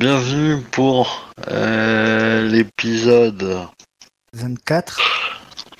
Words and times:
bienvenue 0.00 0.62
pour 0.62 1.30
euh, 1.48 2.48
l'épisode 2.48 3.66
24, 4.32 4.98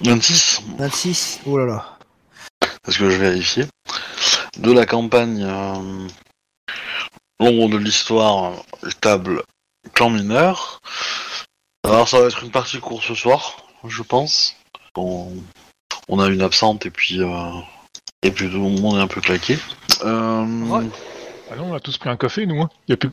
26, 0.03 0.63
26, 0.77 1.41
oh 1.47 1.57
là 1.57 1.65
là. 1.65 1.99
parce 2.83 2.99
que 2.99 3.09
je 3.09 3.17
vérifiais, 3.17 3.67
de 4.59 4.73
la 4.73 4.85
campagne 4.85 5.43
euh, 5.43 6.07
L'ombre 7.41 7.71
de 7.71 7.79
l'histoire, 7.79 8.53
euh, 8.85 8.91
table 9.01 9.43
clan 9.95 10.11
mineur. 10.11 10.81
Alors 11.85 12.07
ça 12.07 12.21
va 12.21 12.27
être 12.27 12.45
une 12.45 12.51
partie 12.51 12.79
courte 12.79 13.05
ce 13.05 13.15
soir, 13.15 13.57
je 13.89 14.03
pense. 14.03 14.55
On, 14.97 15.33
on 16.09 16.21
a 16.21 16.29
une 16.29 16.43
absente 16.43 16.85
et 16.85 16.91
puis 16.91 17.23
euh, 17.23 17.51
et 18.23 18.31
puis 18.31 18.51
tout 18.51 18.63
le 18.63 18.83
monde 18.83 18.99
est 18.99 19.01
un 19.01 19.07
peu 19.07 19.23
claqué. 19.23 19.59
Euh, 20.05 20.45
Ouais. 20.67 20.85
Ah 21.51 21.57
non, 21.57 21.73
on 21.73 21.75
a 21.75 21.81
tous 21.81 21.97
pris 21.97 22.11
un 22.11 22.17
café, 22.17 22.45
nous. 22.45 22.61
Hein. 22.61 22.69
Y 22.87 22.93
a 22.93 22.97
plus. 22.99 23.11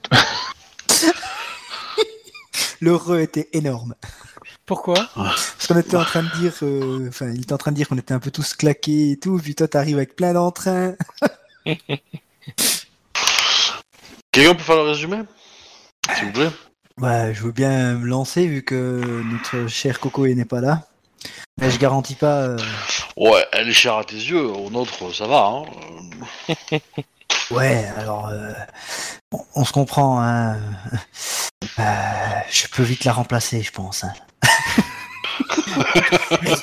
Le 2.80 2.95
re 2.95 3.17
était 3.17 3.50
énorme. 3.53 3.95
Pourquoi? 4.66 5.09
Parce 5.16 5.67
qu'on 5.67 5.78
était 5.80 5.95
en 5.97 6.03
train 6.03 6.23
de 6.23 6.30
dire, 6.39 6.53
euh, 6.64 7.08
enfin, 7.09 7.30
il 7.30 7.42
était 7.42 7.53
en 7.53 7.58
train 7.58 7.72
de 7.72 7.78
dire 7.78 7.88
qu'on 7.88 7.97
était 7.97 8.14
un 8.14 8.19
peu 8.19 8.31
tous 8.31 8.53
claqués 8.53 9.11
et 9.11 9.17
tout, 9.19 9.38
puis 9.38 9.56
toi 9.56 9.67
t'arrives 9.67 9.97
avec 9.97 10.16
plein 10.16 10.34
d'entrain. 10.34 10.95
Quelqu'un 14.31 14.56
peut 14.56 14.64
faire 14.64 14.75
le 14.75 14.81
résumé? 14.84 15.17
S'il 16.16 16.25
vous 16.28 16.31
plaît 16.34 16.50
Bah, 16.97 17.34
je 17.34 17.42
veux 17.44 17.52
bien 17.52 17.95
me 17.95 18.06
lancer 18.08 18.45
vu 18.47 18.64
que 18.64 19.23
notre 19.23 19.67
cher 19.67 20.00
Coco 20.00 20.28
n'est 20.28 20.45
pas 20.45 20.62
là. 20.62 20.88
Mais 21.59 21.72
je 21.72 21.80
garantis 21.80 22.16
pas. 22.16 22.41
euh, 22.44 22.58
Ouais, 23.16 23.45
elle 23.52 23.67
est 23.69 23.73
chère 23.73 23.97
à 23.97 24.03
tes 24.03 24.16
yeux, 24.16 24.45
au 24.45 24.69
nôtre 24.69 25.14
ça 25.14 25.25
va. 25.28 25.50
Hein. 25.50 25.66
Ouais, 27.52 27.86
alors, 27.97 28.28
euh, 28.28 28.52
on, 29.31 29.39
on 29.56 29.66
se 29.66 29.72
comprend. 29.73 30.22
Hein. 30.22 30.58
Euh, 31.80 31.84
je 32.50 32.67
peux 32.67 32.84
vite 32.84 33.03
la 33.06 33.14
remplacer, 33.14 33.61
je 33.61 33.72
pense. 33.72 34.03
hein. 34.03 34.14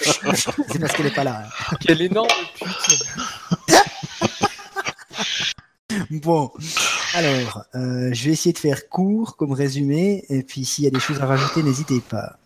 C'est 0.68 0.78
parce 0.78 0.92
qu'elle 0.94 1.06
est 1.06 1.14
pas 1.14 1.24
là. 1.24 1.42
hein. 1.44 1.76
Quelle 1.80 2.02
énorme 2.02 2.28
pute 2.58 3.02
Bon, 6.10 6.50
alors, 7.14 7.64
euh, 7.74 8.10
je 8.12 8.24
vais 8.24 8.32
essayer 8.32 8.52
de 8.52 8.58
faire 8.58 8.88
court 8.88 9.36
comme 9.36 9.52
résumé, 9.52 10.24
et 10.28 10.42
puis 10.42 10.64
s'il 10.64 10.84
y 10.84 10.86
a 10.86 10.90
des 10.90 10.98
choses 11.00 11.20
à 11.20 11.26
rajouter, 11.26 11.62
n'hésitez 11.62 12.00
pas. 12.00 12.36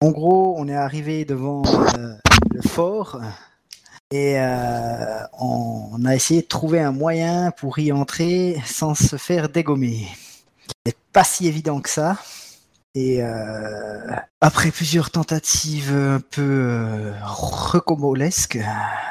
En 0.00 0.10
gros, 0.10 0.54
on 0.58 0.68
est 0.68 0.74
arrivé 0.76 1.24
devant 1.24 1.62
euh, 1.66 2.14
le 2.50 2.62
fort, 2.62 3.20
et 4.10 4.38
euh, 4.38 5.20
on, 5.38 6.04
a 6.04 6.14
essayé 6.14 6.42
de 6.42 6.46
trouver 6.46 6.80
un 6.80 6.92
moyen 6.92 7.50
pour 7.50 7.78
y 7.78 7.92
entrer 7.92 8.60
sans 8.64 8.94
se 8.94 9.16
faire 9.16 9.48
dégommer. 9.50 10.06
C'est 10.86 10.96
pas 11.12 11.24
si 11.24 11.46
évident 11.46 11.80
que 11.80 11.90
ça. 11.90 12.16
Et 12.94 13.22
euh, 13.22 14.16
après 14.40 14.70
plusieurs 14.70 15.10
tentatives 15.10 15.94
un 15.94 16.20
peu 16.20 16.42
euh, 16.42 17.12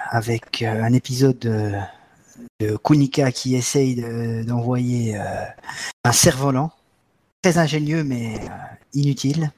avec 0.09 0.61
euh, 0.63 0.83
un 0.83 0.93
épisode 0.93 1.37
de, 1.39 1.73
Kunika 2.83 3.31
qui 3.31 3.55
essaye 3.55 3.95
de- 3.95 4.43
d'envoyer 4.43 5.17
euh, 5.17 5.45
un 6.03 6.11
cerf-volant. 6.11 6.71
Très 7.43 7.59
ingénieux, 7.59 8.03
mais 8.03 8.35
euh, 8.35 8.49
inutile. 8.93 9.51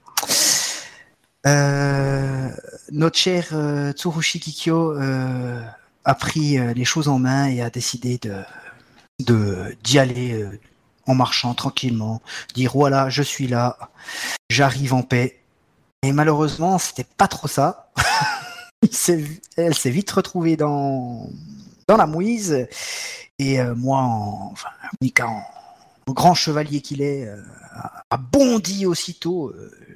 Euh, 1.50 2.50
notre 2.92 3.18
cher 3.18 3.50
euh, 3.54 3.92
Tsurushi 3.92 4.40
Kikyo 4.40 4.94
euh, 4.94 5.62
a 6.06 6.16
pris 6.16 6.58
euh, 6.58 6.74
les 6.74 6.86
choses 6.86 7.08
en 7.08 7.20
main 7.20 7.48
et 7.48 7.62
a 7.62 7.70
décidé 7.70 8.20
de 8.20 9.76
d'y 9.84 10.00
aller 10.00 10.48
en 11.06 11.14
marchant 11.14 11.54
tranquillement, 11.54 12.22
dire 12.56 12.72
voilà, 12.74 13.10
je 13.10 13.22
suis 13.22 13.48
là, 13.48 13.78
j'arrive 14.50 14.94
en 14.94 15.04
paix. 15.04 15.42
Et 16.04 16.14
malheureusement, 16.14 16.78
c'était 16.78 17.06
pas 17.18 17.28
trop 17.28 17.50
ça. 17.50 17.92
Elle 19.58 19.76
s'est 19.76 19.90
vite 19.90 20.10
retrouvée 20.12 20.56
dans 20.56 21.30
dans 21.90 21.98
la 21.98 22.06
mouise. 22.06 22.66
Et 23.40 23.62
moi, 23.76 24.00
en, 24.00 24.52
enfin, 24.54 24.70
en, 25.22 26.14
grand 26.14 26.34
chevalier 26.34 26.80
qu'il 26.80 27.02
est, 27.02 27.30
a 28.10 28.18
bondi 28.18 28.86
aussitôt. 28.86 29.54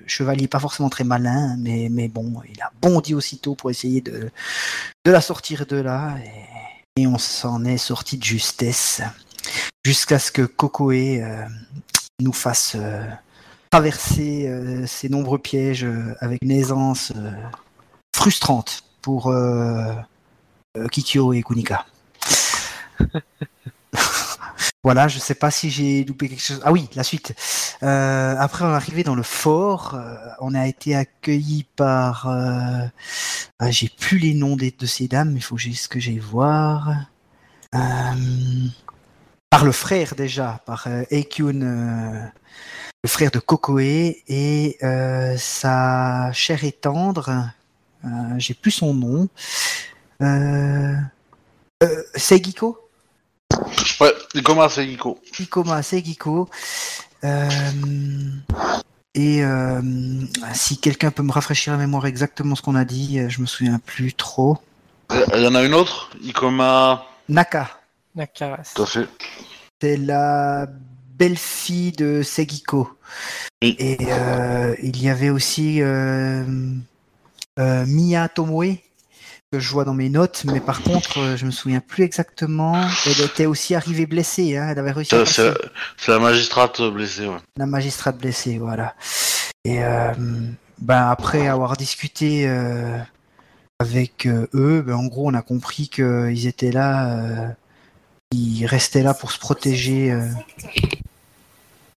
Chevalier 0.08 0.48
pas 0.48 0.60
forcément 0.60 0.90
très 0.90 1.04
malin, 1.04 1.56
mais, 1.60 1.88
mais 1.92 2.08
bon, 2.08 2.42
il 2.54 2.62
a 2.62 2.72
bondi 2.82 3.14
aussitôt 3.14 3.56
pour 3.56 3.70
essayer 3.70 4.02
de, 4.02 4.30
de 5.06 5.12
la 5.12 5.22
sortir 5.22 5.66
de 5.66 5.78
là. 5.78 6.18
Et, 6.98 7.08
on 7.08 7.18
s'en 7.18 7.66
est 7.66 7.80
sorti 7.80 8.18
de 8.18 8.24
justesse. 8.24 9.02
Jusqu'à 9.84 10.20
ce 10.20 10.32
que 10.32 10.44
Kokoe 10.44 10.92
euh, 10.94 11.44
nous 12.24 12.34
fasse 12.34 12.74
euh, 12.76 13.06
traverser 13.70 14.48
euh, 14.48 14.86
ces 14.88 15.10
nombreux 15.10 15.40
pièges 15.40 15.84
euh, 15.84 16.16
avec 16.20 16.40
une 16.42 16.52
aisance 16.52 17.12
frustrante 18.16 18.84
pour 19.02 19.34
Kikyo 20.92 21.34
et 21.34 21.44
Kunika. 21.44 21.86
voilà, 24.84 25.08
je 25.08 25.20
sais 25.20 25.36
pas 25.36 25.52
si 25.52 25.70
j'ai 25.70 26.04
loupé 26.04 26.30
quelque 26.30 26.42
chose. 26.42 26.62
Ah 26.64 26.72
oui, 26.72 26.90
la 26.96 27.04
suite. 27.04 27.34
Euh, 27.84 28.36
après, 28.38 28.66
on 28.66 28.72
est 28.72 28.76
arrivé 28.76 29.04
dans 29.04 29.16
le 29.16 29.24
fort. 29.24 29.96
euh, 29.96 30.16
on 30.42 30.54
a 30.54 30.68
été 30.68 30.96
accueilli 30.96 31.66
par. 31.76 32.28
euh, 32.28 32.86
ah, 33.60 33.72
j'ai 33.72 33.90
plus 33.90 34.18
les 34.18 34.34
noms 34.34 34.56
de 34.58 34.86
ces 34.86 35.08
dames. 35.08 35.36
Il 35.36 35.44
faut 35.44 35.58
juste 35.58 35.88
que 35.88 36.00
j'aille 36.00 36.20
voir. 36.20 36.90
Par 39.50 39.66
le 39.66 39.72
frère 39.72 40.16
déjà, 40.16 40.62
par 40.66 40.88
euh, 40.88 41.04
le 41.12 43.08
frère 43.08 43.32
de 43.32 43.40
Kokoe 43.40 43.80
et 44.28 44.78
sa 45.38 46.32
chère 46.34 46.64
et 46.64 46.72
tendre. 46.72 47.50
J'ai 48.38 48.54
plus 48.54 48.72
son 48.72 48.94
nom. 48.94 49.30
Euh, 50.22 50.96
Ouais, 54.00 54.14
commence 54.44 54.78
avec 54.78 54.90
Nico. 54.90 55.20
Ikoma 55.40 55.82
Seigiko. 55.84 56.50
Euh, 57.24 57.50
et 59.16 59.44
euh, 59.44 59.82
si 60.54 60.78
quelqu'un 60.78 61.12
peut 61.12 61.24
me 61.24 61.32
rafraîchir 61.32 61.74
la 61.74 61.80
mémoire 61.80 62.06
exactement 62.06 62.56
ce 62.56 62.62
qu'on 62.62 62.76
a 62.76 62.86
dit, 62.86 63.20
euh, 63.20 63.30
je 63.30 63.42
me 63.42 63.46
souviens 63.46 63.80
plus 63.80 64.14
trop. 64.14 64.58
Il 65.36 65.42
y 65.42 65.48
en 65.48 65.56
a 65.56 65.64
une 65.64 65.74
autre? 65.74 66.10
Ikoma. 66.24 67.06
Naka, 67.30 67.70
Nakaras. 68.16 68.74
Tout 68.76 68.84
à 68.84 68.86
fait. 68.86 69.08
c'est 69.80 69.98
la 69.98 70.68
belle-fille 71.16 71.92
de 71.94 72.22
Seigiko. 72.24 72.90
Oui. 73.62 73.76
Et 73.80 73.98
euh, 74.02 74.76
il 74.82 75.02
y 75.02 75.10
avait 75.10 75.30
aussi 75.30 75.82
euh, 75.82 76.44
euh, 77.60 77.86
Miya 77.86 78.28
Tomoe, 78.30 78.78
que 79.54 79.60
je 79.60 79.70
vois 79.70 79.86
dans 79.86 79.94
mes 79.94 80.10
notes, 80.10 80.46
mais 80.52 80.60
par 80.60 80.82
contre, 80.82 81.20
euh, 81.20 81.38
je 81.38 81.46
me 81.46 81.52
souviens 81.52 81.80
plus 81.80 82.04
exactement. 82.04 82.76
Elle 83.06 83.22
était 83.22 83.46
aussi 83.46 83.76
arrivée 83.76 84.08
blessée, 84.08 84.58
hein, 84.58 84.70
elle 84.72 84.80
avait 84.80 84.92
réussi 84.92 85.14
à 85.14 85.26
C'est 85.28 85.54
la 86.08 86.18
magistrate 86.18 86.82
blessée, 86.82 87.28
ouais. 87.28 87.38
La 87.58 87.68
magistrate 87.68 88.18
blessée, 88.18 88.58
voilà. 88.58 88.96
Et 89.64 89.84
euh, 89.84 90.12
ben 90.80 91.08
après 91.08 91.48
avoir 91.48 91.78
discuté 91.78 92.48
euh, 92.48 92.98
avec 93.80 94.26
euh, 94.26 94.48
eux, 94.56 94.82
ben, 94.82 94.96
en 94.96 95.06
gros, 95.06 95.30
on 95.30 95.36
a 95.36 95.44
compris 95.44 95.88
qu'ils 95.88 96.48
étaient 96.48 96.72
là, 96.72 97.20
euh, 97.20 97.48
ils 98.32 98.66
restaient 98.66 99.04
là 99.04 99.14
pour 99.14 99.32
se 99.32 99.38
protéger. 99.38 100.12
euh. 100.12 100.28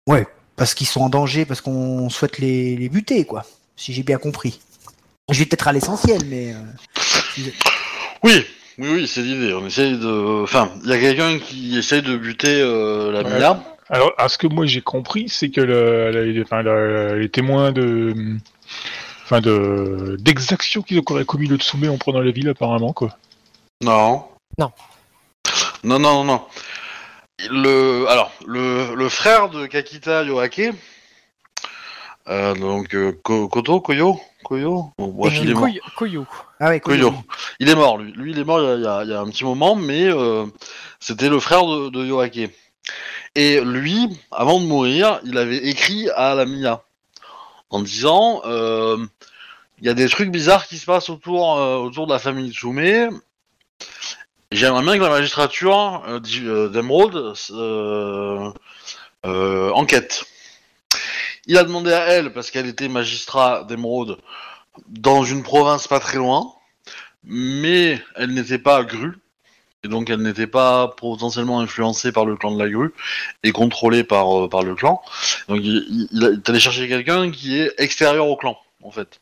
Ouais, 0.09 0.27
parce 0.57 0.75
qu'ils 0.75 0.89
sont 0.89 1.03
en 1.03 1.09
danger, 1.09 1.45
parce 1.45 1.61
qu'on 1.61 2.11
souhaite 2.11 2.39
les, 2.39 2.77
les 2.77 2.89
buter, 2.89 3.25
quoi. 3.25 3.47
Si 3.77 3.93
j'ai 3.93 4.03
bien 4.03 4.19
compris. 4.19 4.61
Je 5.31 5.39
vais 5.39 5.47
peut-être 5.47 5.69
à 5.69 5.73
l'essentiel, 5.73 6.21
mais 6.27 6.53
euh, 6.53 7.43
Oui, 8.23 8.45
oui, 8.79 8.89
oui, 8.93 9.09
c'est 9.09 9.23
l'idée. 9.23 9.53
On 9.55 9.67
essaye 9.67 9.99
de. 9.99 10.43
Enfin, 10.43 10.71
il 10.85 10.91
y 10.91 10.93
a 10.93 10.99
quelqu'un 10.99 11.39
qui 11.39 11.79
essaye 11.79 12.03
de 12.03 12.17
buter 12.17 12.61
euh, 12.61 13.11
la 13.11 13.23
Ouais. 13.23 13.39
Mia. 13.39 13.63
Alors, 13.91 14.13
à 14.19 14.29
ce 14.29 14.39
que 14.39 14.47
moi 14.47 14.65
j'ai 14.67 14.81
compris, 14.81 15.29
c'est 15.29 15.51
que 15.51 15.61
le, 15.61 16.11
la- 16.11 16.43
enfin, 16.43 16.63
la- 16.63 17.17
les 17.17 17.29
témoins 17.29 17.71
de, 17.73 18.15
enfin, 19.25 19.41
de 19.41 20.17
d'exactions 20.21 20.83
qu'ils 20.83 21.01
auraient 21.09 21.25
commis 21.27 21.47
le 21.47 21.57
Tsume 21.57 21.91
en 21.91 21.99
prenant 21.99 22.21
la 22.21 22.31
ville, 22.31 22.49
apparemment, 22.49 22.93
quoi. 22.93 23.17
Non. 23.83 24.25
Non. 24.59 24.73
Non, 25.85 25.99
non, 25.99 26.13
non, 26.13 26.25
non. 26.25 26.43
Le, 27.51 28.07
alors, 28.09 28.33
le, 28.47 28.95
le 28.95 29.09
frère 29.11 29.51
de 29.51 29.67
Kakita 29.67 30.23
Yoake, 30.23 30.71
euh, 32.29 32.55
donc 32.55 32.95
euh, 32.95 33.13
Ko- 33.23 33.49
Koto, 33.49 33.81
Koyo, 33.83 34.19
Koyo, 34.45 34.91
Bon, 34.99 35.09
bref, 35.09 35.35
il 35.43 35.51
est 35.51 35.55
mort. 35.55 35.69
Koyo- 35.97 36.27
ah 36.61 36.69
ouais, 36.69 36.81
Koyo. 36.81 37.11
Koyo. 37.11 37.23
Il 37.59 37.69
est 37.69 37.75
mort, 37.75 37.99
lui. 37.99 38.13
Lui, 38.13 38.31
il 38.31 38.39
est 38.39 38.45
mort 38.45 38.61
il 38.61 38.83
y 38.83 38.87
a, 38.87 39.03
il 39.05 39.11
y 39.11 39.15
un 39.15 39.27
petit 39.27 39.45
moment, 39.45 39.75
mais 39.75 40.05
euh, 40.05 40.47
c'était 41.01 41.29
le 41.29 41.41
frère 41.41 41.67
de, 41.67 41.89
de 41.91 42.05
Yoake. 42.05 42.51
Et 43.35 43.61
lui, 43.61 44.09
avant 44.31 44.61
de 44.61 44.67
mourir, 44.67 45.21
il 45.25 45.37
avait 45.39 45.57
écrit 45.67 46.09
à 46.11 46.35
la 46.37 46.45
Mia 46.47 46.83
en 47.71 47.81
disant 47.83 48.43
euh, 48.45 48.97
il 49.81 49.87
y 49.87 49.89
a 49.89 49.95
des 49.95 50.09
trucs 50.09 50.31
bizarres 50.31 50.67
qui 50.69 50.79
se 50.79 50.87
passent 50.87 51.11
autour, 51.11 51.59
euh, 51.59 51.77
autour 51.79 52.07
de 52.07 52.13
la 52.13 52.21
famille 52.21 52.53
Tsume. 52.53 53.19
J'aimerais 54.53 54.83
bien 54.83 54.97
que 54.99 55.03
la 55.03 55.09
magistrature 55.11 56.03
d'Emerald 56.71 57.35
euh, 57.51 58.51
euh, 59.27 59.71
enquête. 59.73 60.25
Il 61.47 61.59
a 61.59 61.65
demandé 61.65 61.93
à 61.93 62.07
elle, 62.07 62.33
parce 62.33 62.51
qu'elle 62.51 62.67
était 62.67 62.89
magistrat 62.89 63.65
d'Emerald, 63.65 64.17
dans 64.89 65.25
une 65.25 65.43
province 65.43 65.87
pas 65.87 66.01
très 66.01 66.17
loin, 66.17 66.53
mais 67.23 68.03
elle 68.17 68.31
n'était 68.31 68.59
pas 68.59 68.83
grue, 68.83 69.19
et 69.85 69.89
donc 69.89 70.09
elle 70.09 70.23
n'était 70.23 70.47
pas 70.47 70.89
potentiellement 70.89 71.61
influencée 71.61 72.13
par 72.13 72.25
le 72.25 72.37
clan 72.37 72.53
de 72.53 72.63
la 72.63 72.71
grue, 72.71 72.93
et 73.43 73.53
contrôlée 73.53 74.05
par, 74.05 74.45
euh, 74.45 74.63
le 74.63 74.75
clan. 74.75 75.03
Donc 75.49 75.61
il, 75.63 76.09
il- 76.13 76.43
allé 76.47 76.61
chercher 76.61 76.89
quelqu'un 76.89 77.31
qui 77.31 77.59
est 77.59 77.73
extérieur 77.79 78.27
au 78.27 78.37
clan, 78.37 78.59
en 78.83 78.91
fait, 78.91 79.21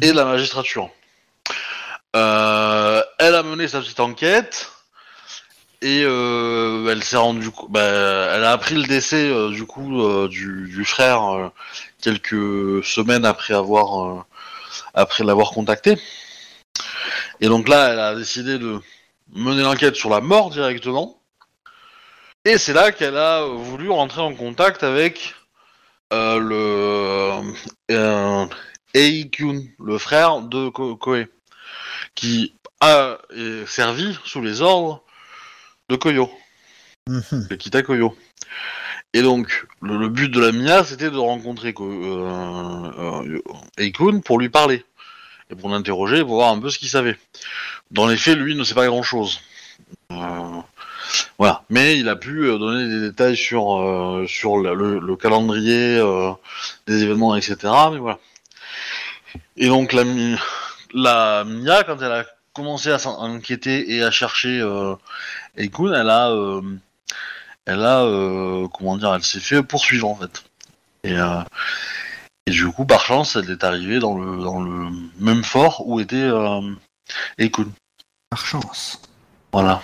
et 0.00 0.08
de 0.12 0.16
la 0.16 0.24
magistrature. 0.24 0.90
Euh, 2.16 3.02
elle 3.18 3.34
a 3.34 3.42
mené 3.42 3.68
sa 3.68 3.80
petite 3.80 4.00
enquête 4.00 4.71
et 5.82 6.04
euh, 6.04 6.88
elle 6.90 7.02
s'est 7.02 7.16
rendue, 7.16 7.50
bah, 7.68 7.80
elle 7.82 8.44
a 8.44 8.52
appris 8.52 8.76
le 8.76 8.84
décès 8.84 9.28
euh, 9.28 9.50
du 9.50 9.66
coup 9.66 10.00
euh, 10.00 10.28
du, 10.28 10.84
frère 10.84 11.50
quelques 12.00 12.84
semaines 12.84 13.24
après 13.24 13.54
avoir 13.54 14.26
après 14.94 15.24
l'avoir 15.24 15.50
contacté. 15.50 15.98
Et 17.40 17.48
donc 17.48 17.68
là, 17.68 17.92
elle 17.92 17.98
a 17.98 18.14
décidé 18.14 18.58
de 18.58 18.80
mener 19.34 19.62
l'enquête 19.62 19.96
sur 19.96 20.08
la 20.10 20.20
mort 20.20 20.50
directement. 20.50 21.20
Et 22.44 22.58
c'est 22.58 22.72
là 22.72 22.92
qu'elle 22.92 23.16
a 23.16 23.44
voulu 23.44 23.90
rentrer 23.90 24.20
en 24.20 24.34
contact 24.34 24.84
avec 24.84 25.34
le 26.12 27.40
Eikyun, 28.94 29.62
le 29.80 29.98
frère 29.98 30.42
de 30.42 30.68
Ko- 30.68 30.96
Koe 30.96 31.26
qui 32.14 32.54
a 32.80 33.18
servi 33.66 34.16
sous 34.24 34.42
les 34.42 34.60
ordres 34.60 35.02
de 35.92 35.96
Koyo, 35.96 36.30
Mhm. 37.08 37.48
de 37.50 37.54
Kita 37.56 37.82
Koyo. 37.82 38.16
Et 39.12 39.20
donc, 39.22 39.66
le, 39.82 39.98
le 39.98 40.08
but 40.08 40.30
de 40.30 40.40
la 40.40 40.52
MIA, 40.52 40.84
c'était 40.84 41.10
de 41.10 41.18
rencontrer 41.18 41.74
euh, 41.78 42.90
euh, 42.98 43.38
Eikun 43.76 44.20
pour 44.20 44.38
lui 44.38 44.48
parler, 44.48 44.84
et 45.50 45.54
pour 45.54 45.68
l'interroger, 45.68 46.20
pour 46.22 46.36
voir 46.36 46.50
un 46.50 46.58
peu 46.58 46.70
ce 46.70 46.78
qu'il 46.78 46.88
savait. 46.88 47.18
Dans 47.90 48.06
les 48.06 48.16
faits, 48.16 48.38
lui 48.38 48.54
ne 48.54 48.64
sait 48.64 48.74
pas 48.74 48.86
grand-chose. 48.86 49.40
Euh, 50.12 50.60
voilà. 51.38 51.62
Mais 51.68 51.98
il 51.98 52.08
a 52.08 52.16
pu 52.16 52.46
donner 52.46 52.88
des 52.88 53.00
détails 53.10 53.36
sur, 53.36 53.76
euh, 53.78 54.24
sur 54.26 54.56
le, 54.56 54.72
le- 54.74 54.98
le 54.98 55.16
calendrier 55.16 55.98
euh, 55.98 56.32
des 56.86 57.02
événements, 57.02 57.36
etc. 57.36 57.56
Mais 57.92 57.98
voilà. 57.98 58.18
Et 59.58 59.66
donc, 59.68 59.92
la, 59.92 60.04
la 60.94 61.44
Mia, 61.44 61.84
quand 61.84 62.00
elle 62.00 62.12
a 62.12 62.24
commencé 62.52 62.90
à 62.90 62.98
s'enquêter 62.98 63.94
et 63.94 64.02
à 64.02 64.10
chercher 64.10 64.60
euh, 64.60 64.94
elle 65.56 66.10
a, 66.10 66.30
euh, 66.30 66.62
elle 67.66 67.84
a, 67.84 68.02
euh, 68.02 68.68
comment 68.68 68.96
dire, 68.96 69.14
elle 69.14 69.22
s'est 69.22 69.40
fait 69.40 69.62
poursuivre 69.62 70.08
en 70.08 70.14
fait. 70.16 70.44
Et, 71.04 71.16
euh, 71.16 71.42
et 72.46 72.50
du 72.50 72.70
coup, 72.70 72.84
par 72.84 73.04
chance, 73.04 73.36
elle 73.36 73.50
est 73.50 73.64
arrivée 73.64 73.98
dans 73.98 74.16
le, 74.16 74.42
dans 74.42 74.60
le 74.60 74.90
même 75.18 75.44
fort 75.44 75.86
où 75.86 76.00
était 76.00 76.30
Eikun. 77.38 77.68
Par 78.30 78.44
chance. 78.44 79.00
Voilà. 79.52 79.82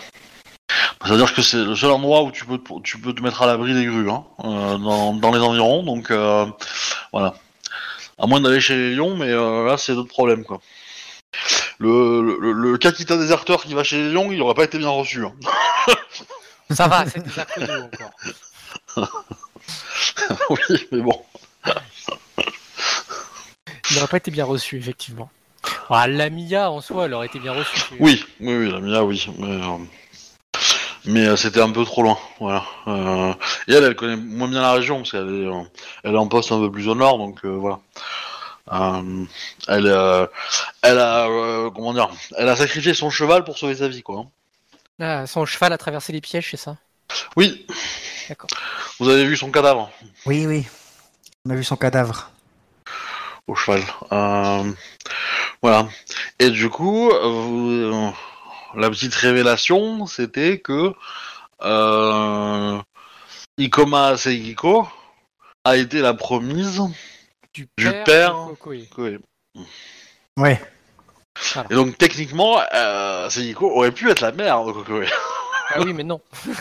C'est-à-dire 1.04 1.32
que 1.32 1.42
c'est 1.42 1.64
le 1.64 1.76
seul 1.76 1.90
endroit 1.90 2.22
où 2.22 2.32
tu 2.32 2.44
peux, 2.44 2.58
te- 2.58 2.80
tu 2.82 2.98
peux 2.98 3.14
te 3.14 3.22
mettre 3.22 3.42
à 3.42 3.46
l'abri 3.46 3.72
des 3.72 3.86
grues, 3.86 4.10
hein, 4.10 4.24
dans, 4.38 5.14
dans 5.14 5.32
les 5.32 5.40
environs, 5.40 5.82
donc 5.84 6.10
voilà. 7.12 7.34
À 8.18 8.26
moins 8.26 8.40
d'aller 8.40 8.60
chez 8.60 8.74
les 8.74 8.94
lions, 8.94 9.16
mais 9.16 9.30
là 9.32 9.76
c'est 9.78 9.94
d'autres 9.94 10.08
problèmes 10.08 10.44
quoi. 10.44 10.60
Le, 11.80 12.22
le, 12.40 12.52
le 12.52 12.78
Kakita 12.78 13.16
déserteur 13.16 13.62
qui 13.62 13.74
va 13.74 13.84
chez 13.84 13.96
les 13.98 14.10
lions, 14.12 14.32
il 14.32 14.42
aurait 14.42 14.54
pas 14.54 14.64
été 14.64 14.78
bien 14.78 14.88
reçu. 14.90 15.24
hein. 15.24 15.32
Ça 16.70 16.86
va, 16.88 17.06
c'est 17.06 17.22
déjà 17.24 17.44
connu 17.46 17.70
encore. 18.96 19.08
oui, 20.50 20.86
mais 20.92 21.00
bon. 21.00 21.24
Il 23.90 23.96
n'aurait 23.96 24.08
pas 24.08 24.16
été 24.18 24.30
bien 24.30 24.44
reçu, 24.44 24.76
effectivement. 24.76 25.30
Ah, 25.88 26.06
la 26.06 26.28
Mia, 26.30 26.70
en 26.70 26.80
soi, 26.80 27.06
elle 27.06 27.14
aurait 27.14 27.26
été 27.26 27.38
bien 27.38 27.52
reçue. 27.52 27.80
Oui, 28.00 28.22
oui, 28.40 28.56
oui, 28.56 28.70
la 28.70 28.80
Mia, 28.80 29.02
oui. 29.02 29.26
Mais, 29.38 29.46
euh, 29.64 29.78
mais, 31.06 31.26
euh, 31.26 31.36
c'était 31.36 31.62
un 31.62 31.70
peu 31.70 31.84
trop 31.84 32.02
loin, 32.02 32.18
voilà. 32.38 32.64
Euh, 32.86 33.32
et 33.66 33.72
elle, 33.72 33.84
elle 33.84 33.96
connaît 33.96 34.16
moins 34.16 34.48
bien 34.48 34.60
la 34.60 34.72
région, 34.72 34.96
parce 34.98 35.12
qu'elle 35.12 35.22
est, 35.28 35.46
euh, 35.46 35.62
elle 36.04 36.14
est 36.14 36.18
en 36.18 36.28
poste 36.28 36.52
un 36.52 36.58
peu 36.58 36.70
plus 36.70 36.88
au 36.88 36.94
nord, 36.94 37.16
donc 37.18 37.38
euh, 37.44 37.48
voilà. 37.56 37.78
Euh, 38.72 39.24
elle, 39.68 39.86
euh, 39.86 40.26
elle 40.82 40.98
a, 40.98 41.26
euh, 41.28 41.70
comment 41.70 41.92
dire, 41.94 42.10
elle 42.36 42.48
a 42.48 42.56
sacrifié 42.56 42.92
son 42.94 43.10
cheval 43.10 43.44
pour 43.44 43.56
sauver 43.58 43.76
sa 43.76 43.88
vie, 43.88 44.02
quoi. 44.02 44.20
hein. 44.20 44.26
Ah, 45.00 45.26
son 45.26 45.46
cheval 45.46 45.72
a 45.72 45.78
traversé 45.78 46.12
les 46.12 46.20
pièges, 46.20 46.48
c'est 46.50 46.56
ça? 46.56 46.76
Oui. 47.36 47.66
D'accord. 48.28 48.50
Vous 48.98 49.08
avez 49.08 49.24
vu 49.24 49.36
son 49.36 49.50
cadavre? 49.50 49.90
Oui, 50.26 50.44
oui. 50.46 50.66
On 51.46 51.50
a 51.50 51.54
vu 51.54 51.64
son 51.64 51.76
cadavre. 51.76 52.30
au 53.46 53.54
cheval. 53.54 53.82
Euh, 54.12 54.70
voilà. 55.62 55.88
Et 56.38 56.50
du 56.50 56.68
coup, 56.68 57.10
euh, 57.10 57.28
vous- 57.28 58.14
la 58.78 58.90
petite 58.90 59.14
révélation, 59.14 60.04
c'était 60.06 60.58
que 60.58 60.92
euh, 61.62 62.78
Ikoma 63.56 64.16
Seihiko 64.18 64.86
a 65.64 65.76
été 65.76 66.00
la 66.00 66.12
promise 66.12 66.82
Du 67.54 67.68
Du 67.76 67.90
père, 68.04 68.34
de 68.48 69.20
Ouais. 70.36 70.60
Et 71.70 71.74
donc 71.74 71.96
techniquement, 71.98 72.60
euh, 72.74 73.28
aurait 73.74 73.92
pu 73.92 74.10
être 74.10 74.20
la 74.20 74.32
mère 74.32 74.64
de 74.64 74.72
Kokoe. 74.72 75.06
Ah 75.70 75.80
oui, 75.82 75.92
mais 75.92 76.04
non. 76.04 76.20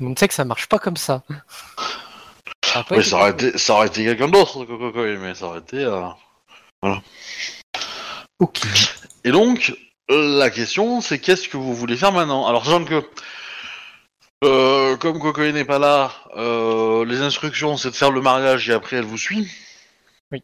On 0.00 0.14
sait 0.14 0.28
que 0.28 0.34
ça 0.34 0.44
marche 0.44 0.66
pas 0.66 0.78
comme 0.78 0.96
ça. 0.96 1.22
Ça, 2.64 2.84
Ouais, 2.90 3.02
ça 3.02 3.16
aurait 3.16 3.30
été, 3.30 3.56
ça 3.56 3.74
aurait 3.74 3.86
été 3.86 4.04
quelqu'un 4.04 4.28
d'autre 4.28 4.64
mais 5.16 5.34
ça 5.34 5.46
aurait 5.46 5.60
été. 5.60 5.82
euh, 5.84 6.08
Ok. 8.38 8.60
Et 9.24 9.30
donc, 9.30 9.74
la 10.08 10.50
question, 10.50 11.00
c'est 11.00 11.18
qu'est-ce 11.18 11.48
que 11.48 11.56
vous 11.56 11.74
voulez 11.74 11.96
faire 11.96 12.12
maintenant? 12.12 12.46
Alors, 12.46 12.64
sachant 12.66 12.84
que, 12.84 13.02
euh, 14.46 14.96
comme 14.96 15.18
Kokoe 15.18 15.52
n'est 15.52 15.64
pas 15.64 15.78
là, 15.78 16.12
euh, 16.36 17.04
les 17.04 17.20
instructions, 17.20 17.76
c'est 17.76 17.90
de 17.90 17.96
faire 17.96 18.10
le 18.10 18.20
mariage 18.20 18.68
et 18.68 18.72
après, 18.72 18.96
elle 18.96 19.04
vous 19.04 19.18
suit. 19.18 19.50
Oui. 20.32 20.42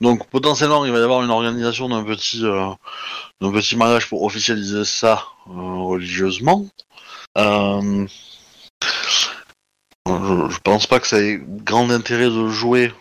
Donc, 0.00 0.28
potentiellement, 0.28 0.84
il 0.84 0.92
va 0.92 0.98
y 0.98 1.02
avoir 1.02 1.22
une 1.22 1.30
organisation 1.30 1.88
d'un 1.88 2.04
petit, 2.04 2.44
euh, 2.44 2.68
d'un 3.40 3.52
petit 3.52 3.76
mariage 3.76 4.08
pour 4.08 4.22
officialiser 4.22 4.84
ça 4.84 5.24
religieusement. 5.46 6.66
Je, 7.36 8.06
je 10.06 10.58
pense 10.64 10.86
pas 10.86 11.00
que 11.00 11.06
ça 11.06 11.20
ait 11.20 11.40
grand 11.42 11.90
intérêt 11.90 12.30
de 12.30 12.48
jouer. 12.48 12.92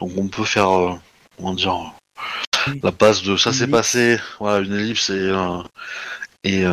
Donc, 0.00 0.12
on 0.16 0.28
peut 0.28 0.44
faire, 0.44 0.98
comment 1.36 1.54
dire, 1.54 1.92
la 2.82 2.92
passe 2.92 3.22
de 3.22 3.36
ça 3.36 3.52
s'est 3.52 3.68
passé, 3.68 4.18
voilà, 4.40 4.64
une 4.64 4.74
ellipse 4.74 5.10
et 5.10 5.32
et 6.44 6.64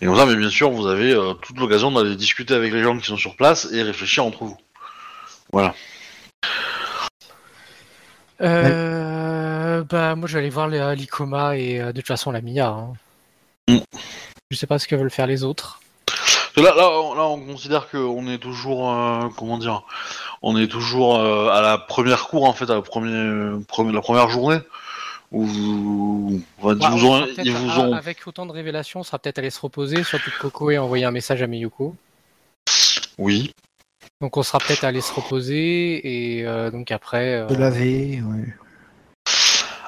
et 0.00 0.06
comme 0.06 0.16
ça, 0.16 0.26
mais 0.26 0.36
bien 0.36 0.50
sûr, 0.50 0.70
vous 0.70 0.86
avez 0.86 1.12
euh, 1.12 1.34
toute 1.34 1.58
l'occasion 1.58 1.90
d'aller 1.92 2.16
discuter 2.16 2.54
avec 2.54 2.72
les 2.72 2.82
gens 2.82 2.96
qui 2.98 3.06
sont 3.06 3.16
sur 3.16 3.36
place 3.36 3.68
et 3.72 3.82
réfléchir 3.82 4.24
entre 4.24 4.44
vous. 4.44 4.56
Euh, 8.40 9.82
bah, 9.84 10.14
moi, 10.16 10.26
je 10.28 10.34
vais 10.34 10.38
aller 10.40 10.50
voir 10.50 10.68
les- 10.68 10.94
l'Ikoma 10.96 11.56
et 11.56 11.80
euh, 11.80 11.92
de 11.92 12.00
toute 12.00 12.08
façon 12.08 12.30
la 12.30 12.40
Mia. 12.40 12.68
hein. 12.68 12.92
Mm. 13.68 13.78
Je 14.50 14.56
sais 14.56 14.66
pas 14.66 14.78
ce 14.78 14.88
que 14.88 14.96
veulent 14.96 15.10
faire 15.10 15.26
les 15.26 15.44
autres. 15.44 15.80
Parce 16.06 16.52
que 16.56 16.60
Là, 16.62 16.74
là, 16.74 16.90
on, 16.90 17.14
là, 17.14 17.22
on 17.24 17.38
considère 17.38 17.88
qu'on 17.90 18.26
est 18.28 18.38
toujours, 18.38 18.90
euh, 18.92 19.28
comment 19.36 19.58
dire, 19.58 19.82
on 20.42 20.56
est 20.56 20.66
toujours 20.66 21.16
euh, 21.18 21.48
à 21.50 21.60
la 21.60 21.78
première 21.78 22.26
cour 22.28 22.44
en 22.48 22.52
fait, 22.52 22.64
à 22.64 22.74
la 22.74 22.82
la 23.92 24.00
première 24.00 24.30
journée 24.30 24.58
où 25.32 25.44
vous, 25.44 26.42
enfin, 26.58 26.76
ils 26.80 26.82
Ouais, 26.82 26.90
vous 26.90 27.06
on 27.06 27.10
ont, 27.10 27.14
sera 27.16 27.26
peut-être 27.26 27.46
ils 27.46 27.52
vous 27.52 27.70
à- 27.70 27.78
ont, 27.80 27.92
Avec 27.94 28.26
autant 28.26 28.46
de 28.46 28.52
révélations, 28.52 29.00
on 29.00 29.04
sera 29.04 29.18
peut-être 29.18 29.38
allé 29.38 29.50
se 29.50 29.60
reposer, 29.60 30.02
surtout 30.02 30.30
que 30.30 30.40
Koko 30.40 30.70
a 30.70 30.78
envoyé 30.78 31.04
un 31.04 31.10
message 31.10 31.42
à 31.42 31.46
Miyuko. 31.46 31.94
oui, 33.18 33.52
Donc 34.20 34.36
on 34.36 34.42
sera 34.42 34.58
peut-être 34.58 34.84
allé 34.84 35.00
se 35.00 35.12
reposer 35.12 36.36
et 36.38 36.46
euh, 36.46 36.70
donc 36.70 36.90
après. 36.90 37.34
euh, 37.34 37.46
De 37.46 37.54
laver, 37.54 38.22
ouais. 38.22 38.54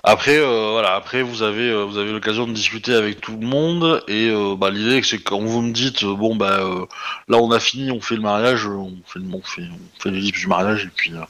Après, 0.04 0.36
euh, 0.36 0.70
voilà, 0.72 0.96
après 0.96 1.22
vous 1.22 1.42
avez, 1.44 1.70
euh, 1.70 1.84
vous 1.84 1.96
avez 1.96 2.10
l'occasion 2.10 2.48
de 2.48 2.52
discuter 2.52 2.92
avec 2.92 3.20
tout 3.20 3.36
le 3.36 3.46
monde 3.46 4.02
et 4.08 4.30
euh, 4.30 4.56
bah, 4.56 4.68
l'idée 4.70 5.00
c'est 5.04 5.18
que 5.18 5.22
quand 5.22 5.38
vous 5.40 5.62
me 5.62 5.70
dites 5.72 6.02
euh, 6.02 6.16
bon 6.16 6.34
bah 6.34 6.58
euh, 6.58 6.86
là 7.28 7.36
on 7.38 7.52
a 7.52 7.60
fini, 7.60 7.92
on 7.92 8.00
fait 8.00 8.16
le 8.16 8.20
mariage, 8.20 8.66
on 8.66 8.96
fait, 9.06 9.20
le- 9.20 9.32
on 9.32 9.40
fait, 9.42 9.62
on 9.62 10.00
fait 10.02 10.10
du 10.10 10.46
mariage 10.48 10.86
et 10.86 10.90
puis 10.94 11.12
euh, 11.14 11.22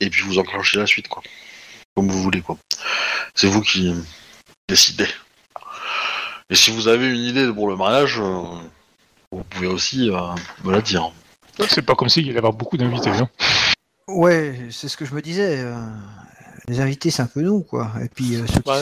et 0.00 0.10
puis 0.10 0.22
vous 0.24 0.38
enclenchez 0.38 0.78
la 0.78 0.86
suite 0.86 1.08
quoi, 1.08 1.22
comme 1.96 2.08
vous 2.08 2.22
voulez 2.22 2.42
quoi. 2.42 2.58
C'est 3.34 3.46
vous 3.48 3.62
qui 3.62 3.92
décidez. 4.68 5.08
Et 6.50 6.54
si 6.54 6.70
vous 6.70 6.86
avez 6.88 7.08
une 7.08 7.24
idée 7.24 7.50
pour 7.52 7.68
le 7.68 7.76
mariage, 7.76 8.20
euh, 8.20 8.42
vous 9.32 9.42
pouvez 9.50 9.66
aussi 9.66 10.10
euh, 10.10 10.20
me 10.62 10.72
la 10.72 10.80
dire. 10.82 11.10
C'est 11.68 11.82
pas 11.82 11.94
comme 11.94 12.08
s'il 12.08 12.26
y 12.26 12.30
allait 12.30 12.38
avoir 12.38 12.52
beaucoup 12.52 12.76
d'invités. 12.76 13.10
Hein. 13.10 13.28
Ouais, 14.06 14.68
c'est 14.70 14.88
ce 14.88 14.96
que 14.96 15.04
je 15.04 15.14
me 15.14 15.22
disais. 15.22 15.60
euh, 15.60 15.74
Les 16.68 16.80
invités, 16.80 17.10
c'est 17.10 17.22
un 17.22 17.26
peu 17.26 17.40
nous, 17.40 17.62
quoi. 17.62 17.90
Et 18.04 18.08
puis, 18.08 18.36
euh, 18.36 18.46
ceux 18.46 18.60
qui- 18.60 18.66
bah, 18.66 18.80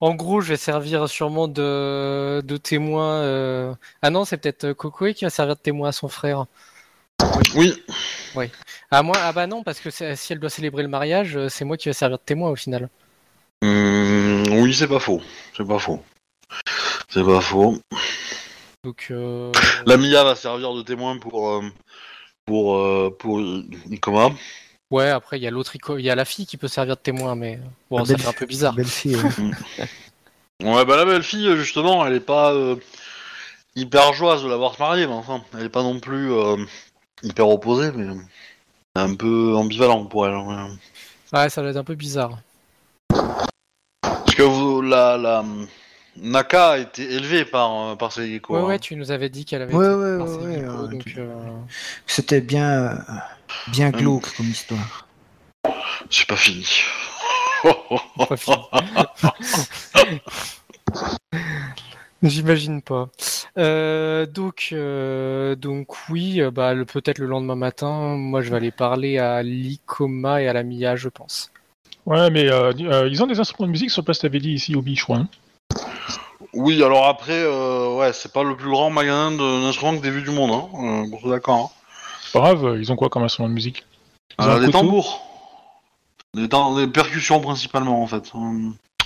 En 0.00 0.14
gros, 0.14 0.40
je 0.40 0.50
vais 0.50 0.56
servir 0.56 1.08
sûrement 1.08 1.48
de, 1.48 2.40
de 2.44 2.56
témoin. 2.56 3.14
euh, 3.22 3.72
Ah 4.02 4.10
non, 4.10 4.24
c'est 4.24 4.36
peut-être 4.36 4.72
Cocoé 4.72 5.14
qui 5.14 5.24
va 5.24 5.30
servir 5.30 5.56
de 5.56 5.60
témoin 5.60 5.88
à 5.88 5.92
son 5.92 6.08
frère. 6.08 6.44
Oui. 7.54 7.82
Ah 8.90 9.02
moi, 9.02 9.16
ah 9.20 9.32
bah 9.32 9.46
non, 9.46 9.62
parce 9.62 9.80
que 9.80 9.90
si 9.90 10.32
elle 10.32 10.38
doit 10.38 10.48
célébrer 10.50 10.82
le 10.82 10.88
mariage, 10.88 11.36
euh, 11.36 11.48
c'est 11.48 11.64
moi 11.64 11.76
qui 11.76 11.88
vais 11.88 11.92
servir 11.92 12.18
de 12.18 12.22
témoin 12.24 12.50
au 12.50 12.56
final. 12.56 12.88
Hum, 13.62 14.44
oui, 14.62 14.72
c'est 14.74 14.88
pas 14.88 14.98
faux. 15.00 15.20
C'est 15.56 15.66
pas 15.66 15.78
faux. 15.78 16.02
C'est 17.08 17.24
pas 17.24 17.40
faux. 17.40 17.76
Donc, 18.84 19.08
euh, 19.10 19.52
La 19.86 19.96
Mia 19.96 20.24
va 20.24 20.34
servir 20.36 20.72
de 20.74 20.82
témoin 20.82 21.18
pour 21.18 21.50
euh, 21.50 21.62
pour 22.46 22.76
euh, 22.76 23.14
pour 23.18 23.40
Ikoma. 23.90 24.30
ouais. 24.90 25.10
Après, 25.10 25.38
il 25.38 25.42
y 25.42 25.46
a 25.46 25.50
l'autre, 25.50 25.74
il 25.98 26.04
y 26.04 26.10
a 26.10 26.14
la 26.14 26.24
fille 26.24 26.46
qui 26.46 26.56
peut 26.56 26.68
servir 26.68 26.96
de 26.96 27.00
témoin, 27.02 27.34
mais 27.34 27.60
bon, 27.90 27.98
La 27.98 28.04
ça 28.06 28.16
fait 28.16 28.28
un 28.28 28.32
peu 28.32 28.46
bizarre. 28.46 28.74
Belle 28.74 28.86
fille. 28.86 29.16
ouais. 29.16 29.86
Ouais, 30.60 30.84
bah 30.84 30.96
la 30.96 31.04
belle 31.04 31.22
fille 31.22 31.56
justement, 31.56 32.04
elle 32.04 32.14
est 32.14 32.20
pas 32.20 32.52
euh, 32.52 32.74
hyper 33.76 34.12
joyeuse 34.12 34.42
de 34.42 34.48
l'avoir 34.48 34.74
se 34.74 34.82
mariée, 34.82 35.06
mais 35.06 35.12
enfin, 35.12 35.44
elle 35.56 35.66
est 35.66 35.68
pas 35.68 35.84
non 35.84 36.00
plus 36.00 36.32
euh, 36.32 36.56
hyper 37.22 37.48
opposée, 37.48 37.92
mais 37.94 38.06
un 38.98 39.14
peu 39.14 39.54
ambivalent 39.56 40.04
pour 40.04 40.26
elle. 40.26 40.36
ouais. 40.36 40.54
Ouais, 41.32 41.48
ça 41.50 41.60
doit 41.62 41.70
être 41.70 41.76
un 41.76 41.84
peu 41.84 41.94
bizarre. 41.94 42.38
Parce 44.02 44.34
que 44.34 44.42
vous, 44.42 44.80
la, 44.82 45.16
la 45.18 45.44
Naka 46.16 46.70
a 46.70 46.78
été 46.78 47.02
élevée 47.12 47.44
par 47.44 47.72
euh, 47.90 47.96
par 47.96 48.12
ses 48.12 48.28
geckos. 48.30 48.54
Ouais, 48.54 48.60
hein. 48.60 48.64
ouais, 48.66 48.78
tu 48.78 48.96
nous 48.96 49.10
avais 49.10 49.28
dit 49.28 49.44
qu'elle 49.44 49.62
avait 49.62 49.74
Ouais, 49.74 49.86
été 49.86 49.94
ouais, 49.96 50.18
par 50.18 50.26
ouais, 50.26 50.32
ses 50.34 50.40
ouais, 50.40 50.64
euh, 50.64 50.86
donc, 50.88 51.04
tu- 51.04 51.18
euh, 51.18 51.24
C'était 52.06 52.40
bien, 52.40 52.70
euh, 52.70 52.94
bien 53.68 53.90
glauque 53.90 54.34
comme 54.36 54.46
histoire. 54.46 55.06
C'est 56.10 56.26
pas 56.26 56.36
fini. 56.36 56.66
pas 58.28 58.36
fini. 58.36 58.56
J'imagine 62.22 62.82
pas. 62.82 63.08
Euh, 63.58 64.26
donc, 64.26 64.70
euh, 64.72 65.54
donc 65.54 65.88
oui, 66.08 66.40
euh, 66.40 66.50
bah, 66.50 66.74
le- 66.74 66.84
peut-être 66.84 67.18
le 67.18 67.26
lendemain 67.26 67.54
matin, 67.54 68.16
moi 68.16 68.42
je 68.42 68.50
vais 68.50 68.56
aller 68.56 68.70
parler 68.72 69.18
à 69.18 69.42
l'Icoma 69.42 70.42
et 70.42 70.48
à 70.48 70.52
la 70.52 70.62
Mia, 70.64 70.96
je 70.96 71.08
pense. 71.08 71.52
Ouais, 72.06 72.28
mais 72.30 72.50
euh, 72.50 72.72
euh, 72.80 73.08
ils 73.08 73.22
ont 73.22 73.26
des 73.26 73.38
instruments 73.38 73.66
de 73.66 73.72
musique 73.72 73.90
sur 73.90 74.02
place, 74.04 74.18
t'avais 74.18 74.40
dit 74.40 74.50
ici 74.52 74.74
au 74.74 74.82
crois. 74.82 75.18
hein. 75.18 75.28
oui, 76.54 76.82
alors 76.82 77.06
après, 77.06 77.38
euh, 77.40 77.94
ouais, 77.96 78.12
c'est 78.12 78.32
pas 78.32 78.42
le 78.42 78.56
plus 78.56 78.70
grand 78.70 78.90
magasin 78.90 79.30
d'instruments 79.32 79.96
que 79.96 80.02
t'aies 80.02 80.10
vu 80.10 80.22
du 80.22 80.30
monde, 80.30 80.50
hein. 80.50 80.68
Euh, 80.74 81.06
bon, 81.10 81.28
d'accord. 81.30 81.72
Hein. 81.72 81.82
C'est 82.22 82.32
pas 82.32 82.40
grave, 82.52 82.76
ils 82.80 82.90
ont 82.90 82.96
quoi 82.96 83.08
comme 83.10 83.22
instrument 83.22 83.48
de 83.48 83.54
musique? 83.54 83.84
Ils 84.40 84.44
ont 84.44 84.48
Euh, 84.48 84.56
un 84.56 84.60
des 84.66 84.70
tambours. 84.72 85.22
Des, 86.34 86.48
tam- 86.48 86.76
des 86.76 86.86
percussions 86.88 87.40
principalement 87.40 88.02
en 88.02 88.06
fait. 88.06 88.32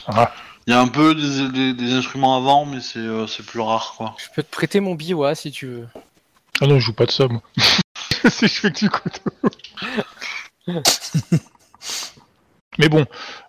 Ah. 0.06 0.32
Il 0.66 0.70
y 0.72 0.74
a 0.74 0.80
un 0.80 0.86
peu 0.88 1.14
des, 1.14 1.48
des- 1.48 1.74
des 1.74 1.92
instruments 1.92 2.36
avant, 2.36 2.64
mais 2.66 2.80
c'est 2.80 2.98
euh, 3.00 3.26
c'est 3.26 3.44
plus 3.44 3.60
rare 3.60 3.94
quoi. 3.96 4.14
Je 4.18 4.26
peux 4.34 4.42
te 4.42 4.50
prêter 4.50 4.80
mon 4.80 4.94
biwa 4.94 5.34
si 5.34 5.50
tu 5.50 5.66
veux. 5.66 5.88
Ah 6.60 6.66
non, 6.66 6.78
je 6.78 6.84
joue 6.86 6.92
pas 6.92 7.06
de 7.06 7.10
ça, 7.10 7.26
moi. 7.26 7.42
si 8.30 8.46
je 8.46 8.60
fais 8.60 8.70
que 8.70 8.78
du 8.78 8.90
couteau. 8.90 9.30
mais 12.78 12.88
bon, 12.88 13.04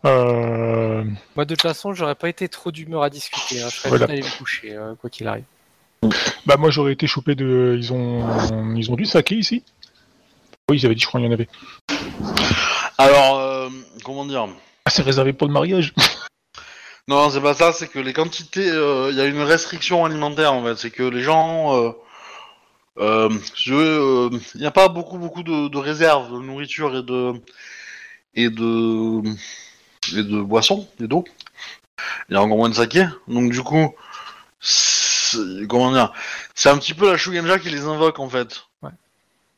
euh... 0.05 1.03
Moi 1.35 1.45
de 1.45 1.53
toute 1.55 1.61
façon, 1.61 1.93
j'aurais 1.93 2.15
pas 2.15 2.29
été 2.29 2.49
trop 2.49 2.71
d'humeur 2.71 3.03
à 3.03 3.09
discuter. 3.09 3.61
hein. 3.61 3.67
Je 3.69 3.75
serais 3.77 3.89
Voilà. 3.89 4.07
bien 4.07 4.15
allé 4.15 4.23
me 4.23 4.37
coucher, 4.37 4.73
euh, 4.75 4.95
quoi 4.95 5.09
qu'il 5.09 5.27
arrive. 5.27 5.43
bah 6.45 6.57
moi 6.57 6.71
j'aurais 6.71 6.93
été 6.93 7.05
chopé 7.07 7.35
de... 7.35 7.75
Ils 7.77 7.93
ont 7.93 8.75
ils 8.75 8.91
ont 8.91 8.95
du 8.95 9.05
saké 9.05 9.35
ici 9.35 9.63
Oui, 10.69 10.77
ils 10.79 10.85
avaient 10.85 10.95
dit, 10.95 11.01
je 11.01 11.07
crois 11.07 11.19
qu'il 11.21 11.27
y 11.27 11.31
en 11.31 11.33
avait. 11.33 11.47
Alors, 12.97 13.37
euh, 13.39 13.69
comment 14.03 14.25
dire? 14.25 14.47
Ah, 14.85 14.89
c'est 14.89 15.03
réservé 15.03 15.31
pour 15.33 15.47
le 15.47 15.53
mariage 15.53 15.93
Non, 17.09 17.29
c'est 17.29 17.41
pas 17.41 17.53
ça, 17.53 17.73
c'est 17.73 17.89
que 17.89 17.99
les 17.99 18.13
quantités, 18.13 18.69
euh, 18.69 19.09
il 19.11 19.17
y 19.17 19.21
a 19.21 19.25
une 19.25 19.41
restriction 19.41 20.05
alimentaire 20.05 20.53
en 20.53 20.63
fait. 20.63 20.77
C'est 20.77 20.91
que 20.91 21.03
les 21.03 21.21
gens, 21.21 21.75
euh, 21.75 21.91
euh, 22.99 23.29
il 23.65 24.61
n'y 24.61 24.65
a 24.65 24.71
pas 24.71 24.87
beaucoup 24.87 25.17
beaucoup 25.17 25.43
de, 25.43 25.77
réserves 25.77 26.31
de 26.33 26.39
nourriture 26.39 26.95
et 26.97 27.03
de 27.03 27.33
et 28.35 28.49
de 28.49 29.21
et 30.17 30.23
de 30.23 30.41
boissons 30.41 30.87
et 31.01 31.07
d'eau. 31.07 31.25
Il 32.29 32.35
y 32.35 32.37
a 32.37 32.41
encore 32.41 32.57
moins 32.57 32.69
de 32.69 32.75
saké, 32.75 33.05
donc 33.27 33.51
du 33.51 33.61
coup, 33.63 33.93
comment 35.69 35.91
dire, 35.91 36.13
c'est 36.55 36.69
un 36.69 36.77
petit 36.77 36.93
peu 36.93 37.11
la 37.11 37.17
Shugenja 37.17 37.59
qui 37.59 37.69
les 37.69 37.85
invoque 37.85 38.19
en 38.19 38.29
fait. 38.29 38.65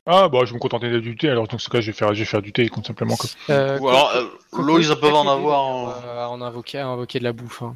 Ah 0.08 0.30
bah 0.30 0.40
je 0.44 0.52
vais 0.52 0.56
me 0.56 0.60
contenter 0.60 0.90
de 0.90 1.00
du 1.00 1.16
thé, 1.18 1.30
alors 1.30 1.48
dans 1.48 1.58
ce 1.58 1.68
cas 1.70 1.82
je 1.82 1.88
vais 1.88 1.98
faire, 1.98 2.14
je 2.14 2.20
vais 2.20 2.26
faire 2.26 2.42
du 2.42 2.54
thé 2.54 2.70
tout 2.70 2.84
simplement. 2.84 3.16
Quoi. 3.16 3.30
Euh, 3.50 3.80
Ou 3.80 3.90
alors, 3.90 4.12
euh, 4.16 4.26
l'eau 4.62 4.80
ils 4.80 4.88
peuvent 4.96 5.16
en 5.16 5.28
avoir. 5.28 5.98
euh, 6.06 6.26
en 6.26 6.42
invoquer, 6.42 6.78
à 6.80 6.88
invoquer 6.88 7.18
de 7.20 7.24
la 7.24 7.34
bouffe. 7.34 7.64
hein. 7.64 7.76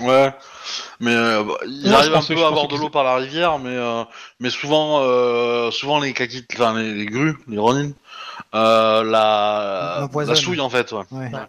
Ouais, 0.00 0.32
mais 1.00 1.12
euh, 1.14 1.42
bah, 1.42 1.54
il 1.66 1.82
Non, 1.82 1.90
je 1.90 1.94
arrive 1.94 2.14
un 2.14 2.22
peu 2.22 2.44
à 2.44 2.46
avoir 2.46 2.68
de 2.68 2.76
l'eau 2.76 2.88
par 2.88 3.02
la 3.04 3.16
rivière, 3.16 3.58
mais 3.58 3.74
euh, 3.76 4.04
mais 4.38 4.48
souvent 4.48 5.00
euh, 5.02 5.70
souvent 5.72 5.98
les 5.98 6.12
kakit, 6.12 6.46
enfin 6.54 6.74
les, 6.80 6.94
les 6.94 7.06
grues, 7.06 7.36
les 7.48 7.58
ronin, 7.58 7.90
euh, 8.54 9.02
la 9.02 10.08
la 10.24 10.34
souille 10.36 10.60
en 10.60 10.70
fait. 10.70 10.92
Ouais. 10.92 11.02
Ouais. 11.10 11.30
Ouais. 11.32 11.40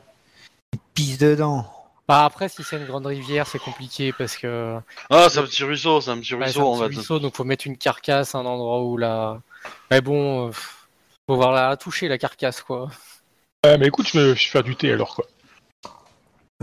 Il 0.73 0.79
pisse 0.95 1.17
dedans. 1.19 1.65
Bah 2.07 2.25
après, 2.25 2.49
si 2.49 2.63
c'est 2.63 2.77
une 2.77 2.85
grande 2.87 3.05
rivière, 3.05 3.45
c'est 3.47 3.59
compliqué 3.59 4.11
parce 4.11 4.35
que 4.35 4.77
Ah, 5.11 5.27
c'est 5.29 5.39
un 5.39 5.43
petit 5.43 5.63
ruisseau, 5.63 6.01
c'est 6.01 6.09
un 6.11 6.17
petit 6.17 6.33
ouais, 6.33 6.39
c'est 6.51 6.59
ruisseau 6.59 6.61
un 6.61 6.65
en 6.65 6.71
petit 6.79 6.89
fait. 6.89 6.95
ruisseau, 6.97 7.19
donc 7.19 7.35
faut 7.35 7.43
mettre 7.45 7.67
une 7.67 7.77
carcasse 7.77 8.33
à 8.35 8.39
un 8.39 8.45
endroit 8.45 8.81
où 8.81 8.97
la. 8.97 9.37
Mais 9.89 10.01
bon, 10.01 10.47
euh, 10.47 10.51
faut 10.51 11.35
voir 11.35 11.51
la 11.51 11.75
toucher 11.77 12.07
la 12.07 12.17
carcasse 12.17 12.61
quoi. 12.61 12.89
Ouais, 13.65 13.77
mais 13.77 13.87
écoute, 13.87 14.07
je 14.07 14.19
vais, 14.19 14.25
je 14.29 14.45
vais 14.45 14.51
faire 14.51 14.63
du 14.63 14.75
thé 14.75 14.91
alors 14.93 15.15
quoi. 15.15 15.25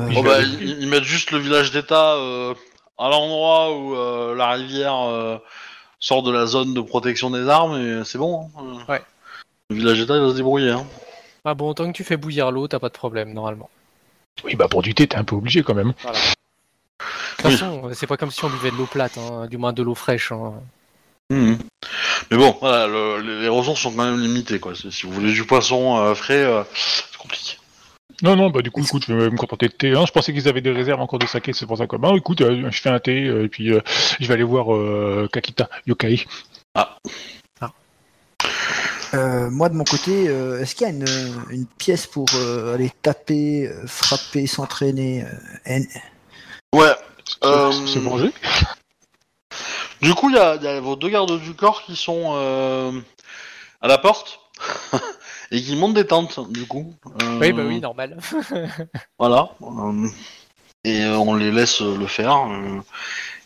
Euh, 0.01 0.07
vais 0.07 0.23
bah 0.23 0.41
ils, 0.43 0.81
ils 0.83 0.89
mettent 0.89 1.03
juste 1.05 1.31
le 1.33 1.39
village 1.39 1.71
d'État 1.73 2.15
euh, 2.15 2.55
à 2.99 3.09
l'endroit 3.09 3.77
où 3.77 3.97
euh, 3.97 4.35
la 4.35 4.51
rivière 4.53 4.95
euh, 5.09 5.39
sort 5.99 6.23
de 6.23 6.31
la 6.31 6.47
zone 6.47 6.73
de 6.75 6.81
protection 6.81 7.31
des 7.31 7.49
armes 7.49 7.81
et 7.81 8.05
c'est 8.05 8.19
bon. 8.19 8.51
hein. 8.57 8.85
Ouais. 8.89 9.03
Le 9.71 9.77
village 9.77 9.99
d'État 9.99 10.15
il 10.17 10.23
va 10.23 10.31
se 10.31 10.37
débrouiller. 10.37 10.71
Hein. 10.71 10.87
Ah 11.45 11.55
bon, 11.55 11.73
tant 11.75 11.87
que 11.91 11.97
tu 11.97 12.05
fais 12.05 12.17
bouillir 12.17 12.51
l'eau, 12.51 12.69
t'as 12.69 12.79
pas 12.79 12.89
de 12.89 12.95
problème 12.95 13.33
normalement. 13.33 13.71
Oui 14.45 14.55
bah 14.55 14.69
pour 14.69 14.83
du 14.83 14.95
thé 14.95 15.07
t'es 15.09 15.17
un 15.17 15.25
peu 15.25 15.35
obligé 15.37 15.63
quand 15.63 15.75
même. 15.75 15.93
De 16.05 17.43
toute 17.43 17.53
façon, 17.53 17.91
c'est 17.95 18.07
pas 18.07 18.17
comme 18.17 18.31
si 18.31 18.45
on 18.45 18.51
buvait 18.51 18.71
de 18.71 18.77
l'eau 18.77 18.87
plate, 18.87 19.19
hein, 19.19 19.47
du 19.47 19.57
moins 19.57 19.73
de 19.73 19.83
l'eau 19.83 19.95
fraîche. 19.95 20.33
hein. 20.33 20.55
Mhm. 21.31 21.59
Mais 22.31 22.37
bon, 22.37 22.57
voilà, 22.61 22.87
le- 22.87 23.21
les, 23.21 23.43
les 23.43 23.49
ressources 23.49 23.81
sont 23.83 23.93
quand 23.93 24.05
même 24.05 24.21
limitées, 24.21 24.59
quoi. 24.61 24.73
Si 24.75 25.07
vous 25.07 25.13
voulez 25.13 25.33
du 25.33 25.45
poisson 25.45 25.99
euh, 25.99 26.15
frais, 26.15 26.43
euh, 26.45 26.63
c'est 26.75 27.17
compliqué. 27.19 27.59
Non 28.21 28.35
non 28.35 28.51
bah 28.51 28.63
du 28.63 28.73
coup 28.73 28.83
écoute 28.83 29.05
je 29.07 29.13
vais 29.15 29.31
me 29.31 29.37
contenter 29.37 29.69
de 29.69 29.73
thé. 29.75 29.93
Hein, 29.93 30.05
je 30.05 30.11
pensais 30.11 30.33
qu'ils 30.33 30.49
avaient 30.49 30.61
des 30.61 30.73
réserves 30.73 31.01
encore 31.01 31.21
de 31.21 31.27
saké, 31.27 31.53
c'est 31.53 31.67
pour 31.67 31.79
ça 31.79 31.87
quoi. 31.87 31.99
Bah 31.99 32.11
écoute, 32.17 32.41
euh, 32.41 32.69
je 32.69 32.81
fais 32.81 32.89
un 32.89 32.99
thé 32.99 33.27
euh, 33.29 33.45
et 33.45 33.49
puis 33.49 33.71
euh, 33.73 33.81
je 34.19 34.27
vais 34.27 34.35
aller 34.35 34.43
voir 34.43 34.75
euh, 34.75 35.29
Kakita 35.33 35.69
Yokai. 35.87 36.25
Euh, 39.15 39.49
moi 39.51 39.69
de 39.69 39.75
mon 39.75 39.85
côté, 39.85 40.29
euh, 40.29 40.61
est-ce 40.61 40.75
qu'il 40.75 40.87
y 40.87 40.91
a 40.91 40.93
une, 40.93 41.07
une 41.51 41.67
pièce 41.67 42.07
pour 42.09 42.27
euh, 42.35 42.75
aller 42.75 42.91
taper, 43.03 43.69
euh, 43.69 43.87
frapper, 43.87 44.47
s'entraîner 44.49 45.23
euh, 45.25 45.29
N- 45.67 45.87
Ouais. 46.75 46.93
Se- 47.25 47.37
Euh, 47.45 47.87
Se 47.87 47.99
venger 48.01 48.33
Du 50.03 50.15
coup, 50.15 50.31
il 50.31 50.37
y 50.37 50.39
a, 50.39 50.57
il 50.57 50.63
y 50.63 50.67
a 50.69 50.81
vos 50.81 50.97
deux 50.97 51.09
gardes 51.09 51.41
du 51.41 51.55
corps 51.55 51.83
qui 51.83 51.97
sont 51.97 52.33
euh, 52.35 52.93
à 53.81 53.89
la 53.89 53.99
porte 53.99 54.41
et 55.51 55.61
qui 55.63 55.75
montent 55.77 55.95
des 55.95 56.07
tentes, 56.07 56.51
du 56.53 56.67
coup. 56.67 56.95
Euh, 57.23 57.39
Oui, 57.41 57.53
bah 57.53 57.63
oui, 57.67 57.81
normal. 57.81 58.19
Voilà. 59.19 59.51
Euh, 59.63 60.09
et 60.85 61.03
euh, 61.05 61.17
on 61.19 61.35
les 61.35 61.51
laisse 61.51 61.81
le 61.81 62.07
faire. 62.07 62.37
euh. 62.49 62.81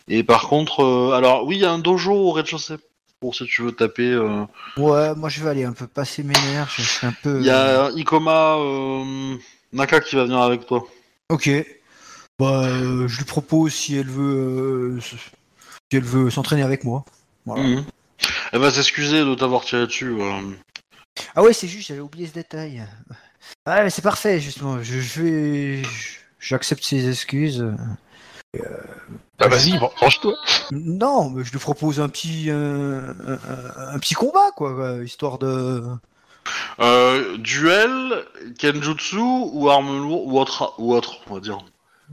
Et 0.09 0.23
par 0.25 0.49
contre, 0.49 0.85
euh, 0.85 1.13
alors 1.13 1.47
oui, 1.47 1.57
il 1.57 1.63
y 1.63 1.65
a 1.65 1.71
un 1.73 1.79
dojo 1.79 2.13
au 2.13 2.33
rez-de-chaussée. 2.33 2.77
Pour 3.21 3.37
si 3.37 3.47
tu 3.47 3.63
veux 3.63 3.71
taper. 3.73 4.11
euh. 4.11 4.45
Ouais, 4.77 5.15
moi 5.15 5.29
je 5.29 5.43
vais 5.45 5.51
aller 5.51 5.65
un 5.65 5.73
peu 5.73 5.87
passer 5.87 6.25
mes 6.25 6.35
nerfs. 6.35 6.73
Je 6.77 6.83
suis 6.83 7.07
un 7.07 7.15
peu. 7.23 7.39
Il 7.39 7.47
y 7.47 7.51
a 7.51 7.89
Ikoma 7.95 8.57
euh, 8.59 9.37
Naka 9.73 10.01
qui 10.01 10.17
va 10.17 10.25
venir 10.25 10.41
avec 10.41 10.67
toi. 10.67 10.85
Ok. 11.29 11.49
Bah, 12.41 12.65
euh, 12.65 13.07
je 13.07 13.19
lui 13.19 13.25
propose 13.25 13.73
si 13.73 13.97
elle 13.97 14.09
veut, 14.11 14.97
euh, 14.99 15.01
si 15.93 15.97
elle 15.99 16.05
veut 16.05 16.31
s'entraîner 16.31 16.63
avec 16.63 16.85
moi. 16.85 17.05
Voilà. 17.45 17.65
Mhm. 17.65 17.85
Elle 18.53 18.61
va 18.61 18.71
s'excuser 18.71 19.21
de 19.27 19.35
t'avoir 19.35 19.63
tiré 19.63 19.87
dessus. 19.87 20.11
euh. 20.19 20.41
Ah 21.35 21.43
ouais, 21.43 21.53
c'est 21.53 21.69
juste, 21.69 21.89
j'avais 21.89 22.01
oublié 22.01 22.27
ce 22.27 22.33
détail. 22.33 22.83
Ah, 23.67 23.83
mais 23.83 23.91
c'est 23.91 24.01
parfait, 24.01 24.41
justement. 24.41 24.83
Je, 24.83 25.01
je 25.01 25.21
vais, 25.21 25.83
j'accepte 26.41 26.83
ses 26.83 27.11
excuses. 27.11 27.67
Bah 29.39 29.49
vas-y, 29.49 29.77
range-toi. 29.77 30.35
Non, 30.71 31.29
mais 31.29 31.45
je 31.45 31.53
lui 31.53 31.59
propose 31.59 32.01
un 32.01 32.09
petit, 32.09 32.47
euh, 32.49 33.13
un, 33.77 33.99
petit 33.99 34.15
combat, 34.15 34.51
quoi, 34.57 34.97
histoire 35.05 35.37
de. 35.37 35.83
Euh, 36.81 37.37
duel, 37.37 38.25
kenjutsu 38.59 39.19
ou 39.19 39.69
arme 39.69 40.01
lourde 40.01 40.23
ou 40.27 40.39
autre, 40.39 40.75
ou 40.79 40.95
autre, 40.95 41.19
on 41.29 41.35
va 41.35 41.41
dire. 41.41 41.59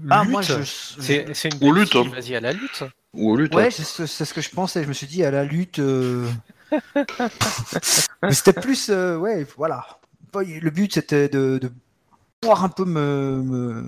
Ah, 0.09 0.21
Lutte. 0.23 0.31
moi, 0.31 0.41
je. 0.41 0.63
C'est 0.63 1.49
une 1.61 1.69
Ou 1.69 1.73
lutte, 1.73 1.95
hein. 1.95 2.03
Vas-y 2.13 2.35
à 2.35 2.41
la 2.41 2.51
lutte. 2.51 2.83
Ou 3.13 3.31
au 3.31 3.35
lutte. 3.35 3.55
Ouais, 3.55 3.71
c'est 3.71 3.83
ce, 4.05 4.33
que 4.33 4.41
je 4.41 4.49
pensais. 4.49 4.83
Je 4.83 4.87
me 4.87 4.93
suis 4.93 5.07
dit 5.07 5.23
à 5.23 5.31
la 5.31 5.43
lutte. 5.43 5.79
euh, 5.79 6.29
Mais 8.23 8.33
c'était 8.33 8.53
plus, 8.53 8.89
euh, 8.89 9.17
ouais, 9.17 9.45
voilà. 9.57 9.85
Pas- 10.31 10.43
Le 10.43 10.69
but 10.69 10.93
c'était 10.93 11.27
de, 11.29 11.57
de, 11.57 11.71
pouvoir 12.39 12.63
un 12.63 12.69
peu 12.69 12.85
me, 12.85 13.41
me, 13.43 13.81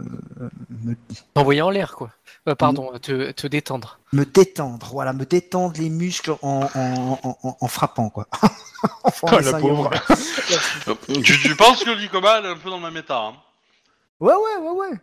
me, 0.84 0.96
Envoyer 1.36 1.62
en 1.62 1.70
l'air, 1.70 1.96
quoi. 1.96 2.10
Euh, 2.50 2.56
pardon, 2.56 2.92
te, 3.00 3.32
te 3.32 3.46
détendre. 3.48 4.00
me 4.13 4.25
détendre, 4.25 4.88
voilà, 4.92 5.13
me 5.13 5.25
détendre 5.25 5.80
les 5.80 5.90
muscles 5.92 6.32
en, 6.42 6.68
en, 6.74 7.20
en, 7.24 7.38
en- 7.44 7.58
en 7.62 7.68
frappant, 7.68 8.10
quoi. 8.10 8.28
En 8.84 9.12
Oh, 9.22 9.28
la 9.34 9.40
essayant- 9.42 9.60
pauvre. 9.60 9.92
Tu, 11.24 11.40
tu 11.40 11.56
penses 11.56 11.84
que 11.84 11.92
l'Icoma 11.92 12.40
elle 12.40 12.46
est 12.46 12.50
un 12.50 12.56
peu 12.58 12.72
dans 12.72 12.78
le 12.78 12.84
même 12.84 12.98
état 12.98 13.20
hein? 13.28 13.34
Ouais, 14.20 14.34
ouais, 14.34 14.58
ouais, 14.68 14.72
ouais. 14.90 14.98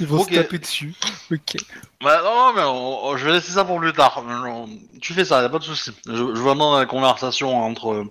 Ils 0.00 0.06
vont 0.06 0.20
Ok. 0.20 0.30
se 0.30 0.34
taper 0.34 0.58
dessus. 0.58 0.94
Ok. 1.32 1.56
Bah 2.02 2.20
non, 2.22 2.52
mais 2.54 2.62
on- 2.62 3.06
on- 3.06 3.16
je 3.16 3.24
vais 3.24 3.32
laisser 3.32 3.52
ça 3.52 3.64
pour 3.64 3.78
plus 3.80 3.92
tard. 3.92 4.22
Tu 5.00 5.14
fais 5.14 5.24
ça, 5.24 5.40
y 5.42 5.44
a 5.44 5.48
pas 5.48 5.58
de 5.58 5.64
souci. 5.64 5.90
Je, 6.06 6.12
je 6.12 6.42
vais 6.42 6.54
dans 6.54 6.76
la 6.78 6.86
conversation 6.86 7.58
entre 7.64 8.04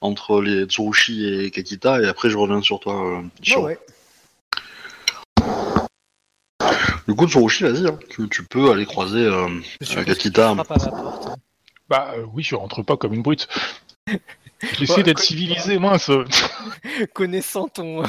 entre 0.00 0.40
les 0.40 0.64
Tsurushi 0.66 1.26
et 1.46 1.50
Kakita 1.50 2.00
et 2.02 2.06
après 2.06 2.30
je 2.30 2.36
reviens 2.38 2.62
sur 2.62 2.78
toi. 2.80 2.94
euh, 2.94 3.16
Ouais, 3.22 3.28
sur- 3.42 3.62
ouais. 3.62 3.78
Du 7.08 7.14
coup, 7.14 7.26
Tsurushi, 7.28 7.64
vas-y, 7.64 7.86
hein. 7.86 7.98
tu, 8.10 8.28
tu 8.28 8.42
peux 8.44 8.70
aller 8.70 8.84
croiser. 8.86 9.24
euh, 9.24 9.48
Kakita. 10.04 10.50
à 10.50 10.64
porte. 10.64 11.28
Bah 11.88 12.12
euh, 12.16 12.24
oui, 12.34 12.42
je 12.42 12.54
rentre 12.56 12.82
pas 12.82 12.96
comme 12.96 13.14
une 13.14 13.22
brute. 13.22 13.48
J'essaie 14.78 15.02
d'être 15.02 15.20
civilisé, 15.22 15.78
mince. 15.78 16.10
Connaissant 17.14 17.68
ton, 17.68 18.02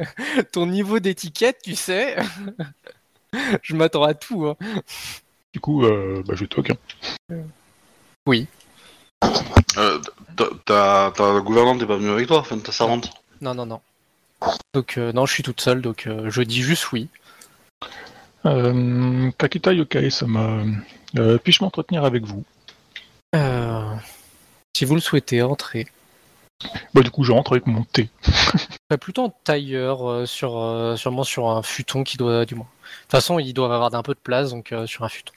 ton 0.52 0.66
niveau 0.66 0.98
d'étiquette, 0.98 1.58
tu 1.62 1.76
sais, 1.76 2.16
je 3.62 3.74
m'attends 3.74 4.02
à 4.02 4.14
tout. 4.14 4.46
Hein. 4.46 4.56
Du 5.52 5.60
coup, 5.60 5.84
euh, 5.84 6.22
bah, 6.26 6.34
je 6.36 6.44
toque. 6.44 6.70
hein. 6.70 6.76
euh, 9.76 9.98
ta- 10.64 11.12
gouvernante 11.40 11.78
n'est 11.80 11.86
pas 11.86 11.96
venue 11.96 12.10
avec 12.10 12.26
toi, 12.26 12.38
enfin 12.40 12.58
ta 12.58 12.72
servante? 12.72 13.12
Non, 13.40 13.54
non, 13.54 13.66
non. 13.66 13.80
Donc, 14.74 14.98
euh, 14.98 15.12
non, 15.12 15.24
je 15.26 15.34
suis 15.34 15.42
toute 15.42 15.60
seule, 15.60 15.82
donc 15.82 16.06
euh, 16.06 16.30
je 16.30 16.42
dis 16.42 16.62
juste 16.62 16.90
oui. 16.92 17.08
Euh, 18.44 19.30
Kakita 19.38 19.72
Yokai, 19.72 20.10
ça 20.10 20.26
m'a. 20.26 20.64
Euh, 21.16 21.38
Puis-je 21.38 21.62
m'entretenir 21.62 22.04
avec 22.04 22.24
vous? 22.24 22.42
Euh, 23.36 23.94
si 24.74 24.84
vous 24.84 24.94
le 24.94 25.00
souhaitez, 25.00 25.42
entrez. 25.42 25.86
Bah 26.94 27.02
du 27.02 27.10
coup, 27.10 27.24
je 27.24 27.32
rentre 27.32 27.52
avec 27.52 27.66
mon 27.66 27.84
thé. 27.84 28.08
Bah, 28.90 28.98
plutôt 28.98 29.24
en 29.24 29.30
tailleur, 29.30 30.06
euh, 30.10 30.26
sur, 30.26 30.58
euh, 30.58 30.96
sûrement 30.96 31.24
sur 31.24 31.48
un 31.48 31.62
futon 31.62 32.04
qui 32.04 32.18
doit, 32.18 32.44
du 32.44 32.54
moins. 32.54 32.66
De 32.66 33.02
toute 33.04 33.10
façon, 33.10 33.38
ils 33.38 33.54
doivent 33.54 33.72
avoir 33.72 33.94
un 33.94 34.02
peu 34.02 34.12
de 34.12 34.18
place, 34.22 34.50
donc 34.50 34.70
euh, 34.72 34.86
sur 34.86 35.02
un 35.04 35.08
futon. 35.08 35.32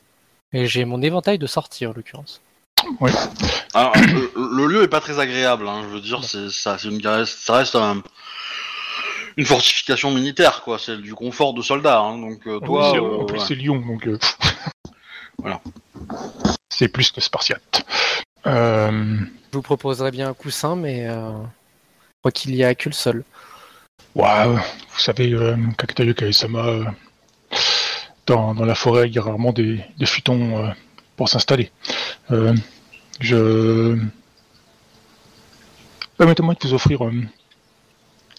Et 0.51 0.67
j'ai 0.67 0.83
mon 0.83 1.01
éventail 1.01 1.37
de 1.39 1.47
sortie, 1.47 1.85
en 1.87 1.93
l'occurrence. 1.93 2.41
Alors, 3.73 3.93
le, 3.95 4.31
le 4.57 4.65
lieu 4.67 4.83
est 4.83 4.89
pas 4.89 4.99
très 4.99 5.19
agréable, 5.19 5.69
hein, 5.69 5.83
je 5.83 5.87
veux 5.87 6.01
dire, 6.01 6.21
c'est 6.25 6.49
ça, 6.49 6.77
c'est 6.77 6.89
une, 6.89 7.01
ça 7.25 7.53
reste 7.55 7.75
un- 7.77 8.03
une 9.37 9.45
fortification 9.45 10.11
militaire, 10.11 10.61
quoi. 10.63 10.77
C'est 10.79 10.97
du 10.97 11.13
confort 11.15 11.53
de 11.53 11.61
soldats, 11.61 11.99
hein, 12.01 12.17
donc 12.17 12.45
euh, 12.47 12.59
toi. 12.59 12.89
Oui, 12.89 12.91
c'est- 12.91 12.97
euh, 13.05 13.21
en 13.21 13.25
plus, 13.25 13.39
ouais. 13.39 13.45
c'est 13.47 13.55
Lyon, 13.55 13.81
donc. 13.87 14.05
euh, 14.07 14.19
Voilà. 15.39 15.61
C'est 16.69 16.89
plus 16.89 17.11
que 17.11 17.21
spartiate. 17.21 17.85
Euh, 18.47 19.17
Je 19.51 19.57
vous 19.57 19.61
proposerais 19.61 20.11
bien 20.11 20.29
un 20.29 20.33
coussin, 20.33 20.75
mais 20.75 21.07
euh, 21.07 21.31
je 21.31 22.13
crois 22.21 22.31
qu'il 22.31 22.55
y 22.55 22.63
a 22.63 22.75
que 22.75 22.89
le 22.89 22.93
sol. 22.93 23.23
ouais, 24.15 24.47
vous 24.47 24.99
savez, 24.99 25.31
euh, 25.33 25.55
Yokai-sama, 25.99 26.65
euh, 26.65 26.85
dans, 28.27 28.53
dans 28.53 28.65
la 28.65 28.75
forêt, 28.75 29.07
il 29.07 29.15
y 29.15 29.19
a 29.19 29.23
rarement 29.23 29.51
des, 29.53 29.83
des 29.97 30.05
futons 30.05 30.73
pour 31.15 31.29
s'installer. 31.29 31.71
Je. 33.19 33.97
Permettez-moi 36.17 36.53
de 36.55 36.67
vous 36.67 36.73
offrir 36.73 37.01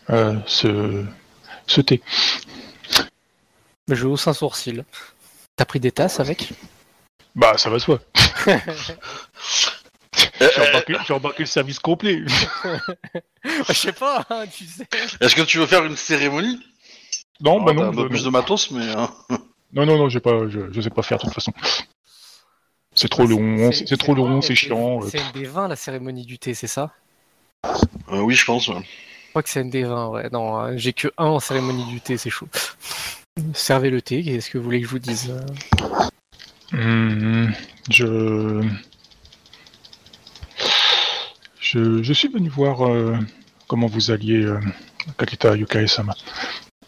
ce, 0.09 1.05
ce 1.67 1.81
thé. 1.81 2.03
Je 3.89 4.07
hausse 4.07 4.27
un 4.27 4.33
sourcil. 4.33 4.85
T'as 5.57 5.65
pris 5.65 5.79
des 5.81 5.93
tasses 5.93 6.21
avec? 6.21 6.53
Bah, 7.35 7.57
ça 7.57 7.71
va 7.71 7.77
de 7.77 7.83
soi. 7.83 8.01
Euh, 10.43 10.49
J'ai 10.55 10.61
euh, 10.63 11.17
embarqué, 11.17 11.43
le 11.43 11.47
service 11.47 11.79
complet. 11.79 12.23
Je 13.69 13.73
sais 13.73 13.93
pas, 13.93 14.25
hein, 14.31 14.45
tu 14.53 14.65
sais. 14.65 14.87
Est-ce 15.21 15.35
que 15.35 15.43
tu 15.43 15.59
veux 15.59 15.67
faire 15.67 15.85
une 15.85 15.97
cérémonie? 15.97 16.61
Non, 17.41 17.63
bah 17.63 17.73
non. 17.73 17.85
Un 17.85 17.91
peu 17.91 18.03
bah 18.03 18.09
plus 18.09 18.21
non. 18.21 18.27
de 18.27 18.31
matos, 18.31 18.71
mais. 18.71 18.87
euh, 18.89 19.07
Non, 19.73 19.87
non, 19.87 19.99
non, 19.99 20.09
j'ai 20.09 20.21
pas, 20.21 20.49
je, 20.49 20.73
je 20.73 20.81
sais 20.81 20.91
pas 20.91 21.03
faire 21.03 21.19
de 21.19 21.25
toute 21.25 21.35
façon. 21.35 21.53
C'est 22.95 23.09
trop 23.11 23.27
long, 23.27 23.71
c'est 23.73 23.97
trop 23.99 24.15
long, 24.15 24.41
c'est 24.41 24.55
chiant. 24.55 25.03
euh, 25.03 25.09
C'est 25.11 25.19
ND20 25.19 25.69
la 25.69 25.77
cérémonie 25.77 26.25
du 26.25 26.39
thé, 26.39 26.55
c'est 26.55 26.67
ça? 26.67 26.93
Euh, 28.11 28.21
oui, 28.21 28.35
je 28.35 28.45
pense. 28.47 28.69
ouais. 28.69 28.77
Je 28.81 29.29
crois 29.31 29.43
que 29.43 29.51
c'est 29.51 29.63
ND20, 29.63 30.11
ouais. 30.13 30.31
Non, 30.33 30.59
euh, 30.61 30.73
j'ai 30.77 30.95
que 30.95 31.09
un 31.19 31.27
en 31.27 31.41
cérémonie 31.41 31.85
du 31.85 32.01
thé, 32.01 32.17
c'est 32.17 32.31
chaud. 32.31 32.49
Servez 33.53 33.91
le 33.91 34.01
thé, 34.01 34.23
qu'est-ce 34.23 34.49
que 34.49 34.57
vous 34.57 34.65
voulez 34.65 34.81
que 34.81 34.87
je 34.87 34.91
vous 34.91 34.99
dise? 34.99 35.31
Euh 35.31 36.79
hum, 36.79 37.53
je... 37.91 38.63
je. 41.77 42.03
Je 42.03 42.13
suis 42.13 42.29
venu 42.29 42.49
voir 42.49 42.87
euh, 42.87 43.17
comment 43.69 43.87
vous 43.87 44.11
alliez, 44.11 44.43
euh, 44.45 44.61
Kakita 45.19 45.57
Yokai-sama. 45.57 46.15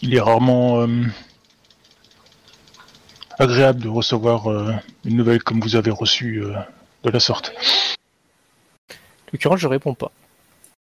Il 0.01 0.15
est 0.15 0.21
rarement 0.21 0.81
euh, 0.81 1.05
agréable 3.39 3.81
de 3.81 3.89
recevoir 3.89 4.51
euh, 4.51 4.73
une 5.05 5.17
nouvelle 5.17 5.43
comme 5.43 5.61
vous 5.61 5.77
avez 5.77 5.91
reçu 5.91 6.43
euh, 6.43 6.55
de 7.05 7.11
la 7.11 7.21
sorte. 7.21 7.53
En 8.91 9.31
l'occurrence, 9.33 9.61
je 9.61 9.69
réponds 9.69 9.95
pas. 9.95 10.11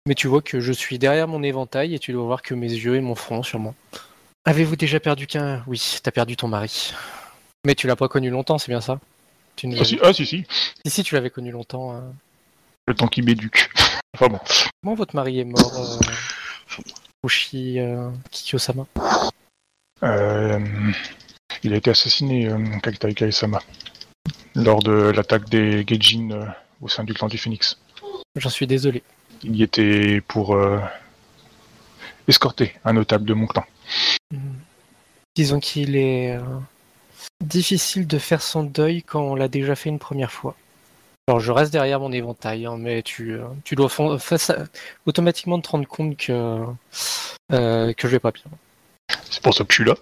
Mais 0.07 0.14
tu 0.14 0.27
vois 0.27 0.40
que 0.40 0.61
je 0.61 0.73
suis 0.73 0.99
derrière 0.99 1.29
mon 1.29 1.42
éventail 1.42 1.94
et 1.94 1.99
tu 1.99 2.12
dois 2.12 2.25
voir 2.25 2.42
que 2.42 2.55
mes 2.55 2.71
yeux 2.71 2.97
et 2.97 3.01
mon 3.01 3.14
front 3.14 3.42
moi. 3.55 3.75
Avez-vous 4.44 4.77
déjà 4.77 5.01
perdu 5.01 5.27
qu'un? 5.27 5.62
Oui, 5.66 5.99
t'as 6.03 6.11
perdu 6.11 6.37
ton 6.37 6.49
mari. 6.49 6.94
Mais 7.66 7.75
tu 7.75 7.87
l'as 7.87 7.97
pas 7.97 8.09
connu 8.09 8.31
longtemps, 8.31 8.57
c'est 8.57 8.71
bien 8.73 8.81
ça? 8.81 8.99
Tu 9.57 9.66
nous 9.66 9.77
Ah 9.79 9.85
si, 9.85 9.99
ah, 10.03 10.12
si, 10.14 10.25
si, 10.25 10.47
si, 10.85 10.90
si, 10.90 11.03
tu 11.03 11.14
l'avais 11.14 11.29
connu 11.29 11.51
longtemps. 11.51 11.94
euh. 11.94 12.01
Le 12.88 12.94
temps 12.94 13.07
qui 13.07 13.22
m'éduque. 13.22 13.70
Enfin 14.14 14.29
bon. 14.29 14.40
Comment 14.83 14.94
votre 14.94 15.14
mari 15.14 15.38
est 15.38 15.44
mort 15.44 15.72
euh... 15.77 15.98
Euh, 17.55 18.11
Kikyo-sama 18.31 18.87
Euh, 20.03 20.61
il 21.62 21.72
a 21.74 21.77
été 21.77 21.90
assassiné, 21.90 22.48
euh, 22.48 22.59
Kakita 22.83 23.09
Yokai-sama, 23.09 23.61
lors 24.55 24.83
de 24.83 24.92
l'attaque 24.92 25.48
des 25.48 25.85
Geijin 25.87 26.31
euh, 26.31 26.46
au 26.81 26.88
sein 26.88 27.05
du 27.05 27.12
clan 27.12 27.29
du 27.29 27.37
Phoenix. 27.37 27.79
J'en 28.37 28.48
suis 28.48 28.66
désolé. 28.66 29.03
Il 29.42 29.57
y 29.57 29.62
était 29.62 30.20
pour 30.27 30.59
escorter 32.27 32.74
un 32.85 32.94
notable 32.94 33.24
de 33.24 33.35
mon 33.35 33.46
clan. 33.46 33.64
Hmm. 34.33 34.59
Disons 35.37 35.61
qu'il 35.61 35.96
est 35.96 36.38
difficile 37.44 38.07
de 38.07 38.18
faire 38.18 38.42
son 38.42 38.64
deuil 38.64 39.03
quand 39.03 39.20
on 39.22 39.35
l'a 39.35 39.48
déjà 39.48 39.77
fait 39.77 39.90
une 39.90 40.01
première 40.01 40.33
fois. 40.33 40.57
Alors 41.29 41.41
je 41.41 41.53
reste 41.53 41.73
derrière 41.75 42.01
mon 42.01 42.11
éventail, 42.11 42.64
hein, 42.64 42.77
mais 42.79 43.03
tu, 43.03 43.35
euh, 43.35 43.45
tu 43.62 43.75
dois 43.77 43.91
fon- 43.91 44.19
face 44.19 44.49
à- 44.49 44.64
automatiquement 45.05 45.61
te 45.61 45.69
rendre 45.69 45.87
compte 45.87 46.17
que, 46.17 46.64
euh, 47.53 47.93
que 47.93 48.09
je 48.09 48.12
vais 48.12 48.19
pas 48.19 48.31
bien. 48.33 48.45
C'est 49.31 49.43
pour 49.43 49.53
ça 49.55 49.62
que 49.64 49.71
je 49.71 49.75
suis 49.75 49.85
là. 49.85 49.95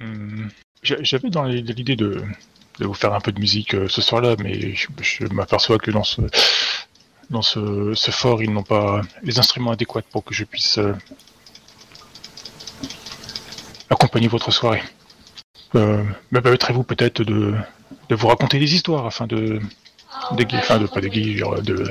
Hum, 0.00 0.48
j'a- 0.84 1.02
J'avais 1.02 1.28
dans 1.28 1.42
l'idée 1.42 1.96
de, 1.96 2.22
de 2.78 2.86
vous 2.86 2.94
faire 2.94 3.12
un 3.14 3.20
peu 3.20 3.32
de 3.32 3.40
musique 3.40 3.74
euh, 3.74 3.88
ce 3.88 4.00
soir-là, 4.00 4.36
mais 4.38 4.74
je, 4.76 4.86
je 5.02 5.26
m'aperçois 5.26 5.78
que 5.78 5.90
dans 5.90 6.04
ce 6.04 6.20
dans 7.30 7.42
ce, 7.42 7.92
ce 7.94 8.10
fort, 8.12 8.40
ils 8.42 8.52
n'ont 8.52 8.62
pas 8.62 9.00
les 9.24 9.38
instruments 9.40 9.72
adéquats 9.72 10.02
pour 10.12 10.22
que 10.22 10.34
je 10.34 10.44
puisse 10.44 10.78
euh, 10.78 10.92
accompagner 13.90 14.28
votre 14.28 14.52
soirée. 14.52 14.82
Euh, 15.74 16.04
me 16.30 16.40
permettrez-vous 16.40 16.84
peut-être 16.84 17.24
de, 17.24 17.54
de 18.08 18.14
vous 18.14 18.28
raconter 18.28 18.58
des 18.60 18.74
histoires 18.74 19.06
afin 19.06 19.26
de 19.26 19.58
enfin 20.22 20.78
de 20.78 20.86
pas 20.86 21.00
genre, 21.36 21.62
de 21.62 21.90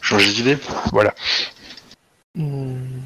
Changer 0.00 0.32
d'idée 0.32 0.58
voilà. 0.92 1.14
Hmm. 2.34 3.00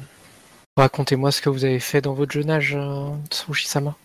Racontez-moi 0.77 1.31
ce 1.31 1.41
que 1.41 1.49
vous 1.49 1.65
avez 1.65 1.79
fait 1.79 2.01
dans 2.01 2.13
votre 2.13 2.31
jeune 2.31 2.49
âge, 2.49 2.75
euh, 2.75 3.09
Tsushi-sama. 3.29 3.95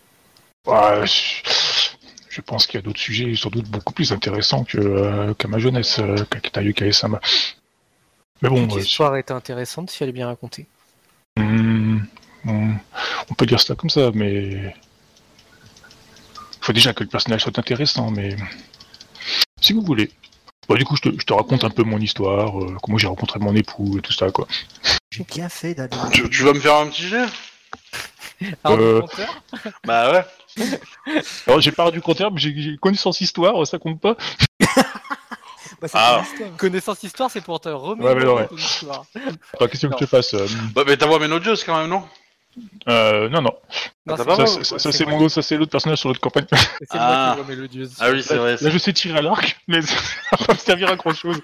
Ouais, 0.65 1.05
je- 1.05 2.41
pense 2.41 2.67
qu'il 2.67 2.75
y 2.75 2.77
a 2.77 2.81
d'autres 2.81 2.99
sujets 2.99 3.33
sans 3.35 3.49
doute 3.49 3.67
beaucoup 3.67 3.93
plus 3.93 4.11
intéressants 4.11 4.63
que 4.63 4.77
euh, 4.77 5.33
qu'à 5.33 5.47
ma 5.47 5.57
jeunesse, 5.57 5.97
euh, 5.99 6.23
Kakita 6.29 6.61
Yukai-sama. 6.61 7.19
Mais 8.41 8.49
bon, 8.49 8.67
euh, 8.71 8.77
L'histoire 8.79 9.15
était 9.17 9.31
intéressante 9.33 9.89
si 9.89 10.03
elle 10.03 10.09
est 10.09 10.13
bien 10.13 10.27
racontée. 10.27 10.67
Hmm, 11.35 11.99
on, 12.45 12.69
on 13.29 13.33
peut 13.33 13.45
dire 13.47 13.59
ça 13.59 13.73
comme 13.75 13.89
ça, 13.89 14.11
mais 14.13 14.43
il 14.43 14.73
faut 16.61 16.73
déjà 16.73 16.93
que 16.93 17.03
le 17.03 17.09
personnage 17.09 17.41
soit 17.41 17.57
intéressant. 17.57 18.11
Mais 18.11 18.35
si 19.67 19.73
vous 19.73 19.81
voulez, 19.81 20.09
Bah, 20.69 20.75
du 20.75 20.85
coup, 20.85 20.95
je 20.95 21.01
te, 21.01 21.09
je 21.19 21.25
te 21.25 21.33
raconte 21.33 21.63
un 21.65 21.69
peu 21.69 21.83
mon 21.83 21.99
histoire, 21.99 22.61
euh, 22.61 22.75
comment 22.81 22.97
j'ai 22.97 23.07
rencontré 23.07 23.39
mon 23.39 23.53
époux 23.55 23.97
et 23.97 24.01
tout 24.01 24.13
ça, 24.13 24.31
quoi. 24.31 24.47
J'ai 25.11 25.23
bien 25.25 25.49
fait 25.49 25.73
d'aller. 25.73 25.95
tu, 26.13 26.29
tu 26.29 26.43
vas 26.43 26.53
me 26.53 26.59
faire 26.59 26.75
un 26.75 26.87
petit 26.87 27.07
jet? 27.07 27.25
Euh, 28.65 29.01
Bah 29.85 30.11
ouais. 30.11 30.25
Alors, 31.47 31.59
j'ai 31.59 31.71
pas 31.71 31.89
du 31.91 32.01
compteur, 32.01 32.31
mais 32.31 32.39
j'ai 32.39 32.77
connaissance 32.81 33.19
histoire, 33.21 33.65
ça 33.67 33.77
compte 33.79 33.99
pas. 33.99 34.15
Bah, 35.81 35.87
Ah. 35.93 36.23
histoire. 36.23 36.57
Connaissance 36.57 37.03
histoire, 37.03 37.29
c'est 37.29 37.41
pour 37.41 37.59
te 37.59 37.69
Ouais, 37.69 38.15
mais 38.15 38.23
non, 38.25 38.35
ouais. 38.35 38.47
histoire. 38.57 39.05
Pas 39.59 39.67
question 39.67 39.89
que 39.89 39.95
je 39.99 40.05
te 40.05 40.09
fasse. 40.09 40.33
euh, 40.33 40.47
Bah, 40.73 40.83
mais 40.87 40.97
ta 40.97 41.05
voix 41.05 41.19
mélodieuse 41.19 41.63
quand 41.63 41.77
même, 41.77 41.89
non? 41.89 42.03
Euh, 42.89 43.27
non, 43.29 43.41
non. 43.41 43.51
Ça, 44.07 44.47
c'est- 44.47 44.63
ça, 44.63 44.79
ça, 44.79 44.91
c'est 44.91 45.05
moi 45.05 45.15
mon 45.15 45.25
autre, 45.25 45.33
ça 45.33 45.41
c'est 45.41 45.57
l'autre 45.57 45.71
personnage 45.71 45.99
sur 45.99 46.09
l'autre 46.09 46.21
campagne. 46.21 46.45
moi 46.51 46.59
Ah. 46.91 47.33
qui 47.37 47.41
vois 47.43 47.49
mélodieuse. 47.55 47.93
Ah 47.99 48.09
oui, 48.11 48.23
c'est 48.23 48.35
vrai. 48.37 48.55
Là, 48.59 48.69
je 48.69 48.77
sais 48.77 48.93
tirer 48.93 49.19
à 49.19 49.21
l'arc, 49.21 49.59
mais 49.67 49.81
ça 49.81 49.95
va 50.39 50.45
pas 50.47 50.53
me 50.53 50.57
servir 50.57 50.89
à 50.89 50.95
grand 50.95 51.13
chose. 51.13 51.39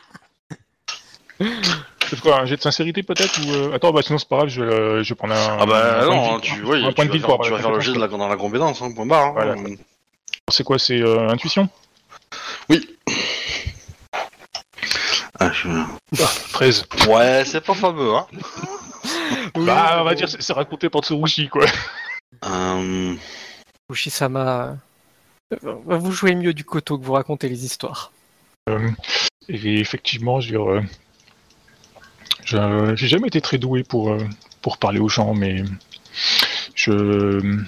C'est 2.09 2.19
quoi, 2.21 2.39
un 2.41 2.45
jet 2.45 2.55
de 2.57 2.61
sincérité 2.61 3.01
peut-être 3.03 3.39
ou 3.45 3.51
euh, 3.51 3.73
Attends, 3.75 3.91
bah 3.91 4.01
sinon 4.03 4.17
c'est 4.19 4.27
pas 4.29 4.37
grave, 4.37 4.49
je 4.49 4.61
vais, 4.63 4.71
euh, 4.73 5.03
je 5.03 5.09
vais 5.09 5.15
prendre 5.15 5.33
un. 5.33 5.57
Ah 5.59 5.65
bah 5.65 6.01
un 6.03 6.05
point 6.05 6.15
de 6.15 6.21
non, 6.21 6.35
vie. 6.37 6.41
tu, 6.41 6.53
Un 6.53 6.65
oui, 6.65 6.81
point 6.93 7.03
tu, 7.05 7.07
de 7.07 7.13
vie 7.13 7.19
vas, 7.19 7.27
pour 7.27 7.37
faire, 7.37 7.45
tu 7.45 7.51
vas 7.51 7.59
faire 7.59 7.71
le 7.71 7.79
jet 7.79 7.93
de 7.93 7.99
la, 7.99 8.07
dans 8.07 8.27
la 8.27 8.35
compétence, 8.37 8.81
hein, 8.81 8.91
point 8.95 9.05
barre. 9.05 9.25
hein. 9.27 9.31
Voilà. 9.33 9.55
C'est 10.49 10.63
quoi, 10.63 10.77
c'est 10.79 11.01
euh, 11.01 11.27
intuition? 11.29 11.67
Ah, 15.39 15.51
je- 15.51 15.67
13. 16.53 16.85
Ouais, 17.07 17.43
c'est 17.45 17.61
pas 17.61 17.73
fameux, 17.73 18.13
hein. 18.15 18.27
Oui, 19.55 19.65
Bah, 19.65 19.97
on 20.01 20.03
va 20.03 20.15
dire, 20.15 20.27
c'est 20.29 20.41
c'est 20.41 20.53
raconté 20.53 20.89
par 20.89 21.01
Tsurushi, 21.03 21.47
quoi. 21.49 21.65
Euh, 22.45 23.15
Fushi-sama, 23.91 24.77
euh, 25.63 25.75
vous 25.85 26.11
jouez 26.11 26.33
mieux 26.35 26.53
du 26.53 26.63
koto 26.63 26.97
que 26.97 27.05
vous 27.05 27.13
racontez 27.13 27.47
les 27.49 27.63
histoires. 27.65 28.11
Euh, 28.69 28.89
et 29.49 29.79
effectivement, 29.79 30.39
je 30.39 30.57
veux 30.57 30.81
dire, 30.81 30.89
je- 32.45 32.93
j'ai 32.95 33.07
jamais 33.07 33.27
été 33.27 33.41
très 33.41 33.57
doué 33.59 33.83
pour, 33.83 34.17
pour 34.61 34.77
parler 34.77 34.99
aux 34.99 35.09
gens, 35.09 35.33
mais 35.33 35.63
je, 36.75 37.61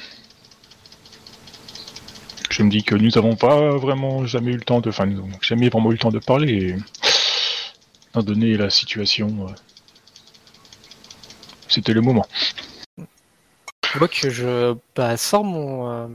je 2.50 2.64
me 2.64 2.70
dis 2.70 2.84
que 2.84 2.96
nous 2.96 3.10
n'avons 3.12 3.36
pas 3.36 3.72
vraiment 3.78 4.26
jamais 4.26 4.52
eu 4.52 4.56
le 4.58 4.62
temps 4.64 4.82
de, 4.82 4.90
enfin, 4.90 5.06
nous 5.06 5.16
n'avons 5.16 5.38
jamais 5.42 5.70
vraiment 5.70 5.90
eu 5.92 5.94
le 5.94 6.00
temps 6.00 6.12
de 6.12 6.20
parler. 6.20 6.54
Et, 6.54 6.76
étant 8.10 8.24
donné 8.24 8.56
la 8.58 8.70
situation, 8.70 9.48
c'était 11.76 11.94
le 11.94 12.02
moment. 12.02 12.26
Je 13.94 14.00
vois 14.00 14.08
que 14.08 14.30
je 14.30 14.74
bah, 14.96 15.16
sors 15.18 15.44
mon, 15.44 15.90
euh, 15.90 16.08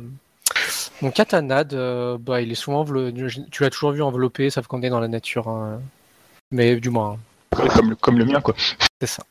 mon 1.03 1.11
katana, 1.11 1.65
de, 1.65 2.17
bah, 2.19 2.41
il 2.41 2.51
est 2.53 2.55
souvent 2.57 2.85
tu 2.85 3.63
l'as 3.63 3.71
toujours 3.71 3.93
vu 3.93 4.03
enveloppé, 4.03 4.51
sauf 4.51 4.67
qu'on 4.67 4.83
est 4.83 4.91
dans 4.91 5.01
la 5.01 5.09
nature. 5.09 5.49
hein. 5.49 5.81
Mais 6.51 6.77
du 6.77 6.91
moins, 6.91 7.19
hein, 7.57 7.69
Comme, 7.75 7.91
le- 7.91 7.97
comme 7.97 8.19
le 8.19 8.25
mien, 8.25 8.41
quoi. 8.41 8.55
c'est 9.01 9.07
ça. 9.07 9.23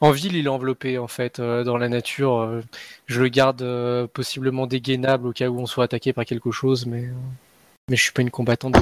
En 0.00 0.10
ville, 0.10 0.34
il 0.34 0.46
est 0.46 0.48
enveloppé 0.50 0.98
en 0.98 1.06
fait, 1.06 1.38
euh, 1.38 1.62
dans 1.64 1.76
la 1.78 1.88
nature. 1.88 2.38
euh, 2.40 2.62
je 3.06 3.20
le 3.22 3.28
garde 3.28 3.62
euh, 3.62 4.06
possiblement 4.12 4.66
dégainable 4.66 5.28
au 5.28 5.32
cas 5.32 5.48
où 5.48 5.60
on 5.60 5.66
soit 5.66 5.84
attaqué 5.84 6.12
par 6.12 6.24
quelque 6.24 6.50
chose, 6.50 6.84
mais, 6.84 7.04
euh, 7.04 7.12
mais 7.88 7.96
je 7.96 8.02
suis 8.02 8.12
pas 8.12 8.22
une 8.22 8.30
combattante. 8.30 8.74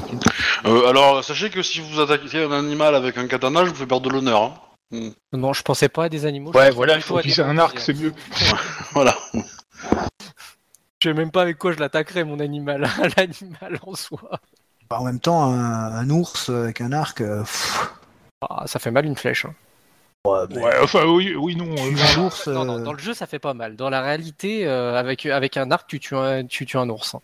euh, 0.65 0.87
alors, 0.89 1.23
sachez 1.23 1.51
que 1.51 1.63
si 1.63 1.81
vous 1.81 2.01
attaquez 2.01 2.43
un 2.45 2.51
animal 2.53 2.95
avec 2.95 3.19
un 3.19 3.27
katana, 3.29 3.65
je 3.65 3.71
vous 3.71 3.77
fais 3.77 3.87
perdre 3.87 4.09
de 4.09 4.15
l'honneur. 4.15 4.43
Hein. 4.43 4.55
Non, 5.33 5.53
je 5.53 5.63
pensais 5.63 5.89
pas 5.89 6.05
à 6.05 6.09
des 6.09 6.27
animaux. 6.27 6.53
je 6.53 6.59
Ouais, 6.59 6.71
voilà, 6.71 6.97
il 6.97 7.03
faut 7.03 7.19
utiliser 7.19 7.43
un 7.43 7.59
arc, 7.59 7.79
c'est 7.81 7.95
mieux. 7.95 8.13
Voilà. 8.93 9.17
Je 11.03 11.09
sais 11.09 11.15
même 11.15 11.31
pas 11.31 11.43
avec 11.43 11.59
quoi 11.59 11.73
je 11.73 11.79
l'attaquerais, 11.79 12.25
mon 12.25 12.39
animal. 12.39 12.87
L'animal 13.17 13.79
en 13.87 13.95
soi. 13.95 14.21
Bah, 14.91 14.99
en 15.01 15.05
même 15.05 15.19
temps, 15.21 15.43
un, 15.45 15.93
un 15.97 16.11
ours 16.11 16.51
avec 16.51 16.81
un 16.81 16.93
arc. 16.93 17.21
euh, 17.23 17.41
pff, 17.41 17.91
Ah, 18.49 18.65
ça 18.67 18.79
fait 18.79 18.91
mal 18.91 19.07
une 19.07 19.17
flèche. 19.17 19.47
hein. 19.47 19.55
ouais, 20.27 20.41
mais 20.51 20.63
Ouais, 20.63 20.75
enfin, 20.83 21.05
oui, 21.07 21.35
oui, 21.35 21.57
non. 21.57 21.65
euh, 21.75 21.97
un 21.97 22.25
ours. 22.25 22.47
Non, 22.49 22.65
non, 22.65 22.79
euh, 22.79 22.83
dans 22.85 22.93
le 22.93 22.99
jeu, 22.99 23.15
ça 23.15 23.27
fait 23.27 23.39
pas 23.41 23.55
mal. 23.55 23.75
Dans 23.77 23.91
la 23.91 24.03
réalité, 24.03 24.67
euh, 24.67 24.97
avec, 24.97 25.27
avec 25.27 25.57
un 25.57 25.71
arc, 25.71 25.89
tu 25.89 25.99
tues 25.99 26.15
un, 26.17 26.45
tu 26.47 26.67
tues 26.67 26.77
un 26.77 26.89
ours. 26.91 27.15
hein. 27.15 27.21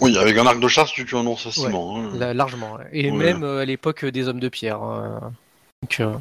Oui, 0.00 0.18
avec 0.18 0.36
un 0.36 0.44
arc 0.46 0.58
de 0.58 0.66
chasse, 0.68 0.90
tu 0.90 1.06
tues 1.06 1.16
un 1.16 1.24
ours 1.26 1.44
facilement. 1.44 1.96
hein. 1.98 2.10
La- 2.14 2.34
largement. 2.34 2.74
ouais. 2.74 2.88
Et 2.92 3.10
Ouais. 3.12 3.16
même 3.16 3.44
euh, 3.44 3.62
à 3.62 3.64
l'époque 3.64 4.04
des 4.04 4.26
hommes 4.28 4.40
de 4.40 4.48
pierre. 4.48 4.82
hein. 4.82 5.32
Donc, 5.82 6.00
euh, 6.00 6.12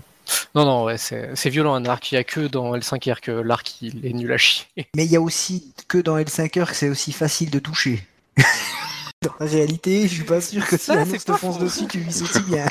Non, 0.55 0.65
non, 0.65 0.83
ouais, 0.83 0.97
c'est 0.97 1.29
c'est 1.35 1.49
violent 1.49 1.73
un 1.75 1.85
arc. 1.85 2.11
Il 2.11 2.15
y 2.15 2.17
a 2.17 2.23
que 2.23 2.41
dans 2.47 2.75
L5R 2.75 3.19
que 3.21 3.31
l'arc 3.31 3.81
il 3.81 4.05
est 4.05 4.13
nul 4.13 4.31
à 4.33 4.37
chier. 4.37 4.65
Mais 4.95 5.05
il 5.05 5.11
y 5.11 5.15
a 5.15 5.21
aussi 5.21 5.73
que 5.87 5.97
dans 5.97 6.17
L5R 6.17 6.65
que 6.67 6.73
c'est 6.75 6.89
aussi 6.89 7.11
facile 7.13 7.49
de 7.49 7.59
toucher. 7.59 8.05
dans 9.23 9.33
la 9.39 9.45
réalité, 9.45 10.03
je 10.07 10.13
suis 10.15 10.23
pas 10.23 10.41
sûr 10.41 10.65
que 10.67 10.77
si 10.77 10.91
un 10.91 11.05
ours 11.09 11.23
te 11.25 11.33
fonce 11.33 11.59
dessus, 11.59 11.87
tu 11.87 11.99
visses 11.99 12.21
aussi 12.21 12.41
bien. 12.41 12.65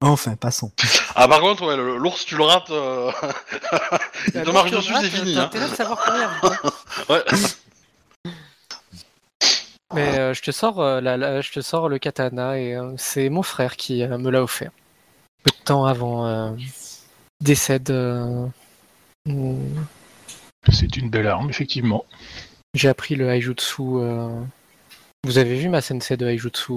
enfin, 0.00 0.36
passons. 0.36 0.70
Ah, 1.14 1.26
par 1.28 1.40
contre, 1.40 1.66
ouais, 1.66 1.76
l'ours, 1.76 2.24
tu 2.26 2.36
le 2.36 2.44
rates. 2.44 2.70
euh, 2.70 3.10
Il 4.34 4.42
te 4.42 4.50
marche 4.50 4.70
dessus, 4.70 4.92
c'est 5.00 5.08
fini. 5.10 5.34
T'as 5.34 5.40
Hein. 5.42 5.44
intérêt 5.44 5.68
de 5.70 5.74
savoir 5.74 6.04
courir. 6.04 6.30
vite, 6.42 6.52
hein. 6.64 6.70
Ouais. 7.08 7.22
Mais 9.94 10.18
euh, 10.18 10.34
je 10.34 10.42
te 10.42 10.50
sors, 10.50 10.80
euh, 10.80 11.00
la- 11.00 11.16
la- 11.16 11.40
je 11.40 11.52
te 11.52 11.60
sors 11.60 11.88
le 11.88 11.98
katana 11.98 12.58
et 12.58 12.74
euh, 12.74 12.92
c'est 12.96 13.28
mon 13.28 13.42
frère 13.42 13.76
qui 13.76 14.04
me 14.06 14.30
l'a 14.30 14.42
offert. 14.42 14.70
Peu 15.44 15.50
de 15.50 15.64
temps 15.64 15.84
avant 15.84 16.56
décède. 17.40 17.92
C'est 20.72 20.96
une 20.96 21.10
belle 21.10 21.26
arme, 21.26 21.50
effectivement. 21.50 22.04
J'ai 22.74 22.88
appris 22.88 23.14
le 23.14 23.28
Haijutsu. 23.30 23.82
Vous 23.82 25.38
avez 25.38 25.56
vu 25.56 25.68
ma 25.68 25.80
sensei 25.80 26.16
de 26.16 26.26
Haijutsu 26.26 26.72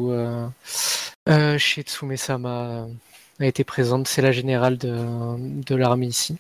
chez 1.58 1.82
Tsume-sama 1.84 2.86
a 3.40 3.46
été 3.46 3.64
présente. 3.64 4.08
C'est 4.08 4.22
la 4.22 4.32
générale 4.32 4.78
de, 4.78 5.36
de 5.64 5.76
l'armée 5.76 6.08
ici. 6.08 6.38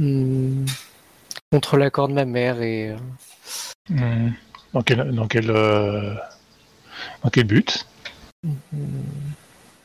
Hmm, 0.00 0.64
Contre 1.52 1.76
l'accord 1.76 2.08
de 2.08 2.14
ma 2.14 2.24
mère 2.24 2.60
et 2.62 2.94
Hmm. 3.90 4.30
Euh, 4.76 6.14
dans 7.22 7.30
quel 7.30 7.44
but? 7.44 7.86
Hmm, 8.42 8.54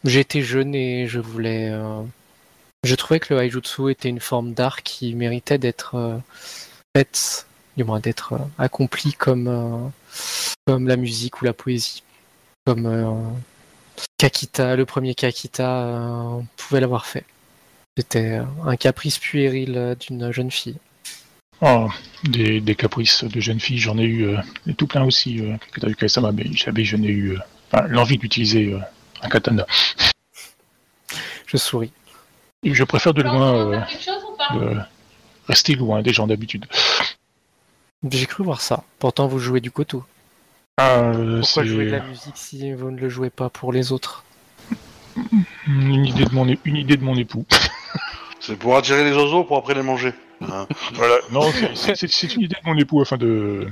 j'étais 0.04 0.42
jeune 0.42 0.74
et 0.76 1.08
je 1.08 1.20
voulais. 1.20 1.70
euh, 1.72 2.02
Je 2.84 2.96
trouvais 2.96 3.20
que 3.20 3.34
le 3.34 3.42
Haijutsu 3.42 3.92
était 3.92 4.10
une 4.10 4.20
forme 4.20 4.54
d'art 4.54 4.84
qui 4.84 5.14
méritait 5.16 5.58
d'être 5.58 5.96
euh, 5.96 6.18
du 7.78 7.84
moins 7.84 8.00
d'être 8.00 8.34
euh, 8.34 8.38
accomplie 8.58 9.14
comme, 9.14 9.92
la 10.68 10.96
musique 10.98 11.42
ou 11.42 11.46
la 11.46 11.54
poésie. 11.54 12.04
Comme 12.66 13.38
Kakita, 14.18 14.76
le 14.76 14.86
premier 14.86 15.16
Kakita 15.16 16.40
pouvait 16.58 16.82
l'avoir 16.82 17.06
fait. 17.06 17.26
C'était 17.98 18.40
un 18.66 18.76
caprice 18.76 19.18
puéril 19.18 19.96
d'une 20.00 20.32
jeune 20.32 20.52
fille. 20.52 20.78
Oh, 21.62 21.90
des, 22.24 22.62
des 22.62 22.76
caprices 22.76 23.24
de 23.24 23.40
jeunes 23.40 23.60
filles, 23.60 23.80
j'en 23.80 23.98
ai 23.98 24.04
eu 24.04 24.28
euh, 24.28 24.38
et 24.68 24.74
tout 24.74 24.88
plein 24.88 25.04
aussi. 25.04 25.40
Euh, 25.42 25.58
que 25.72 25.80
t'as 25.80 25.88
vu 25.88 25.96
Kaisama, 25.96 26.32
mais 26.32 26.52
jamais 26.54 26.86
je 26.86 26.96
n'ai 26.96 27.10
eu 27.10 27.32
euh, 27.34 27.40
enfin, 27.72 27.86
l'envie 27.88 28.18
d'utiliser 28.18 28.74
euh, 28.74 28.80
un 29.22 29.30
katana. 29.30 29.66
Je 31.48 31.58
souris. 31.58 31.92
Et 32.64 32.74
je 32.74 32.84
préfère 32.84 33.14
de 33.14 33.22
loin 33.22 33.56
euh, 33.56 33.80
chose 34.00 34.84
rester 35.48 35.76
loin 35.76 36.02
des 36.02 36.14
gens 36.14 36.28
d'habitude. 36.28 36.66
J'ai 38.10 38.26
cru 38.26 38.44
voir 38.44 38.62
ça. 38.62 38.84
Pourtant, 39.00 39.28
vous 39.28 39.40
jouez 39.40 39.60
du 39.62 39.72
koto. 39.72 40.04
Ah, 40.78 41.12
Pourquoi 41.42 41.66
jouer 41.66 41.86
de 41.88 41.92
la 41.92 42.04
musique 42.04 42.38
si 42.38 42.72
vous 42.72 42.92
ne 42.92 42.98
le 42.98 43.10
jouez 43.10 43.30
pas 43.30 43.50
pour 43.50 43.74
les 43.74 43.92
autres? 43.92 44.24
Une 45.68 46.06
idée 46.06 46.24
de 46.24 46.34
mon, 46.34 46.48
é- 46.48 46.60
une 46.64 46.78
idée 46.78 46.96
de 46.96 47.04
mon 47.04 47.16
époux. 47.16 47.46
C'est 48.40 48.58
pour 48.58 48.78
attirer 48.78 49.04
les 49.04 49.12
oiseaux 49.12 49.44
pour 49.44 49.58
après 49.58 49.74
les 49.74 49.82
manger? 49.82 50.14
Hein. 50.42 50.68
Voilà, 50.94 51.18
non, 51.32 51.52
c'est- 51.76 52.34
une 52.36 52.42
idée 52.44 52.56
de 52.56 52.66
mon 52.70 52.78
époux 52.78 53.02
afin 53.02 53.18
de. 53.18 53.68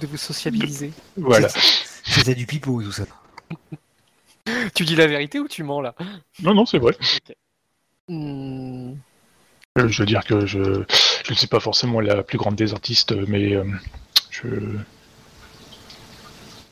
De 0.00 0.06
vous 0.06 0.16
sociabiliser. 0.16 0.92
Voilà. 1.16 1.48
C'était 2.04 2.34
du 2.34 2.46
pipeau, 2.46 2.82
tout 2.82 2.92
ça. 2.92 3.04
tu 4.74 4.84
dis 4.84 4.94
la 4.96 5.06
vérité 5.06 5.40
ou 5.40 5.48
tu 5.48 5.62
mens 5.64 5.80
là? 5.80 5.94
Non, 6.40 6.54
non, 6.54 6.64
c'est 6.66 6.78
vrai. 6.78 6.96
Hmm, 8.08 8.94
Je 9.76 10.02
veux 10.02 10.06
dire 10.06 10.24
que 10.24 10.46
je, 10.46 10.62
je 11.24 11.30
ne 11.32 11.36
suis 11.36 11.46
pas 11.48 11.60
forcément 11.60 12.00
la 12.00 12.22
plus 12.22 12.38
grande 12.38 12.54
des 12.54 12.72
artistes, 12.72 13.12
mais 13.26 13.54
euh, 13.54 13.64
je 14.30 14.46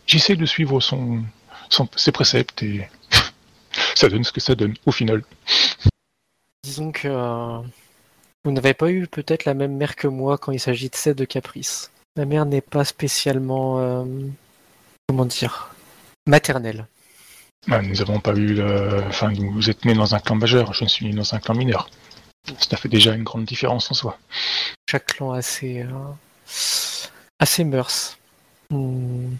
j'essaie 0.06 0.36
de 0.36 0.46
suivre 0.46 0.80
son, 0.80 1.22
son- 1.68 1.88
ses 1.96 2.12
préceptes 2.12 2.62
et 2.62 2.88
ça 3.94 4.08
donne 4.08 4.24
ce 4.24 4.32
que 4.32 4.40
ça 4.40 4.54
donne 4.54 4.74
au 4.86 4.92
final. 4.92 5.22
Disons 6.62 6.92
que 6.92 7.08
euh, 7.08 7.58
vous 8.46 8.52
n'avez 8.52 8.74
pas 8.74 8.92
eu 8.92 9.08
peut-être 9.08 9.44
la 9.44 9.54
même 9.54 9.76
mère 9.76 9.96
que 9.96 10.06
moi 10.06 10.38
quand 10.38 10.52
il 10.52 10.60
s'agissait 10.60 11.14
de 11.14 11.24
caprice. 11.24 11.90
Ma 12.16 12.26
mère 12.26 12.46
n'est 12.46 12.60
pas 12.60 12.84
spécialement, 12.84 13.80
euh, 13.80 14.04
comment 15.08 15.24
dire, 15.24 15.74
maternelle. 16.28 16.86
Ah, 17.68 17.82
nous 17.82 17.96
n'avons 17.96 18.20
pas 18.20 18.36
eu, 18.36 18.54
le... 18.54 19.02
enfin, 19.08 19.32
vous 19.36 19.68
êtes 19.68 19.84
né 19.84 19.94
dans 19.94 20.14
un 20.14 20.20
clan 20.20 20.36
majeur, 20.36 20.72
je 20.74 20.84
ne 20.84 20.88
suis 20.88 21.06
né 21.06 21.12
dans 21.12 21.34
un 21.34 21.40
clan 21.40 21.54
mineur. 21.54 21.90
Ça 22.56 22.76
fait 22.76 22.88
déjà 22.88 23.14
une 23.14 23.24
grande 23.24 23.46
différence 23.46 23.90
en 23.90 23.94
soi. 23.94 24.16
Chaque 24.88 25.06
clan 25.06 25.32
a 25.32 25.42
ses, 25.42 25.82
euh, 25.82 25.88
a 27.40 27.46
ses 27.46 27.64
mœurs. 27.64 28.16
Hmm, 28.70 29.34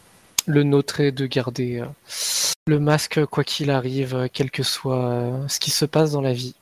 Le 0.47 0.65
nôtre 0.65 0.99
est 0.99 1.13
de 1.13 1.27
garder 1.27 1.79
euh, 1.79 1.87
le 2.67 2.81
masque 2.81 3.25
quoi 3.27 3.45
qu'il 3.45 3.71
arrive, 3.71 4.17
euh, 4.17 4.27
quel 4.33 4.51
que 4.51 4.65
soit 4.65 5.45
ce 5.47 5.61
qui 5.61 5.71
se 5.71 5.85
passe 5.85 6.11
dans 6.11 6.23
la 6.23 6.33
vie. 6.33 6.57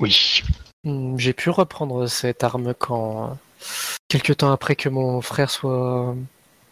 Oui. 0.00 0.42
Hmm, 0.84 1.16
J'ai 1.18 1.32
pu 1.32 1.50
reprendre 1.50 2.06
cette 2.06 2.44
arme 2.44 2.74
quand, 2.74 3.30
euh, 3.30 3.34
quelque 4.08 4.32
temps 4.32 4.52
après 4.52 4.76
que 4.76 4.88
mon 4.88 5.20
frère 5.22 5.50
soit 5.50 6.10
euh, 6.10 6.14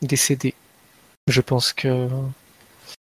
décédé. 0.03 0.55
Je 1.29 1.41
pense 1.41 1.73
que 1.73 2.09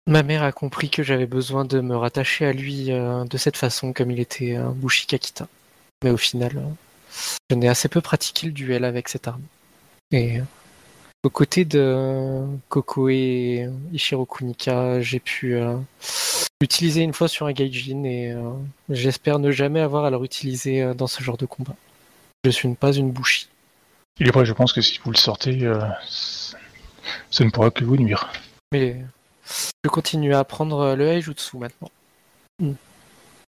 ma 0.08 0.24
mère 0.24 0.44
a 0.44 0.52
compris 0.52 0.90
que 0.90 1.04
j'avais 1.04 1.26
besoin 1.26 1.66
de 1.66 1.80
me 1.82 1.96
rattacher 1.96 2.46
à 2.46 2.54
lui 2.54 2.92
euh, 2.92 3.26
de 3.26 3.38
cette 3.38 3.58
façon, 3.58 3.94
comme 3.94 4.12
il 4.12 4.20
était 4.20 4.56
un 4.56 4.72
Bushi 4.72 5.08
Kakita. 5.08 5.48
Mais 6.04 6.12
au 6.12 6.18
final, 6.18 6.58
euh, 6.58 6.70
je 7.50 7.56
n'ai 7.56 7.68
assez 7.70 7.90
peu 7.90 8.02
pratiqué 8.02 8.48
le 8.48 8.54
duel 8.54 8.86
avec 8.86 9.10
cette 9.10 9.28
arme. 9.28 9.44
Et 10.12 10.40
euh, 10.40 10.44
aux 11.24 11.30
côtés 11.30 11.66
de 11.66 12.46
Koko 12.70 13.10
et 13.10 13.70
Ishiro 13.94 14.26
Kunika, 14.26 15.02
j'ai 15.02 15.20
pu 15.20 15.56
euh, 15.56 15.78
l'utiliser 16.60 17.02
une 17.02 17.14
fois 17.14 17.28
sur 17.28 17.46
un 17.46 17.52
Gaijin 17.52 18.04
et 18.06 18.32
euh, 18.32 18.52
j'espère 18.90 19.40
ne 19.40 19.52
jamais 19.52 19.82
avoir 19.82 20.06
à 20.06 20.10
le 20.10 20.18
réutiliser 20.18 20.82
euh, 20.82 20.94
dans 20.94 21.08
ce 21.08 21.22
genre 21.22 21.38
de 21.38 21.46
combat. 21.46 21.76
Je 22.44 22.50
suis 22.50 22.74
pas 22.74 22.92
une 22.92 23.12
bouchie. 23.12 23.50
Et 24.20 24.28
après, 24.28 24.46
je 24.46 24.54
pense 24.54 24.74
que 24.74 24.82
si 24.82 25.00
vous 25.04 25.12
le 25.12 25.18
sortez, 25.18 25.64
euh, 25.64 25.80
ça 27.30 27.44
ne 27.44 27.50
pourra 27.50 27.70
que 27.70 27.84
vous 27.84 27.98
nuire. 27.98 28.32
Mais 28.72 28.98
je 29.84 29.90
continue 29.90 30.34
à 30.34 30.40
apprendre 30.40 30.96
le 30.96 31.08
Haijutsu 31.08 31.58
maintenant. 31.58 31.92
Hmm. 32.60 32.74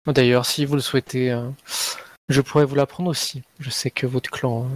D'ailleurs, 0.06 0.46
si 0.46 0.64
vous 0.64 0.74
le 0.74 0.80
souhaitez, 0.80 1.36
je 2.28 2.40
pourrais 2.40 2.64
vous 2.64 2.74
l'apprendre 2.74 3.10
aussi. 3.10 3.42
Je 3.60 3.70
sais 3.70 3.90
que 3.90 4.06
votre 4.06 4.30
clan 4.30 4.66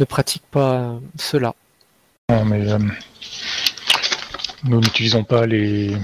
ne 0.00 0.04
pratique 0.04 0.44
pas 0.50 0.96
cela. 1.18 1.54
Non, 2.30 2.44
mais 2.46 2.72
euh, 2.72 2.78
nous 4.64 4.80
n'utilisons 4.80 5.24
pas 5.24 5.44
les 5.46 5.96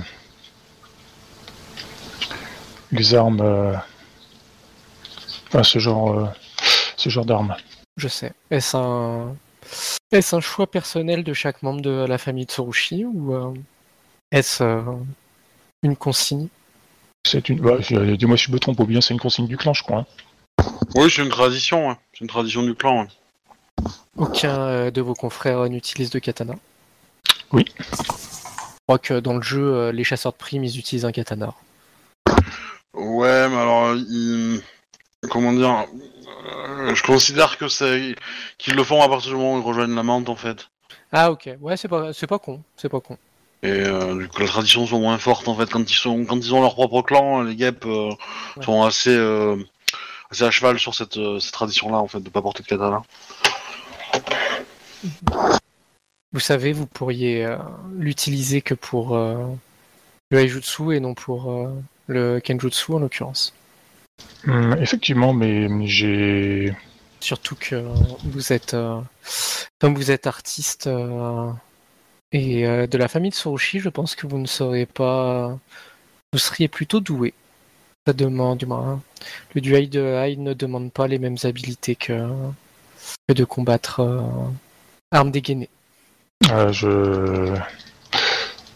les 2.92 3.14
armes, 3.14 3.40
euh, 3.40 3.74
enfin 5.48 5.62
ce 5.62 5.78
genre, 5.78 6.18
euh, 6.18 6.26
ce 6.96 7.09
genre 7.09 7.24
d'armes. 7.24 7.56
Je 7.96 8.09
sais. 8.09 8.33
Est-ce 8.50 8.76
un... 8.76 9.35
Est-ce 10.12 10.35
un 10.35 10.40
choix 10.40 10.66
personnel 10.68 11.22
de 11.22 11.33
chaque 11.33 11.62
membre 11.62 11.80
de 11.83 12.04
la 12.06 12.18
famille 12.18 12.44
Tsurushi 12.44 13.04
ou 13.04 13.35
euh, 13.35 13.54
est-ce 14.33 14.62
euh, 14.64 14.83
une 15.83 15.96
consigne? 15.96 16.48
C'est 17.24 17.48
une, 17.48 17.61
bah, 17.61 17.78
dis-moi 17.78 18.37
si 18.37 18.44
je 18.46 18.52
me 18.52 18.59
trompe 18.59 18.80
ou 18.80 18.87
bien 18.87 19.00
c'est 19.00 19.14
une 19.14 19.20
consigne 19.20 19.46
du 19.46 19.56
clan, 19.56 19.72
je 19.72 19.83
crois. 19.85 19.98
hein. 20.59 20.64
Oui, 20.96 21.11
c'est 21.11 21.22
une 21.22 21.28
tradition, 21.28 21.88
ouais. 21.88 21.96
c'est 22.12 22.22
une 22.22 22.26
tradition 22.28 22.62
du 22.62 22.74
clan. 22.74 23.02
ouais. 23.02 23.09
Aucun 24.16 24.58
euh, 24.60 24.90
de 24.90 25.00
vos 25.00 25.14
confrères 25.14 25.62
n'utilise 25.68 26.10
de 26.10 26.18
katana 26.18 26.54
Oui. 27.52 27.64
Je 27.78 28.82
crois 28.86 28.98
que 28.98 29.20
dans 29.20 29.34
le 29.34 29.42
jeu, 29.42 29.62
euh, 29.74 29.92
les 29.92 30.04
chasseurs 30.04 30.32
de 30.32 30.36
primes, 30.38 30.64
ils 30.64 30.78
utilisent 30.78 31.04
un 31.04 31.12
katana. 31.12 31.54
Ouais, 32.94 33.48
mais 33.48 33.56
alors, 33.56 33.94
ils- 33.94 34.60
comment 35.30 35.52
dire, 35.52 35.86
euh, 36.48 36.94
je 36.94 37.02
considère 37.02 37.56
que 37.56 37.68
c'est 37.68 38.14
qu'ils 38.58 38.74
le 38.74 38.84
font 38.84 39.00
à 39.02 39.08
partir 39.08 39.30
du 39.30 39.36
moment 39.36 39.54
où 39.56 39.60
ils 39.60 39.64
rejoignent 39.64 39.94
la 39.94 40.02
menthe 40.02 40.28
en 40.28 40.36
fait. 40.36 40.68
Ah 41.12 41.30
ok, 41.30 41.50
ouais, 41.60 41.76
c'est 41.76 41.88
pas, 41.88 42.12
c'est 42.12 42.26
pas 42.26 42.38
con, 42.38 42.62
c'est 42.76 42.88
pas 42.88 43.00
con. 43.00 43.16
Et 43.62 43.68
euh, 43.70 44.18
du 44.18 44.28
coup, 44.28 44.40
les 44.40 44.46
traditions 44.46 44.86
sont 44.86 45.00
moins 45.00 45.18
fortes 45.18 45.46
en 45.46 45.54
fait 45.54 45.70
quand 45.70 45.88
ils 45.90 45.94
sont, 45.94 46.24
quand 46.24 46.36
ils 46.36 46.54
ont 46.54 46.62
leur 46.62 46.74
propre 46.74 47.02
clan. 47.02 47.42
Les 47.42 47.54
guêpes 47.56 47.84
euh, 47.86 48.10
Ouais. 48.56 48.64
sont 48.64 48.82
assez, 48.82 49.14
euh, 49.14 49.56
assez 50.30 50.44
à 50.44 50.50
cheval 50.50 50.78
sur 50.78 50.94
cette, 50.94 51.18
euh, 51.18 51.38
cette 51.40 51.52
tradition-là 51.52 51.98
en 51.98 52.08
fait 52.08 52.20
de 52.20 52.30
pas 52.30 52.40
porter 52.42 52.62
de 52.62 52.68
katana. 52.68 53.02
Vous 56.33 56.40
savez, 56.40 56.72
vous 56.72 56.87
pourriez 56.87 57.44
euh, 57.44 57.56
l'utiliser 57.98 58.62
que 58.62 58.74
pour 58.74 59.16
euh, 59.16 59.46
le 60.30 60.38
Haijutsu 60.38 60.94
et 60.94 61.00
non 61.00 61.14
pour 61.14 61.50
euh, 61.50 61.68
le 62.06 62.38
Kenjutsu 62.38 62.92
en 62.92 63.00
l'occurrence. 63.00 63.52
Hum, 64.46 64.76
effectivement, 64.80 65.33
mais 65.33 65.68
j'ai 65.87 66.74
Surtout 67.22 67.54
que 67.54 67.74
vous 68.24 68.50
êtes, 68.50 68.74
comme 69.78 69.94
vous 69.94 70.11
êtes 70.11 70.26
artiste 70.26 70.88
et 72.33 72.62
de 72.62 72.96
la 72.96 73.09
famille 73.09 73.30
de 73.30 73.35
Tsurushi, 73.35 73.78
je 73.78 73.90
pense 73.90 74.14
que 74.14 74.26
vous 74.26 74.38
ne 74.38 74.46
serez 74.46 74.87
pas, 74.87 75.59
vous 76.33 76.38
seriez 76.38 76.66
plutôt 76.66 77.00
doué. 77.00 77.35
Ça 78.06 78.14
demande, 78.14 78.56
du 78.56 78.64
moins, 78.64 78.88
hein. 78.88 79.02
le 79.54 79.61
duel 79.61 79.90
de 79.90 80.00
Hai 80.00 80.37
ne 80.37 80.54
demande 80.54 80.90
pas 80.90 81.09
les 81.09 81.18
mêmes 81.18 81.37
habilités 81.44 81.94
que, 81.94 82.26
que 83.28 83.34
de 83.34 83.44
combattre 83.44 84.00
euh, 84.00 84.22
armes 85.10 85.30
dégainées. 85.30 85.70
Euh, 86.50 86.72
je... 86.72 87.54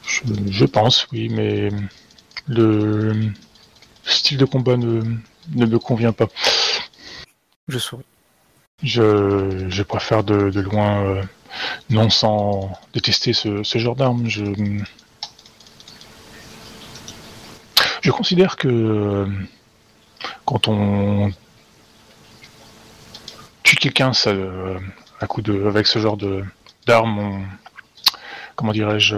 je 0.07 0.23
je 0.51 0.65
pense, 0.65 1.07
oui, 1.13 1.29
mais 1.29 1.71
le 2.47 3.31
style 4.05 4.39
de 4.39 4.45
combat 4.45 4.77
ne, 4.77 5.03
ne 5.55 5.67
me 5.67 5.79
convient 5.79 6.13
pas. 6.13 6.29
Je 7.69 7.79
souris. 7.79 8.05
Je, 8.83 9.67
je 9.71 9.83
préfère 9.83 10.25
de, 10.25 10.51
de 10.51 10.61
loin, 10.61 11.03
euh, 11.05 11.23
non 11.89 12.11
sans 12.11 12.71
détester 12.93 13.33
ce, 13.33 13.63
ce 13.63 13.79
genre 13.79 13.97
d'arme. 13.97 14.29
Je, 14.29 14.45
je 18.03 18.11
considère 18.11 18.57
que 18.57 18.69
euh, 18.69 19.27
quand 20.45 20.69
on 20.69 21.33
quelqu'un 23.85 24.15
ça, 24.15 24.31
euh, 24.31 24.79
à 25.21 25.27
coup 25.27 25.43
de, 25.43 25.67
avec 25.67 25.87
ce 25.87 25.99
genre 25.99 26.17
de 26.17 26.43
d'arme, 26.87 27.19
on, 27.19 27.43
comment 28.57 28.73
dirais-je, 28.73 29.17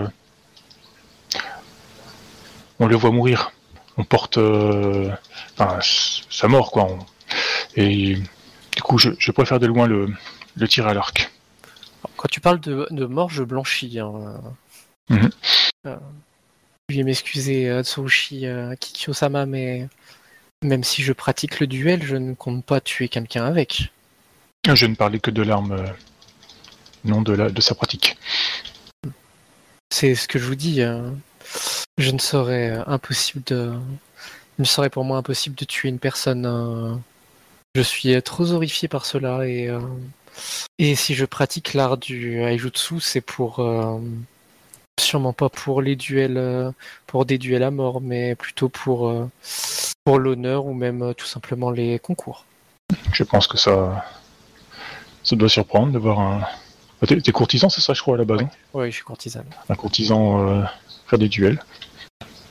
on 2.81 2.87
le 2.87 2.96
voit 2.96 3.12
mourir. 3.12 3.52
On 3.96 4.05
porte 4.05 4.38
euh, 4.38 5.11
enfin, 5.57 5.79
sa 5.81 6.48
mort, 6.48 6.72
quoi. 6.72 6.85
On- 6.85 6.98
et 7.76 8.16
du 8.74 8.83
coup, 8.83 8.98
je, 8.98 9.11
je 9.18 9.31
préfère 9.31 9.61
de 9.61 9.66
loin 9.66 9.87
le, 9.87 10.09
le 10.57 10.68
tir 10.68 10.87
à 10.88 10.94
l'arc. 10.94 11.31
Quand 12.16 12.29
tu 12.29 12.40
parles 12.40 12.61
de, 12.61 12.87
de 12.90 13.07
mort, 13.07 13.31
je 13.31 13.44
blanchis. 13.44 14.00
Hein. 14.00 14.40
Mhm. 15.09 15.31
Euh, 15.87 15.96
je 16.88 16.96
vais 16.96 17.02
m'excuser, 17.05 17.83
Tsurushi 17.85 18.46
euh, 18.46 18.74
Kikyo-sama, 18.74 19.46
mais 19.46 19.88
même 20.62 20.83
si 20.85 21.02
je 21.02 21.12
pratique 21.12 21.61
le 21.61 21.66
duel, 21.68 22.02
je 22.02 22.16
ne 22.16 22.35
compte 22.35 22.64
pas 22.64 22.81
tuer 22.81 23.09
quelqu'un 23.09 23.44
avec. 23.44 23.90
Je 24.74 24.87
ne 24.87 24.94
parlais 24.96 25.20
que 25.20 25.31
de 25.31 25.42
l'arme, 25.42 25.72
euh, 25.72 25.87
non 27.05 27.22
de, 27.22 27.33
la, 27.33 27.50
de 27.50 27.61
sa 27.61 27.74
pratique. 27.74 28.16
C'est 29.90 30.14
ce 30.14 30.26
que 30.26 30.38
je 30.38 30.44
vous 30.46 30.57
dis. 30.57 30.83
euh, 30.83 31.11
je 31.98 32.11
ne 32.11 32.18
serais 32.18 32.70
euh, 32.70 32.83
impossible 32.87 33.44
de. 33.46 33.72
Il 34.59 34.62
me 34.62 34.64
serait 34.64 34.90
pour 34.90 35.05
moi 35.05 35.18
impossible 35.18 35.55
de 35.55 35.64
tuer 35.64 35.88
une 35.88 35.98
personne. 35.98 37.00
Je 37.74 37.83
suis 37.83 38.20
trop 38.22 38.50
horrifié 38.52 38.88
par 38.88 39.05
cela 39.05 39.46
et. 39.46 39.70
Et 40.79 40.94
si 40.94 41.14
je 41.14 41.26
pratique 41.26 41.74
l'art 41.74 41.98
du 41.98 42.40
Haijutsu, 42.42 43.00
c'est 43.00 43.20
pour. 43.20 43.61
Sûrement 44.98 45.35
pas 45.35 45.50
pour 45.50 45.83
les 45.83 45.94
duels, 45.94 46.72
pour 47.07 47.26
des 47.26 47.37
duels 47.37 47.64
à 47.64 47.70
mort, 47.70 48.00
mais 48.00 48.35
plutôt 48.35 48.70
pour, 48.70 49.29
pour 50.05 50.18
l'honneur 50.18 50.64
ou 50.64 50.72
même 50.72 51.12
tout 51.14 51.26
simplement 51.26 51.70
les 51.70 51.98
concours. 51.98 52.46
Je 53.12 53.22
pense 53.22 53.46
que 53.46 53.59
ça, 53.59 54.07
ça 55.27 55.37
doit 55.37 55.49
surprendre 55.49 55.93
de 55.93 55.99
voir 55.99 56.21
un. 56.21 56.41
Ah, 57.03 57.07
T'es 57.07 57.21
t'es 57.21 57.33
courtisan, 57.33 57.69
c'est 57.69 57.83
ça, 57.83 57.93
je 57.93 58.01
crois, 58.01 58.15
à 58.15 58.19
la 58.19 58.25
base. 58.25 58.41
hein 58.41 58.49
Oui, 58.73 58.87
je 58.91 58.97
suis 58.97 59.05
courtisane. 59.05 59.45
un 59.69 59.75
courtisan 59.75 60.49
euh, 60.49 60.62
faire 61.09 61.19
des 61.19 61.29
duels. 61.29 61.62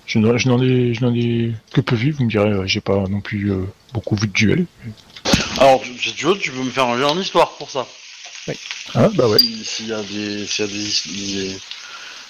Je 0.06 0.20
n'en 0.20 0.38
je 0.38 0.48
n'en 0.50 0.62
ai, 0.62 0.94
je 0.94 1.04
n'en 1.04 1.14
ai 1.16 1.52
que 1.74 1.82
peu 1.82 1.96
vu, 1.96 2.12
vous 2.12 2.26
me 2.26 2.30
direz, 2.30 2.50
euh, 2.52 2.68
j'ai 2.68 2.82
pas 2.82 3.06
non 3.10 3.22
plus 3.22 3.52
euh, 3.52 3.64
beaucoup 3.94 4.16
vu 4.16 4.28
de 4.28 4.34
duels. 4.34 4.66
Alors, 5.60 5.82
tu- 5.82 5.98
si 5.98 6.14
tu 6.14 6.26
veux, 6.28 6.38
tu 6.38 6.52
peux 6.52 6.62
me 6.62 6.70
faire 6.70 6.86
un 6.86 6.98
jeu 6.98 7.08
en 7.08 7.18
histoire 7.20 7.52
pour 7.58 7.72
ça. 7.72 7.88
Ah, 8.94 9.10
bah 9.16 9.28
ouais. 9.28 9.40
Si- 9.40 9.66
S'il 9.66 9.88
y 9.88 9.94
a 9.94 10.02
des, 10.04 10.46
s'il 10.46 10.66
y 10.66 10.68
a 10.68 10.72
des, 10.72 11.48
des- 11.50 11.58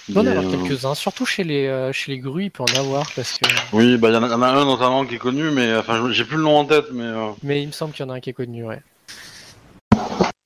Il 0.08 0.13
peut 0.13 0.19
en 0.21 0.25
avoir 0.27 0.47
quelques-uns, 0.49 0.95
surtout 0.95 1.25
chez 1.25 1.43
les, 1.43 1.67
euh, 1.67 1.91
chez 1.91 2.13
les 2.13 2.19
grues, 2.19 2.45
il 2.45 2.51
peut 2.51 2.63
en 2.63 2.79
avoir 2.79 3.12
parce 3.13 3.34
que. 3.38 3.49
Oui, 3.73 3.97
bah 3.97 4.08
il 4.10 4.13
y, 4.13 4.17
en 4.17 4.23
a- 4.23 4.27
y 4.29 4.34
en 4.34 4.41
a 4.41 4.47
un 4.47 4.63
notamment 4.65 5.05
qui 5.05 5.15
est 5.15 5.19
connu, 5.19 5.51
mais 5.51 5.75
enfin 5.75 6.10
j'ai 6.13 6.23
plus 6.23 6.38
le 6.38 6.43
nom 6.43 6.58
en 6.58 6.65
tête, 6.65 6.86
mais 6.93 7.03
euh, 7.03 7.31
Mais 7.43 7.62
il 7.62 7.67
me 7.67 7.71
semble 7.73 7.91
qu'il 7.93 8.05
y 8.05 8.08
en 8.08 8.12
a 8.12 8.15
un 8.15 8.19
qui 8.21 8.29
est 8.29 8.34
connu, 8.34 8.63
ouais. 8.63 8.81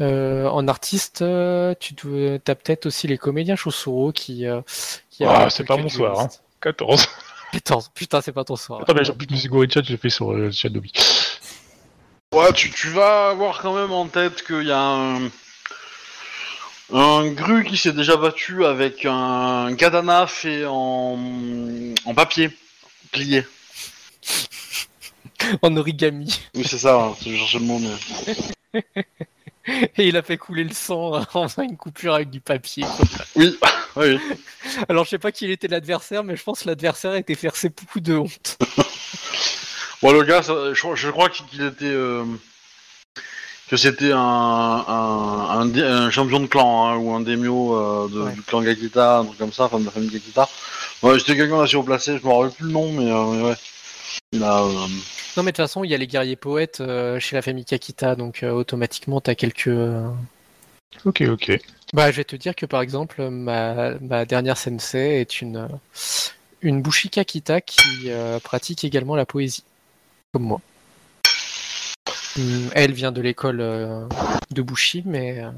Euh, 0.01 0.47
en 0.47 0.67
artiste, 0.67 1.21
euh, 1.21 1.73
tu 1.79 1.93
as 2.47 2.55
peut-être 2.55 2.85
aussi 2.85 3.07
les 3.07 3.17
comédiens 3.17 3.55
Chosuro 3.55 4.11
qui. 4.11 4.45
euh, 4.47 4.61
qui 5.09 5.25
Ah, 5.25 5.49
c'est 5.49 5.65
pas 5.65 5.77
mon 5.77 5.89
soir, 5.89 6.15
duelistes. 6.15 6.41
14. 6.61 7.07
14. 7.51 7.91
Putain, 7.93 8.21
c'est 8.21 8.31
pas 8.31 8.43
ton 8.43 8.55
soir. 8.55 8.81
Attends, 8.81 8.93
mais 8.93 9.03
j'ai 9.03 9.13
plus 9.13 9.27
de 9.27 9.33
musique 9.33 9.51
Gorilla, 9.51 9.81
je 9.83 9.91
l'ai 9.91 9.97
fait 9.97 10.09
sur 10.09 10.31
euh, 10.31 10.51
Shadowy. 10.51 10.91
ouais, 12.33 12.53
tu, 12.53 12.69
tu 12.71 12.87
vas 12.89 13.29
avoir 13.29 13.59
quand 13.61 13.73
même 13.75 13.91
en 13.91 14.07
tête 14.07 14.43
qu'il 14.45 14.63
y 14.67 14.71
a 14.71 14.79
un 14.81 15.29
un 16.91 17.27
gru 17.31 17.65
qui 17.65 17.77
s'est 17.77 17.93
déjà 17.93 18.15
battu 18.17 18.65
avec 18.65 19.05
un 19.05 19.75
katana 19.77 20.25
fait 20.25 20.65
en 20.65 21.17
en 22.05 22.13
papier 22.15 22.49
plié. 23.11 23.45
En 25.61 25.75
origami. 25.77 26.39
Oui, 26.53 26.63
c'est 26.67 26.77
ça. 26.77 26.95
hein, 27.01 27.15
je 27.25 27.33
cherchais 27.35 27.59
le 27.59 27.65
mot, 27.65 27.79
mais 27.79 28.83
Et 29.97 30.07
il 30.07 30.17
a 30.17 30.21
fait 30.23 30.37
couler 30.37 30.63
le 30.63 30.73
sang 30.73 31.21
en 31.33 31.47
faisant 31.47 31.63
une 31.63 31.77
coupure 31.77 32.13
avec 32.15 32.29
du 32.29 32.39
papier. 32.41 32.85
oui, 33.35 33.57
oui. 33.95 34.17
Alors 34.87 35.05
je 35.05 35.09
sais 35.11 35.19
pas 35.19 35.31
qui 35.31 35.51
était 35.51 35.67
l'adversaire, 35.67 36.23
mais 36.23 36.35
je 36.35 36.43
pense 36.43 36.61
que 36.63 36.67
l'adversaire 36.69 37.15
était 37.15 37.35
faire 37.35 37.55
ses 37.55 37.69
beaucoup 37.69 37.99
de 37.99 38.15
honte. 38.17 38.57
Bon, 40.01 40.13
le 40.13 40.23
gars, 40.23 40.41
ça- 40.41 40.73
je, 40.73 40.79
crois- 40.79 40.95
je 40.95 41.09
crois 41.09 41.27
qu'il 41.29 41.61
était. 41.61 41.83
euh, 41.83 42.23
que 43.69 43.75
c'était 43.75 44.13
un, 44.13 44.17
un, 44.17 45.49
un, 45.59 45.65
dé- 45.65 45.83
un 45.83 46.09
champion 46.09 46.39
de 46.39 46.47
clan, 46.47 46.87
hein, 46.87 46.95
ou 46.95 47.13
un 47.13 47.19
daimyo 47.19 47.75
euh, 47.75 48.07
de- 48.07 48.21
Ouais. 48.21 48.31
du 48.31 48.41
clan 48.41 48.61
Gakita, 48.61 49.17
un 49.19 49.25
truc 49.25 49.37
comme 49.37 49.51
ça, 49.51 49.65
enfin 49.65 49.77
de 49.79 49.85
la 49.85 49.91
famille 49.91 50.09
Gakita. 50.09 50.47
Ouais, 51.03 51.19
c'était 51.19 51.35
quelqu'un 51.35 51.57
d'assez 51.59 51.77
placé, 51.83 52.17
je 52.17 52.25
me 52.25 52.31
rappelle 52.33 52.51
plus 52.51 52.65
le 52.67 52.71
nom, 52.71 52.91
mais, 52.93 53.11
euh, 53.11 53.25
mais 53.25 53.43
ouais. 53.49 53.55
Euh, 54.35 54.39
Non, 55.37 55.43
mais 55.43 55.43
de 55.43 55.47
toute 55.47 55.57
façon, 55.57 55.83
il 55.83 55.89
y 55.89 55.95
a 55.95 55.97
les 55.97 56.07
guerriers 56.07 56.35
poètes 56.35 56.81
euh, 56.81 57.19
chez 57.19 57.35
la 57.35 57.41
famille 57.41 57.65
Kakita, 57.65 58.15
donc 58.15 58.43
euh, 58.43 58.51
automatiquement, 58.51 59.21
t'as 59.21 59.35
quelques. 59.35 59.67
euh, 59.67 60.07
Ok, 61.05 61.21
ok. 61.21 61.59
Bah, 61.93 62.11
je 62.11 62.17
vais 62.17 62.23
te 62.23 62.35
dire 62.35 62.55
que 62.55 62.65
par 62.65 62.81
exemple, 62.81 63.29
ma, 63.29 63.95
ma 63.99 64.25
dernière 64.25 64.57
sensei 64.57 65.21
est 65.21 65.41
une, 65.41 65.67
une 66.61 66.81
Bushika 66.81 67.23
Kita 67.25 67.61
qui 67.61 67.81
euh, 68.11 68.39
pratique 68.39 68.83
également 68.83 69.15
la 69.15 69.25
poésie, 69.25 69.63
comme 70.33 70.43
moi. 70.43 70.61
Hum, 72.37 72.69
Elle 72.73 72.93
vient 72.93 73.11
de 73.11 73.21
l'école 73.21 73.59
euh, 73.61 74.05
de 74.51 74.61
Bushi, 74.61 75.03
mais 75.05 75.43
euh, 75.43 75.49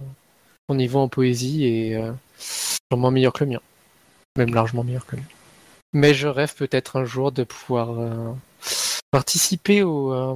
son 0.70 0.76
niveau 0.76 1.00
en 1.00 1.10
poésie 1.10 1.66
est 1.66 1.96
euh, 1.96 2.12
sûrement 2.38 3.12
meilleur 3.12 3.34
que 3.34 3.44
le 3.44 3.52
mien. 3.52 3.62
Même 4.38 4.54
largement 4.54 4.84
meilleur 4.84 5.06
que 5.06 5.18
le 5.18 5.22
mien. 5.22 5.28
Mais 5.94 6.14
je 6.14 6.28
rêve 6.28 6.56
peut-être 6.56 6.96
un 6.96 7.04
jour 7.04 7.34
de 7.34 7.44
pouvoir 7.44 7.90
euh, 8.00 8.32
participer 9.12 9.84
au, 9.84 10.14
euh, 10.14 10.36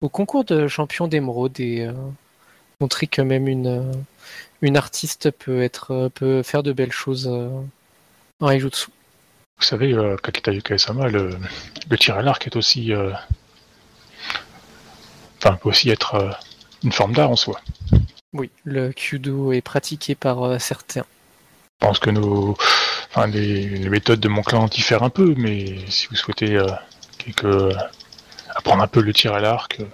au 0.00 0.08
concours 0.08 0.44
de 0.44 0.68
champion 0.68 1.06
d'émeraude 1.08 1.58
et 1.60 1.82
euh, 1.86 1.92
montrer 2.80 3.06
que 3.06 3.22
même 3.22 3.48
une, 3.48 3.66
euh, 3.66 3.92
une 4.62 4.76
artiste 4.76 5.30
peut 5.30 5.62
être 5.62 6.10
peut 6.14 6.42
faire 6.42 6.62
de 6.62 6.72
belles 6.72 6.92
choses 6.92 7.26
en 8.40 8.48
Aijutsu. 8.48 8.90
Vous 9.58 9.64
savez, 9.64 9.92
euh, 9.92 10.16
Kakita 10.16 10.52
Yukae-sama, 10.52 11.08
le, 11.08 11.36
le 11.90 11.98
tir 11.98 12.16
à 12.16 12.22
l'arc 12.22 12.46
est 12.46 12.56
aussi. 12.56 12.92
euh, 12.92 13.12
Enfin, 15.42 15.56
peut 15.56 15.70
aussi 15.70 15.88
être 15.88 16.14
euh, 16.16 16.30
une 16.84 16.92
forme 16.92 17.14
d'art 17.14 17.30
en 17.30 17.36
soi. 17.36 17.60
Oui, 18.34 18.50
le 18.64 18.92
kyudo 18.92 19.52
est 19.52 19.62
pratiqué 19.62 20.14
par 20.14 20.60
certains. 20.60 21.04
Je 21.80 21.86
pense 21.86 21.98
que 21.98 22.10
nos, 22.10 22.56
enfin, 23.08 23.26
les, 23.26 23.66
les 23.68 23.88
méthodes 23.88 24.20
de 24.20 24.28
mon 24.28 24.42
clan 24.42 24.66
diffèrent 24.66 25.02
un 25.02 25.08
peu, 25.08 25.34
mais 25.38 25.78
si 25.88 26.08
vous 26.08 26.16
souhaitez 26.16 26.58
euh, 27.20 27.70
quelque- 27.70 27.72
apprendre 28.54 28.82
un 28.82 28.88
peu 28.88 29.00
le 29.00 29.12
tir 29.12 29.32
à 29.34 29.40
l'arc, 29.40 29.78
euh, 29.80 29.84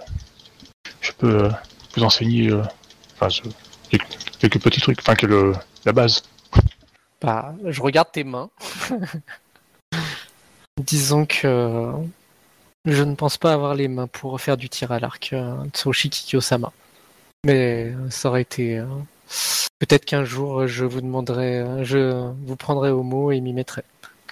je 1.01 1.11
peux 1.11 1.45
euh, 1.45 1.49
vous 1.95 2.03
enseigner 2.03 2.49
euh, 2.49 2.61
enfin, 3.19 3.27
quelques, 4.39 4.61
petits 4.61 4.81
trucs, 4.81 4.99
enfin 4.99 5.15
que 5.15 5.53
la 5.85 5.91
base. 5.91 6.23
Bah, 7.21 7.55
je 7.65 7.81
regarde 7.81 8.11
tes 8.11 8.23
mains. 8.23 8.49
Disons 10.79 11.25
que 11.25 11.47
euh, 11.47 11.91
je 12.85 13.03
ne 13.03 13.15
pense 13.15 13.37
pas 13.37 13.53
avoir 13.53 13.73
les 13.75 13.87
mains 13.87 14.07
pour 14.07 14.39
faire 14.39 14.57
du 14.57 14.69
tir 14.69 14.91
à 14.91 14.99
l'arc 14.99 15.31
euh, 15.33 15.55
Tsurushi 15.73 16.09
Kikyo-sama. 16.09 16.71
Mais 17.45 17.91
euh, 17.95 18.09
ça 18.09 18.29
aurait 18.29 18.41
été... 18.43 18.77
euh, 18.79 18.85
Peut-être 19.79 20.05
qu'un 20.05 20.23
jour 20.23 20.61
euh, 20.61 20.67
je 20.67 20.85
vous 20.85 21.01
demanderai, 21.01 21.59
euh, 21.59 21.83
je 21.83 22.31
vous 22.45 22.55
prendrai 22.55 22.89
au 22.89 23.03
mot 23.03 23.31
et 23.31 23.39
m'y 23.41 23.53
mettrai. 23.53 23.83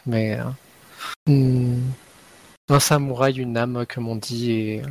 Mais 0.05 0.39
euh, 0.39 0.43
hmm, 1.27 1.81
un 2.69 2.79
samouraï, 2.79 3.37
une 3.37 3.57
âme, 3.57 3.85
comme 3.87 4.07
on 4.07 4.15
dit, 4.15 4.51
et 4.51 4.81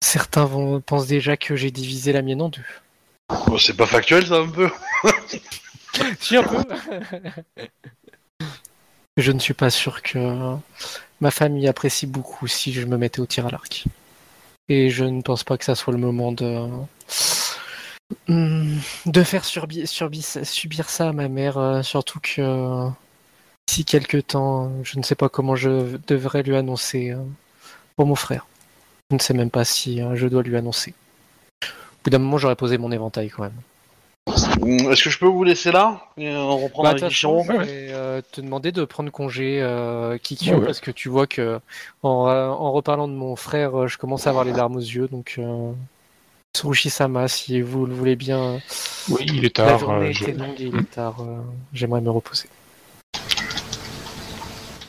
certains 0.00 0.44
vont, 0.44 0.80
pensent 0.80 1.06
déjà 1.06 1.36
que 1.36 1.56
j'ai 1.56 1.70
divisé 1.70 2.12
la 2.12 2.22
mienne 2.22 2.42
en 2.42 2.48
deux. 2.48 3.56
C'est 3.58 3.76
pas 3.76 3.86
factuel 3.86 4.26
ça 4.26 4.36
un 4.36 4.48
peu 4.48 4.70
Si, 6.20 6.36
un 6.36 6.42
peu. 6.42 6.62
je 9.16 9.32
ne 9.32 9.38
suis 9.38 9.54
pas 9.54 9.70
sûr 9.70 10.02
que 10.02 10.56
ma 11.20 11.30
famille 11.30 11.68
apprécie 11.68 12.06
beaucoup 12.06 12.46
si 12.46 12.72
je 12.72 12.86
me 12.86 12.96
mettais 12.96 13.20
au 13.20 13.26
tir 13.26 13.46
à 13.46 13.50
l'arc. 13.50 13.84
Et 14.68 14.90
je 14.90 15.04
ne 15.04 15.22
pense 15.22 15.44
pas 15.44 15.58
que 15.58 15.64
ça 15.64 15.74
soit 15.74 15.92
le 15.92 15.98
moment 15.98 16.32
de 16.32 16.68
Hmm, 18.28 18.78
de 19.06 19.22
faire 19.22 19.44
subir 19.44 20.90
ça 20.90 21.08
à 21.08 21.12
ma 21.12 21.28
mère, 21.28 21.58
euh, 21.58 21.82
surtout 21.82 22.20
que 22.20 22.88
d'ici 23.66 23.84
quelques 23.84 24.26
temps, 24.28 24.70
je 24.82 24.98
ne 24.98 25.02
sais 25.02 25.14
pas 25.14 25.28
comment 25.28 25.56
je 25.56 25.96
devrais 26.06 26.42
lui 26.42 26.56
annoncer 26.56 27.10
euh, 27.10 27.18
pour 27.96 28.06
mon 28.06 28.14
frère. 28.14 28.46
Je 29.10 29.16
ne 29.16 29.20
sais 29.20 29.34
même 29.34 29.50
pas 29.50 29.64
si 29.64 30.00
euh, 30.02 30.14
je 30.16 30.26
dois 30.26 30.42
lui 30.42 30.56
annoncer. 30.56 30.94
Au 31.64 31.66
bout 32.04 32.10
d'un 32.10 32.18
moment, 32.18 32.38
j'aurais 32.38 32.56
posé 32.56 32.78
mon 32.78 32.90
éventail 32.90 33.30
quand 33.30 33.44
même. 33.44 33.52
Hum, 34.60 34.90
Est-ce 34.92 35.02
que 35.04 35.10
je 35.10 35.18
peux 35.18 35.26
vous 35.26 35.42
laisser 35.44 35.72
là 35.72 36.00
et 36.16 36.28
euh, 36.28 36.38
on 36.38 36.56
reprend 36.58 36.82
Bah, 36.84 36.94
euh, 36.94 38.20
te 38.32 38.40
demander 38.40 38.70
de 38.72 38.84
prendre 38.84 39.10
congé, 39.10 39.60
euh, 39.60 40.16
Kikyo, 40.18 40.54
Ouais, 40.54 40.58
ouais. 40.60 40.66
parce 40.66 40.80
que 40.80 40.90
tu 40.90 41.08
vois 41.08 41.26
que 41.26 41.60
en, 42.02 42.08
en 42.08 42.72
reparlant 42.72 43.08
de 43.08 43.12
mon 43.14 43.36
frère, 43.36 43.88
je 43.88 43.98
commence 43.98 44.26
à 44.26 44.30
avoir 44.30 44.44
les 44.44 44.52
larmes 44.52 44.76
aux 44.76 44.80
yeux. 44.80 45.08
Donc, 45.08 45.34
euh, 45.38 45.72
Tsurushi-sama, 46.56 47.28
si 47.28 47.60
vous 47.62 47.86
le 47.86 47.94
voulez 47.94 48.14
bien, 48.16 48.60
Oui, 49.08 49.24
il 49.26 49.44
est 49.44 49.56
la 49.58 49.64
tard. 49.64 49.78
journée 49.80 50.08
euh, 50.08 50.12
je- 50.12 50.24
était 50.24 50.32
longue 50.34 50.60
et 50.60 50.64
il 50.64 50.76
est 50.76 50.90
tard. 50.90 51.16
euh, 51.20 51.40
J'aimerais 51.72 52.00
me 52.00 52.10
reposer. 52.10 52.48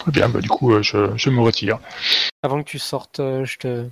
Très 0.03 0.11
bien, 0.11 0.27
bah, 0.27 0.41
du 0.41 0.49
coup, 0.49 0.73
euh, 0.73 0.81
je, 0.81 1.15
je 1.15 1.29
me 1.29 1.39
retire. 1.39 1.79
Avant 2.43 2.61
que 2.61 2.67
tu 2.67 2.77
sortes, 2.77 3.21
euh, 3.21 3.45
je 3.45 3.57
te 3.57 3.87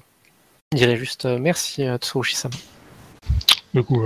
dirais 0.76 0.97
juste 0.97 1.24
euh, 1.24 1.39
merci, 1.39 1.86
Tsurushi-sama. 2.02 2.54
Du 3.74 3.82
coup, 3.82 4.04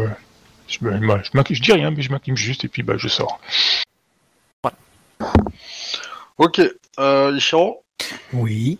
je, 0.67 0.77
je, 0.77 1.53
je 1.55 1.61
dis 1.63 1.73
rien, 1.73 1.89
mais 1.89 2.03
je 2.03 2.11
m'incline 2.11 2.37
juste 2.37 2.63
et 2.63 2.67
puis 2.67 2.83
bah, 2.83 2.93
je 2.97 3.07
sors. 3.07 3.39
Ok, 6.37 6.61
euh, 6.99 7.33
Ichiro? 7.35 7.83
Oui. 8.33 8.77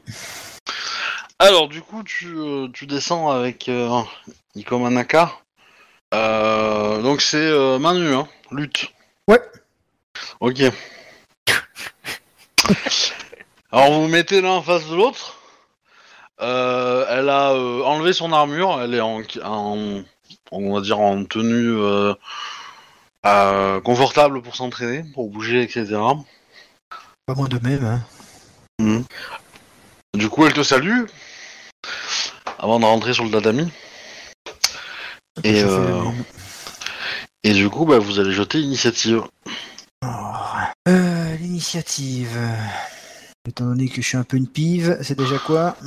Alors, 1.40 1.68
du 1.68 1.82
coup, 1.82 2.04
tu, 2.04 2.38
tu 2.74 2.86
descends 2.86 3.32
avec 3.32 3.70
euh, 3.70 4.02
Iko 4.54 4.78
Manaka. 4.78 5.34
Euh, 6.14 7.02
donc, 7.02 7.24
c'est 7.24 7.38
euh, 7.38 7.80
main 7.80 7.96
nue, 7.96 8.14
hein, 8.14 8.28
lutte. 8.52 8.94
Ouais. 9.28 9.42
Ok. 10.42 10.62
Alors, 13.72 13.92
vous 13.92 14.04
vous 14.04 14.08
mettez 14.08 14.42
l'un 14.42 14.52
en 14.52 14.62
face 14.62 14.88
de 14.88 14.96
l'autre. 14.96 15.38
Euh, 16.42 17.06
elle 17.10 17.30
a 17.30 17.52
euh, 17.52 17.82
enlevé 17.84 18.14
son 18.14 18.32
armure. 18.34 18.82
Elle 18.82 18.94
est 18.94 19.02
en, 19.02 19.22
en- 19.44 20.02
on 20.52 20.74
va 20.74 20.82
dire, 20.82 21.00
en 21.00 21.24
tenue 21.26 21.70
euh, 21.78 22.14
confortable 23.82 24.42
pour 24.42 24.56
s'entraîner, 24.56 25.04
pour 25.14 25.30
bouger, 25.30 25.62
etc. 25.62 25.98
Pas 27.26 27.36
moi 27.36 27.48
de 27.48 27.60
même. 27.60 27.86
Hein. 28.80 29.04
Du 30.14 30.30
coup, 30.30 30.46
elle 30.46 30.54
te 30.54 30.64
salue 30.64 31.06
avant 32.60 32.80
de 32.80 32.86
rentrer 32.86 33.14
sur 33.14 33.26
le 33.26 33.32
tatami. 33.32 33.72
Et, 35.44 35.62
la 35.62 35.68
même. 35.68 36.24
Et 37.44 37.54
du 37.54 37.70
coup, 37.70 37.86
bah, 37.86 38.00
vous 38.00 38.20
allez 38.20 38.32
jeter 38.32 38.60
initiative. 38.60 39.24
Alors, 41.56 41.62
L'initiative. 41.62 42.38
Étant 43.48 43.66
donné 43.66 43.88
que 43.88 44.02
je 44.02 44.08
suis 44.08 44.18
un 44.18 44.24
peu 44.24 44.36
une 44.38 44.48
pive, 44.48 44.98
c'est 45.02 45.18
déjà 45.18 45.38
quoi 45.40 45.78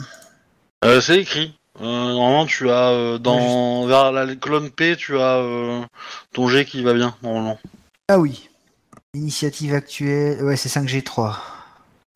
Euh, 0.84 1.00
c'est 1.02 1.20
écrit. 1.20 1.54
Euh, 1.80 1.82
normalement, 1.84 2.46
tu 2.46 2.70
as 2.70 2.88
euh, 2.90 3.18
dans 3.18 3.86
vers 3.86 4.10
la 4.12 4.34
colonne 4.36 4.70
P, 4.70 4.96
tu 4.96 5.18
as 5.18 5.42
ton 6.32 6.48
G 6.48 6.64
qui 6.64 6.82
va 6.82 6.94
bien 6.94 7.14
normalement. 7.22 7.58
Ah 8.08 8.18
oui. 8.18 8.48
Initiative 9.14 9.74
actuelle. 9.74 10.42
Ouais, 10.42 10.56
c'est 10.56 10.68
5G3. 10.70 11.36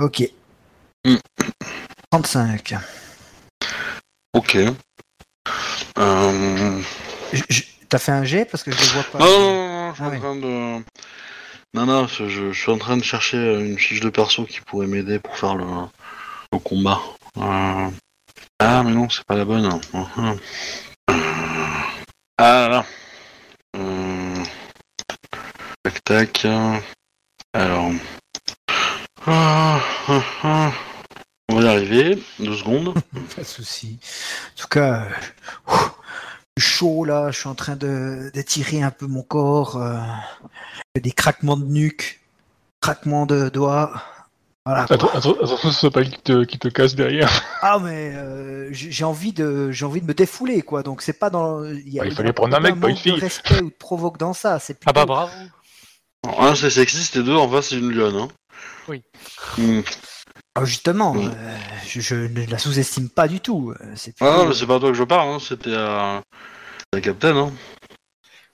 Ok. 0.00 0.22
Hmm. 1.04 1.16
35. 2.10 2.74
Ok. 4.34 4.56
Euh... 5.98 6.80
Je- 7.32 7.42
je- 7.50 7.62
T'as 7.88 7.98
fait 7.98 8.12
un 8.12 8.24
G 8.24 8.46
parce 8.46 8.62
que 8.62 8.70
je 8.72 8.80
le 8.80 8.86
vois 8.92 9.02
pas. 9.12 9.18
Non, 9.18 9.26
non, 9.26 9.40
non, 9.40 9.68
non, 9.68 9.90
je 9.90 9.94
suis 9.96 10.02
Ah 10.04 10.06
en 10.06 10.10
ouais. 10.10 10.18
train 10.18 10.36
de. 10.36 10.82
Non, 11.74 11.86
non, 11.86 12.06
je, 12.06 12.52
suis 12.52 12.70
en 12.70 12.76
train 12.76 12.98
de 12.98 13.02
chercher 13.02 13.38
euh, 13.38 13.64
une 13.64 13.78
fiche 13.78 14.00
de 14.00 14.10
perso 14.10 14.44
qui 14.44 14.60
pourrait 14.60 14.86
m'aider 14.86 15.18
pour 15.18 15.38
faire 15.38 15.54
le, 15.54 15.64
combat. 16.58 17.00
Euh, 17.38 17.88
Ah, 18.58 18.82
mais 18.84 18.92
non, 18.92 19.08
c'est 19.08 19.24
pas 19.24 19.36
la 19.36 19.46
bonne. 19.46 19.80
Euh, 19.94 20.34
Ah 22.36 22.68
là. 22.68 22.86
Euh, 23.76 24.44
Tac, 25.82 26.04
tac. 26.04 26.46
Alors. 27.54 27.90
Ah. 29.26 29.80
On 31.48 31.56
va 31.56 31.62
y 31.62 31.68
arriver. 31.68 32.22
Deux 32.38 32.56
secondes. 32.56 32.94
Pas 33.36 33.42
de 33.42 33.46
souci. 33.46 33.98
En 34.56 34.60
tout 34.60 34.68
cas, 34.68 35.06
euh, 35.68 35.72
chaud 36.58 37.04
là, 37.04 37.30
je 37.30 37.38
suis 37.38 37.48
en 37.48 37.54
train 37.54 37.76
de 37.76 38.30
d'étirer 38.34 38.82
un 38.82 38.90
peu 38.90 39.06
mon 39.06 39.22
corps. 39.22 39.76
euh, 39.76 39.96
des 41.00 41.12
craquements 41.12 41.56
de 41.56 41.64
nuque, 41.64 42.20
craquements 42.80 43.26
de 43.26 43.48
doigts. 43.48 44.02
Voilà. 44.64 44.82
Attends, 44.88 45.08
attends, 45.12 45.32
attention, 45.42 45.70
ce 45.72 45.80
soit 45.80 45.90
pas 45.90 46.02
lui 46.02 46.10
qui 46.10 46.20
te, 46.22 46.44
qui 46.44 46.58
te 46.58 46.68
casse 46.68 46.94
derrière. 46.94 47.28
Ah 47.62 47.78
mais 47.82 48.12
euh, 48.14 48.68
j'ai 48.72 49.04
envie 49.04 49.32
de 49.32 49.70
j'ai 49.72 49.84
envie 49.84 50.00
de 50.00 50.06
me 50.06 50.14
défouler 50.14 50.62
quoi. 50.62 50.82
Donc 50.84 51.02
c'est 51.02 51.14
pas 51.14 51.30
dans 51.30 51.64
il, 51.64 51.88
y 51.88 51.98
a- 51.98 52.02
Ouais, 52.02 52.08
il 52.08 52.10
y 52.10 52.12
a 52.12 52.16
fallait 52.16 52.32
prendre 52.32 52.54
un 52.56 52.60
mec, 52.60 52.78
pas 52.80 52.88
une 52.90 52.96
fille. 52.96 53.12
De 53.16 53.20
respect 53.20 53.60
ou 53.60 53.70
de 53.70 53.74
provoque 53.74 54.18
dans 54.18 54.32
ça. 54.34 54.58
C'est 54.60 54.78
Ah 54.86 54.92
bah 54.92 55.00
plutôt- 55.02 55.06
bravo. 55.14 55.32
Un, 56.38 56.54
c'est 56.54 56.70
sexiste 56.70 57.16
et 57.16 57.22
deux, 57.24 57.34
en 57.34 57.48
face, 57.48 57.70
c'est 57.70 57.78
une 57.78 57.90
lionne. 57.90 58.14
Hein. 58.16 58.28
Oui. 58.88 59.02
Hmm. 59.58 59.80
Ah, 60.54 60.64
justement, 60.64 61.14
Mm. 61.14 61.32
euh, 61.34 61.56
je, 61.86 62.00
je 62.00 62.14
ne 62.14 62.46
la 62.46 62.58
sous-estime 62.58 63.08
pas 63.08 63.26
du 63.26 63.40
tout. 63.40 63.72
euh, 63.80 63.92
C'est 63.96 64.14
Ah 64.20 64.36
non, 64.36 64.46
mais 64.48 64.54
c'est 64.54 64.66
pas 64.66 64.76
à 64.76 64.80
toi 64.80 64.90
que 64.90 64.94
je 64.96 65.04
parle, 65.04 65.28
hein. 65.30 65.38
c'était 65.40 65.74
à... 65.74 66.22
à 66.94 67.00
Captain. 67.00 67.36
Hein. 67.36 67.52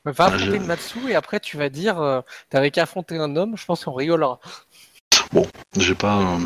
Va 0.04 0.26
affronter 0.26 0.44
je- 0.44 0.52
le 0.52 0.60
Matsu 0.60 1.10
et 1.10 1.14
après 1.16 1.38
tu 1.40 1.56
vas 1.58 1.68
dire 1.68 2.00
euh, 2.00 2.20
t'avais 2.48 2.70
qu'à 2.70 2.84
affronter 2.84 3.18
un 3.18 3.34
homme, 3.36 3.56
je 3.58 3.64
pense 3.66 3.84
qu'on 3.84 3.92
rigolera. 3.92 4.38
J'ai 5.76 5.94
pas. 5.94 6.18
euh, 6.20 6.38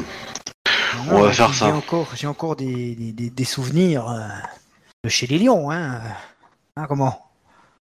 On 1.11 1.21
va 1.21 1.33
faire 1.33 1.55
ça. 1.55 1.67
J'ai 1.67 1.73
encore, 1.73 2.09
j'ai 2.17 2.27
encore 2.27 2.57
des, 2.57 2.95
des, 2.97 3.13
des- 3.13 3.31
des 3.31 3.45
souvenirs 3.45 4.09
euh, 4.09 4.27
de 5.05 5.09
chez 5.11 5.27
les 5.27 5.39
lions, 5.39 5.71
hein. 5.71 6.01
Hein, 6.77 6.87
comment? 6.89 7.31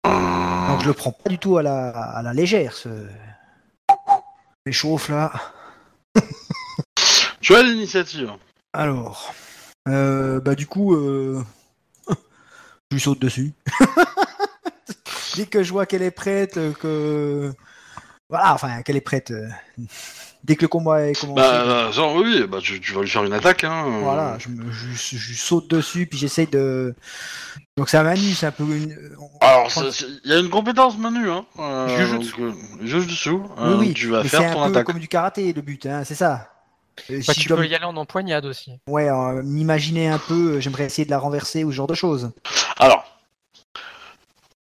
Euh, 0.06 0.68
Donc 0.68 0.82
je 0.82 0.86
le 0.88 0.92
prends 0.92 1.12
pas 1.12 1.30
du 1.30 1.38
tout 1.38 1.56
à 1.56 1.62
la, 1.62 1.88
à 1.90 2.20
la 2.22 2.34
légère, 2.34 2.74
ce. 2.74 2.88
Les 4.66 4.72
chauffe 4.72 5.08
là. 5.08 5.32
Tu 7.50 7.56
as 7.56 7.64
l'initiative. 7.64 8.30
Alors, 8.72 9.34
euh, 9.88 10.40
bah 10.40 10.54
du 10.54 10.68
coup, 10.68 10.94
euh... 10.94 11.42
je 12.08 12.14
lui 12.92 13.00
saute 13.00 13.18
dessus. 13.18 13.54
Dès 15.36 15.46
que 15.46 15.64
je 15.64 15.72
vois 15.72 15.84
qu'elle 15.84 16.02
est 16.02 16.12
prête, 16.12 16.58
euh, 16.58 16.72
que 16.72 17.52
voilà, 18.28 18.54
enfin 18.54 18.82
qu'elle 18.82 18.94
est 18.94 19.00
prête. 19.00 19.32
Dès 20.44 20.54
que 20.54 20.62
le 20.62 20.68
combat 20.68 21.08
est 21.08 21.20
commencé, 21.20 21.42
Bah, 21.42 21.90
ça, 21.92 22.06
oui, 22.14 22.46
bah, 22.46 22.58
tu, 22.62 22.80
tu 22.80 22.92
vas 22.92 23.00
lui 23.00 23.10
faire 23.10 23.24
une 23.24 23.32
attaque. 23.32 23.64
Hein. 23.64 23.98
voilà, 24.00 24.38
je, 24.38 24.48
me, 24.48 24.70
je, 24.70 25.34
saute 25.34 25.68
dessus, 25.68 26.06
puis 26.06 26.20
j'essaye 26.20 26.46
de. 26.46 26.94
Donc 27.76 27.88
c'est 27.88 27.96
un 27.96 28.04
manu, 28.04 28.32
c'est 28.32 28.46
un 28.46 28.52
peu 28.52 28.62
une. 28.62 28.96
Alors, 29.40 29.68
il 30.24 30.30
y 30.30 30.34
a 30.34 30.38
une 30.38 30.50
compétence 30.50 30.96
menu, 30.96 31.28
hein. 31.28 31.44
Euh, 31.58 32.12
donc, 32.12 32.26
euh, 32.38 32.52
Jujutsu. 32.80 33.30
Oui, 33.30 33.74
oui, 33.76 33.92
Tu 33.92 34.06
vas 34.06 34.22
mais 34.22 34.28
faire 34.28 34.52
ton 34.52 34.62
un 34.62 34.66
peu 34.66 34.70
attaque. 34.70 34.86
comme 34.86 35.00
du 35.00 35.08
karaté 35.08 35.52
le 35.52 35.62
but, 35.62 35.84
hein, 35.86 36.04
c'est 36.04 36.14
ça. 36.14 36.48
Euh, 37.10 37.20
Bah, 37.26 37.34
si 37.34 37.40
tu 37.40 37.48
dois 37.48 37.58
peux 37.58 37.66
y 37.66 37.74
aller 37.74 37.84
en 37.84 37.96
empoignade 37.96 38.44
aussi. 38.46 38.72
Ouais, 38.88 39.08
euh, 39.08 39.42
m'imaginer 39.42 40.08
un 40.08 40.18
peu, 40.18 40.54
euh, 40.56 40.60
j'aimerais 40.60 40.84
essayer 40.84 41.04
de 41.04 41.10
la 41.10 41.18
renverser 41.18 41.64
ou 41.64 41.70
ce 41.70 41.76
genre 41.76 41.86
de 41.86 41.94
choses. 41.94 42.30
Alors, 42.78 43.04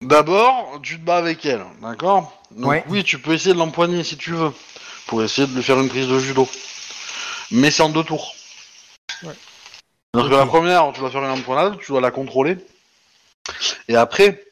d'abord, 0.01 0.79
tu 0.83 0.99
te 0.99 1.05
bats 1.05 1.17
avec 1.17 1.45
elle, 1.45 1.63
d'accord? 1.81 2.33
Donc, 2.51 2.69
Ouais. 2.71 2.83
oui, 2.87 3.03
tu 3.03 3.19
peux 3.19 3.33
essayer 3.33 3.53
de 3.53 3.59
l'empoigner 3.59 4.03
si 4.03 4.17
tu 4.17 4.31
veux, 4.31 4.51
pour 5.07 5.23
essayer 5.23 5.47
de 5.47 5.53
lui 5.55 5.63
faire 5.63 5.79
une 5.79 5.89
prise 5.89 6.07
de 6.07 6.19
judo. 6.19 6.47
Mais 7.51 7.71
c'est 7.71 7.83
en 7.83 7.89
deux 7.89 8.03
tours. 8.03 8.33
Ouais. 9.23 9.33
Donc, 10.13 10.29
la 10.31 10.45
première, 10.45 10.91
tu 10.93 10.99
dois 10.99 11.11
faire 11.11 11.23
une 11.23 11.31
empoignade, 11.39 11.77
tu 11.79 11.87
dois 11.91 12.01
la 12.01 12.11
contrôler. 12.11 12.57
Et 13.87 13.95
après, 13.95 14.43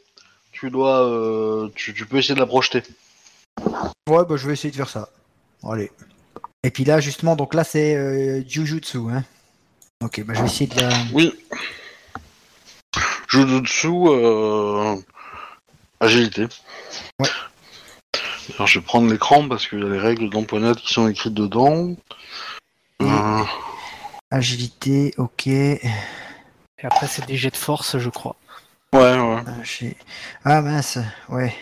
tu 0.51 0.69
dois. 0.69 1.01
euh, 1.03 1.69
tu, 1.75 1.93
tu 1.93 2.05
peux 2.05 2.17
essayer 2.17 2.35
de 2.35 2.39
la 2.39 2.45
projeter. 2.45 2.83
Ouais, 4.07 4.23
bah 4.25 4.35
je 4.37 4.47
vais 4.47 4.53
essayer 4.53 4.71
de 4.71 4.75
faire 4.75 4.89
ça. 4.89 5.09
Allez. 5.63 5.91
Et 6.65 6.71
puis 6.71 6.83
là, 6.83 6.99
justement, 6.99 7.35
donc 7.35 7.53
là, 7.53 7.63
c'est 7.63 7.95
euh, 7.95 8.41
Jujutsu, 8.47 8.97
hein. 9.11 9.23
Ok, 10.03 10.23
bah 10.25 10.33
je 10.35 10.41
vais 10.41 10.47
essayer 10.47 10.65
de 10.65 10.81
la... 10.81 10.89
Oui. 11.13 11.31
Jujutsu, 13.29 13.87
euh... 14.07 14.95
agilité. 15.99 16.47
Ouais. 17.19 17.29
Alors, 18.55 18.65
je 18.65 18.79
vais 18.79 18.83
prendre 18.85 19.11
l'écran 19.11 19.47
parce 19.47 19.67
qu'il 19.67 19.79
y 19.79 19.83
a 19.83 19.89
les 19.89 19.99
règles 19.99 20.31
d'empoignade 20.31 20.77
qui 20.77 20.91
sont 20.91 21.07
écrites 21.07 21.35
dedans. 21.35 21.95
Euh, 23.03 23.43
agilité, 24.31 25.13
ok. 25.17 25.45
Et 25.45 25.79
après, 26.81 27.05
c'est 27.05 27.27
des 27.27 27.37
jets 27.37 27.51
de 27.51 27.57
force, 27.57 27.99
je 27.99 28.09
crois. 28.09 28.35
Ouais, 28.91 29.19
ouais. 29.19 29.43
Ah, 29.45 29.51
j'ai- 29.63 29.97
ah, 30.43 30.61
mince, 30.63 30.97
ouais. 31.29 31.53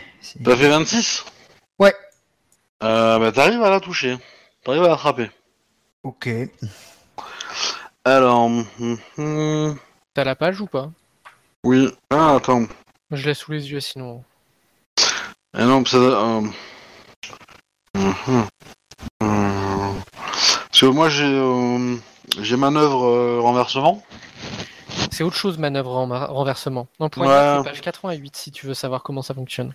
T'as 0.45 0.55
fait 0.55 0.69
26 0.69 1.25
Ouais. 1.77 1.93
Euh, 2.83 3.19
bah, 3.19 3.33
t'arrives 3.33 3.63
à 3.63 3.69
la 3.69 3.81
toucher. 3.81 4.17
T'arrives 4.63 4.83
à 4.83 4.89
l'attraper. 4.89 5.29
Ok. 6.03 6.29
Alors, 8.05 8.45
hum, 8.45 8.65
hum, 9.17 9.77
T'as 10.13 10.23
la 10.23 10.35
page 10.35 10.59
ou 10.61 10.67
pas? 10.67 10.89
Oui. 11.63 11.89
Ah, 12.09 12.35
attends. 12.35 12.65
Je 13.11 13.25
l'ai 13.27 13.33
sous 13.33 13.51
les 13.51 13.71
yeux 13.71 13.79
sinon. 13.79 14.23
Ah 15.53 15.65
non, 15.65 15.85
ça. 15.85 15.97
Euh... 15.97 16.41
hum. 17.95 18.13
Hum. 18.27 18.45
Parce 19.19 20.81
que 20.81 20.85
moi, 20.87 21.09
j'ai 21.09 21.23
euh, 21.25 21.95
j'ai 22.41 22.57
manœuvre 22.57 23.05
euh, 23.05 23.39
renversement. 23.39 24.03
C'est 25.11 25.23
autre 25.23 25.35
chose, 25.35 25.57
manœuvre 25.59 25.91
en 25.95 26.07
renversement. 26.33 26.87
Empoignade, 26.99 27.57
Ouais. 27.59 27.63
c'est 27.63 27.69
page 27.69 27.81
88 27.81 28.35
si 28.35 28.51
tu 28.51 28.65
veux 28.65 28.73
savoir 28.73 29.03
comment 29.03 29.21
ça 29.21 29.33
fonctionne. 29.33 29.73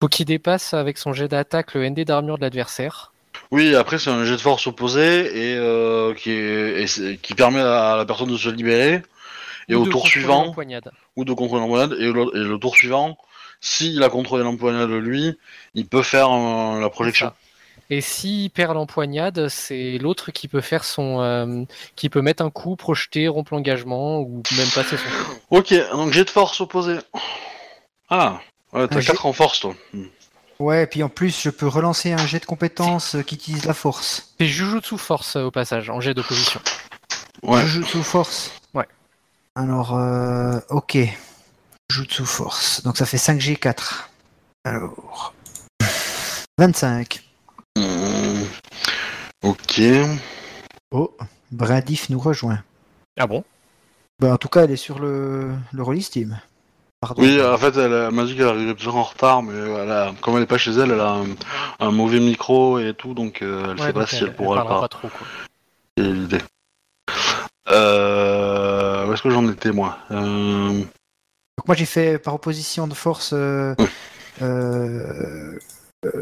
Faut 0.00 0.08
qu'il 0.08 0.26
dépasse 0.26 0.72
avec 0.74 0.96
son 0.96 1.12
jet 1.12 1.28
d'attaque 1.28 1.74
le 1.74 1.88
ND 1.88 2.04
d'armure 2.04 2.36
de 2.36 2.42
l'adversaire. 2.42 3.09
Oui, 3.50 3.74
après, 3.74 3.98
c'est 3.98 4.10
un 4.10 4.24
jet 4.24 4.32
de 4.36 4.40
force 4.40 4.66
opposé 4.66 5.52
et, 5.52 5.56
euh, 5.56 6.14
qui, 6.14 6.30
est, 6.30 6.82
et 6.82 6.86
c'est- 6.86 7.16
qui 7.20 7.34
permet 7.34 7.60
à 7.60 7.96
la 7.96 8.04
personne 8.04 8.30
de 8.30 8.36
se 8.36 8.48
libérer. 8.48 9.02
Et 9.68 9.74
Ou 9.74 9.82
au 9.82 9.84
de 9.86 9.90
tour 9.90 10.06
suivant, 10.06 10.54
ou 11.16 11.24
de 11.24 11.32
contrôler 11.32 11.60
l'empoignade, 11.62 11.92
et, 11.98 12.10
le- 12.12 12.30
et 12.36 12.44
le 12.48 12.58
tour 12.58 12.74
suivant, 12.74 13.16
s'il 13.60 14.02
a 14.02 14.08
contrôlé 14.08 14.42
l'empoignade 14.44 14.90
lui, 14.90 15.38
il 15.74 15.86
peut 15.86 16.02
faire 16.02 16.30
euh, 16.30 16.80
la 16.80 16.90
projection. 16.90 17.32
Et 17.92 18.00
s'il 18.00 18.50
perd 18.50 18.74
l'empoignade, 18.74 19.48
c'est 19.48 19.98
l'autre 19.98 20.30
qui 20.30 20.46
peut 20.46 20.60
faire 20.60 20.84
son, 20.84 21.20
euh, 21.20 21.64
qui 21.96 22.08
peut 22.08 22.22
mettre 22.22 22.44
un 22.44 22.50
coup, 22.50 22.76
projeter, 22.76 23.26
rompre 23.26 23.52
l'engagement 23.54 24.20
ou 24.20 24.42
même 24.56 24.68
passer 24.74 24.96
son 24.96 25.24
tour. 25.24 25.36
Ok, 25.50 25.74
donc 25.92 26.12
jet 26.12 26.24
de 26.24 26.30
force 26.30 26.60
opposé. 26.60 26.98
Ah, 28.08 28.40
ouais, 28.72 28.86
t'as 28.86 28.96
Un 28.98 29.02
4 29.02 29.26
en 29.26 29.32
force, 29.32 29.60
toi. 29.60 29.74
Ouais, 30.60 30.82
et 30.82 30.86
puis 30.86 31.02
en 31.02 31.08
plus, 31.08 31.40
je 31.40 31.48
peux 31.48 31.66
relancer 31.66 32.12
un 32.12 32.26
jet 32.26 32.38
de 32.38 32.44
compétences 32.44 33.14
euh, 33.14 33.22
qui 33.22 33.36
utilise 33.36 33.64
la 33.64 33.72
force. 33.72 34.34
C'est 34.38 34.46
Jujutsu 34.46 34.98
Force 34.98 35.36
euh, 35.36 35.44
au 35.44 35.50
passage, 35.50 35.88
en 35.88 36.00
jet 36.02 36.12
d'opposition. 36.12 36.60
Ouais. 37.42 37.64
Jujutsu 37.64 38.02
force. 38.02 38.52
Ouais. 38.74 38.86
Alors, 39.54 39.96
euh, 39.96 40.60
ok. 40.68 40.98
Jujutsu 41.90 42.26
force. 42.26 42.82
Donc 42.82 42.98
ça 42.98 43.06
fait 43.06 43.16
5G4. 43.16 44.08
Alors. 44.64 45.32
25. 46.58 47.24
Hmm. 47.78 48.42
Ok. 49.42 49.80
Oh, 50.90 51.16
Bradif 51.50 52.10
nous 52.10 52.20
rejoint. 52.20 52.62
Ah 53.18 53.26
bon? 53.26 53.44
Bah, 54.18 54.34
en 54.34 54.36
tout 54.36 54.48
cas, 54.48 54.64
elle 54.64 54.72
est 54.72 54.76
sur 54.76 54.98
le, 54.98 55.54
le 55.72 56.00
Steam. 56.02 56.38
Pardon. 57.00 57.22
Oui, 57.22 57.40
en 57.42 57.56
fait, 57.56 57.76
elle, 57.78 58.10
m'a 58.10 58.24
dit 58.24 58.36
qu'elle 58.36 58.48
arrivait 58.48 58.74
peut-être 58.74 58.94
en 58.94 59.02
retard, 59.02 59.42
mais 59.42 59.54
elle 59.54 59.90
a, 59.90 60.12
comme 60.20 60.36
elle 60.36 60.42
est 60.42 60.46
pas 60.46 60.58
chez 60.58 60.72
elle, 60.72 60.90
elle 60.90 61.00
a 61.00 61.12
un, 61.14 61.26
un 61.80 61.90
mauvais 61.90 62.20
micro 62.20 62.78
et 62.78 62.92
tout, 62.92 63.14
donc 63.14 63.40
euh, 63.40 63.70
elle 63.74 63.80
Ouais, 63.80 63.86
sait 63.86 63.92
pas 63.94 64.06
si 64.06 64.16
elle, 64.24 64.34
pourra 64.36 64.60
elle 64.62 64.68
pas. 64.68 64.88
trop 64.88 65.08
quoi. 65.08 65.26
C'est 65.96 66.04
l'idée. 66.04 66.40
Euh, 67.68 69.06
où 69.06 69.12
est-ce 69.12 69.22
que 69.22 69.30
j'en 69.30 69.48
étais, 69.50 69.72
moi? 69.72 69.98
Euh, 70.10 70.68
Donc 70.78 71.66
moi, 71.66 71.74
j'ai 71.74 71.86
fait 71.86 72.18
par 72.18 72.34
opposition 72.34 72.86
de 72.86 72.94
force 72.94 73.32
euh, 73.32 73.74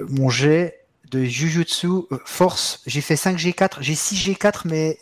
mon 0.08 0.28
jet 0.28 0.84
de 1.10 1.24
Jujutsu 1.24 1.88
force. 2.24 2.82
J'ai 2.86 3.00
fait 3.00 3.14
5G4. 3.14 3.78
J'ai 3.80 3.94
6G4, 3.94 4.62
mais 4.66 4.98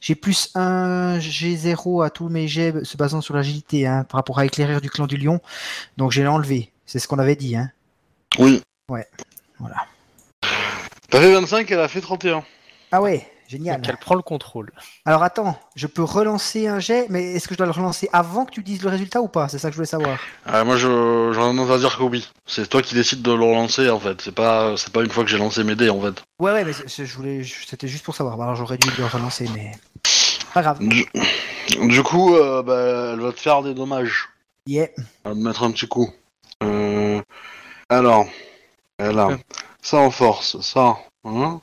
j'ai 0.00 0.14
plus 0.14 0.50
1 0.54 1.18
G0 1.18 2.04
à 2.04 2.10
tous 2.10 2.28
mes 2.28 2.48
jets 2.48 2.84
se 2.84 2.96
basant 2.96 3.20
sur 3.20 3.34
l'agilité 3.34 3.86
hein, 3.86 4.04
par 4.04 4.18
rapport 4.18 4.38
à 4.38 4.46
éclairer 4.46 4.80
du 4.80 4.90
clan 4.90 5.06
du 5.06 5.16
lion. 5.16 5.40
Donc 5.96 6.12
j'ai 6.12 6.26
enlevé. 6.26 6.72
C'est 6.84 6.98
ce 6.98 7.08
qu'on 7.08 7.18
avait 7.18 7.36
dit. 7.36 7.56
Hein. 7.56 7.70
Oui. 8.38 8.62
Ouais, 8.88 9.06
voilà. 9.58 9.86
T'as 11.10 11.20
fait 11.20 11.32
25, 11.32 11.70
elle 11.70 11.80
a 11.80 11.88
fait 11.88 12.00
31. 12.00 12.44
Ah 12.92 13.02
ouais, 13.02 13.26
génial. 13.48 13.80
Donc 13.80 13.88
elle 13.88 13.96
prend 13.96 14.14
le 14.14 14.22
contrôle. 14.22 14.70
Alors 15.04 15.22
attends, 15.22 15.58
je 15.74 15.86
peux 15.86 16.02
relancer 16.02 16.66
un 16.66 16.80
jet, 16.80 17.06
mais 17.10 17.34
est-ce 17.34 17.48
que 17.48 17.54
je 17.54 17.58
dois 17.58 17.66
le 17.66 17.72
relancer 17.72 18.08
avant 18.12 18.44
que 18.44 18.50
tu 18.50 18.62
dises 18.62 18.82
le 18.82 18.88
résultat 18.88 19.20
ou 19.20 19.28
pas? 19.28 19.48
C'est 19.48 19.58
ça 19.58 19.68
que 19.68 19.72
je 19.72 19.76
voulais 19.76 19.86
savoir. 19.86 20.18
Ah, 20.44 20.64
moi, 20.64 20.76
je, 20.76 21.32
j'en 21.32 21.52
ai 21.52 21.56
tendance 21.56 21.70
à 21.70 21.78
dire 21.78 21.96
que 21.96 22.02
oui. 22.02 22.28
C'est 22.46 22.68
toi 22.68 22.82
qui 22.82 22.94
décides 22.94 23.22
de 23.22 23.32
le 23.32 23.44
relancer, 23.44 23.90
en 23.90 24.00
fait. 24.00 24.20
C'est 24.20 24.34
pas, 24.34 24.76
c'est 24.76 24.92
pas 24.92 25.02
une 25.02 25.10
fois 25.10 25.24
que 25.24 25.30
j'ai 25.30 25.38
lancé 25.38 25.64
mes 25.64 25.76
dés, 25.76 25.90
en 25.90 26.00
fait. 26.00 26.22
Ouais, 26.38 26.52
ouais, 26.52 26.64
mais 26.64 26.72
je 26.72 27.16
voulais, 27.16 27.42
c'était 27.66 27.88
juste 27.88 28.04
pour 28.04 28.14
savoir. 28.14 28.36
Bah, 28.36 28.44
Alors 28.44 28.56
j'aurais 28.56 28.78
dû 28.78 28.88
le 28.98 29.06
relancer, 29.06 29.48
mais 29.54 29.72
pas 30.54 30.62
grave. 30.62 30.78
Du, 30.80 31.06
du 31.82 32.02
coup, 32.02 32.34
euh, 32.34 32.62
bah, 32.62 33.12
elle 33.12 33.20
va 33.20 33.32
te 33.32 33.40
faire 33.40 33.62
des 33.62 33.74
dommages. 33.74 34.28
Yeah. 34.66 34.88
Elle 34.96 35.06
va 35.24 35.32
te 35.32 35.38
mettre 35.38 35.62
un 35.62 35.70
petit 35.70 35.86
coup. 35.86 36.10
Euh, 36.62 37.20
alors, 37.88 38.26
elle 38.98 39.18
a 39.18 39.38
ça 39.82 39.98
en 39.98 40.10
force, 40.10 40.60
ça. 40.60 40.96
Hein 41.24 41.60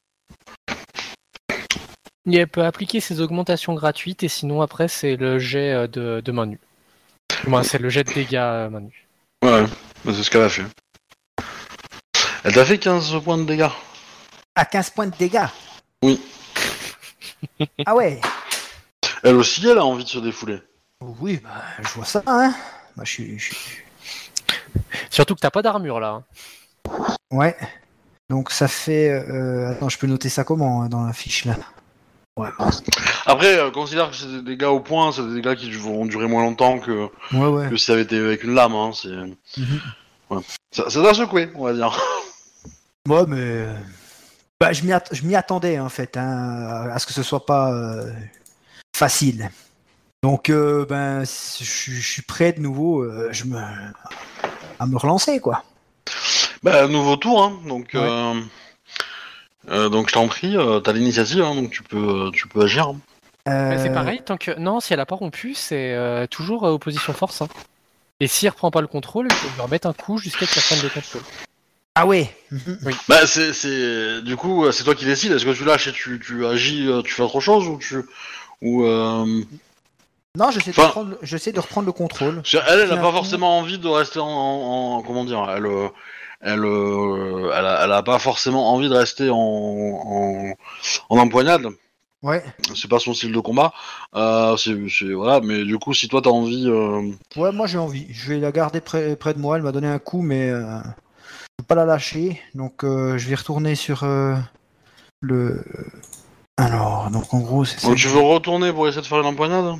Et 2.29 2.37
elle 2.37 2.47
peut 2.47 2.63
appliquer 2.63 2.99
ses 3.01 3.19
augmentations 3.21 3.73
gratuites 3.73 4.23
et 4.23 4.29
sinon 4.29 4.61
après 4.61 4.87
c'est 4.87 5.15
le 5.17 5.39
jet 5.39 5.71
euh, 5.73 5.87
de, 5.87 6.21
de 6.23 6.31
main 6.31 6.45
nue. 6.45 6.59
Moi 7.47 7.63
c'est 7.63 7.79
le 7.79 7.89
jet 7.89 8.03
de 8.05 8.13
dégâts 8.13 8.35
euh, 8.35 8.69
main 8.69 8.79
nue. 8.81 9.07
ouais, 9.43 9.63
bah, 10.05 10.13
c'est 10.15 10.23
ce 10.23 10.29
qu'elle 10.31 10.43
a 10.43 10.49
fait. 10.49 10.63
Elle 12.45 12.53
t'a 12.53 12.65
fait 12.65 12.77
15 12.77 13.19
points 13.23 13.37
de 13.37 13.43
dégâts. 13.45 13.69
À 14.55 14.65
15 14.65 14.89
points 14.91 15.07
de 15.07 15.15
dégâts? 15.17 15.47
Oui. 16.01 16.21
Ah 17.85 17.95
ouais. 17.95 18.19
Elle 19.23 19.35
aussi, 19.35 19.65
elle 19.67 19.77
a 19.77 19.85
envie 19.85 20.03
de 20.03 20.09
se 20.09 20.19
défouler. 20.19 20.61
Oui, 21.01 21.39
bah, 21.43 21.49
je 21.81 21.87
vois 21.89 22.05
ça, 22.05 22.21
hein. 22.27 22.53
Bah, 22.95 23.03
je 23.05 23.11
suis, 23.11 23.39
je 23.39 23.53
suis- 23.53 23.77
Surtout 25.09 25.35
que 25.35 25.39
t'as 25.39 25.51
pas 25.51 25.61
d'armure 25.61 25.99
là. 25.99 26.21
hein. 26.87 27.03
Ouais. 27.31 27.55
Donc 28.29 28.51
ça 28.51 28.67
fait. 28.67 29.09
euh, 29.09 29.71
Attends, 29.71 29.89
je 29.89 29.97
peux 29.97 30.07
noter 30.07 30.29
ça 30.29 30.43
comment 30.43 30.83
hein, 30.83 30.89
dans 30.89 31.05
la 31.05 31.13
fiche 31.13 31.45
là? 31.45 31.55
Ouais. 32.35 32.49
Après, 33.27 33.59
euh, 33.59 33.69
considère 33.69 34.09
que 34.09 34.15
c'est 34.15 34.25
des 34.27 34.41
dégâts 34.41 34.63
au 34.63 34.79
point, 34.79 35.11
c'est 35.11 35.21
des 35.27 35.35
dégâts 35.35 35.55
qui 35.55 35.71
vont 35.71 36.05
durer 36.05 36.27
moins 36.27 36.41
longtemps 36.43 36.79
que, 36.79 37.09
Ouais, 37.31 37.45
ouais. 37.47 37.69
que 37.69 37.77
si 37.77 37.85
ça 37.85 37.93
avait 37.93 38.01
été 38.01 38.17
avec 38.17 38.43
une 38.43 38.55
lame. 38.55 38.73
Hein, 38.73 38.91
c'est... 38.93 39.09
Mhm. 39.61 40.41
Ça, 40.71 40.89
ça 40.89 41.01
secoué, 41.13 41.49
on 41.55 41.65
va 41.65 41.73
dire. 41.73 41.95
Ouais, 43.07 43.23
mais. 43.27 43.37
euh, 43.39 43.75
Bah, 44.59 44.73
je 44.73 44.83
m'y 44.83 45.35
attendais 45.35 45.79
en 45.79 45.89
fait, 45.89 46.17
hein, 46.17 46.87
à 46.91 46.97
ce 46.97 47.05
que 47.05 47.13
ce 47.13 47.21
soit 47.21 47.45
pas 47.45 47.71
euh, 47.71 48.11
facile. 48.95 49.51
Donc, 50.23 50.49
euh, 50.49 50.85
ben, 50.87 51.19
je 51.23 51.63
suis- 51.63 52.21
prêt 52.23 52.53
de 52.53 52.61
nouveau 52.61 53.03
je 53.31 53.43
me... 53.43 53.57
à 54.79 54.85
me 54.87 54.97
relancer, 54.97 55.39
quoi. 55.39 55.63
Bah, 56.63 56.87
nouveau 56.87 57.15
tour, 57.17 57.43
hein, 57.43 57.59
donc. 57.67 57.93
Euh, 59.69 59.89
donc 59.89 60.09
je 60.09 60.13
t'en 60.13 60.27
prie, 60.27 60.57
euh, 60.57 60.79
t'as 60.79 60.91
l'initiative, 60.93 61.41
hein, 61.41 61.55
donc 61.55 61.71
tu 61.71 61.83
peux, 61.83 62.27
euh, 62.27 62.31
tu 62.31 62.47
peux 62.47 62.61
agir. 62.63 62.87
hein. 62.89 62.97
Mais 63.45 63.77
c'est 63.77 63.93
pareil, 63.93 64.21
tant 64.25 64.37
que. 64.37 64.57
Non, 64.57 64.79
si 64.79 64.93
elle 64.93 64.99
a 65.01 65.05
pas 65.05 65.15
rompu, 65.15 65.53
c'est 65.53 65.93
euh, 65.93 66.27
toujours 66.27 66.65
euh, 66.65 66.71
opposition 66.71 67.11
force. 67.13 67.41
hein. 67.41 67.47
Et 68.21 68.27
si 68.27 68.45
elle 68.45 68.51
reprend 68.51 68.71
pas 68.71 68.79
le 68.81 68.87
contrôle, 68.87 69.27
il 69.29 69.35
faut 69.35 69.49
lui 69.55 69.61
remettre 69.61 69.87
un 69.87 69.93
coup 69.93 70.17
jusqu'à 70.17 70.45
ce 70.45 70.53
qu'elle 70.53 70.63
prenne 70.63 70.81
le 70.81 70.89
contrôle. 70.89 71.21
Ah 71.95 72.05
ouais. 72.05 72.33
Bah, 73.09 73.27
c'est, 73.27 73.51
c'est, 73.53 74.21
du 74.21 74.35
coup, 74.37 74.65
euh, 74.65 74.71
c'est 74.71 74.83
toi 74.85 74.95
qui 74.95 75.05
décides. 75.05 75.31
Est-ce 75.33 75.45
que 75.45 75.51
tu 75.51 75.65
lâches 75.65 75.87
et 75.87 75.91
tu, 75.91 76.19
tu 76.25 76.45
agis, 76.45 76.87
euh, 76.87 77.01
tu 77.01 77.13
fais 77.13 77.23
autre 77.23 77.39
chose 77.41 77.67
ou 77.67 77.77
tu, 77.79 77.97
ou 78.61 78.85
euh, 78.85 79.25
Non, 80.37 80.49
j'essaie 80.51 80.71
de, 80.71 80.79
Enfin- 80.79 80.87
reprendre- 80.87 81.17
j'essaie 81.21 81.51
de 81.51 81.59
reprendre 81.59 81.85
le 81.85 81.91
contrôle. 81.91 82.35
parce 82.37 82.51
qu'elle, 82.51 82.79
elle 82.79 82.91
a 82.91 82.95
pas 82.97 83.07
coup. 83.09 83.15
forcément 83.17 83.59
envie 83.59 83.77
de 83.77 83.87
rester 83.89 84.19
en, 84.19 84.25
en- 84.27 84.95
en- 84.97 85.01
comment 85.03 85.25
dire, 85.25 85.45
elle, 85.55 85.65
euh, 85.65 85.89
elle, 86.43 86.65
euh, 86.65 87.51
elle, 87.55 87.65
a, 87.65 87.85
elle 87.85 87.91
a 87.91 88.03
pas 88.03 88.19
forcément 88.19 88.73
envie 88.73 88.89
de 88.89 88.93
rester 88.95 89.29
en, 89.29 89.37
en, 89.37 90.53
en 91.09 91.17
empoignade. 91.17 91.67
Ouais. 92.21 92.41
C'est 92.73 92.89
pas 92.89 92.99
son 92.99 93.13
style 93.13 93.33
de 93.33 93.39
combat. 93.39 93.73
Euh, 94.15 94.55
c'est, 94.55 94.73
voilà, 95.13 95.41
mais 95.41 95.65
du 95.65 95.77
coup, 95.77 95.93
si 95.93 96.07
toi 96.07 96.21
t'as 96.21 96.29
envie, 96.29 96.67
euh, 96.69 97.11
Ouais, 97.35 97.51
moi 97.51 97.67
j'ai 97.67 97.77
envie. 97.77 98.07
Je 98.11 98.29
vais 98.29 98.39
la 98.39 98.51
garder 98.53 98.79
près, 98.79 99.15
près 99.17 99.33
de 99.33 99.39
moi. 99.39 99.57
Elle 99.57 99.63
m'a 99.63 99.73
donné 99.73 99.87
un 99.87 99.99
coup, 99.99 100.21
mais 100.21 100.49
euh, 100.49 100.79
je 100.79 101.57
peux 101.57 101.65
pas 101.67 101.75
la 101.75 101.85
lâcher. 101.85 102.39
Donc 102.55 102.83
euh, 102.85 103.17
je 103.17 103.27
vais 103.27 103.35
retourner 103.35 103.75
sur 103.75 104.03
euh, 104.03 104.35
le. 105.19 105.63
Alors, 106.55 107.09
donc 107.11 107.33
en 107.33 107.39
gros, 107.39 107.65
c'est 107.65 107.79
ça. 107.79 107.87
donc 107.87 107.97
tu 107.97 108.07
veux 108.07 108.21
retourner 108.21 108.71
pour 108.71 108.87
essayer 108.87 109.01
de 109.01 109.07
faire 109.07 109.19
une 109.19 109.25
empoignade? 109.25 109.75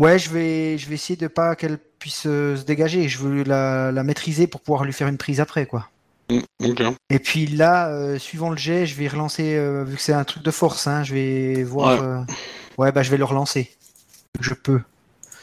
Ouais, 0.00 0.18
je 0.18 0.30
vais, 0.30 0.78
je 0.78 0.88
vais 0.88 0.94
essayer 0.94 1.16
de 1.16 1.26
pas 1.26 1.56
qu'elle 1.56 1.76
puisse 1.98 2.24
euh, 2.26 2.56
se 2.56 2.62
dégager. 2.62 3.08
Je 3.08 3.18
veux 3.18 3.42
la, 3.42 3.90
la 3.90 4.04
maîtriser 4.04 4.46
pour 4.46 4.60
pouvoir 4.60 4.84
lui 4.84 4.92
faire 4.92 5.08
une 5.08 5.18
prise 5.18 5.40
après, 5.40 5.66
quoi. 5.66 5.88
Mm. 6.30 6.94
Et 7.10 7.18
puis 7.18 7.46
là, 7.46 7.88
euh, 7.88 8.18
suivant 8.18 8.50
le 8.50 8.56
jet, 8.56 8.86
je 8.86 8.94
vais 8.94 9.08
relancer, 9.08 9.56
euh, 9.56 9.84
vu 9.84 9.96
que 9.96 10.02
c'est 10.02 10.12
un 10.12 10.24
truc 10.24 10.42
de 10.42 10.50
force, 10.50 10.86
hein, 10.86 11.02
je 11.02 11.14
vais 11.14 11.62
voir. 11.62 12.00
Ouais. 12.00 12.06
euh, 12.06 12.22
Ouais, 12.78 12.92
bah 12.92 13.02
je 13.02 13.10
vais 13.10 13.16
le 13.18 13.24
relancer. 13.24 13.70
Je 14.40 14.54
peux. 14.54 14.80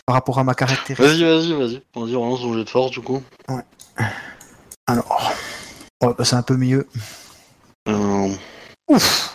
Par 0.05 0.15
rapport 0.15 0.39
à 0.39 0.43
ma 0.43 0.55
caractéristique. 0.55 1.05
Vas-y, 1.05 1.23
vas-y, 1.23 1.53
vas-y. 1.53 1.81
Vas-y, 1.93 2.15
on 2.15 2.29
lance 2.29 2.39
ton 2.41 2.53
jet 2.53 2.63
de 2.63 2.69
force 2.69 2.91
du 2.91 3.01
coup. 3.01 3.21
Alors. 4.87 5.33
Ouais, 6.01 6.13
bah 6.17 6.25
c'est 6.25 6.35
un 6.35 6.41
peu 6.43 6.55
mieux. 6.55 6.87
Ouf 8.87 9.33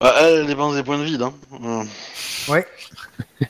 bah, 0.00 0.14
elle, 0.20 0.46
dépense 0.46 0.74
des 0.74 0.82
points 0.82 0.98
de 0.98 1.04
vide. 1.04 1.22
Hein. 1.22 1.86
Ouais. 2.48 2.66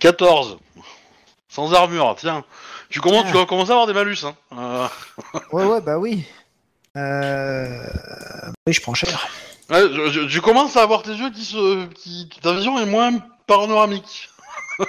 14. 0.00 0.58
Sans 1.48 1.72
armure, 1.72 2.16
tiens. 2.18 2.44
Tu 2.90 3.00
commences, 3.00 3.26
Ah. 3.28 3.32
tu 3.32 3.46
commencer 3.46 3.70
à 3.70 3.74
avoir 3.74 3.86
des 3.86 3.92
malus. 3.92 4.18
Hein. 4.24 4.34
Euh, 4.52 4.88
Ouais, 5.52 5.64
ouais, 5.64 5.80
bah 5.80 5.98
oui. 5.98 6.24
Euh... 6.96 7.86
Oui, 8.66 8.72
je 8.72 8.80
prends 8.80 8.94
cher. 8.94 9.28
ouais, 9.70 9.82
je- 9.92 10.10
je- 10.10 10.26
tu 10.28 10.40
commences 10.40 10.76
à 10.76 10.82
avoir 10.82 11.02
tes 11.02 11.12
yeux 11.12 11.30
qui 11.30 11.44
se. 11.44 11.86
Qui, 11.86 12.28
ta 12.42 12.52
vision 12.52 12.78
est 12.80 12.86
moins 12.86 13.12
panoramique. 13.46 14.28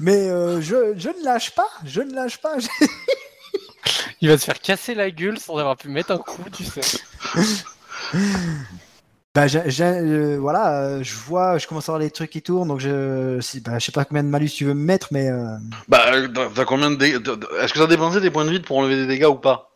Mais 0.00 0.28
euh, 0.28 0.60
je, 0.60 0.94
je 0.96 1.08
ne 1.08 1.24
lâche 1.24 1.52
pas, 1.54 1.68
je 1.84 2.00
ne 2.00 2.12
lâche 2.14 2.38
pas. 2.38 2.54
Il 4.20 4.28
va 4.28 4.38
se 4.38 4.44
faire 4.44 4.58
casser 4.60 4.94
la 4.94 5.10
gueule 5.10 5.38
sans 5.38 5.56
avoir 5.58 5.76
pu 5.76 5.88
mettre 5.88 6.10
un 6.10 6.18
coup, 6.18 6.42
tu 6.52 6.64
sais. 6.64 6.80
Bah, 9.36 9.44
euh, 9.80 10.38
voilà, 10.40 10.80
euh, 10.80 11.02
je 11.02 11.14
vois, 11.14 11.58
je 11.58 11.66
commence 11.66 11.88
à 11.88 11.92
voir 11.92 11.98
les 12.00 12.10
trucs 12.10 12.30
qui 12.30 12.40
tournent, 12.42 12.68
donc 12.68 12.80
je, 12.80 13.38
si, 13.40 13.60
bah, 13.60 13.78
je 13.78 13.84
sais 13.84 13.92
pas 13.92 14.04
combien 14.06 14.22
de 14.24 14.28
malus 14.28 14.48
tu 14.50 14.64
veux 14.64 14.72
me 14.74 14.82
mettre, 14.84 15.08
mais 15.10 15.28
euh, 15.28 15.56
Bah, 15.88 16.06
euh, 16.14 16.26
t'as- 16.54 16.64
combien 16.64 16.90
de 16.90 16.96
dégâts 16.96 17.20
Est-ce 17.60 17.72
que 17.74 17.78
t'as 17.78 17.86
dépensé 17.86 18.20
des 18.22 18.30
points 18.30 18.46
de 18.46 18.50
vide 18.50 18.64
pour 18.64 18.78
enlever 18.78 18.96
des 18.96 19.06
dégâts 19.06 19.26
ou 19.26 19.34
pas? 19.34 19.70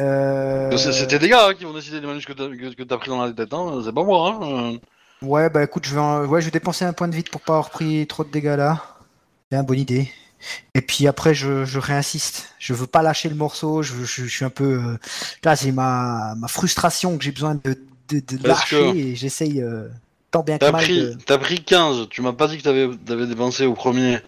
Euh, 0.00 0.76
C'est 0.76 1.06
tes 1.06 1.18
dégâts 1.18 1.34
hein, 1.38 1.54
qui 1.56 1.64
vont 1.64 1.72
décider 1.72 2.00
des 2.00 2.06
malus 2.06 2.24
que 2.26 2.32
t'as 2.32 2.48
que, 2.48 2.74
que 2.74 2.82
t'as 2.82 2.98
pris 2.98 3.08
dans 3.08 3.24
la 3.24 3.32
tête. 3.32 3.54
Hein. 3.54 3.80
C'est 3.84 3.94
pas 3.94 4.02
moi. 4.02 4.38
Hein. 4.42 4.76
ouais, 5.22 5.48
bah 5.48 5.62
écoute, 5.62 5.86
je 5.86 5.94
vais, 5.94 6.00
en- 6.00 6.24
ouais, 6.26 6.40
je 6.40 6.46
vais 6.46 6.50
dépenser 6.50 6.84
un 6.84 6.92
point 6.92 7.08
de 7.08 7.14
vide 7.14 7.30
pour 7.30 7.40
pas 7.40 7.54
avoir 7.54 7.70
pris 7.70 8.06
trop 8.06 8.22
de 8.24 8.30
dégâts 8.30 8.56
là. 8.58 8.82
C'est 9.50 9.56
une 9.56 9.64
bonne 9.64 9.78
idée. 9.78 10.10
Et 10.74 10.82
puis 10.82 11.06
après, 11.06 11.32
je, 11.34 11.64
je 11.64 11.78
réinsiste. 11.78 12.54
Je 12.58 12.74
veux 12.74 12.86
pas 12.86 13.02
lâcher 13.02 13.28
le 13.30 13.36
morceau. 13.36 13.82
Je, 13.82 13.94
je, 14.04 14.24
je 14.24 14.28
suis 14.28 14.44
un 14.44 14.50
peu. 14.50 14.98
Là, 15.44 15.56
c'est 15.56 15.72
ma, 15.72 16.34
ma 16.36 16.48
frustration 16.48 17.16
que 17.16 17.24
j'ai 17.24 17.32
besoin 17.32 17.54
de, 17.54 17.78
de, 18.08 18.20
de 18.20 18.36
Parce 18.42 18.70
lâcher 18.70 18.92
que- 18.92 18.96
et 18.96 19.16
j'essaye 19.16 19.60
euh, 19.62 19.88
tant 20.30 20.42
bien 20.42 20.56
que 20.58 20.64
T'as 20.64 20.72
mal. 20.72 20.82
pris, 20.84 20.98
de- 21.00 21.14
t'as 21.26 21.38
pris 21.38 21.62
15, 21.64 22.08
tu 22.10 22.22
m'as 22.22 22.32
pas 22.32 22.48
dit 22.48 22.58
que 22.58 22.62
t'avais 22.62 22.88
avais 23.08 23.26
dépensé 23.26 23.66
au 23.66 23.74
premier, 23.74 24.18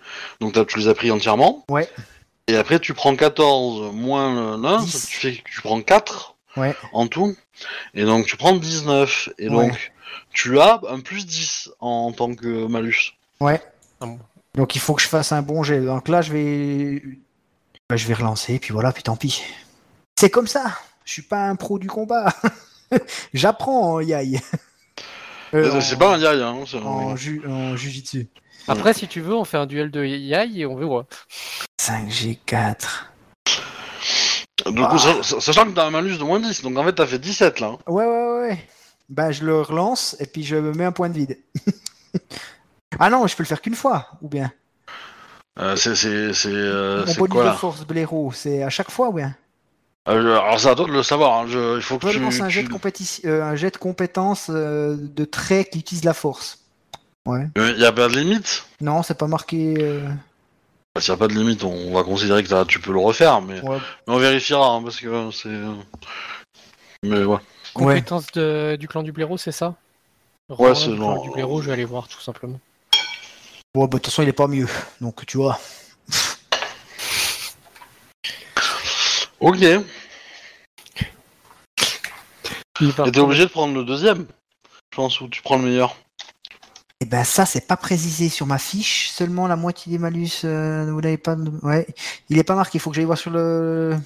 donc 0.40 0.52
t'as- 0.54 0.64
tu 0.64 0.78
les 0.78 0.88
as 0.88 0.94
pris 0.94 1.10
entièrement. 1.10 1.64
Ouais. 1.70 1.88
Et 2.46 2.56
après 2.56 2.80
tu 2.80 2.94
prends 2.94 3.14
14 3.14 3.92
moins 3.94 4.52
le 4.52 4.56
9, 4.62 4.84
Dix. 4.84 5.06
tu, 5.06 5.16
fais, 5.18 5.42
tu 5.44 5.60
prends 5.60 5.80
4 5.82 6.34
Ouais. 6.56 6.74
en 6.92 7.06
tout. 7.06 7.36
Et 7.94 8.04
donc 8.04 8.26
tu 8.26 8.36
prends 8.36 8.54
19. 8.56 9.28
Et 9.38 9.48
Ouais. 9.48 9.54
donc 9.68 9.92
tu 10.32 10.58
as 10.60 10.80
un 10.88 11.00
plus 11.00 11.26
10 11.26 11.70
en, 11.80 12.12
tant 12.12 12.34
que 12.34 12.66
malus. 12.66 13.12
Ouais. 13.40 13.60
Ah. 14.00 14.06
Donc 14.54 14.74
il 14.74 14.80
faut 14.80 14.94
que 14.94 15.02
je 15.02 15.08
fasse 15.08 15.32
un 15.32 15.42
bon 15.42 15.62
jet. 15.62 15.80
Donc 15.80 16.08
là, 16.08 16.22
je 16.22 16.32
vais, 16.32 17.02
bah, 17.88 17.96
je 17.96 18.06
vais 18.06 18.14
relancer. 18.14 18.54
Et 18.54 18.58
puis 18.58 18.72
voilà, 18.72 18.92
puis 18.92 19.02
tant 19.02 19.16
pis. 19.16 19.42
C'est 20.18 20.30
comme 20.30 20.46
ça. 20.48 20.78
Je 21.04 21.12
suis 21.12 21.22
pas 21.22 21.48
un 21.48 21.54
pro 21.56 21.78
du 21.78 21.86
combat. 21.88 22.32
J'apprends 23.34 23.94
en 23.94 24.00
yai. 24.00 24.40
Euh, 25.54 25.80
c'est 25.80 25.94
en- 25.94 25.98
pas 25.98 26.14
un 26.14 26.18
yai, 26.18 26.42
hein. 26.42 26.58
c'est- 26.66 26.76
en, 26.76 27.16
ju 27.16 27.42
en 27.48 27.74
jujitsu. 27.74 28.28
Après, 28.68 28.92
si 28.92 29.08
tu 29.08 29.22
veux, 29.22 29.34
on 29.34 29.44
fait 29.46 29.56
un 29.56 29.64
duel 29.64 29.90
de 29.90 30.04
yai 30.04 30.46
et 30.60 30.66
on 30.66 30.76
verra. 30.76 31.06
5G4. 31.80 33.06
Du 34.66 34.82
coup, 34.82 34.98
sa- 34.98 35.22
sa- 35.22 35.40
sachant 35.40 35.64
que 35.64 35.70
t'as 35.70 35.86
un 35.86 35.90
malus 35.90 36.18
de 36.18 36.22
moins 36.24 36.38
10, 36.38 36.60
donc 36.62 36.76
en 36.76 36.84
fait 36.84 36.92
t'as 36.92 37.06
fait 37.06 37.18
17 37.18 37.60
là. 37.60 37.78
Ouais, 37.86 38.04
ouais, 38.04 38.40
ouais. 38.40 38.58
Bah, 39.08 39.30
je 39.32 39.44
le 39.44 39.62
relance 39.62 40.16
et 40.20 40.26
puis 40.26 40.44
je 40.44 40.56
me 40.56 40.72
mets 40.72 40.84
un 40.84 40.92
point 40.92 41.08
de 41.08 41.14
vide. 41.14 41.38
ah 42.98 43.08
non, 43.08 43.26
je 43.26 43.34
peux 43.34 43.42
le 43.42 43.48
faire 43.48 43.62
qu'une 43.62 43.74
fois, 43.74 44.08
ou 44.20 44.28
bien? 44.28 44.52
Euh, 45.58 45.76
c'est 45.76 45.94
c'est 45.94 46.34
c'est 46.34 46.50
euh, 46.52 47.00
Mon 47.00 47.06
c'est 47.06 47.18
bonus 47.20 47.32
quoi 47.32 47.50
de 47.52 47.56
force 47.56 47.86
blaireau, 47.86 48.32
c'est 48.32 48.62
à 48.62 48.68
chaque 48.68 48.90
fois, 48.90 49.08
ou 49.08 49.12
bien? 49.14 49.28
Euh, 49.28 49.34
je- 49.34 49.47
Alors 50.08 50.58
c'est 50.58 50.68
à 50.68 50.74
toi 50.74 50.86
de 50.86 50.92
le 50.92 51.02
savoir. 51.02 51.40
hein. 51.40 51.46
Je- 51.48 51.76
il 51.76 51.82
faut 51.82 51.98
que 51.98 52.08
tu. 52.10 52.42
un, 52.42 52.48
jet 52.48 52.62
de 52.62 52.68
compétition- 52.68 53.28
euh, 53.28 53.42
un 53.42 53.56
jet 53.56 53.70
de 53.70 53.76
compétence 53.76 54.46
euh, 54.48 54.96
de 54.98 55.24
trait 55.24 55.66
qui 55.70 55.78
utilise 55.80 56.04
la 56.04 56.14
force. 56.14 56.60
Ouais. 57.26 57.46
Euh, 57.58 57.72
y 57.76 57.84
a 57.84 57.92
pas 57.92 58.08
de 58.08 58.14
limite? 58.18 58.64
Non, 58.80 59.02
c'est 59.02 59.18
pas 59.18 59.26
marqué. 59.26 59.74
euh, 59.78 60.00
Bah, 60.94 61.02
S'il 61.02 61.12
n'y 61.12 61.16
a 61.16 61.18
pas 61.18 61.28
de 61.28 61.34
limite, 61.34 61.62
on 61.62 61.92
va 61.92 62.02
considérer 62.04 62.42
que 62.42 62.64
tu 62.64 62.80
peux 62.80 62.92
le 62.92 63.00
refaire, 63.00 63.42
mais, 63.42 63.60
Ouais. 63.60 63.76
mais 64.06 64.14
on 64.14 64.18
vérifiera 64.18 64.66
hein, 64.68 64.82
parce 64.82 64.98
que 64.98 65.30
c'est. 65.30 65.50
Mais 67.04 67.22
ouais. 67.24 67.38
Compétence 67.74 68.26
de- 68.32 68.76
du 68.80 68.88
clan 68.88 69.02
du 69.02 69.12
blaireau, 69.12 69.36
c'est 69.36 69.52
ça? 69.52 69.74
Ouais, 70.48 70.74
c'est 70.74 70.88
du 70.88 70.96
clan 70.96 71.20
du 71.22 71.30
blaireau, 71.30 71.60
je 71.60 71.66
vais 71.66 71.72
aller 71.74 71.84
voir 71.84 72.08
tout 72.08 72.20
simplement. 72.20 72.58
Bon, 73.74 73.82
bah, 73.82 73.86
de 73.86 73.92
toute 73.98 74.06
façon, 74.06 74.22
il 74.22 74.28
est 74.28 74.32
pas 74.32 74.46
mieux. 74.48 74.66
Donc, 75.02 75.26
tu 75.26 75.36
vois. 75.36 75.58
Ok. 79.40 79.62
Et 82.80 82.92
t'es 83.12 83.18
obligé 83.18 83.44
de 83.44 83.50
prendre 83.50 83.74
le 83.74 83.84
deuxième. 83.84 84.26
Je 84.92 84.96
pense 84.96 85.20
où 85.20 85.28
tu 85.28 85.42
prends 85.42 85.56
le 85.56 85.64
meilleur. 85.64 85.96
Et 87.00 87.04
ben, 87.04 87.22
ça, 87.22 87.46
c'est 87.46 87.66
pas 87.66 87.76
précisé 87.76 88.28
sur 88.28 88.46
ma 88.46 88.58
fiche. 88.58 89.10
Seulement 89.10 89.46
la 89.46 89.56
moitié 89.56 89.92
des 89.92 89.98
malus, 89.98 90.40
euh, 90.44 90.90
vous 90.90 91.00
l'avez 91.00 91.18
pas. 91.18 91.36
Ouais. 91.62 91.86
Il 92.28 92.38
est 92.38 92.44
pas 92.44 92.56
marqué. 92.56 92.78
Il 92.78 92.80
faut 92.80 92.90
que 92.90 92.96
j'aille 92.96 93.04
voir 93.04 93.18
sur 93.18 93.30
le. 93.30 93.96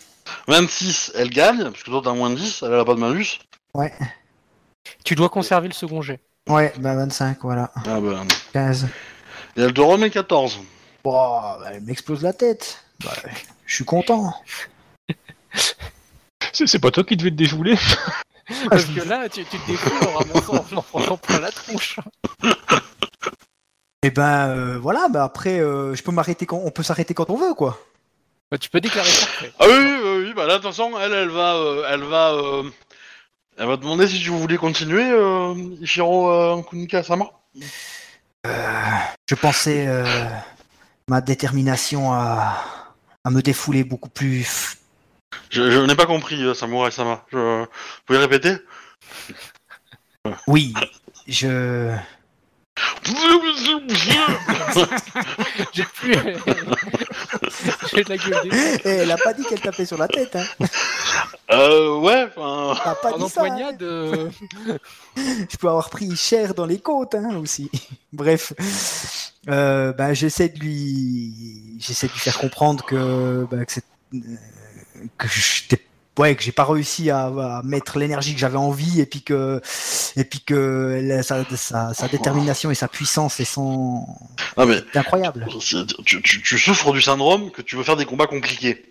26, 0.47 1.13
elle 1.15 1.31
gagne, 1.31 1.65
parce 1.65 1.83
que 1.83 1.91
toi 1.91 2.01
t'as 2.05 2.13
moins 2.13 2.31
de 2.31 2.37
10, 2.37 2.63
elle 2.63 2.75
a 2.75 2.85
pas 2.85 2.95
de 2.95 3.01
malus. 3.01 3.41
Ouais. 3.75 3.93
Tu 5.05 5.15
dois 5.15 5.29
conserver 5.29 5.69
le 5.69 5.75
second 5.75 6.03
jet. 6.03 6.21
Ouais, 6.49 6.73
bah, 6.79 6.95
25, 6.95 7.39
voilà. 7.43 7.73
Ah 7.87 8.01
ben. 8.01 8.27
15. 8.53 8.89
Et 9.57 9.63
elle 9.63 9.73
te 9.73 9.81
remet 9.81 10.11
14. 10.11 10.61
Bon, 11.05 11.13
bah, 11.13 11.61
elle 11.73 11.83
m'explose 11.83 12.23
la 12.23 12.33
tête. 12.33 12.85
Bah, 13.05 13.13
je 13.67 13.75
suis 13.75 13.85
content. 13.85 14.35
C'est 16.53 16.67
c'est 16.67 16.79
pas 16.79 16.91
toi 16.91 17.05
qui 17.05 17.17
devais 17.17 17.31
te 17.31 17.37
défouler 17.37 17.77
Parce 18.69 18.85
que 18.85 19.01
là, 19.09 19.29
tu, 19.29 19.45
tu 19.45 19.59
te 19.59 19.67
défoules 19.67 20.09
en 20.09 20.19
ramassant 20.19 20.65
en 20.77 20.83
prenant 20.83 21.17
plein 21.17 21.41
la 21.41 21.51
tronche. 21.53 21.99
Et 24.03 24.11
ben, 24.11 24.49
euh, 24.49 24.79
voilà. 24.79 25.09
Bah, 25.09 25.23
après, 25.25 25.61
euh, 25.61 25.95
je 25.95 26.03
peux 26.03 26.11
m'arrêter 26.11 26.45
quand. 26.45 26.61
On 26.65 26.71
peut 26.71 26.83
s'arrêter 26.83 27.15
quand 27.15 27.31
on 27.31 27.37
veut, 27.37 27.55
quoi. 27.55 27.79
Bah, 28.51 28.59
tu 28.59 28.69
peux 28.69 28.81
déclarer 28.81 29.09
forfait. 29.09 29.53
Ah 29.61 29.65
oui, 29.69 29.75
oui, 29.77 30.01
oui, 30.03 30.25
oui, 30.27 30.33
bah 30.35 30.47
là, 30.47 30.59
de 30.59 30.63
toute 30.63 30.71
façon, 30.73 30.93
elle, 31.01 31.13
elle 31.13 31.29
va. 31.31 31.55
euh, 31.55 31.87
elle 31.89 32.03
va. 32.03 32.33
euh, 32.33 32.65
Elle 33.57 33.69
va 33.69 33.77
demander 33.77 34.09
si 34.09 34.21
tu 34.21 34.31
voulais 34.31 34.57
continuer, 34.59 35.09
euh, 35.11 35.55
Ishiro 35.81 36.31
euh, 36.31 36.63
Kunika-sama. 36.63 37.27
Je 38.45 39.35
pensais 39.37 39.87
euh, 39.87 40.05
ma 41.09 41.21
détermination 41.21 42.13
à, 42.13 42.59
à 43.25 43.31
me 43.31 43.41
défouler 43.41 43.85
beaucoup 43.85 44.09
plus. 44.11 44.77
Je, 45.51 45.71
je 45.71 45.79
n'ai 45.81 45.95
pas 45.95 46.07
compris, 46.07 46.43
euh, 46.43 46.55
Samurai-sama. 46.55 47.25
Je... 47.33 47.61
Vous 47.61 47.67
pouvez 48.07 48.19
répéter 48.19 48.57
Oui, 50.47 50.73
je. 51.27 51.95
J'ai 55.73 55.85
plus. 55.85 56.15
J'ai 57.93 58.05
de 58.05 58.09
la 58.09 58.17
gueule. 58.17 58.41
des- 58.49 58.81
Eh, 58.85 58.89
elle 58.89 59.11
a 59.11 59.17
pas 59.17 59.33
dit 59.35 59.43
qu'elle 59.45 59.61
tapait 59.61 59.85
sur 59.85 59.99
la 59.99 60.09
tête, 60.09 60.37
hein. 60.37 60.45
euh, 61.51 61.99
ouais, 61.99 62.27
enfin... 62.35 62.81
T'as 62.83 62.95
pas 62.95 63.13
En 63.13 63.19
dit 63.19 63.29
ça. 63.31 63.43
hein. 63.43 63.45
empoignade. 63.47 63.83
euh, 63.83 64.31
Je 65.17 65.57
peux 65.59 65.69
avoir 65.69 65.91
pris 65.91 66.15
cher 66.17 66.55
dans 66.55 66.65
les 66.67 66.79
côtes, 66.81 67.15
hein, 67.15 67.37
aussi. 67.37 67.71
Bref. 68.13 68.53
Euh, 69.49 69.93
bah, 69.93 70.15
j'essaie 70.15 70.49
de 70.49 70.59
lui, 70.59 71.77
j'essaie 71.79 72.07
de 72.07 72.13
lui 72.13 72.21
faire 72.21 72.39
comprendre 72.39 72.85
que, 72.85 73.47
bah, 73.51 73.65
que 73.65 73.73
c'est, 73.73 73.85
euh, 74.15 74.19
que 75.19 75.29
j'étais, 75.29 75.85
ouais, 76.19 76.35
que 76.37 76.43
j'ai 76.43 76.53
pas 76.53 76.65
réussi 76.65 77.11
à, 77.11 77.27
à 77.27 77.63
mettre 77.65 77.99
l'énergie 77.99 78.35
que 78.35 78.41
j'avais 78.41 78.57
envie 78.59 79.01
et 79.01 79.07
puis 79.07 79.23
que, 79.23 79.61
et 80.17 80.25
puis 80.25 80.41
que 80.41 81.01
la- 81.03 81.23
sa, 81.23 81.45
sa, 81.57 81.95
sa 81.95 82.09
détermination 82.09 82.71
et 82.71 82.75
sa 82.75 82.89
puissance 82.89 83.41
et 83.41 83.45
son, 83.45 84.07
Ah 84.57 84.67
mais, 84.67 84.83
c'est 84.93 84.99
incroyable. 84.99 85.47
tu, 86.05 86.23
tu, 86.23 86.43
tu 86.43 86.59
souffres 86.59 86.93
du 86.93 87.01
syndrome 87.03 87.51
que 87.51 87.63
tu 87.63 87.77
veux 87.77 87.83
faire 87.85 87.97
des 87.97 88.07
combats 88.07 88.27
compliqués. 88.27 88.85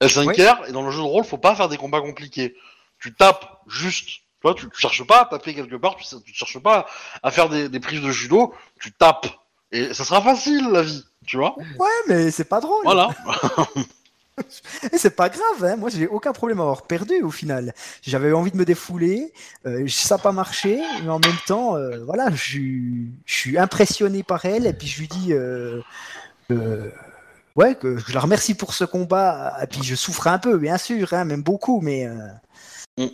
S5R, 0.00 0.68
et 0.68 0.72
dans 0.72 0.82
le 0.82 0.90
jeu 0.92 0.98
de 0.98 1.02
rôle, 1.02 1.24
faut 1.24 1.38
pas 1.38 1.56
faire 1.56 1.68
des 1.68 1.76
combats 1.76 2.00
compliqués. 2.00 2.54
Tu 3.00 3.14
tapes 3.14 3.60
juste. 3.66 4.08
Tu 4.08 4.42
vois, 4.44 4.54
tu, 4.54 4.66
tu 4.70 4.80
cherches 4.80 5.04
pas 5.04 5.22
à 5.22 5.24
taper 5.24 5.52
quelque 5.54 5.74
part, 5.74 5.96
tu, 5.96 6.04
tu 6.24 6.32
cherches 6.32 6.60
pas 6.60 6.86
à 7.24 7.32
faire 7.32 7.48
des, 7.48 7.68
des 7.68 7.80
prises 7.80 8.00
de 8.00 8.10
judo, 8.12 8.54
tu 8.80 8.92
tapes. 8.92 9.26
Et 9.72 9.92
ça 9.92 10.04
sera 10.04 10.22
facile, 10.22 10.68
la 10.70 10.82
vie, 10.82 11.04
tu 11.26 11.36
vois 11.36 11.56
Ouais, 11.58 11.88
mais 12.06 12.30
c'est 12.30 12.44
pas 12.44 12.60
drôle. 12.60 12.84
Voilà. 12.84 13.08
Et 14.92 14.98
c'est 14.98 15.10
pas 15.16 15.28
grave, 15.28 15.64
hein. 15.64 15.76
moi 15.76 15.90
j'ai 15.90 16.06
aucun 16.06 16.32
problème 16.32 16.58
à 16.60 16.62
avoir 16.62 16.82
perdu 16.82 17.22
au 17.22 17.30
final. 17.30 17.72
J'avais 18.02 18.32
envie 18.32 18.50
de 18.50 18.56
me 18.56 18.64
défouler, 18.64 19.32
euh, 19.66 19.86
ça 19.88 20.16
n'a 20.16 20.22
pas 20.22 20.32
marché, 20.32 20.80
mais 21.02 21.10
en 21.10 21.18
même 21.18 21.36
temps, 21.46 21.76
euh, 21.76 22.04
voilà, 22.04 22.30
je 22.30 22.36
suis- 23.26 23.58
impressionné 23.58 24.22
par 24.22 24.44
elle 24.44 24.66
et 24.66 24.72
puis 24.72 24.86
je 24.86 25.00
lui 25.00 25.08
dis, 25.08 25.32
euh, 25.32 25.80
ouais, 27.56 27.74
que 27.74 27.96
je 27.98 28.12
la 28.14 28.20
remercie 28.20 28.54
pour 28.54 28.74
ce 28.74 28.84
combat. 28.84 29.56
Et 29.62 29.66
puis 29.66 29.82
je 29.82 29.94
souffre 29.94 30.26
un 30.26 30.38
peu, 30.38 30.58
bien 30.58 30.78
sûr, 30.78 31.12
hein, 31.12 31.24
même 31.24 31.42
beaucoup, 31.42 31.80
mais 31.80 32.08
Mm. 32.98 33.06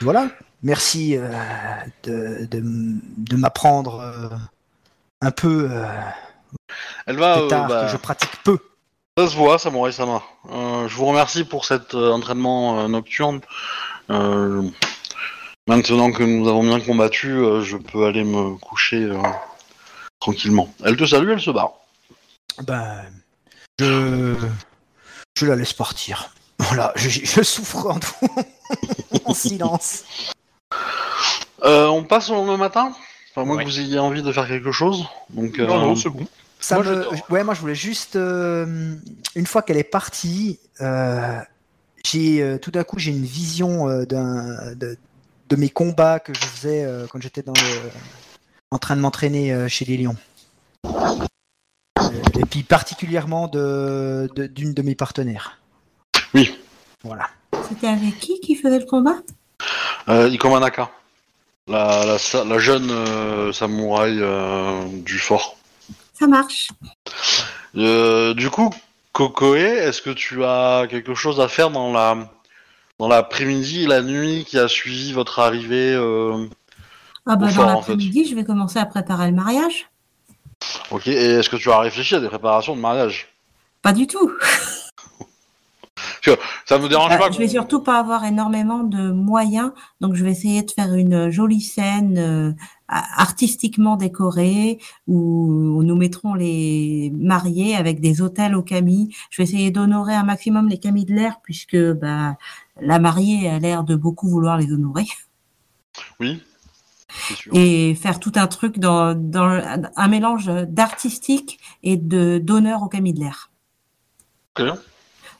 voilà. 0.00 0.28
Merci 0.62 1.16
de, 2.02 2.46
de, 2.46 2.58
m- 2.58 3.00
de 3.16 3.36
m'apprendre 3.36 4.40
un 5.20 5.30
peu 5.30 5.70
Elle 7.06 7.16
va. 7.16 7.34
art 7.34 7.68
bah, 7.68 7.84
que 7.86 7.92
je 7.92 7.96
pratique 7.96 8.42
peu. 8.44 8.58
Ça 9.18 9.26
se 9.26 9.34
voit, 9.34 9.58
Samurai 9.58 9.90
Sama. 9.90 10.22
Euh, 10.48 10.86
je 10.86 10.94
vous 10.94 11.06
remercie 11.06 11.42
pour 11.42 11.64
cet 11.64 11.96
euh, 11.96 12.12
entraînement 12.12 12.78
euh, 12.78 12.86
nocturne. 12.86 13.40
Euh, 14.10 14.62
maintenant 15.66 16.12
que 16.12 16.22
nous 16.22 16.48
avons 16.48 16.62
bien 16.62 16.78
combattu, 16.78 17.30
je 17.62 17.76
peux 17.76 18.06
aller 18.06 18.22
me 18.22 18.56
coucher 18.58 19.10
tranquillement. 20.20 20.72
Elle 20.84 20.96
te 20.96 21.04
salue, 21.04 21.30
elle 21.30 21.40
se 21.40 21.50
barre. 21.50 21.72
Ben, 22.62 23.06
je, 23.80 24.36
je 25.36 25.46
la 25.46 25.56
laisse 25.56 25.72
partir. 25.72 26.30
Voilà, 26.60 26.92
je, 26.94 27.08
je 27.08 27.42
souffre 27.42 27.86
en, 27.86 27.98
en 29.24 29.34
silence. 29.34 30.04
On 31.64 32.04
passe 32.04 32.30
au 32.30 32.34
lendemain 32.34 32.56
matin? 32.56 32.94
Enfin, 33.38 33.46
moi 33.46 33.56
Ouais. 33.56 33.64
que 33.64 33.68
vous 33.68 33.78
ayez 33.78 34.00
envie 34.00 34.22
de 34.22 34.32
faire 34.32 34.48
quelque 34.48 34.72
chose. 34.72 35.04
Donc, 35.30 35.60
euh, 35.60 35.66
Non, 35.68 35.78
non, 35.78 35.94
c'est 35.96 36.08
bon. 36.08 36.26
Ça 36.58 36.74
Moi, 36.74 36.84
me- 36.86 37.32
ouais, 37.32 37.44
moi 37.44 37.54
je 37.54 37.60
voulais 37.60 37.76
juste, 37.76 38.16
euh, 38.16 38.96
une 39.36 39.46
fois 39.46 39.62
qu'elle 39.62 39.76
est 39.76 39.84
partie, 39.84 40.58
euh, 40.80 41.38
j'ai 42.04 42.42
euh, 42.42 42.58
tout 42.58 42.72
d'un 42.72 42.82
coup 42.82 42.98
j'ai 42.98 43.12
une 43.12 43.22
vision 43.24 43.88
euh, 43.88 44.04
d'un 44.06 44.74
de, 44.74 44.98
de 45.50 45.56
mes 45.56 45.68
combats 45.68 46.18
que 46.18 46.34
je 46.34 46.40
faisais 46.40 46.82
euh, 46.84 47.06
quand 47.12 47.22
j'étais 47.22 47.42
dans 47.42 47.52
le, 47.52 47.90
en 48.72 48.78
train 48.78 48.96
de 48.96 49.00
m'entraîner 49.02 49.52
euh, 49.52 49.68
chez 49.68 49.84
les 49.84 49.96
Lions. 49.98 50.16
Euh, 50.84 52.10
et 52.40 52.44
puis 52.44 52.64
particulièrement 52.64 53.46
de 53.46 54.28
de- 54.34 54.46
d'une 54.48 54.74
de, 54.74 54.82
mes 54.82 54.96
partenaires. 54.96 55.60
Oui. 56.34 56.58
Voilà. 57.04 57.28
C'était 57.68 57.86
avec 57.86 58.18
qui 58.18 58.40
qui 58.40 58.56
faisait 58.56 58.80
le 58.80 58.84
combat? 58.86 59.14
Euh, 60.08 60.28
Ikoma 60.28 60.58
Naka. 60.58 60.90
La, 61.68 62.16
la, 62.44 62.58
jeune 62.58 62.90
euh, 62.90 63.52
samouraï 63.52 64.18
euh, 64.20 64.86
du 65.04 65.18
fort. 65.18 65.56
Ça 66.14 66.26
marche. 66.26 66.68
Euh, 67.76 68.32
du 68.34 68.48
coup, 68.48 68.70
Kokoe, 69.12 69.56
est-ce 69.56 70.00
que 70.00 70.10
tu 70.10 70.44
as 70.44 70.86
quelque 70.88 71.14
chose 71.14 71.40
à 71.40 71.48
faire 71.48 71.70
dans 71.70 71.92
la 71.92 72.30
dans 72.98 73.06
l'après-midi 73.06 73.84
et 73.84 73.86
la 73.86 74.02
nuit 74.02 74.44
qui 74.44 74.58
a 74.58 74.66
suivi 74.66 75.12
votre 75.12 75.38
arrivée 75.38 75.94
Ah 77.26 77.36
bah, 77.36 77.46
Au 77.46 77.54
dans 77.54 77.62
en 77.62 77.66
l'après-midi, 77.66 78.26
je 78.28 78.34
vais 78.34 78.44
commencer 78.44 78.78
à 78.78 78.86
préparer 78.86 79.28
le 79.28 79.36
mariage. 79.36 79.88
Ok, 80.90 81.06
et 81.06 81.12
est-ce 81.12 81.48
que 81.48 81.56
tu 81.56 81.70
as 81.70 81.78
réfléchi 81.78 82.14
à 82.14 82.20
des 82.20 82.28
préparations 82.28 82.74
de 82.74 82.80
mariage? 82.80 83.28
Pas 83.82 83.92
du 83.92 84.06
tout. 84.06 84.32
Ça 86.66 86.78
me 86.78 86.88
dérange 86.88 87.12
Euh, 87.12 87.18
pas. 87.18 87.30
je 87.30 87.38
vais 87.38 87.48
surtout 87.48 87.80
pas 87.82 87.98
avoir 87.98 88.24
énormément 88.24 88.82
de 88.84 89.10
moyens, 89.12 89.72
donc 90.00 90.14
je 90.14 90.24
vais 90.24 90.30
essayer 90.32 90.62
de 90.62 90.70
faire 90.70 90.94
une 90.94 91.30
jolie 91.30 91.60
scène 91.60 92.18
euh, 92.18 92.52
artistiquement 92.88 93.96
décorée 93.96 94.78
où 95.06 95.82
nous 95.82 95.96
mettrons 95.96 96.34
les 96.34 97.12
mariés 97.14 97.74
avec 97.76 98.00
des 98.00 98.20
hôtels 98.22 98.54
aux 98.54 98.62
camis. 98.62 99.14
Je 99.30 99.42
vais 99.42 99.48
essayer 99.48 99.70
d'honorer 99.70 100.14
un 100.14 100.22
maximum 100.24 100.68
les 100.68 100.78
camis 100.78 101.04
de 101.04 101.14
l'air 101.14 101.40
puisque 101.42 101.76
bah, 101.76 102.36
la 102.80 102.98
mariée 102.98 103.48
a 103.48 103.58
l'air 103.58 103.84
de 103.84 103.94
beaucoup 103.96 104.28
vouloir 104.28 104.56
les 104.58 104.72
honorer 104.72 105.06
Oui. 106.20 106.42
Sûr. 107.34 107.52
et 107.54 107.94
faire 107.94 108.20
tout 108.20 108.32
un 108.36 108.46
truc 108.46 108.78
dans, 108.78 109.14
dans 109.18 109.60
un 109.96 110.08
mélange 110.08 110.46
d'artistique 110.68 111.58
et 111.82 111.96
de 111.96 112.38
d'honneur 112.38 112.82
aux 112.82 112.88
camis 112.88 113.14
de 113.14 113.20
l'air. 113.20 113.50
Ok. 114.58 114.66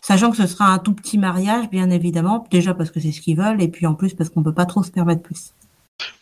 Sachant 0.00 0.30
que 0.30 0.36
ce 0.36 0.46
sera 0.46 0.66
un 0.66 0.78
tout 0.78 0.92
petit 0.92 1.18
mariage, 1.18 1.68
bien 1.70 1.90
évidemment, 1.90 2.46
déjà 2.50 2.74
parce 2.74 2.90
que 2.90 3.00
c'est 3.00 3.12
ce 3.12 3.20
qu'ils 3.20 3.36
veulent, 3.36 3.60
et 3.62 3.68
puis 3.68 3.86
en 3.86 3.94
plus 3.94 4.14
parce 4.14 4.30
qu'on 4.30 4.42
peut 4.42 4.54
pas 4.54 4.66
trop 4.66 4.82
se 4.82 4.90
permettre 4.90 5.22
plus. 5.22 5.52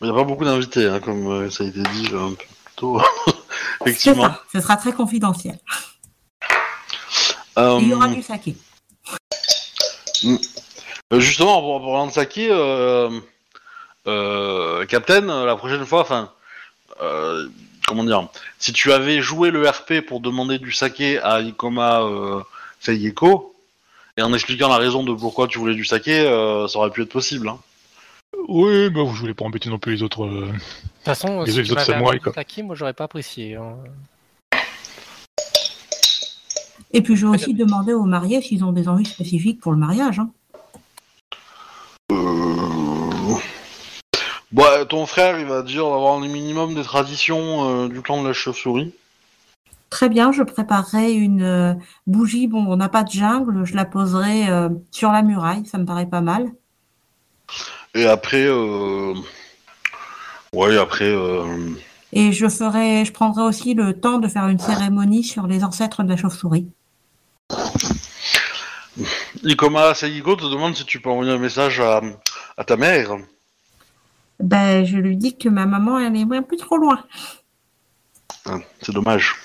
Il 0.01 0.05
n'y 0.05 0.09
a 0.11 0.13
pas 0.15 0.23
beaucoup 0.23 0.43
d'invités, 0.45 0.87
hein, 0.87 0.99
comme 0.99 1.27
euh, 1.27 1.49
ça 1.49 1.63
a 1.63 1.67
été 1.67 1.81
dit 1.81 2.09
un 2.13 2.29
peu 2.29 2.35
plus 2.35 2.75
tôt. 2.75 3.01
Effectivement. 3.85 4.23
ça, 4.23 4.41
ce 4.53 4.59
sera 4.61 4.77
très 4.77 4.91
confidentiel. 4.91 5.59
Euh, 7.57 7.77
Il 7.81 7.89
y 7.89 7.93
aura 7.93 8.07
du 8.07 8.21
saké. 8.21 8.55
euh, 10.25 11.19
justement, 11.19 11.61
pour, 11.61 11.79
pour 11.79 11.91
parlant 11.91 12.07
de 12.07 12.11
saké, 12.11 12.49
euh, 12.51 13.09
Captain, 14.85 15.45
la 15.45 15.55
prochaine 15.55 15.85
fois, 15.85 16.01
enfin, 16.01 16.31
comment 17.87 18.03
dire, 18.03 18.27
si 18.59 18.73
tu 18.73 18.91
avais 18.91 19.21
joué 19.21 19.51
le 19.51 19.67
RP 19.67 20.01
pour 20.05 20.19
demander 20.19 20.59
du 20.59 20.71
saké 20.71 21.19
à 21.19 21.41
Ikoma 21.41 22.01
Seiyeko, 22.79 23.55
et 24.17 24.21
en 24.21 24.33
expliquant 24.33 24.67
la 24.67 24.77
raison 24.77 25.03
de 25.03 25.13
pourquoi 25.13 25.47
tu 25.47 25.59
voulais 25.59 25.75
du 25.75 25.85
saké, 25.85 26.19
euh, 26.19 26.67
ça 26.67 26.79
aurait 26.79 26.89
pu 26.89 27.03
être 27.03 27.11
possible. 27.11 27.47
Hein. 27.49 27.59
Oui, 28.47 28.89
bah, 28.89 29.01
je 29.13 29.19
voulais 29.19 29.33
pas 29.33 29.45
embêter 29.45 29.69
non 29.69 29.79
plus 29.79 29.93
les 29.95 30.03
autres. 30.03 30.25
euh, 30.25 30.47
De 30.47 30.51
toute 30.51 30.61
façon, 31.05 31.41
Les 31.43 31.51
si 31.51 31.59
autres 31.59 31.67
tu 31.67 31.73
m'avais 31.75 31.85
samouraïs, 31.85 32.09
amené 32.09 32.19
quoi. 32.23 32.31
du 32.31 32.35
Taki, 32.35 32.63
moi 32.63 32.75
j'aurais 32.75 32.93
pas 32.93 33.03
apprécié. 33.05 33.55
hein. 33.55 33.75
Et 36.93 37.01
puis 37.01 37.15
je 37.15 37.27
vais 37.27 37.35
aussi 37.35 37.53
demander 37.53 37.93
aux 37.93 38.03
mariés 38.05 38.41
s'ils 38.41 38.63
ont 38.63 38.71
des 38.71 38.87
envies 38.87 39.05
spécifiques 39.05 39.59
pour 39.59 39.71
le 39.71 39.77
mariage. 39.77 40.19
hein. 40.19 40.29
Euh... 42.11 43.35
Bah, 44.51 44.85
ton 44.85 45.05
frère, 45.05 45.37
il 45.39 45.45
va 45.45 45.61
dire 45.61 45.83
d'avoir 45.83 46.15
un 46.15 46.21
minimum 46.27 46.73
des 46.73 46.83
traditions 46.83 47.83
euh, 47.83 47.87
du 47.89 48.01
clan 48.01 48.23
de 48.23 48.27
la 48.27 48.33
chauve-souris. 48.33 48.93
Très 49.89 50.09
bien, 50.09 50.31
je 50.31 50.43
préparerai 50.43 51.13
une 51.13 51.43
euh, 51.43 51.73
bougie. 52.07 52.47
Bon, 52.47 52.65
on 52.67 52.75
n'a 52.75 52.89
pas 52.89 53.03
de 53.03 53.11
jungle, 53.11 53.65
je 53.65 53.75
la 53.75 53.85
poserai 53.85 54.49
euh, 54.49 54.69
sur 54.91 55.11
la 55.11 55.21
muraille, 55.21 55.65
ça 55.65 55.77
me 55.77 55.85
paraît 55.85 56.05
pas 56.07 56.21
mal. 56.21 56.51
Et 57.95 58.05
après, 58.05 58.45
euh... 58.45 59.13
ouais, 60.53 60.77
après, 60.77 61.09
euh... 61.09 61.71
Et 62.13 62.31
je 62.31 62.47
ferai, 62.47 63.05
je 63.05 63.11
prendrai 63.11 63.43
aussi 63.43 63.73
le 63.73 63.99
temps 63.99 64.19
de 64.19 64.27
faire 64.27 64.47
une 64.47 64.59
cérémonie 64.59 65.23
sur 65.23 65.47
les 65.47 65.63
ancêtres 65.63 66.03
de 66.03 66.09
la 66.09 66.17
chauve-souris. 66.17 66.67
Ikoma 69.43 69.93
Seiko 69.93 70.35
te 70.35 70.45
demande 70.45 70.75
si 70.75 70.85
tu 70.85 70.99
peux 70.99 71.09
envoyer 71.09 71.31
un 71.31 71.37
message 71.37 71.79
à, 71.79 72.01
à 72.57 72.63
ta 72.63 72.75
mère. 72.75 73.17
Ben, 74.39 74.85
je 74.85 74.97
lui 74.97 75.17
dis 75.17 75.37
que 75.37 75.49
ma 75.49 75.65
maman, 75.65 75.99
elle 75.99 76.15
est 76.15 76.35
un 76.35 76.43
peu 76.43 76.57
trop 76.57 76.77
loin. 76.77 77.03
Ah, 78.45 78.59
C'est 78.81 78.93
dommage. 78.93 79.35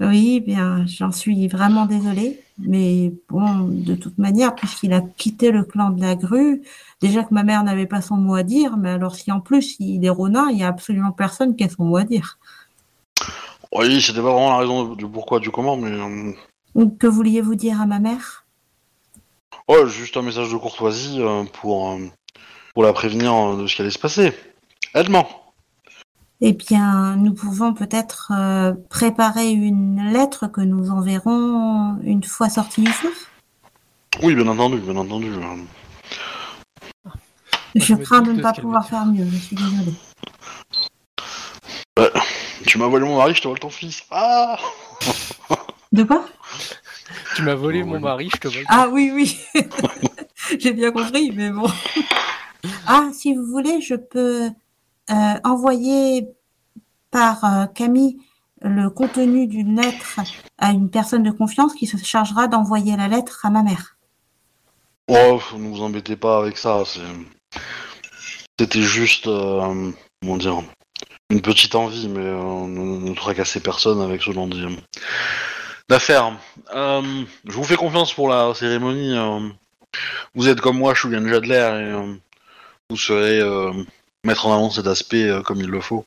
Oui, 0.00 0.40
bien, 0.40 0.84
j'en 0.86 1.12
suis 1.12 1.46
vraiment 1.48 1.86
désolée. 1.86 2.40
Mais 2.58 3.12
bon, 3.28 3.68
de 3.68 3.94
toute 3.94 4.18
manière, 4.18 4.54
puisqu'il 4.54 4.92
a 4.92 5.00
quitté 5.00 5.50
le 5.50 5.64
clan 5.64 5.90
de 5.90 6.00
la 6.00 6.14
grue, 6.14 6.62
déjà 7.00 7.24
que 7.24 7.34
ma 7.34 7.42
mère 7.42 7.64
n'avait 7.64 7.86
pas 7.86 8.00
son 8.00 8.16
mot 8.16 8.34
à 8.34 8.44
dire, 8.44 8.76
mais 8.76 8.90
alors 8.90 9.16
si 9.16 9.32
en 9.32 9.40
plus 9.40 9.76
il 9.80 10.04
est 10.04 10.10
ronin, 10.10 10.48
il 10.50 10.56
n'y 10.56 10.62
a 10.62 10.68
absolument 10.68 11.10
personne 11.10 11.56
qui 11.56 11.64
a 11.64 11.68
son 11.68 11.84
mot 11.84 11.96
à 11.96 12.04
dire. 12.04 12.38
Oui, 13.72 14.00
c'était 14.00 14.20
pas 14.20 14.32
vraiment 14.32 14.50
la 14.50 14.58
raison 14.58 14.94
du 14.94 15.06
pourquoi 15.06 15.40
du 15.40 15.50
comment, 15.50 15.76
mais 15.76 15.90
euh, 15.90 16.86
Que 16.98 17.08
vouliez-vous 17.08 17.56
dire 17.56 17.80
à 17.80 17.86
ma 17.86 17.98
mère? 17.98 18.44
Ouais, 19.68 19.88
juste 19.88 20.16
un 20.16 20.22
message 20.22 20.52
de 20.52 20.56
courtoisie 20.56 21.20
euh, 21.20 21.42
pour 21.60 21.90
euh, 21.90 21.98
pour 22.72 22.84
la 22.84 22.92
prévenir 22.92 23.56
de 23.56 23.66
ce 23.66 23.74
qui 23.74 23.82
allait 23.82 23.90
se 23.90 23.98
passer. 23.98 24.32
Aide-moi. 24.94 25.43
Eh 26.46 26.52
bien, 26.52 27.16
nous 27.16 27.32
pouvons 27.32 27.72
peut-être 27.72 28.30
euh, 28.30 28.74
préparer 28.90 29.50
une 29.50 30.12
lettre 30.12 30.46
que 30.46 30.60
nous 30.60 30.90
enverrons 30.90 31.98
une 32.02 32.22
fois 32.22 32.50
sorti 32.50 32.82
du 32.82 32.92
feu. 32.92 33.10
Oui, 34.22 34.34
bien 34.34 34.46
entendu, 34.46 34.76
bien 34.76 34.94
entendu. 34.94 35.32
Je 37.74 37.94
crains 37.94 38.20
de 38.20 38.32
ne 38.32 38.42
pas 38.42 38.52
pouvoir 38.52 38.86
faire 38.86 39.06
mieux, 39.06 39.24
je 39.26 39.36
suis 39.38 39.56
désolée. 39.56 39.94
Tu 42.66 42.76
m'as 42.76 42.88
volé 42.88 43.06
mon 43.06 43.16
mari, 43.16 43.34
je 43.34 43.40
te 43.40 43.48
vole 43.48 43.58
ton 43.58 43.70
fils. 43.70 44.02
Ah 44.10 44.58
De 45.92 46.02
quoi? 46.02 46.26
Tu 47.36 47.42
m'as 47.42 47.54
volé 47.54 47.80
Oh, 47.84 47.86
mon 47.86 47.94
oui. 47.94 48.00
mari, 48.02 48.28
je 48.30 48.36
te 48.38 48.48
vole. 48.48 48.64
Ah 48.68 48.90
oui, 48.92 49.10
oui. 49.14 49.40
J'ai 50.60 50.74
bien 50.74 50.92
compris, 50.92 51.32
mais 51.34 51.48
bon. 51.48 51.70
Ah, 52.86 53.08
si 53.14 53.34
vous 53.34 53.46
voulez, 53.46 53.80
je 53.80 53.94
peux 53.94 54.50
euh, 55.10 55.34
envoyer 55.44 56.28
par 57.10 57.44
euh, 57.44 57.66
Camille 57.66 58.18
le 58.62 58.88
contenu 58.88 59.46
d'une 59.46 59.80
lettre 59.80 60.20
à 60.58 60.70
une 60.70 60.90
personne 60.90 61.22
de 61.22 61.30
confiance 61.30 61.74
qui 61.74 61.86
se 61.86 61.96
chargera 61.98 62.48
d'envoyer 62.48 62.96
la 62.96 63.08
lettre 63.08 63.44
à 63.44 63.50
ma 63.50 63.62
mère. 63.62 63.96
Oh, 65.08 65.40
ne 65.56 65.68
vous 65.68 65.82
embêtez 65.82 66.16
pas 66.16 66.38
avec 66.38 66.56
ça. 66.56 66.82
C'était 68.58 68.82
juste, 68.82 69.26
euh, 69.26 69.92
comment 70.22 70.36
dire, 70.38 70.62
une 71.30 71.42
petite 71.42 71.74
envie, 71.74 72.08
mais 72.08 72.24
euh, 72.24 72.66
ne, 72.66 73.08
ne 73.10 73.14
tracassez 73.14 73.60
personne 73.60 74.00
avec 74.00 74.22
ce 74.22 74.32
genre 74.32 74.48
d'affaires. 75.88 76.32
Je 76.72 77.52
vous 77.52 77.64
fais 77.64 77.76
confiance 77.76 78.14
pour 78.14 78.28
la 78.28 78.54
cérémonie. 78.54 79.14
Vous 80.34 80.48
êtes 80.48 80.60
comme 80.60 80.78
moi, 80.78 80.94
Shugan 80.94 81.28
Jadler, 81.28 81.54
et 81.80 82.18
vous 82.90 82.96
euh, 83.10 83.72
mettre 84.24 84.46
en 84.46 84.52
avant 84.54 84.70
cet 84.70 84.86
aspect 84.86 85.28
euh, 85.28 85.42
comme 85.42 85.60
il 85.60 85.68
le 85.68 85.80
faut. 85.80 86.04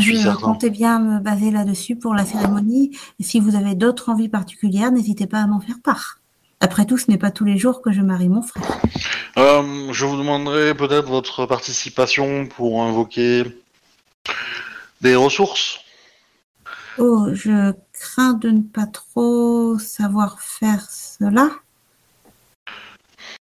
Suis 0.00 0.16
Je 0.16 0.22
certain. 0.22 0.40
comptais 0.46 0.70
bien 0.70 0.98
me 1.00 1.20
baser 1.20 1.50
là-dessus 1.50 1.96
pour 1.96 2.14
la 2.14 2.24
cérémonie. 2.24 2.96
Si 3.20 3.40
vous 3.40 3.56
avez 3.56 3.74
d'autres 3.74 4.08
envies 4.08 4.28
particulières, 4.28 4.90
n'hésitez 4.90 5.26
pas 5.26 5.40
à 5.42 5.46
m'en 5.46 5.60
faire 5.60 5.76
part. 5.84 6.18
Après 6.60 6.86
tout, 6.86 6.96
ce 6.96 7.10
n'est 7.10 7.18
pas 7.18 7.30
tous 7.32 7.44
les 7.44 7.58
jours 7.58 7.82
que 7.82 7.92
je 7.92 8.00
marie 8.00 8.28
mon 8.28 8.40
frère. 8.40 8.80
Euh, 9.36 9.92
je 9.92 10.04
vous 10.06 10.16
demanderai 10.16 10.74
peut-être 10.74 11.08
votre 11.08 11.44
participation 11.44 12.46
pour 12.46 12.82
invoquer 12.84 13.44
des 15.00 15.16
ressources. 15.16 15.80
Oh, 16.98 17.28
je 17.32 17.72
crains 17.92 18.34
de 18.34 18.50
ne 18.50 18.60
pas 18.62 18.86
trop 18.86 19.78
savoir 19.78 20.40
faire 20.40 20.88
cela. 20.88 21.50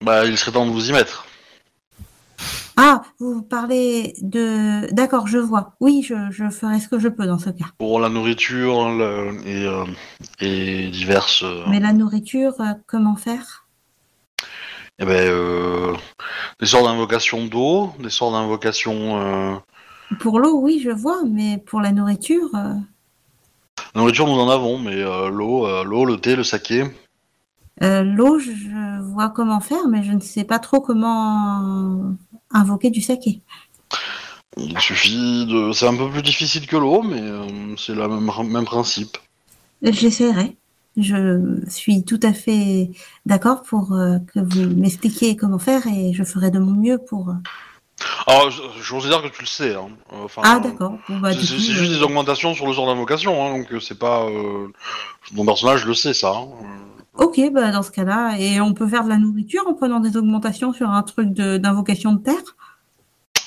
Bah, 0.03 0.25
il 0.25 0.37
serait 0.37 0.51
temps 0.51 0.65
de 0.65 0.71
vous 0.71 0.89
y 0.89 0.91
mettre. 0.91 1.25
Ah, 2.75 3.03
vous 3.19 3.43
parlez 3.43 4.15
de... 4.21 4.91
D'accord, 4.93 5.27
je 5.27 5.37
vois. 5.37 5.73
Oui, 5.79 6.01
je, 6.03 6.15
je 6.31 6.49
ferai 6.49 6.79
ce 6.79 6.87
que 6.87 6.97
je 6.99 7.07
peux 7.07 7.25
dans 7.27 7.37
ce 7.37 7.51
cas. 7.51 7.65
Pour 7.77 7.99
la 7.99 8.09
nourriture 8.09 8.89
le- 8.89 9.39
et, 9.45 9.65
euh, 9.65 9.85
et 10.39 10.87
diverses. 10.89 11.43
euh, 11.43 11.63
Mais 11.67 11.79
la 11.79 11.93
nourriture, 11.93 12.53
euh, 12.61 12.73
comment 12.87 13.15
faire? 13.15 13.67
Eh 14.99 15.05
ben, 15.05 15.27
euh, 15.29 15.93
des 16.59 16.65
sortes 16.65 16.85
d'invocations 16.85 17.45
d'eau, 17.45 17.93
des 17.99 18.09
sortes 18.09 18.33
d'invocations. 18.33 19.21
euh, 19.21 19.55
Pour 20.19 20.39
l'eau, 20.39 20.59
oui, 20.59 20.81
je 20.83 20.89
vois, 20.91 21.23
mais 21.29 21.57
pour 21.59 21.79
la 21.81 21.91
nourriture... 21.91 22.49
La 23.95 24.01
nourriture, 24.01 24.27
nous 24.27 24.39
en 24.39 24.49
avons, 24.49 24.79
mais 24.79 24.95
l'eau, 25.01 25.83
l'eau, 25.83 26.05
le 26.05 26.17
thé, 26.17 26.35
le 26.35 26.43
saké. 26.43 26.85
Euh, 27.81 28.03
L'eau, 28.03 28.37
je, 28.39 29.01
vois 29.01 29.29
comment 29.29 29.59
faire, 29.59 29.87
mais 29.89 30.03
je 30.03 30.11
ne 30.11 30.19
sais 30.19 30.43
pas 30.43 30.59
trop 30.59 30.79
comment 30.81 32.13
invoquer 32.51 32.89
du 32.91 33.01
saké. 33.01 33.41
Il 34.57 34.77
suffit 34.79 35.45
de. 35.47 35.71
C'est 35.71 35.87
un 35.87 35.95
peu 35.95 36.09
plus 36.09 36.21
difficile 36.21 36.67
que 36.67 36.77
l'eau, 36.77 37.01
mais 37.01 37.21
euh, 37.21 37.75
c'est 37.77 37.95
le 37.95 38.07
même, 38.07 38.29
même 38.49 38.65
principe. 38.65 39.17
J'essaierai. 39.81 40.55
Je 40.95 41.59
suis 41.67 42.03
tout 42.03 42.19
à 42.21 42.33
fait 42.33 42.91
d'accord 43.25 43.63
pour 43.63 43.93
euh, 43.93 44.19
que 44.31 44.39
vous 44.39 44.69
m'expliquiez 44.75 45.35
comment 45.35 45.57
faire 45.57 45.87
et 45.87 46.13
je 46.13 46.23
ferai 46.23 46.51
de 46.51 46.59
mon 46.59 46.73
mieux 46.79 46.99
pour... 46.99 47.33
Alors, 48.27 48.51
je, 48.51 48.61
je 48.79 48.91
considère 48.93 49.23
que 49.23 49.27
tu 49.29 49.41
le 49.41 49.47
sais. 49.47 49.73
Hein. 49.73 49.87
Enfin, 50.11 50.43
Ah, 50.45 50.59
d'accord. 50.59 50.97
Bon, 51.09 51.17
bah, 51.19 51.31
C'est 51.33 51.41
juste 51.57 51.91
des 51.91 52.03
augmentations 52.03 52.53
sur 52.53 52.67
le 52.67 52.73
sort 52.73 52.85
d'invocation, 52.85 53.43
hein, 53.43 53.57
donc 53.57 53.81
c'est 53.81 53.97
pas. 53.97 54.27
Mon 55.31 55.45
personnage 55.45 55.85
le 55.85 55.95
sait, 55.95 56.13
ça. 56.13 56.31
hein. 56.35 56.47
Ok, 57.15 57.39
bah, 57.51 57.71
dans 57.71 57.83
ce 57.83 57.91
cas-là, 57.91 58.37
et 58.39 58.59
on 58.59 58.73
peut 58.73 58.87
faire 58.87 59.03
de 59.03 59.09
la 59.09 59.17
nourriture 59.17 59.63
en 59.67 59.73
prenant 59.73 59.99
des 59.99 60.17
augmentations 60.17 60.73
sur 60.73 60.89
un 60.89 61.03
truc 61.03 61.29
d'invocation 61.33 62.13
de, 62.13 62.23
terre? 62.23 62.55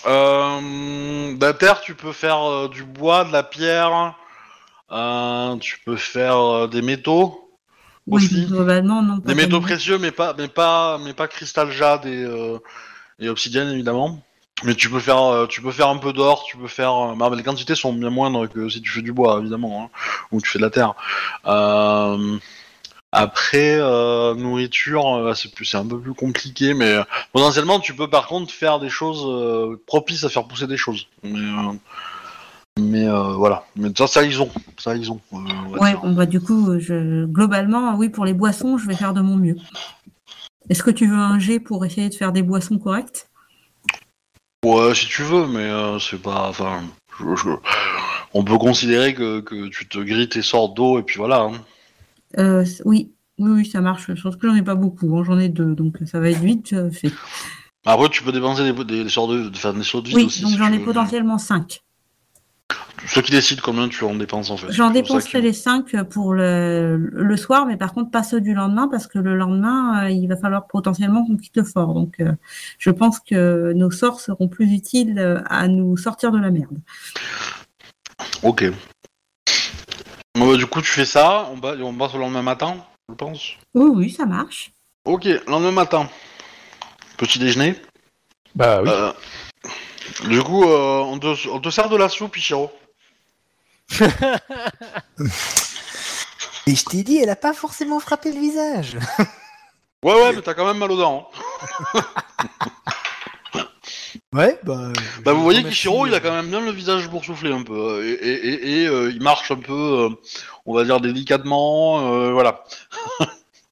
Euh, 0.07 1.35
de 1.35 1.45
la 1.45 1.53
terre, 1.53 1.81
tu 1.81 1.95
peux 1.95 2.13
faire 2.13 2.43
euh, 2.43 2.69
du 2.69 2.85
bois, 2.85 3.25
de 3.25 3.33
la 3.33 3.43
pierre, 3.43 4.15
euh, 4.93 5.57
tu 5.57 5.81
peux 5.85 5.97
faire 5.97 6.69
des 6.69 6.81
métaux, 6.81 7.51
Aussi. 8.09 8.47
Oui, 8.49 8.83
non. 8.83 9.19
des 9.25 9.35
métaux 9.35 9.61
précieux, 9.61 9.99
mais 9.99 10.13
pas, 10.13 10.33
mais 10.39 10.47
pas, 10.47 10.99
mais 10.99 11.13
pas 11.13 11.27
cristal 11.27 11.73
jade 11.73 12.07
et, 12.07 12.25
et 13.19 13.29
obsidienne 13.29 13.71
évidemment. 13.71 14.21
Mais 14.65 14.75
tu 14.75 14.89
peux 14.89 15.01
faire, 15.01 15.47
tu 15.49 15.61
peux 15.61 15.73
faire 15.73 15.89
un 15.89 15.99
peu 15.99 16.13
d'or, 16.13 16.45
tu 16.45 16.57
peux 16.57 16.69
faire. 16.69 17.15
bah, 17.17 17.31
les 17.37 17.43
quantités 17.43 17.75
sont 17.75 17.93
bien 17.93 18.11
moindres 18.11 18.49
que 18.49 18.69
si 18.69 18.81
tu 18.81 18.91
fais 18.91 19.03
du 19.03 19.13
bois 19.13 19.39
évidemment, 19.41 19.83
hein, 19.85 19.99
ou 20.31 20.41
tu 20.41 20.49
fais 20.49 20.59
de 20.61 20.65
la 20.65 20.71
terre. 20.71 20.95
Euh, 21.47 22.39
après, 23.13 23.77
euh, 23.81 24.35
nourriture, 24.35 25.07
euh, 25.17 25.35
c'est 25.35 25.55
plus, 25.55 25.65
c'est 25.65 25.77
un 25.77 25.87
peu 25.87 25.99
plus 25.99 26.15
compliqué, 26.15 26.75
mais 26.75 26.93
euh, 26.93 27.03
potentiellement 27.33 27.81
tu 27.81 27.95
peux 27.95 28.09
par 28.11 28.27
contre 28.27 28.53
faire 28.53 28.79
des 28.81 28.91
choses 28.91 29.79
propices 29.87 30.25
à 30.25 30.29
faire 30.29 30.47
pousser 30.47 30.67
des 30.67 30.77
choses. 30.77 31.07
Mais, 31.23 31.41
mais 32.79 33.07
voilà. 33.09 33.65
Mais 33.77 33.91
ça, 33.97 34.07
ça 34.07 34.23
ils 34.23 34.41
ont, 34.43 34.51
ça 34.79 34.97
ils 34.97 35.11
ont. 35.11 35.21
on 35.33 35.41
Ouais, 35.79 35.95
bon, 35.95 36.15
bah, 36.15 36.27
du 36.27 36.41
coup, 36.41 36.79
je... 36.79 37.25
globalement, 37.27 37.97
oui, 37.97 38.09
pour 38.09 38.25
les 38.25 38.33
boissons, 38.35 38.79
je 38.79 38.87
vais 38.87 38.95
faire 38.95 39.13
de 39.15 39.21
mon 39.21 39.37
mieux. 39.37 39.57
Est-ce 40.69 40.83
que 40.83 40.91
tu 40.91 41.07
veux 41.07 41.17
un 41.17 41.39
jet 41.39 41.61
pour 41.61 41.85
essayer 41.85 42.09
de 42.09 42.15
faire 42.15 42.33
des 42.33 42.43
boissons 42.43 42.79
correctes? 42.79 43.29
Ouais, 44.65 44.95
si 44.95 45.07
tu 45.07 45.23
veux, 45.23 45.47
mais 45.47 45.61
euh, 45.61 45.99
c'est 45.99 46.21
pas. 46.21 46.49
Enfin, 46.49 46.83
je- 47.21 47.51
on 48.35 48.43
peut 48.43 48.59
considérer 48.59 49.15
que, 49.15 49.41
que 49.41 49.69
tu 49.69 49.87
te 49.89 49.99
grilles 49.99 50.29
tes 50.29 50.43
sorts 50.43 50.71
d'eau 50.71 50.99
et 50.99 51.03
puis 51.03 51.19
voilà. 51.19 51.43
hein. 51.43 51.53
Euh, 52.39 52.65
Oui, 52.85 53.13
oui, 53.39 53.51
oui, 53.51 53.67
ça 53.67 53.81
marche. 53.81 54.15
Sauf 54.15 54.37
que 54.37 54.49
j'en 54.49 54.55
ai 54.57 54.63
pas 54.63 54.75
beaucoup, 54.75 55.17
hein, 55.17 55.25
j'en 55.25 55.39
ai 55.39 55.49
deux, 55.49 55.75
donc 55.75 55.97
ça 56.07 56.21
va 56.21 56.31
être 56.31 56.41
vite 56.41 56.73
euh, 56.73 56.91
fait. 56.91 57.13
Après, 57.85 58.09
tu 58.09 58.23
peux 58.23 58.33
dépenser 58.33 58.65
des, 58.73 58.85
des, 58.85 59.05
des 59.05 59.09
sorts 59.11 59.29
de, 59.29 59.51
faire 59.55 59.73
des 59.73 59.81
de 59.81 59.85
vide 59.85 60.17
Oui, 60.17 60.25
aussi. 60.25 60.43
donc 60.43 60.51
si 60.53 60.57
j'en 60.59 60.73
ai 60.73 60.79
veux. 60.79 60.85
potentiellement 60.85 61.39
cinq. 61.39 61.83
Ceux 63.07 63.21
qui 63.23 63.31
décident 63.31 63.61
combien 63.63 63.89
tu 63.89 64.03
en 64.05 64.15
dépenses 64.17 64.51
en 64.51 64.57
fait. 64.57 64.73
J'en 64.73 64.91
dépenserai 64.91 65.41
les 65.41 65.53
cinq 65.53 65.95
pour 66.05 66.33
le, 66.35 66.97
le 66.97 67.37
soir, 67.37 67.67
mais 67.67 67.77
par 67.77 67.93
contre 67.93 68.11
pas 68.11 68.23
ceux 68.25 68.41
du 68.41 68.55
lendemain, 68.55 68.89
parce 68.89 69.07
que 69.07 69.19
le 69.19 69.37
lendemain, 69.37 70.07
euh, 70.07 70.11
il 70.11 70.27
va 70.27 70.37
falloir 70.37 70.67
potentiellement 70.67 71.25
qu'on 71.25 71.37
quitte 71.37 71.57
le 71.59 71.63
fort. 71.65 71.95
Donc 71.95 72.19
euh, 72.21 72.33
je 72.79 72.91
pense 72.91 73.21
que 73.21 73.73
nos 73.75 73.91
sorts 73.91 74.19
seront 74.21 74.49
plus 74.49 74.73
utiles 74.73 75.43
à 75.47 75.69
nous 75.69 75.97
sortir 75.97 76.33
de 76.33 76.39
la 76.39 76.51
merde. 76.51 76.79
Ok. 78.43 78.65
Bon, 80.37 80.51
bah, 80.51 80.57
du 80.57 80.67
coup, 80.67 80.83
tu 80.83 80.91
fais 80.91 81.07
ça, 81.07 81.49
on, 81.51 81.57
va, 81.57 81.73
on 81.83 81.95
passe 81.95 82.15
au 82.15 82.19
lendemain 82.19 82.43
matin, 82.43 82.77
je 83.09 83.15
pense. 83.15 83.53
Oui, 83.75 83.91
oui, 83.95 84.11
ça 84.11 84.27
marche. 84.27 84.71
Ok, 85.05 85.25
lendemain 85.47 85.71
matin. 85.73 86.09
Petit 87.17 87.39
déjeuner. 87.39 87.75
Bah 88.55 88.83
oui. 88.83 88.91
Euh, 88.91 89.13
du 90.29 90.43
coup, 90.43 90.65
euh, 90.65 90.99
on, 91.01 91.19
te, 91.19 91.49
on 91.49 91.61
te 91.61 91.71
sert 91.71 91.89
de 91.89 91.97
la 91.97 92.09
soupe, 92.11 92.37
Ichiro. 92.37 92.71
Et 96.67 96.75
je 96.75 96.85
t'ai 96.85 97.03
dit, 97.03 97.17
elle 97.19 97.31
a 97.31 97.37
pas 97.37 97.53
forcément 97.55 98.01
frappé 98.01 98.33
le 98.33 98.41
visage. 98.41 98.99
Ouais, 100.03 100.13
ouais, 100.15 100.33
mais 100.35 100.43
t'as 100.43 100.53
quand 100.55 100.67
même 100.67 100.79
mal 100.79 100.91
aux 100.91 100.97
dents. 100.99 101.31
hein. 101.95 102.01
Ouais, 104.35 104.59
bah. 104.65 104.93
Bah, 105.25 105.33
vous 105.33 105.43
voyez 105.43 105.63
qu'Ichiro, 105.65 106.07
il 106.07 106.13
a 106.15 106.17
euh, 106.17 106.21
quand 106.21 106.33
même 106.33 106.49
bien 106.49 106.61
le 106.61 106.71
visage 106.71 107.09
boursouflé 107.09 107.53
un 107.53 107.63
peu. 107.63 107.75
euh, 107.75 108.05
Et, 108.05 108.13
et, 108.13 108.49
et- 108.49 108.83
et, 108.83 108.87
euh, 108.87 109.11
il 109.11 109.23
marche 109.23 109.51
un 109.51 109.57
peu, 109.57 109.73
euh, 109.73 110.09
on 110.67 110.75
va 110.75 110.85
dire, 110.85 111.01
délicatement. 111.01 112.13
euh, 112.13 112.33
voilà. 112.33 112.65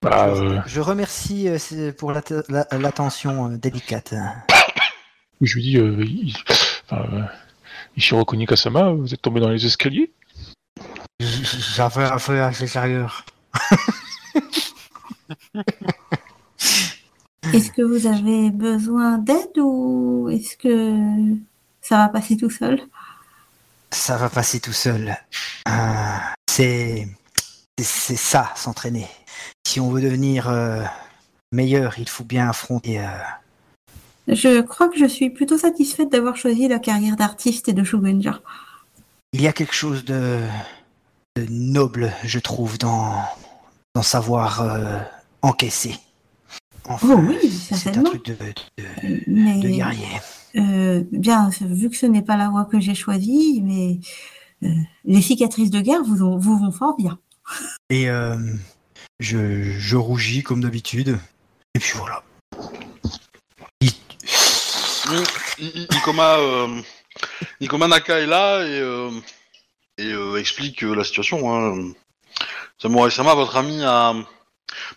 Bah, 0.02 0.26
euh, 0.28 0.60
Je 0.66 0.80
remercie 0.80 1.48
euh, 1.48 1.92
pour 1.92 2.12
l'atte- 2.12 2.44
la- 2.48 2.66
l'attention 2.72 3.50
euh, 3.52 3.56
délicate. 3.56 4.14
je 5.40 5.54
lui 5.54 5.62
dis, 5.62 5.78
euh, 5.78 6.04
il- 6.04 6.34
enfin, 6.90 7.04
euh, 7.12 7.22
vous 8.92 9.14
êtes 9.14 9.22
tombé 9.22 9.40
dans 9.40 9.48
les 9.50 9.64
escaliers? 9.66 10.12
J'avais 11.20 12.04
affaire 12.04 12.44
à 12.46 12.50
l'extérieur. 12.50 13.24
Est-ce 17.54 17.70
que 17.70 17.82
vous 17.82 18.06
avez 18.06 18.50
besoin 18.50 19.18
d'aide 19.18 19.58
ou 19.58 20.28
est-ce 20.30 20.56
que 20.56 21.36
ça 21.80 21.98
va 21.98 22.08
passer 22.08 22.36
tout 22.36 22.50
seul? 22.50 22.80
Ça 23.92 24.16
va 24.16 24.28
passer 24.28 24.60
tout 24.60 24.72
seul. 24.72 25.16
Euh, 25.68 25.72
c'est 26.50 27.08
c'est- 27.80 28.16
ça, 28.16 28.52
s'entraîner. 28.56 29.06
Si 29.66 29.80
on 29.80 29.90
veut 29.90 30.00
devenir 30.00 30.48
euh, 30.48 30.82
meilleur, 31.52 31.98
il 31.98 32.08
faut 32.08 32.24
bien 32.24 32.48
affronter 32.48 33.00
euh, 33.00 33.06
Je 34.28 34.60
crois 34.62 34.88
que 34.88 34.98
je 34.98 35.06
suis 35.06 35.30
plutôt 35.30 35.58
satisfaite 35.58 36.10
d'avoir 36.10 36.36
choisi 36.36 36.68
la 36.68 36.78
carrière 36.78 37.16
d'artiste 37.16 37.68
et 37.68 37.72
de 37.72 37.84
Shugenja. 37.84 38.40
Il 39.32 39.42
y 39.42 39.48
a 39.48 39.52
quelque 39.52 39.74
chose 39.74 40.04
de, 40.04 40.40
de 41.36 41.46
noble, 41.50 42.12
je 42.24 42.38
trouve, 42.38 42.78
dans, 42.78 43.14
dans 43.94 44.02
savoir 44.02 44.64
encaisser. 45.42 45.96
Enfin, 46.86 47.08
Oh 47.16 47.20
oui, 47.28 47.50
c'est 47.50 47.74
un 47.74 47.78
certainement. 47.78 48.10
truc 48.10 48.26
de, 48.26 48.34
de, 48.34 49.20
Mais 49.26 49.58
de 49.60 49.68
guerrier. 49.68 50.06
euh, 50.56 51.02
bien, 51.12 51.48
vu 51.62 51.88
que 51.90 51.96
ce 51.96 52.06
n'est 52.06 52.22
pas 52.22 52.36
la 52.36 52.48
voie 52.50 52.66
que 52.66 52.78
j'ai 52.80 52.94
choisie, 52.94 53.62
mais 53.64 54.00
euh, 54.68 54.74
les 55.04 55.22
cicatrices 55.22 55.70
de 55.70 55.80
guerre 55.80 56.02
vous, 56.04 56.22
ont- 56.22 56.38
vous 56.38 56.58
vont 56.58 56.72
fort 56.72 56.96
bien. 56.96 57.18
Et 57.90 58.08
euh, 58.10 58.36
je, 59.18 59.62
je 59.78 59.96
rougis 59.96 60.42
comme 60.42 60.60
d'habitude. 60.62 61.18
Et 61.74 61.78
puis 61.78 61.92
voilà. 61.96 62.22
Il- 63.80 63.90
I- 65.58 65.72
I- 65.74 65.86
Ikoma, 65.96 66.36
euh, 66.38 66.80
Ikoma 67.60 67.88
Naka 67.88 68.20
est 68.20 68.26
là 68.26 68.62
et, 68.64 68.78
euh, 68.80 69.10
et 69.98 70.12
euh, 70.12 70.36
explique 70.38 70.82
euh, 70.84 70.94
la 70.94 71.04
situation. 71.04 71.52
Hein. 71.54 71.92
Samurai 72.78 73.10
Sama, 73.10 73.34
votre 73.34 73.56
ami, 73.56 73.82
a 73.82 74.14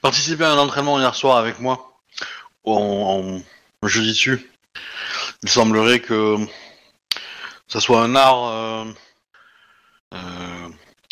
participé 0.02 0.44
à 0.44 0.52
un 0.52 0.58
entraînement 0.58 1.00
hier 1.00 1.16
soir 1.16 1.38
avec 1.38 1.60
moi 1.60 1.98
en, 2.66 3.42
en 3.82 3.88
jeudi 3.88 4.10
dessus. 4.10 4.50
Il 5.44 5.50
semblerait 5.50 6.00
que 6.00 6.38
ça 7.68 7.80
soit 7.80 8.02
un 8.02 8.16
art 8.16 8.48
euh, 8.48 8.86
euh, 10.14 10.70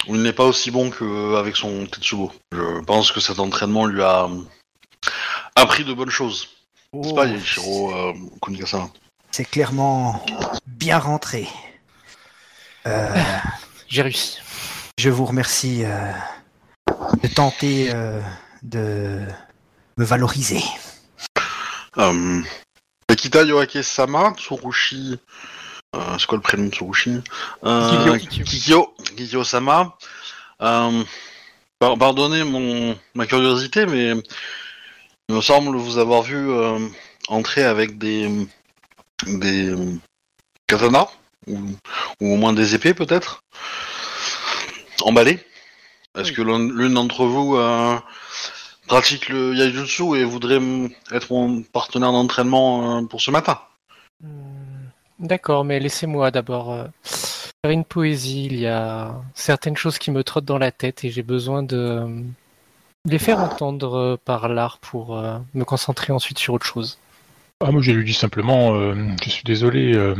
où 0.07 0.16
il 0.16 0.22
n'est 0.22 0.34
pas 0.34 0.45
aussi 0.45 0.72
bon 0.72 0.89
qu'avec 0.91 1.55
son 1.55 1.86
Tetsubo. 1.86 2.32
Je 2.51 2.82
pense 2.86 3.11
que 3.11 3.20
cet 3.20 3.39
entraînement 3.39 3.86
lui 3.86 4.01
a 4.03 4.28
appris 5.55 5.84
de 5.84 5.93
bonnes 5.93 6.09
choses. 6.09 6.47
C'est 6.93 7.09
Oh, 7.11 7.13
pas 7.13 7.26
euh, 7.28 8.13
Kunikasama. 8.41 8.89
c'est 9.32 9.43
clairement 9.43 10.24
bien 10.66 10.97
rentré. 10.97 11.47
Euh, 12.88 13.13
J'ai 13.89 14.01
réussi. 14.03 14.38
je 14.97 15.09
vous 15.09 15.26
remercie 15.26 15.84
euh, 15.84 16.11
de 17.22 17.28
tenter 17.28 17.89
euh, 17.93 18.22
de 18.66 19.20
me 19.97 20.03
valoriser. 20.05 20.63
Euh, 21.97 22.41
Akita 23.07 23.43
Yoake 23.43 23.84
Sama, 23.84 24.34
Tsurushi. 24.38 25.18
Euh, 25.95 26.18
c'est 26.20 26.26
quoi 26.28 26.38
le 26.38 26.41
prénom 26.41 26.66
de 26.66 26.72
Tsurushi? 26.74 27.22
Euh, 27.63 28.18
Kikyo. 28.18 28.43
Kikyo. 28.43 28.95
Kikyo 29.16 29.43
Sama. 29.43 29.97
Euh, 30.61 31.03
par- 31.80 31.97
pardonnez 31.97 32.43
mon, 32.43 32.97
ma 33.13 33.26
curiosité, 33.26 33.86
mais 33.86 34.13
il 35.30 35.36
me 35.36 35.41
semble 35.41 35.78
vous 35.78 35.97
avoir 35.97 36.24
vu 36.24 36.49
euh, 36.51 36.80
entrer 37.30 37.63
avec 37.63 37.97
des. 37.97 38.30
des. 39.28 39.74
katanas 40.68 41.07
ou, 41.47 41.59
ou 42.22 42.34
au 42.34 42.38
moins 42.38 42.53
des 42.53 42.74
épées 42.74 42.95
peut-être 42.95 43.41
Emballées 45.03 45.39
Est-ce 46.18 46.30
Oui. 46.30 46.36
que 46.36 46.41
l'un- 46.41 46.70
l'une 46.72 46.93
d'entre 46.93 47.26
vous 47.26 47.55
euh, 47.57 47.97
pratique 48.88 49.30
le 49.30 49.53
Yaijutsu 49.55 50.16
et 50.18 50.24
voudrait 50.24 50.59
être 51.11 51.32
mon 51.32 51.61
partenaire 51.63 52.11
d'entraînement 52.11 52.99
euh, 52.99 53.01
pour 53.03 53.22
ce 53.22 53.32
matin? 53.32 53.59
Hmm, 54.22 54.28
D'accord, 55.20 55.63
mais 55.66 55.80
laissez-moi 55.80 56.32
d'abord 56.32 56.72
euh, 56.72 56.86
faire 57.03 57.72
une 57.72 57.86
poésie. 57.86 58.45
Il 58.45 58.57
y 58.59 58.68
a 58.68 59.13
certaines 59.34 59.78
choses 59.78 59.97
qui 59.97 60.11
me 60.11 60.24
trottent 60.24 60.45
dans 60.45 60.57
la 60.57 60.72
tête 60.72 61.03
et 61.03 61.09
j'ai 61.11 61.24
besoin 61.24 61.63
de 61.63 61.78
euh, 61.78 62.22
les 63.05 63.20
faire 63.20 63.39
entendre 63.39 63.95
euh, 63.97 64.18
par 64.24 64.49
l'art 64.49 64.78
pour 64.80 65.18
euh, 65.18 65.38
me 65.53 65.63
concentrer 65.66 66.11
ensuite 66.13 66.39
sur 66.39 66.53
autre 66.53 66.66
chose. 66.66 66.97
Ah, 67.61 67.72
moi, 67.72 67.82
je 67.82 67.93
lui 67.93 68.03
dis 68.03 68.13
simplement, 68.13 68.76
euh, 68.76 68.93
je 69.24 69.30
suis 69.30 69.43
désolé, 69.45 69.95
euh, 69.95 70.13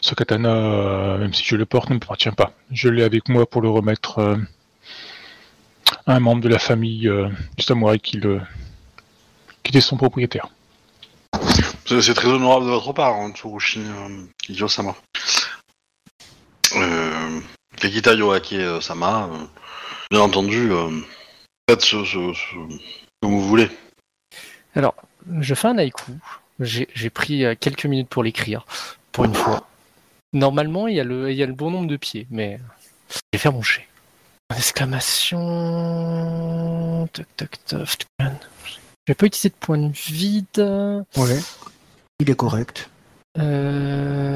ce 0.00 0.14
katana, 0.14 0.48
euh, 0.54 1.18
même 1.18 1.34
si 1.34 1.42
je 1.44 1.56
le 1.56 1.66
porte, 1.66 1.90
ne 1.90 1.94
m'appartient 1.94 2.30
pas. 2.30 2.52
Je 2.70 2.88
l'ai 2.88 3.02
avec 3.02 3.28
moi 3.28 3.46
pour 3.46 3.62
le 3.62 3.68
remettre 3.68 4.20
euh, 4.20 4.36
un 6.06 6.20
membre 6.20 6.42
de 6.42 6.48
la 6.48 6.58
famille 6.58 7.08
euh, 7.08 7.28
du 7.56 7.62
samouraï 7.62 8.00
qui, 8.00 8.16
le, 8.18 8.40
qui 9.62 9.70
était 9.70 9.80
son 9.80 9.96
propriétaire. 9.96 10.48
C'est 11.86 12.14
très 12.14 12.28
honorable 12.28 12.66
de 12.66 12.70
votre 12.70 12.92
part, 12.92 13.14
hein, 13.16 13.32
Tsurushi 13.34 13.80
euh, 13.80 14.24
Kikyo-sama. 14.44 14.94
Euh, 16.76 17.40
Kakita 17.76 18.14
Yoake-sama, 18.14 19.28
euh, 19.32 19.38
bien 20.10 20.20
entendu, 20.20 20.70
euh, 20.72 20.88
faites 21.68 21.82
ce, 21.82 22.04
ce- 22.04 22.32
ce 22.32 22.66
que 23.20 23.26
vous 23.26 23.42
voulez. 23.46 23.68
Alors, 24.74 24.94
je 25.40 25.54
fais 25.54 25.68
un 25.68 25.78
haïku. 25.78 26.12
J'ai 26.60 27.10
pris 27.10 27.44
euh, 27.44 27.54
quelques 27.58 27.86
minutes 27.86 28.08
pour 28.08 28.22
l'écrire, 28.22 28.64
pour 29.10 29.24
une 29.24 29.34
fois. 29.34 29.66
Normalement, 30.32 30.86
il 30.88 30.94
y, 30.96 31.00
a 31.00 31.04
le, 31.04 31.30
il 31.30 31.36
y 31.36 31.42
a 31.42 31.46
le 31.46 31.52
bon 31.52 31.70
nombre 31.70 31.88
de 31.88 31.96
pieds, 31.96 32.26
mais 32.30 32.58
je 33.10 33.18
vais 33.32 33.38
faire 33.38 33.52
mon 33.52 33.62
jet. 33.62 33.86
Exclamation. 34.56 35.38
Toc, 37.12 37.26
toc, 37.36 37.50
toc. 37.66 38.06
Je 38.20 38.26
vais 39.08 39.14
pas 39.14 39.26
utiliser 39.26 39.48
de 39.50 39.54
point 39.54 39.78
de 39.78 39.92
vide. 39.92 40.46
Ouais. 41.16 41.38
Il 42.20 42.30
est 42.30 42.36
correct. 42.36 42.88
Euh... 43.38 44.28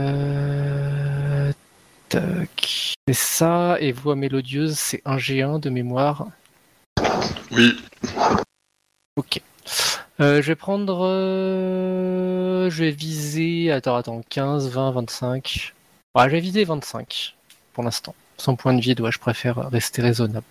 Tac. 2.08 2.94
C'est 3.08 3.14
ça, 3.14 3.76
et 3.80 3.92
voix 3.92 4.16
mélodieuse, 4.16 4.76
c'est 4.78 5.02
un 5.04 5.16
G1 5.16 5.60
de 5.60 5.70
mémoire. 5.70 6.26
Oui, 7.52 7.76
Ok. 9.16 9.40
Euh, 10.20 10.40
je 10.42 10.46
vais 10.48 10.56
prendre. 10.56 11.06
euh, 11.06 12.68
Je 12.70 12.84
vais 12.84 12.90
viser. 12.90 13.70
Attends, 13.70 13.96
attends. 13.96 14.22
15, 14.28 14.68
20, 14.70 14.90
25. 14.92 15.74
Ouais, 16.16 16.24
je 16.24 16.30
vais 16.30 16.40
viser 16.40 16.64
25 16.64 17.36
pour 17.74 17.84
l'instant. 17.84 18.14
Sans 18.38 18.54
point 18.56 18.74
de 18.74 18.80
vie, 18.80 18.94
dois-je 18.94 19.18
préfère 19.18 19.70
rester 19.70 20.02
raisonnable. 20.02 20.44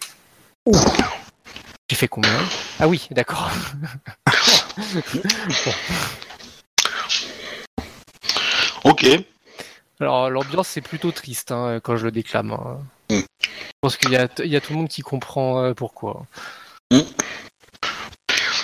J'ai 1.90 1.96
fait 1.96 2.08
combien? 2.08 2.32
Ah 2.80 2.88
oui, 2.88 3.08
d'accord. 3.12 3.50
ok. 8.84 9.06
Alors, 10.00 10.30
l'ambiance, 10.30 10.68
c'est 10.68 10.82
plutôt 10.82 11.12
triste 11.12 11.52
hein, 11.52 11.80
quand 11.84 11.96
je 11.98 12.06
le 12.06 12.12
déclame. 12.12 12.52
hein. 12.52 12.80
Mm. 13.10 13.20
Je 13.42 13.48
pense 13.82 13.98
qu'il 13.98 14.12
y 14.12 14.18
a, 14.18 14.28
il 14.40 14.48
y 14.48 14.56
a 14.56 14.62
tout 14.62 14.74
le 14.74 14.80
monde 14.80 14.90
qui 14.90 15.02
comprend 15.02 15.62
euh, 15.64 15.74
pourquoi. 15.74 16.26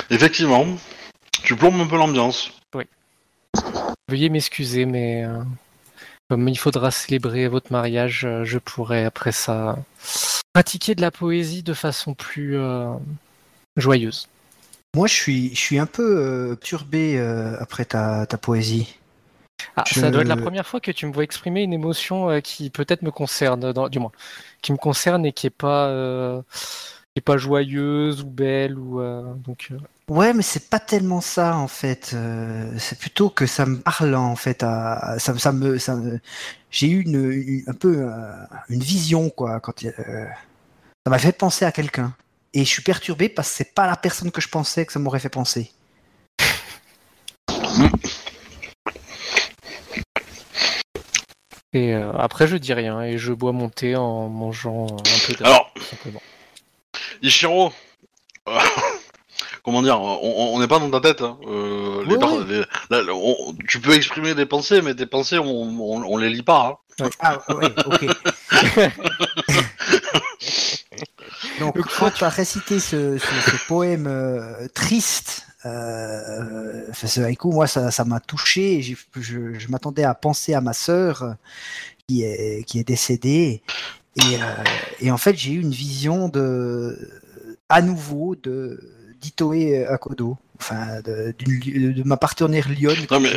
Effectivement, 0.10 0.66
tu 1.44 1.56
plombes 1.56 1.80
un 1.80 1.88
peu 1.88 1.98
l'ambiance. 1.98 2.52
Veuillez 4.10 4.30
m'excuser, 4.30 4.86
mais 4.86 5.24
euh, 5.24 5.42
comme 6.32 6.48
il 6.48 6.58
faudra 6.58 6.92
célébrer 6.92 7.50
votre 7.50 7.74
mariage, 7.74 8.24
euh, 8.24 8.46
je 8.46 8.58
pourrai 8.58 9.04
après 9.04 9.34
ça 9.34 9.78
pratiquer 10.54 10.96
de 10.96 11.02
la 11.02 11.12
poésie 11.12 11.62
de 11.62 11.74
façon 11.74 12.14
plus 12.14 12.58
euh, 12.58 12.94
joyeuse. 13.76 14.30
Moi, 14.96 15.08
je 15.08 15.14
suis, 15.14 15.50
je 15.50 15.60
suis 15.60 15.78
un 15.78 15.86
peu 15.86 16.20
euh, 16.20 16.56
turbé 16.56 17.20
euh, 17.20 17.58
après 17.60 17.84
ta, 17.84 18.26
ta 18.28 18.38
poésie. 18.38 18.98
Ah, 19.76 19.84
Je- 19.86 20.00
ça 20.00 20.10
doit 20.10 20.22
être 20.22 20.30
la 20.30 20.38
première 20.38 20.66
fois 20.66 20.80
que 20.80 20.92
tu 20.92 21.06
me 21.06 21.12
vois 21.12 21.26
exprimer 21.26 21.64
une 21.64 21.74
émotion 21.74 22.40
qui 22.40 22.70
peut-être 22.70 23.02
me 23.02 23.12
concerne, 23.12 23.74
dans- 23.74 23.90
du 23.90 24.00
moins, 24.00 24.14
qui 24.62 24.72
me 24.72 24.78
concerne 24.78 25.26
et 25.26 25.34
qui 25.34 25.48
est 25.48 25.50
pas, 25.50 26.42
qui 26.54 27.18
est 27.18 27.22
pas 27.22 27.36
joyeuse 27.36 28.22
ou 28.22 28.28
belle 28.28 28.80
ou 28.80 29.02
donc. 29.36 29.74
Ouais, 30.12 30.34
mais 30.34 30.42
c'est 30.44 30.70
pas 30.70 30.80
tellement 30.82 31.22
ça 31.22 31.56
en 31.56 31.70
fait. 31.70 32.12
Euh, 32.14 32.70
c'est 32.78 33.00
plutôt 33.00 33.30
que 33.30 33.46
ça 33.46 33.66
me 33.66 33.80
parle 33.80 34.14
en 34.16 34.36
fait. 34.36 34.62
À, 34.62 34.94
à- 35.14 35.20
ça, 35.20 35.38
ça 35.40 35.54
me, 35.54 35.78
ça 35.80 35.96
me- 35.96 36.20
j'ai 36.70 36.88
eu 36.88 37.02
une, 37.04 37.32
une- 37.32 37.64
un 37.68 37.74
peu 37.74 37.96
euh, 38.10 38.34
une 38.68 38.82
vision 38.82 39.30
quoi. 39.30 39.62
Quand 39.62 39.86
euh, 39.86 39.92
ça 41.06 41.10
m'a 41.10 41.18
fait 41.18 41.32
penser 41.32 41.64
à 41.64 41.72
quelqu'un. 41.72 42.14
Et 42.54 42.66
je 42.66 42.70
suis 42.70 42.82
perturbé 42.84 43.30
parce 43.30 43.50
que 43.52 43.56
c'est 43.56 43.74
pas 43.74 43.88
la 43.88 43.96
personne 43.96 44.32
que 44.32 44.42
je 44.42 44.50
pensais 44.50 44.86
que 44.86 44.92
ça 44.92 45.00
m'aurait 45.00 45.20
fait 45.22 45.30
penser. 45.30 45.72
Et 51.74 51.94
euh, 51.94 52.12
après, 52.18 52.48
je 52.48 52.58
dis 52.58 52.74
rien 52.74 53.02
et 53.02 53.18
je 53.18 53.32
bois 53.32 53.54
mon 53.54 53.70
thé 53.70 53.96
en 53.96 54.28
mangeant 54.28 54.88
un 54.88 55.28
peu 55.28 55.34
d'herbe, 55.34 55.46
Alors, 55.48 55.72
tout 55.74 55.84
simplement. 55.84 56.22
Ishiro, 57.22 57.72
euh, 58.50 58.60
comment 59.64 59.82
dire, 59.82 60.00
on 60.02 60.60
n'est 60.60 60.68
pas 60.68 60.80
dans 60.80 60.90
ta 60.90 61.00
tête. 61.02 61.22
Hein. 61.22 61.38
Euh, 61.48 62.04
les 62.06 62.18
les- 62.90 63.12
on- 63.12 63.54
tu 63.68 63.80
peux 63.80 63.94
exprimer 63.94 64.34
des 64.36 64.46
pensées, 64.46 64.82
mais 64.82 64.96
tes 64.96 65.06
pensées, 65.06 65.38
on, 65.40 65.46
on, 65.46 66.04
on 66.04 66.18
les 66.18 66.30
lit 66.30 66.44
pas. 66.44 66.80
Hein. 67.02 67.10
Ah 67.20 67.40
ouais, 67.54 67.74
ok. 67.86 68.06
Donc 71.60 71.78
quand 72.00 72.12
tu 72.12 72.24
as 72.24 72.30
récité 72.30 72.80
ce, 72.80 73.18
ce- 73.18 73.52
ce 73.52 73.68
poème 73.68 74.08
euh, 74.08 74.68
triste, 74.74 75.48
euh, 75.66 76.84
ce 76.94 77.22
haïku, 77.22 77.52
moi 77.52 77.68
ça 77.68 77.92
ça 77.92 78.04
m'a 78.04 78.20
touché. 78.20 78.82
Je, 78.82 78.96
je 79.60 79.68
m'attendais 79.70 80.04
à 80.04 80.14
penser 80.16 80.54
à 80.54 80.62
ma 80.62 80.74
sœur 80.74 81.36
qui 82.08 82.24
est 82.24 82.64
qui 82.66 82.80
est 82.80 82.84
décédée 82.88 83.62
et, 84.18 84.36
euh, 84.36 84.64
et 85.00 85.12
en 85.12 85.18
fait 85.18 85.38
j'ai 85.38 85.52
eu 85.54 85.62
une 85.62 85.72
vision 85.72 86.30
de 86.30 86.98
à 87.70 87.82
nouveau 87.82 88.36
de 88.36 88.80
d'Itoe 89.22 89.86
Akodo. 89.90 90.38
enfin 90.60 91.02
de, 91.04 91.34
li- 91.46 91.94
de 91.94 92.04
ma 92.04 92.18
partenaire. 92.18 92.68
Non, 93.10 93.20
mais 93.20 93.32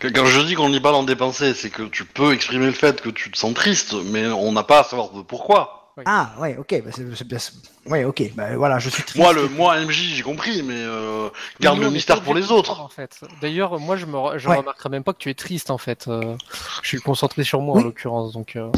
que- 0.00 0.06
euh, 0.08 0.10
quand 0.14 0.26
je 0.26 0.40
dis 0.42 0.54
qu'on 0.54 0.68
n'y 0.70 0.80
pas 0.80 0.92
dans 0.92 1.02
des 1.04 1.16
pensées, 1.16 1.54
c'est 1.54 1.70
que 1.70 1.82
tu 1.84 2.04
peux 2.04 2.32
exprimer 2.32 2.66
le 2.66 2.72
fait 2.72 3.00
que 3.00 3.08
tu 3.10 3.30
te 3.30 3.38
sens 3.38 3.54
triste, 3.54 3.94
mais 4.12 4.26
on 4.28 4.52
n'a 4.52 4.62
pas 4.62 4.80
à 4.80 4.84
savoir 4.84 5.10
de 5.10 5.22
pourquoi. 5.22 5.78
Ah 6.06 6.32
ouais, 6.40 6.56
ok, 6.58 6.82
bah, 6.84 6.90
c'est, 6.94 7.04
c'est 7.14 7.26
bien. 7.26 7.38
c'est- 7.38 7.52
Ouais, 7.84 8.04
ok, 8.04 8.22
bah 8.34 8.56
voilà, 8.56 8.78
je 8.78 8.88
suis 8.88 9.02
triste. 9.02 9.16
Moi, 9.18 9.32
le 9.34 9.46
moi 9.48 9.76
MJ, 9.78 10.14
j'ai 10.14 10.22
compris, 10.22 10.62
mais 10.62 10.76
euh, 10.78 11.28
garde 11.60 11.76
Nous, 11.78 11.84
le 11.84 11.90
mystère 11.90 12.22
pour 12.22 12.34
les 12.34 12.42
de 12.42 12.48
autres. 12.52 12.80
En 12.80 12.88
fait. 12.88 13.20
D'ailleurs, 13.42 13.78
moi, 13.78 13.96
je 13.96 14.06
me 14.06 14.14
re- 14.16 14.38
je 14.38 14.48
Ouais. 14.48 14.56
remarquerai 14.56 14.88
même 14.88 15.02
pas 15.04 15.12
que 15.12 15.18
tu 15.18 15.28
es 15.28 15.34
triste, 15.34 15.70
en 15.70 15.76
fait. 15.78 16.06
Euh, 16.08 16.36
je 16.82 16.88
suis 16.88 17.00
concentré 17.00 17.44
sur 17.44 17.60
moi, 17.60 17.74
Oui. 17.76 17.82
en 17.82 17.84
l'occurrence. 17.86 18.32
Donc, 18.32 18.56
euh, 18.56 18.70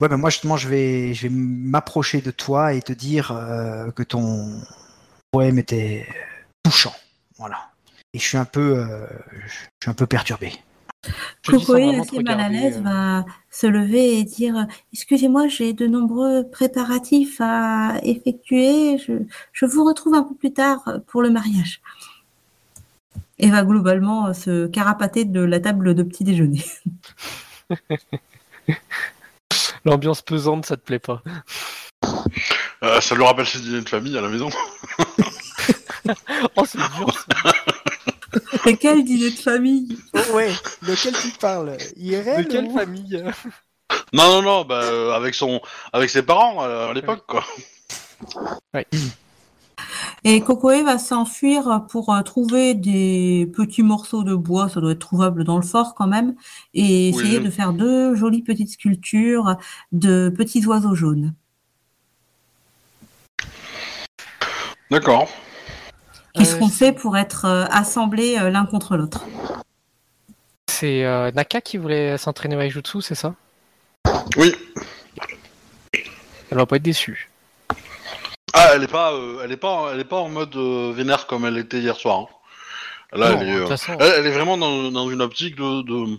Ouais, 0.00 0.08
ben 0.08 0.16
moi 0.16 0.30
justement, 0.30 0.56
je 0.56 0.66
vais, 0.66 1.12
je 1.12 1.24
vais 1.28 1.34
m'approcher 1.34 2.22
de 2.22 2.30
toi 2.30 2.72
et 2.72 2.80
te 2.80 2.92
dire 2.94 3.32
euh, 3.32 3.90
que 3.90 4.02
ton 4.02 4.48
poème 5.30 5.58
était 5.58 6.06
touchant, 6.62 6.94
voilà. 7.38 7.70
Et 8.12 8.18
je 8.18 8.24
suis 8.24 8.36
un 8.36 8.44
peu, 8.44 8.78
euh, 8.78 9.06
je 9.46 9.52
suis 9.82 9.90
un 9.90 9.94
peu 9.94 10.06
perturbé. 10.06 10.52
assez 12.00 12.22
mal 12.22 12.40
à 12.40 12.48
l'aise, 12.48 12.78
euh. 12.78 12.82
va 12.82 13.24
se 13.50 13.66
lever 13.66 14.18
et 14.18 14.24
dire 14.24 14.66
Excusez-moi, 14.92 15.48
j'ai 15.48 15.72
de 15.72 15.86
nombreux 15.86 16.48
préparatifs 16.50 17.40
à 17.40 17.98
effectuer. 18.02 18.98
Je, 18.98 19.12
je 19.52 19.66
vous 19.66 19.84
retrouve 19.84 20.14
un 20.14 20.22
peu 20.22 20.34
plus 20.34 20.52
tard 20.52 20.82
pour 21.06 21.22
le 21.22 21.30
mariage. 21.30 21.80
Et 23.38 23.48
va 23.48 23.64
globalement 23.64 24.34
se 24.34 24.66
carapater 24.66 25.24
de 25.24 25.40
la 25.40 25.60
table 25.60 25.94
de 25.94 26.02
petit 26.02 26.24
déjeuner. 26.24 26.64
L'ambiance 29.84 30.20
pesante, 30.20 30.66
ça 30.66 30.76
te 30.76 30.82
plaît 30.82 30.98
pas. 30.98 31.22
Euh, 32.82 33.00
ça 33.00 33.14
lui 33.14 33.24
rappelle 33.24 33.46
ses 33.46 33.60
dîners 33.60 33.82
de 33.82 33.88
famille 33.88 34.16
à 34.16 34.20
la 34.20 34.28
maison. 34.28 34.48
Oh, 36.56 36.62
c'est 36.66 36.78
dur, 36.78 37.12
ça. 37.12 37.52
Et 38.66 38.76
quel 38.76 39.04
dîner 39.04 39.30
de 39.30 39.36
famille? 39.38 39.96
Oh 40.14 40.34
ouais, 40.34 40.50
lequel 40.82 41.12
tu 41.14 41.28
parles? 41.38 41.76
IRL 41.96 42.44
De 42.44 42.50
quelle 42.50 42.64
ou- 42.64 42.74
famille? 42.76 43.22
Non, 44.12 44.24
non, 44.24 44.42
non, 44.42 44.64
bah, 44.64 44.80
euh, 44.82 45.12
avec 45.12 45.34
son, 45.34 45.60
avec 45.92 46.10
ses 46.10 46.22
parents 46.22 46.64
euh, 46.64 46.88
à 46.90 46.94
l'époque, 46.94 47.24
quoi. 47.28 47.44
Et 50.24 50.40
Cocoé 50.40 50.82
va 50.82 50.98
s'enfuir 50.98 51.84
pour 51.90 52.12
trouver 52.24 52.74
des 52.74 53.50
petits 53.54 53.82
morceaux 53.82 54.24
de 54.24 54.34
bois, 54.34 54.68
ça 54.68 54.80
doit 54.80 54.92
être 54.92 54.98
trouvable 55.00 55.44
dans 55.44 55.56
le 55.56 55.62
fort 55.66 55.94
quand 55.94 56.08
même, 56.08 56.34
et 56.74 57.10
essayer 57.10 57.38
Oui. 57.38 57.44
de 57.44 57.50
faire 57.50 57.72
deux 57.72 58.14
jolies 58.16 58.42
petites 58.42 58.70
sculptures 58.70 59.56
de 59.92 60.32
petits 60.36 60.64
oiseaux 60.66 60.94
jaunes. 60.94 61.34
D'accord. 64.90 65.28
qui 66.34 66.42
Euh, 66.42 66.44
seront 66.44 66.68
c'est- 66.68 66.86
faits 66.86 66.98
pour 66.98 67.16
être 67.16 67.44
euh, 67.44 67.64
assemblés 67.70 68.36
euh, 68.38 68.50
l'un 68.50 68.66
contre 68.66 68.96
l'autre? 68.96 69.24
C'est 70.68 71.04
euh, 71.04 71.30
Naka 71.32 71.60
qui 71.60 71.76
voulait 71.76 72.16
s'entraîner 72.18 72.56
au 72.56 72.60
Aijutsu, 72.60 73.02
c'est 73.02 73.14
ça? 73.14 73.34
Oui. 74.36 74.54
Elle 76.50 76.56
va 76.58 76.66
pas 76.66 76.76
être 76.76 76.82
déçue. 76.82 77.30
Ah, 78.52 78.70
elle 78.74 78.82
est 78.82 78.90
pas, 78.90 79.12
euh, 79.12 79.42
elle 79.44 79.52
est 79.52 79.56
pas, 79.56 79.90
elle 79.92 80.00
est 80.00 80.04
pas 80.04 80.16
en 80.18 80.28
mode 80.28 80.54
euh, 80.56 80.92
vénère 80.94 81.26
comme 81.26 81.44
elle 81.46 81.58
était 81.58 81.78
hier 81.78 81.96
soir. 81.96 82.18
hein. 82.20 82.26
Là, 83.12 83.30
Non, 83.32 83.40
elle, 83.40 83.48
est, 83.48 83.52
de 83.52 83.56
euh, 83.56 83.60
toute 83.60 83.68
façon, 83.70 83.96
elle, 83.98 84.12
elle 84.18 84.26
est 84.26 84.30
vraiment 84.32 84.56
dans, 84.56 84.90
dans 84.90 85.10
une 85.10 85.20
optique 85.22 85.56
de, 85.56 85.82
de, 85.82 86.16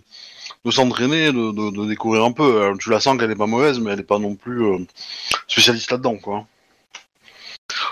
de 0.66 0.72
s'entraîner, 0.72 1.28
de, 1.28 1.52
de, 1.52 1.72
de 1.72 1.88
découvrir 1.88 2.24
un 2.26 2.32
peu. 2.34 2.62
Alors, 2.64 2.78
tu 2.78 2.90
la 2.90 3.00
sens 3.00 3.18
qu'elle 3.18 3.32
est 3.32 3.36
pas 3.36 3.48
mauvaise, 3.48 3.80
mais 3.80 3.92
elle 3.92 4.00
est 4.02 4.04
pas 4.04 4.20
non 4.20 4.36
plus 4.36 4.64
euh, 4.66 4.78
spécialiste 5.48 5.92
là-dedans, 5.92 6.18
quoi. 6.18 6.46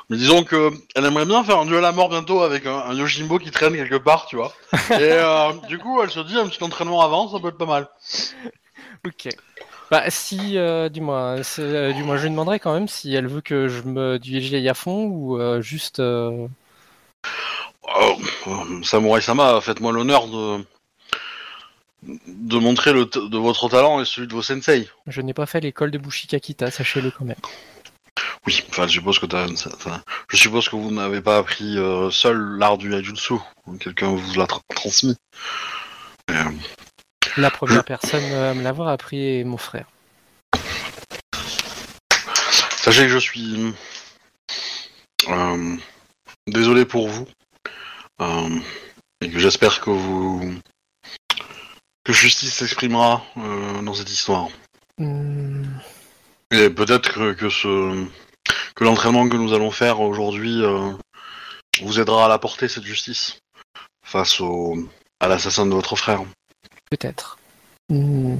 Mais 0.09 0.17
disons 0.17 0.43
que 0.43 0.71
elle 0.95 1.05
aimerait 1.05 1.25
bien 1.25 1.43
faire 1.43 1.59
un 1.59 1.65
duel 1.65 1.85
à 1.85 1.91
mort 1.91 2.09
bientôt 2.09 2.41
avec 2.41 2.65
un, 2.65 2.77
un 2.77 2.93
Yojimbo 2.95 3.37
qui 3.37 3.51
traîne 3.51 3.75
quelque 3.75 3.97
part, 3.97 4.25
tu 4.25 4.37
vois. 4.37 4.53
Et 4.91 4.97
euh, 4.99 5.51
du 5.67 5.77
coup, 5.77 6.01
elle 6.01 6.09
se 6.09 6.19
dit 6.21 6.35
un 6.37 6.47
petit 6.47 6.63
entraînement 6.63 7.01
avant, 7.01 7.29
ça 7.29 7.39
peut 7.39 7.49
être 7.49 7.57
pas 7.57 7.65
mal. 7.65 7.87
ok. 9.05 9.29
Bah 9.91 10.03
si, 10.09 10.57
euh, 10.57 10.87
dis-moi, 10.89 11.37
c'est- 11.43 11.61
euh, 11.61 11.93
du 11.93 12.03
moins, 12.03 12.17
je 12.17 12.23
lui 12.23 12.29
demanderai 12.31 12.59
quand 12.59 12.73
même 12.73 12.87
si 12.87 13.13
elle 13.15 13.27
veut 13.27 13.41
que 13.41 13.67
je 13.67 13.81
me 13.83 14.17
dirige 14.19 14.53
à 14.67 14.73
fond 14.73 15.05
ou 15.05 15.39
euh, 15.39 15.61
juste. 15.61 15.99
euh, 15.99 16.47
Oh, 17.83 18.15
euh, 18.47 18.83
Samurai 18.83 19.19
Sama, 19.21 19.59
faites-moi 19.61 19.91
l'honneur 19.91 20.27
de 20.27 20.63
de 22.03 22.57
montrer 22.57 22.93
le 22.93 23.09
t- 23.09 23.19
de 23.19 23.37
votre 23.37 23.67
talent 23.67 23.99
et 23.99 24.05
celui 24.05 24.27
de 24.27 24.33
vos 24.33 24.41
sensei. 24.41 24.87
Je 25.07 25.21
n'ai 25.21 25.33
pas 25.33 25.45
fait 25.45 25.59
l'école 25.59 25.91
de 25.91 25.97
Bushikakita, 25.97 26.71
sachez-le 26.71 27.11
quand 27.11 27.25
même. 27.25 27.35
Oui, 28.49 28.63
enfin, 28.69 28.87
je 28.87 28.93
suppose 28.93 29.19
que 29.19 29.27
t'as, 29.27 29.47
ça- 29.55 29.69
enfin, 29.75 30.01
je 30.31 30.35
suppose 30.35 30.67
que 30.69 30.75
vous 30.75 30.89
n'avez 30.89 31.21
pas 31.21 31.37
appris 31.37 31.77
euh, 31.77 32.09
seul 32.09 32.57
l'art 32.57 32.79
du 32.79 32.95
Hajutsu. 32.95 33.35
Quelqu'un 33.79 34.07
vous 34.07 34.33
l'a 34.39 34.45
tra- 34.45 34.61
transmis. 34.73 35.15
La 37.37 37.51
première 37.51 37.83
personne 37.83 38.23
euh, 38.23 38.49
à 38.49 38.53
me 38.55 38.63
l'avoir 38.63 38.87
appris 38.87 39.39
est 39.41 39.43
mon 39.43 39.57
frère. 39.57 39.85
Sachez 42.77 43.03
que 43.03 43.09
je 43.09 43.19
suis 43.19 43.71
euh, 45.27 45.75
désolé 46.47 46.85
pour 46.85 47.07
vous 47.07 47.27
euh, 48.23 48.49
et 49.21 49.29
que 49.29 49.37
j'espère 49.37 49.79
que 49.79 49.91
vous 49.91 50.55
que 52.03 52.13
justice 52.13 52.55
s'exprimera 52.55 53.23
euh, 53.37 53.83
dans 53.83 53.93
cette 53.93 54.09
histoire. 54.09 54.47
Hmm, 54.97 55.65
Et 56.49 56.71
peut-être 56.71 57.13
que, 57.13 57.33
que 57.33 57.49
ce 57.49 58.07
l'entraînement 58.83 59.27
que 59.27 59.37
nous 59.37 59.53
allons 59.53 59.71
faire 59.71 59.99
aujourd'hui 60.01 60.63
euh, 60.63 60.91
vous 61.81 61.99
aidera 61.99 62.25
à 62.25 62.33
apporter 62.33 62.67
cette 62.67 62.83
justice 62.83 63.39
face 64.03 64.39
au 64.41 64.77
à 65.19 65.27
l'assassin 65.27 65.65
de 65.65 65.73
votre 65.73 65.95
frère. 65.95 66.23
Peut-être. 66.89 67.37
Hmm. 67.89 68.35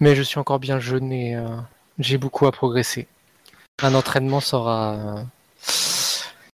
Mais 0.00 0.16
je 0.16 0.22
suis 0.22 0.38
encore 0.38 0.58
bien 0.58 0.80
jeune 0.80 1.12
et 1.12 1.36
euh, 1.36 1.46
j'ai 1.98 2.18
beaucoup 2.18 2.46
à 2.46 2.52
progresser. 2.52 3.06
Un 3.80 3.94
entraînement 3.94 4.40
sera 4.40 4.94
euh, 4.94 5.22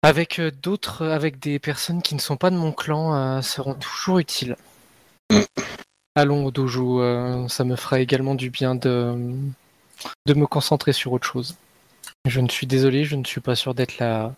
avec 0.01 0.39
d'autres, 0.61 1.05
avec 1.05 1.39
des 1.39 1.59
personnes 1.59 2.01
qui 2.01 2.15
ne 2.15 2.19
sont 2.19 2.37
pas 2.37 2.49
de 2.49 2.55
mon 2.55 2.71
clan, 2.71 3.41
seront 3.41 3.73
toujours 3.73 4.19
utiles. 4.19 4.55
Allons 6.15 6.45
au 6.45 6.51
dojo, 6.51 7.01
ça 7.49 7.65
me 7.65 7.75
fera 7.75 7.99
également 7.99 8.35
du 8.35 8.49
bien 8.49 8.75
de 8.75 9.25
me 10.27 10.47
concentrer 10.47 10.93
sur 10.93 11.11
autre 11.11 11.27
chose. 11.27 11.57
Je 12.27 12.41
ne 12.41 12.49
suis 12.49 12.67
désolé, 12.67 13.05
je 13.05 13.15
ne 13.15 13.23
suis 13.23 13.41
pas 13.41 13.55
sûr 13.55 13.73
d'être 13.73 13.97
la, 13.97 14.33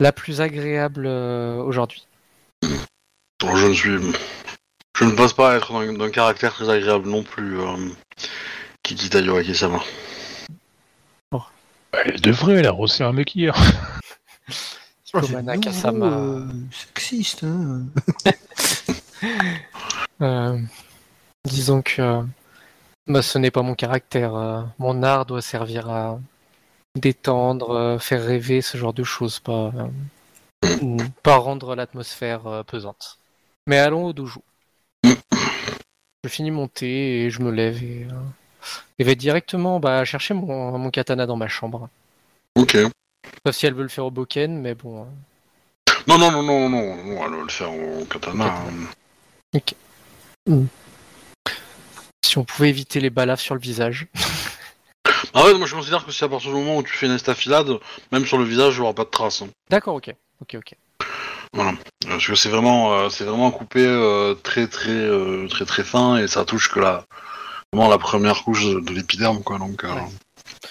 la 0.00 0.12
plus 0.12 0.40
agréable 0.40 1.06
euh, 1.06 1.56
aujourd'hui. 1.56 2.06
Je 2.62 3.66
ne 3.66 3.74
suis 3.74 3.98
je 4.96 5.04
ne 5.04 5.10
pense 5.10 5.32
pas 5.32 5.56
être 5.56 5.72
d'un 5.72 5.92
d'un 5.92 6.10
caractère 6.10 6.52
très 6.54 6.70
agréable 6.70 7.08
non 7.08 7.24
plus, 7.24 7.58
euh, 7.60 7.76
Kikita 8.84 9.20
Yoraki-sama. 9.20 9.80
Elle 12.06 12.20
devrait, 12.20 12.54
elle 12.54 12.66
a 12.66 12.72
rossé 12.72 13.04
un 13.04 13.12
mec 13.12 13.34
hier. 13.36 13.54
Comme 15.12 15.22
C'est 15.24 15.36
un 15.36 15.42
nouveau, 15.42 15.50
Akasama. 15.52 16.06
euh, 16.06 16.46
sexiste, 16.70 17.44
hein. 17.44 17.82
Euh, 20.22 20.58
disons 21.44 21.82
que 21.82 22.22
bah, 23.08 23.22
ce 23.22 23.38
n'est 23.38 23.50
pas 23.50 23.62
mon 23.62 23.74
caractère. 23.74 24.34
euh, 24.36 24.62
mon 24.78 25.02
art 25.02 25.24
doit 25.26 25.42
servir 25.42 25.88
à 25.90 26.18
détendre, 26.96 27.70
euh, 27.70 27.98
faire 27.98 28.24
rêver, 28.24 28.60
ce 28.62 28.78
genre 28.78 28.92
de 28.92 29.04
choses, 29.04 29.40
pas, 29.40 29.72
pas 31.22 31.36
rendre 31.36 31.74
l'atmosphère 31.74 32.46
euh, 32.46 32.62
pesante. 32.62 33.18
Mais 33.66 33.78
allons 33.78 34.06
au 34.06 34.12
dojo. 34.12 34.42
Je 35.02 36.28
finis 36.28 36.50
mon 36.50 36.68
thé 36.68 37.24
et 37.24 37.30
je 37.30 37.40
me 37.42 37.50
lève 37.50 37.82
et, 37.82 38.06
euh, 38.10 38.14
et 38.98 39.04
vais 39.04 39.16
directement 39.16 39.78
bah, 39.80 40.04
chercher 40.04 40.32
mon, 40.34 40.78
mon 40.78 40.90
katana 40.90 41.26
dans 41.26 41.36
ma 41.36 41.48
chambre. 41.48 41.88
Ok. 42.54 42.78
Sauf 43.46 43.56
si 43.56 43.66
elle 43.66 43.74
veut 43.74 43.82
le 43.82 43.88
faire 43.88 44.06
au 44.06 44.10
boken, 44.10 44.58
mais 44.60 44.74
bon. 44.74 45.02
euh, 45.02 45.92
Non, 46.06 46.16
non, 46.18 46.30
non, 46.30 46.42
non, 46.42 46.68
non, 46.70 46.96
non, 46.96 47.24
elle 47.24 47.30
va 47.30 47.42
le 47.42 47.48
faire 47.48 47.72
au 47.72 48.04
katana. 48.06 48.54
hein. 49.56 50.64
si 52.24 52.38
on 52.38 52.44
pouvait 52.44 52.70
éviter 52.70 53.00
les 53.00 53.10
balafres 53.10 53.42
sur 53.42 53.54
le 53.54 53.60
visage. 53.60 54.06
En 55.34 55.42
fait, 55.42 55.54
moi 55.54 55.66
je 55.66 55.74
considère 55.74 56.04
que 56.06 56.12
si 56.12 56.22
à 56.24 56.28
partir 56.28 56.50
du 56.50 56.56
moment 56.56 56.76
où 56.78 56.82
tu 56.82 56.92
fais 56.92 57.06
une 57.06 57.12
estafilade, 57.14 57.68
même 58.12 58.24
sur 58.24 58.38
le 58.38 58.44
visage, 58.44 58.74
il 58.74 58.78
n'y 58.78 58.82
aura 58.84 58.94
pas 58.94 59.04
de 59.04 59.10
traces. 59.10 59.42
hein. 59.42 59.48
D'accord, 59.68 59.96
ok. 59.96 60.14
Ok, 60.40 60.56
ok. 60.56 60.74
Parce 62.06 62.26
que 62.26 62.34
c'est 62.34 62.48
vraiment, 62.48 62.92
euh, 62.94 63.08
c'est 63.10 63.24
vraiment 63.24 63.50
coupé 63.50 63.84
euh, 63.84 64.34
très, 64.34 64.66
très, 64.66 64.90
euh, 64.90 65.46
très, 65.48 65.64
très 65.64 65.84
fin 65.84 66.16
et 66.18 66.26
ça 66.28 66.44
touche 66.44 66.70
que 66.70 66.80
la, 66.80 67.04
vraiment 67.72 67.88
la 67.88 67.98
première 67.98 68.42
couche 68.44 68.64
de, 68.66 68.80
de 68.80 68.92
l'épiderme, 68.92 69.42
quoi. 69.42 69.58
Donc, 69.58 69.84
euh, 69.84 69.92
Ouais. 69.94 70.02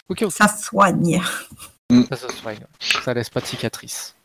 Ok, 0.09 0.21
ok. 0.23 0.31
Ça 0.31 0.47
soigne. 0.47 1.21
Ça, 2.09 2.15
ça 2.15 2.29
se 2.29 2.35
soigne. 2.37 2.59
Ça 2.79 3.13
laisse 3.13 3.29
pas 3.29 3.39
de 3.41 3.45
cicatrice. 3.45 4.15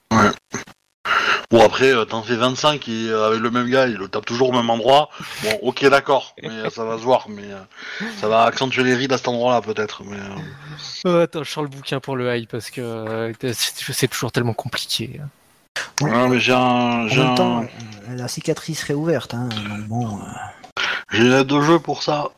Bon, 1.51 1.63
après, 1.65 1.93
euh, 1.95 2.05
t'en 2.05 2.23
fais 2.23 2.37
25 2.37 2.89
et 2.89 3.09
euh, 3.09 3.27
avec 3.29 3.41
le 3.41 3.51
même 3.51 3.71
gars, 3.71 3.87
il 3.87 3.95
le 3.95 4.09
tape 4.09 4.27
toujours 4.27 4.51
au 4.51 4.53
même 4.53 4.69
endroit. 4.69 5.09
Bon, 5.43 5.59
ok, 5.63 5.83
d'accord, 5.89 6.35
mais 6.43 6.51
euh, 6.51 6.69
ça 6.69 6.85
va 6.85 6.99
se 6.99 7.03
voir, 7.03 7.27
mais 7.31 7.51
euh, 7.51 8.07
ça 8.21 8.29
va 8.29 8.43
accentuer 8.45 8.83
les 8.85 8.95
rides 8.95 9.13
à 9.15 9.17
cet 9.17 9.29
endroit-là, 9.29 9.63
peut-être. 9.63 10.03
Mais 10.05 10.19
euh, 10.19 10.41
Oh, 11.07 11.17
attends, 11.17 11.45
je 11.45 11.51
sors 11.51 11.63
le 11.63 11.71
bouquin 11.71 12.01
pour 12.01 12.17
le 12.17 12.35
high 12.37 12.47
parce 12.49 12.71
que 12.71 12.83
euh, 12.83 13.33
c'est 13.53 14.09
toujours 14.09 14.31
tellement 14.31 14.53
compliqué. 14.53 15.21
Ouais, 16.03 16.29
mais 16.29 16.39
j'ai 16.39 16.53
un, 16.53 16.59
En 16.59 17.05
même 17.07 17.19
un- 17.21 17.35
temps, 17.35 17.61
euh, 17.63 18.17
la 18.17 18.29
cicatrice 18.29 18.83
réouverte. 18.83 19.33
Hein, 19.33 19.49
donc 19.49 19.89
bon, 19.89 20.19
euh, 20.19 20.23
j'ai 21.13 21.25
une 21.25 21.33
aide 21.33 21.47
de 21.47 21.61
jeu 21.63 21.79
pour 21.79 22.03
ça. 22.03 22.29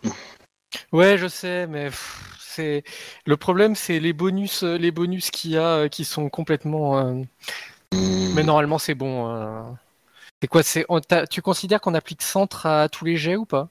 Ouais, 0.92 1.18
je 1.18 1.26
sais, 1.26 1.66
mais 1.66 1.90
c'est 2.38 2.84
le 3.26 3.36
problème, 3.36 3.74
c'est 3.74 3.98
les 3.98 4.12
bonus, 4.12 4.62
les 4.62 4.90
bonus 4.92 5.30
qu'il 5.32 5.50
y 5.52 5.58
a 5.58 5.88
qui 5.88 6.04
sont 6.04 6.28
complètement. 6.28 6.98
euh. 7.00 7.22
Mais 8.00 8.42
normalement, 8.42 8.78
c'est 8.78 8.94
bon. 8.94 9.28
euh. 9.28 9.62
C'est 10.40 10.48
quoi 10.48 10.62
C'est 10.62 10.86
on 10.88 11.00
t'a- 11.00 11.26
tu 11.26 11.42
considères 11.42 11.80
qu'on 11.80 11.94
applique 11.94 12.22
centre 12.22 12.66
à 12.66 12.88
tous 12.88 13.04
les 13.04 13.16
jets 13.16 13.36
ou 13.36 13.44
pas? 13.44 13.68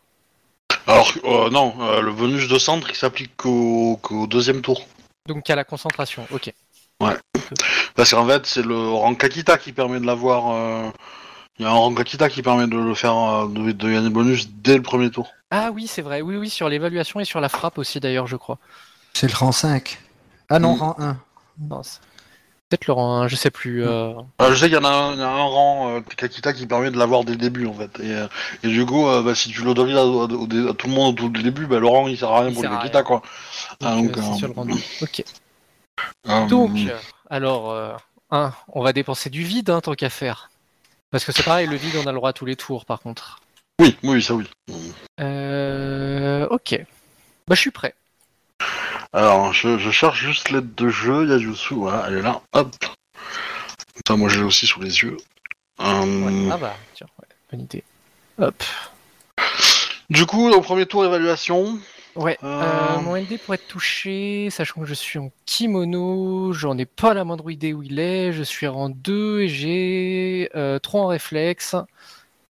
Alors, 0.88 1.12
euh, 1.24 1.50
non, 1.50 1.74
euh, 1.82 2.02
le 2.02 2.12
bonus 2.12 2.48
de 2.48 2.58
centre, 2.60 2.90
il 2.90 2.96
s'applique 2.96 3.36
qu'au 3.38 3.98
qu'au 4.02 4.28
deuxième 4.28 4.62
tour. 4.62 4.86
Donc 5.28 5.50
à 5.50 5.56
la 5.56 5.64
concentration. 5.64 6.26
Ok. 6.32 6.54
Parce 7.96 8.12
qu'en 8.12 8.26
fait, 8.28 8.46
c'est 8.46 8.62
le 8.66 8.78
rang 8.90 9.16
Kakita 9.16 9.58
qui 9.58 9.72
permet 9.72 10.00
de 10.00 10.06
l'avoir. 10.06 10.52
euh, 10.52 10.90
Il 11.58 11.64
y 11.64 11.66
a 11.66 11.70
un 11.72 11.74
rang 11.74 11.94
Kakita 11.94 12.30
qui 12.30 12.42
permet 12.42 12.68
de 12.68 12.78
le 12.78 12.94
faire, 12.94 13.16
euh, 13.18 13.48
de, 13.48 13.72
de 13.72 13.88
gagner 13.90 14.04
le 14.04 14.10
bonus 14.10 14.50
dès 14.50 14.76
le 14.78 14.82
premier 14.84 15.10
tour. 15.12 15.30
Ah 15.52 15.72
oui, 15.72 15.88
c'est 15.88 16.02
vrai. 16.02 16.22
Oui, 16.22 16.36
oui, 16.38 16.50
sur 16.50 16.70
l'évaluation 16.70 17.20
et 17.20 17.26
sur 17.26 17.42
la 17.42 17.50
frappe 17.50 17.78
aussi 17.78 18.00
d'ailleurs, 18.00 18.28
je 18.28 18.36
crois. 18.36 18.58
c'est 19.14 19.30
le 19.30 19.36
rang 19.36 19.52
5. 19.52 20.00
Ah 20.50 20.60
non, 20.60 20.76
Mm. 20.76 20.80
rang 20.80 20.96
1. 21.00 21.18
Non, 21.60 21.84
c'est- 21.84 22.00
Peut-être 22.70 22.86
le 22.86 22.94
rang 22.94 23.22
1, 23.24 23.28
je 23.28 23.36
sais 23.36 23.50
plus. 23.50 23.84
euh. 23.84 24.14
Euh, 24.42 24.52
je 24.52 24.56
sais 24.56 24.66
qu'il 24.68 24.76
y 24.76 24.78
en 24.78 24.84
a 24.84 24.90
un, 24.90 25.14
il 25.14 25.20
y 25.20 25.24
a 25.24 25.28
un 25.28 25.42
rang 25.42 25.90
euh, 25.90 26.02
Kakita 26.02 26.54
qui 26.54 26.68
permet 26.68 26.92
de 26.92 26.98
l'avoir 27.00 27.24
dès 27.24 27.32
le 27.32 27.38
début 27.40 27.66
en 27.66 27.74
fait. 27.74 28.00
Et, 28.00 28.14
euh, 28.14 28.28
et 28.62 28.68
du 28.68 28.86
coup, 28.86 29.08
euh, 29.08 29.24
bah, 29.24 29.34
si 29.34 29.50
tu 29.50 29.64
l'autorises 29.64 29.98
à, 29.98 30.06
au- 30.06 30.28
au- 30.28 30.70
à 30.70 30.74
tout 30.76 30.88
le 30.88 30.94
monde 30.94 31.16
au 31.16 31.18
tout 31.28 31.34
le 31.34 31.42
début, 31.42 31.66
bah, 31.66 31.80
le 31.80 31.88
rang 31.88 32.08
il 32.08 32.16
sert 32.16 32.30
à 32.32 32.42
rien 32.42 32.50
Il 32.50 32.54
pour 32.54 32.64
le 32.64 32.70
à 32.70 32.78
Kakita 32.78 33.02
quoi. 33.02 33.24
Ah, 33.82 33.96
Donc, 33.96 34.16
euh, 34.18 34.22
euh, 34.22 34.34
sur 34.38 34.48
le 34.48 34.54
rang 34.54 34.66
2. 34.66 34.74
Ok. 35.02 35.24
Donc, 36.48 36.70
alors, 37.32 37.72
euh, 37.72 37.94
un, 38.30 38.54
on 38.68 38.84
va 38.84 38.94
dépenser 38.94 39.32
du 39.32 39.42
vide 39.44 39.72
hein, 39.72 39.82
tant 39.82 39.96
qu'à 39.96 40.10
faire. 40.12 40.52
Parce 41.10 41.26
que 41.26 41.32
c'est 41.32 41.42
pareil, 41.44 41.66
le 41.66 41.76
vide, 41.76 41.96
on 42.04 42.06
a 42.08 42.12
le 42.12 42.18
droit 42.18 42.30
à 42.30 42.34
tous 42.34 42.46
les 42.46 42.56
tours 42.56 42.86
par 42.86 43.00
contre. 43.00 43.40
Oui, 43.82 43.98
oui, 44.04 44.22
ça 44.22 44.36
oui. 44.36 44.48
Euh, 45.20 46.48
ok. 46.52 46.80
Bah, 47.48 47.56
je 47.56 47.62
suis 47.62 47.72
prêt. 47.72 47.96
Alors, 49.14 49.54
je, 49.54 49.78
je 49.78 49.90
cherche 49.92 50.20
juste 50.20 50.50
l'aide 50.52 50.76
de 50.76 50.90
jeu, 50.90 51.28
Yajutsu, 51.28 51.74
voilà, 51.76 52.06
elle 52.08 52.18
est 52.18 52.22
là, 52.22 52.42
hop. 52.54 52.76
Ça, 54.08 54.16
moi 54.16 54.30
je 54.30 54.40
l'ai 54.40 54.46
aussi 54.46 54.68
sous 54.68 54.80
les 54.82 55.00
yeux. 55.00 55.18
Euh, 55.82 56.26
Ouais. 56.26 56.50
Ah 56.52 56.58
bah, 56.58 56.76
tiens, 56.94 57.08
ouais, 57.20 57.28
bonne 57.52 57.62
idée. 57.62 57.84
Hop. 58.40 58.64
Du 60.10 60.26
coup, 60.26 60.50
au 60.50 60.62
premier 60.62 60.86
tour, 60.86 61.06
évaluation. 61.06 61.80
Ouais, 62.16 62.38
Euh. 62.44 62.62
euh, 62.62 63.00
mon 63.02 63.16
LD 63.16 63.40
pour 63.40 63.54
être 63.54 63.68
touché, 63.68 64.50
sachant 64.52 64.82
que 64.82 64.88
je 64.88 64.94
suis 64.94 65.20
en 65.20 65.32
kimono, 65.46 66.54
j'en 66.54 66.78
ai 66.78 66.86
pas 66.86 67.14
la 67.14 67.24
moindre 67.24 67.50
idée 67.50 67.74
où 67.74 67.82
il 67.84 68.00
est, 68.00 68.32
je 68.34 68.44
suis 68.44 68.68
rang 68.68 68.90
2 68.90 69.42
et 69.42 69.48
j'ai 69.48 70.50
euh, 70.56 70.80
3 70.80 71.02
en 71.02 71.08
réflexe. 71.08 71.76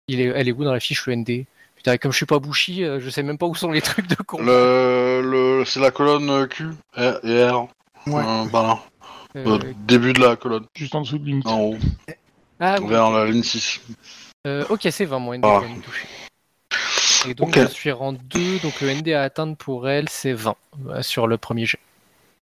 Il 0.08 0.20
est, 0.22 0.26
elle 0.26 0.48
est 0.48 0.52
où 0.52 0.64
dans 0.64 0.74
la 0.74 0.80
fiche 0.80 1.06
le 1.08 1.16
ND 1.16 1.46
Putain, 1.80 1.98
comme 1.98 2.12
je 2.12 2.18
suis 2.18 2.26
pas 2.26 2.40
Bushi, 2.40 2.84
euh, 2.84 3.00
je 3.00 3.10
sais 3.10 3.24
même 3.24 3.38
pas 3.38 3.46
où 3.46 3.56
sont 3.56 3.72
les 3.72 3.82
trucs 3.82 4.06
de 4.08 4.16
combat. 4.16 4.44
Le, 4.44 5.22
le, 5.24 5.64
c'est 5.66 5.80
la 5.80 5.92
colonne 5.92 6.46
Q 6.50 6.66
R- 6.98 7.20
et 7.26 7.50
R. 7.50 7.68
Ouais. 8.06 8.22
Euh, 8.26 8.46
par 8.50 8.64
là. 8.64 8.80
Euh, 9.38 9.46
Euh, 9.64 9.74
début 9.88 10.12
de 10.12 10.20
la 10.20 10.36
colonne, 10.36 10.66
Juste 10.76 10.94
en 10.96 11.02
dessous 11.02 11.18
de 11.20 11.26
limite. 11.26 11.48
en 11.48 11.62
haut, 11.62 11.78
ah 12.60 12.76
oui, 12.82 12.88
vers 12.90 13.10
la 13.12 13.26
ligne 13.26 13.44
6. 13.44 13.80
Euh, 14.46 14.66
ok, 14.70 14.88
c'est 14.92 15.06
20 15.06 15.20
mon 15.20 15.34
ND 15.34 15.46
Ah. 15.46 15.62
Et 17.28 17.34
donc 17.34 17.50
Ok. 17.50 17.60
je 17.60 17.68
suis 17.68 17.92
rang 17.92 18.12
2, 18.14 18.60
donc 18.60 18.82
le 18.82 18.90
ND 18.94 19.10
à 19.14 19.24
atteindre 19.24 19.56
pour 19.56 19.88
elle 19.88 20.10
c'est 20.10 20.34
20 20.34 20.56
euh, 20.90 21.02
sur 21.02 21.28
le 21.28 21.38
premier 21.38 21.66
jet. 21.66 21.80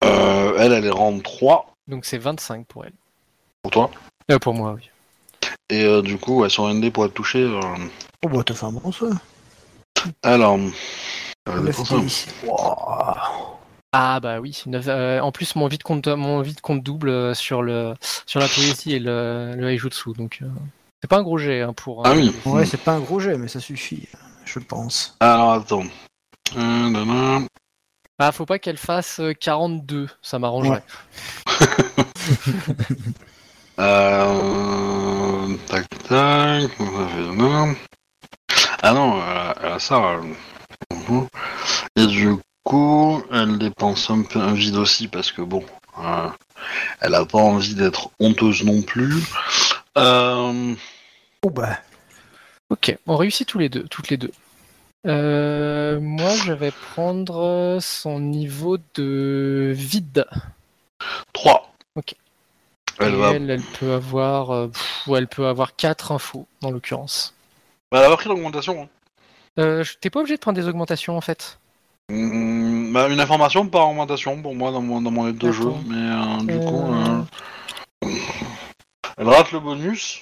Euh, 0.03 0.55
elle, 0.57 0.73
elle 0.73 0.85
est 0.85 0.89
rang 0.89 1.17
3 1.19 1.71
Donc 1.87 2.03
c'est 2.05 2.17
25 2.17 2.65
pour 2.65 2.83
elle. 2.85 2.93
pour 3.61 3.71
toi? 3.71 3.91
Euh, 4.31 4.39
pour 4.39 4.53
moi, 4.53 4.73
oui. 4.75 4.89
Et 5.71 5.85
euh, 5.85 6.01
du 6.01 6.17
coup, 6.17 6.41
ouais, 6.41 6.49
son 6.49 6.71
ND 6.71 6.91
pour 6.91 7.05
être 7.05 7.13
touché. 7.13 7.39
euh, 7.39 7.61
Oh 8.23 8.29
bah 8.29 8.43
t'as 8.45 8.53
fait 8.53 8.65
un 8.65 8.73
bon 8.73 8.91
ça. 8.91 9.05
Alors. 10.21 10.59
euh. 11.49 11.71
Wow. 12.43 13.57
Ah 13.93 14.19
bah 14.19 14.39
oui, 14.39 14.63
euh, 14.67 15.19
en 15.19 15.31
plus 15.31 15.55
mon 15.55 15.67
vide 15.67 15.83
compte 15.83 16.07
mon 16.07 16.41
vide 16.41 16.61
compte 16.61 16.83
double 16.83 17.35
sur 17.35 17.61
le 17.61 17.93
sur 18.25 18.39
la 18.39 18.47
poésie 18.47 18.93
et 18.93 18.99
le, 18.99 19.53
le 19.55 19.69
Heijutsu, 19.71 20.13
donc 20.13 20.39
euh, 20.41 20.47
c'est 21.01 21.07
pas 21.09 21.17
un 21.17 21.23
gros 21.23 21.37
jet 21.37 21.61
hein, 21.61 21.73
pour. 21.73 22.05
Ah 22.05 22.13
oui. 22.13 22.33
Ouais, 22.45 22.65
c'est 22.65 22.77
pas 22.81 22.93
un 22.93 22.99
gros 22.99 23.19
jet, 23.19 23.37
mais 23.37 23.47
ça 23.47 23.59
suffit, 23.59 24.07
je 24.45 24.59
pense. 24.59 25.15
Alors 25.19 25.53
attends. 25.53 25.83
Euh. 26.57 27.39
Ah 28.19 28.31
faut 28.31 28.45
pas 28.45 28.59
qu'elle 28.59 28.77
fasse 28.77 29.19
euh, 29.19 29.33
42, 29.33 30.09
ça 30.21 30.37
m'arrangerait. 30.37 30.83
Euh... 33.79 35.55
Tac 35.67 35.87
tac. 35.89 36.09
ça 36.09 37.07
fait 37.07 37.21
nanana. 37.21 37.75
Ah 38.83 38.93
non, 38.93 39.21
elle 39.61 39.71
a, 39.71 39.79
ça. 39.79 40.19
elle. 40.21 40.33
Et 41.95 42.07
du 42.07 42.35
coup, 42.63 43.23
elle 43.31 43.57
dépense 43.57 44.09
un 44.09 44.23
peu 44.23 44.39
un 44.39 44.53
vide 44.53 44.75
aussi 44.75 45.07
parce 45.07 45.31
que 45.31 45.41
bon, 45.41 45.63
euh, 45.99 46.29
elle 46.99 47.15
a 47.15 47.25
pas 47.25 47.39
envie 47.39 47.75
d'être 47.75 48.09
honteuse 48.19 48.63
non 48.63 48.81
plus. 48.81 49.23
Euh... 49.97 50.73
Oh 51.43 51.49
bah. 51.49 51.79
Ok, 52.69 52.97
on 53.07 53.17
réussit 53.17 53.47
tous 53.47 53.59
les 53.59 53.69
deux, 53.69 53.83
toutes 53.83 54.09
les 54.09 54.17
deux. 54.17 54.31
Euh, 55.07 55.99
moi 55.99 56.35
je 56.45 56.53
vais 56.53 56.71
prendre 56.71 57.79
son 57.81 58.19
niveau 58.19 58.77
de 58.95 59.73
vide. 59.75 60.25
3. 61.33 61.73
Ok. 61.95 62.15
Elle 63.01 63.13
Et 63.13 63.17
va. 63.17 63.31
elle, 63.31 63.49
elle 63.49 63.61
peut 63.61 63.93
avoir, 63.93 64.51
euh, 64.51 64.67
pff, 64.67 65.07
elle 65.15 65.27
peut 65.27 65.47
avoir 65.47 65.75
4 65.75 66.11
infos 66.11 66.47
dans 66.61 66.71
l'occurrence. 66.71 67.33
Bah, 67.91 68.01
elle 68.05 68.11
a 68.11 68.15
pris 68.17 68.29
l'augmentation. 68.29 68.83
hein. 68.83 68.87
Euh, 69.59 69.83
T'es 69.99 70.09
pas 70.09 70.19
obligé 70.21 70.35
de 70.35 70.41
prendre 70.41 70.57
des 70.59 70.67
augmentations 70.67 71.17
en 71.17 71.21
fait. 71.21 71.57
Mm, 72.09 72.93
bah, 72.93 73.07
une 73.09 73.19
information 73.19 73.67
par 73.67 73.89
augmentation 73.89 74.41
pour 74.41 74.55
moi 74.55 74.71
dans 74.71 74.81
mon, 74.81 75.01
dans 75.01 75.11
mon 75.11 75.27
aide 75.27 75.37
de 75.37 75.51
jeu, 75.51 75.71
mais 75.87 75.95
euh, 75.97 76.59
du 76.59 76.65
coup, 76.65 76.93
Euh. 76.93 77.21
euh, 78.05 78.09
elle 79.17 79.27
rate 79.29 79.51
le 79.51 79.59
bonus, 79.59 80.21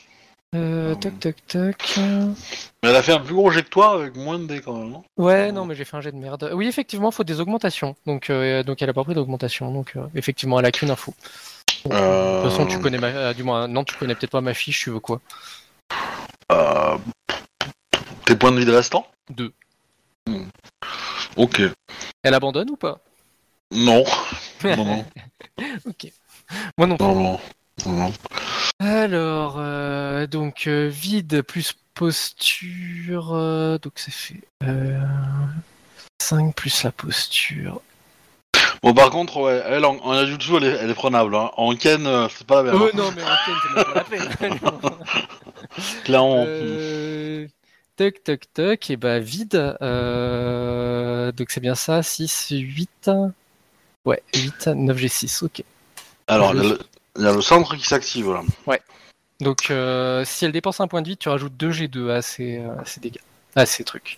Euh, 0.55 0.95
toc 0.95 1.19
toc 1.19 1.35
toc. 1.47 1.93
mais 2.81 2.89
elle 2.89 2.95
a 2.95 3.03
fait 3.03 3.13
un 3.13 3.19
plus 3.19 3.35
gros 3.35 3.51
jet 3.51 3.61
que 3.61 3.69
toi 3.69 3.93
avec 3.93 4.15
moins 4.15 4.39
de 4.39 4.45
dés 4.47 4.61
quand 4.61 4.73
même. 4.73 4.97
Ouais, 5.17 5.51
non, 5.51 5.65
mais 5.65 5.75
j'ai 5.75 5.85
fait 5.85 5.95
un 5.95 6.01
jet 6.01 6.11
de 6.11 6.17
merde. 6.17 6.49
Oui, 6.55 6.67
effectivement, 6.67 7.11
faut 7.11 7.23
des 7.23 7.39
augmentations. 7.39 7.95
Donc, 8.07 8.29
euh, 8.31 8.63
donc 8.63 8.81
elle 8.81 8.89
a 8.89 8.93
pas 8.93 9.03
pris 9.03 9.13
d'augmentation. 9.13 9.71
Donc, 9.71 9.93
euh, 9.95 10.01
effectivement, 10.15 10.59
elle 10.59 10.65
a 10.65 10.71
qu'une 10.71 10.89
info. 10.89 11.13
Euh, 11.91 12.37
De 12.39 12.43
toute 12.43 12.51
façon, 12.51 12.65
tu 12.67 12.79
connais 12.79 12.97
ma... 12.97 13.07
euh, 13.07 13.33
du 13.33 13.43
moins, 13.43 13.67
non, 13.67 13.83
tu 13.83 13.95
connais 13.95 14.15
peut-être 14.15 14.31
pas 14.31 14.41
ma 14.41 14.53
fiche. 14.53 14.83
Tu 14.83 14.89
veux 14.91 14.99
quoi 14.99 15.21
Euh, 16.51 16.97
tes 18.25 18.35
points 18.35 18.51
de 18.51 18.59
vie 18.59 18.65
restants 18.71 19.07
Deux. 19.29 19.53
Ok. 21.35 21.61
Elle 22.23 22.33
abandonne 22.33 22.69
ou 22.71 22.75
pas? 22.75 22.99
Non. 23.71 24.03
non, 24.63 24.85
non, 24.85 25.05
Ok. 25.85 26.11
Moi 26.77 26.87
non. 26.87 26.97
plus. 26.97 27.05
non, 27.05 27.39
non. 27.85 28.13
Alors, 28.79 29.55
euh, 29.57 30.25
donc 30.27 30.65
euh, 30.67 30.87
vide 30.91 31.41
plus 31.43 31.73
posture. 31.93 33.31
donc 33.81 33.93
ça 33.99 34.11
fait 34.11 34.41
euh, 34.63 34.99
5 36.21 36.55
plus 36.55 36.83
la 36.83 36.91
posture. 36.91 37.81
Bon, 38.81 38.93
par 38.93 39.09
contre, 39.09 39.37
ouais, 39.41 39.61
elle 39.65 39.83
en, 39.85 39.97
en 39.97 40.13
Yajutsu, 40.13 40.55
elle 40.57 40.63
est, 40.63 40.77
elle 40.81 40.89
est 40.89 40.93
prenable. 40.95 41.35
Hein. 41.35 41.51
En 41.57 41.75
Ken, 41.75 42.05
euh, 42.07 42.27
c'est 42.29 42.47
pas 42.47 42.63
la 42.63 42.71
même. 42.71 42.81
Oh 42.81 42.85
hein. 42.85 42.91
non, 42.95 43.11
mais 43.15 43.23
ok, 43.23 43.55
c'est 43.63 43.75
même 43.75 43.85
pas 43.85 43.93
la 43.93 44.03
peine. 44.05 44.59
Clairement. 46.05 46.45
Euh, 46.47 47.47
Toc, 47.97 48.23
toc, 48.23 48.41
toc, 48.53 48.89
et 48.91 48.95
bah 48.95 49.19
vide. 49.19 49.75
Euh, 49.81 51.33
donc 51.33 51.49
c'est 51.51 51.59
bien 51.59 51.75
ça, 51.75 52.01
6, 52.01 52.47
8. 52.51 53.11
Ouais, 54.05 54.23
8, 54.33 54.67
9, 54.67 54.97
G6, 54.97 55.43
ok. 55.43 55.63
Alors, 56.27 56.55
il 56.55 56.63
y, 56.63 56.65
a 56.65 56.69
le- 56.69 56.79
il 57.17 57.23
y 57.23 57.27
a 57.27 57.33
le 57.33 57.41
centre 57.41 57.75
qui 57.75 57.85
s'active 57.85 58.31
là. 58.31 58.41
Donc 59.41 59.69
euh, 59.69 60.23
si 60.25 60.45
elle 60.45 60.51
dépense 60.53 60.79
un 60.79 60.87
point 60.87 61.01
de 61.01 61.09
vide, 61.09 61.19
tu 61.19 61.27
rajoutes 61.29 61.55
2 61.57 61.71
G2 61.71 62.09
à 62.11 62.21
ces, 62.21 62.59
euh, 62.59 62.79
à 62.79 62.85
ces 62.85 62.99
dégâts, 63.01 63.19
à 63.55 63.65
ces 63.65 63.83
trucs. 63.83 64.17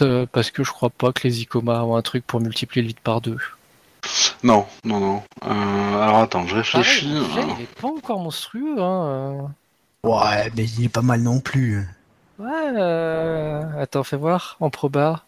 Euh, 0.00 0.24
parce 0.30 0.50
que 0.50 0.62
je 0.64 0.70
crois 0.70 0.90
pas 0.90 1.12
que 1.12 1.26
les 1.26 1.40
Icoma 1.42 1.82
ont 1.84 1.96
un 1.96 2.02
truc 2.02 2.26
pour 2.26 2.40
multiplier 2.40 2.82
le 2.82 2.88
vide 2.88 3.00
par 3.00 3.20
2. 3.20 3.36
Non, 4.42 4.66
non, 4.84 5.00
non. 5.00 5.22
Euh, 5.44 6.02
alors 6.02 6.18
attends, 6.18 6.46
je 6.46 6.56
réfléchis. 6.56 7.08
le 7.12 7.22
jet, 7.24 7.42
il 7.58 7.62
est 7.64 7.80
pas 7.80 7.88
encore 7.88 8.20
monstrueux, 8.20 8.76
hein. 8.80 9.50
Ouais, 10.04 10.50
mais 10.56 10.64
il 10.64 10.84
est 10.84 10.88
pas 10.88 11.02
mal 11.02 11.20
non 11.22 11.40
plus. 11.40 11.78
euh. 11.78 11.84
Ouais, 12.44 12.72
euh, 12.80 13.82
attends, 13.82 14.04
fais 14.04 14.16
voir, 14.16 14.56
en 14.60 14.70
proba. 14.70 15.24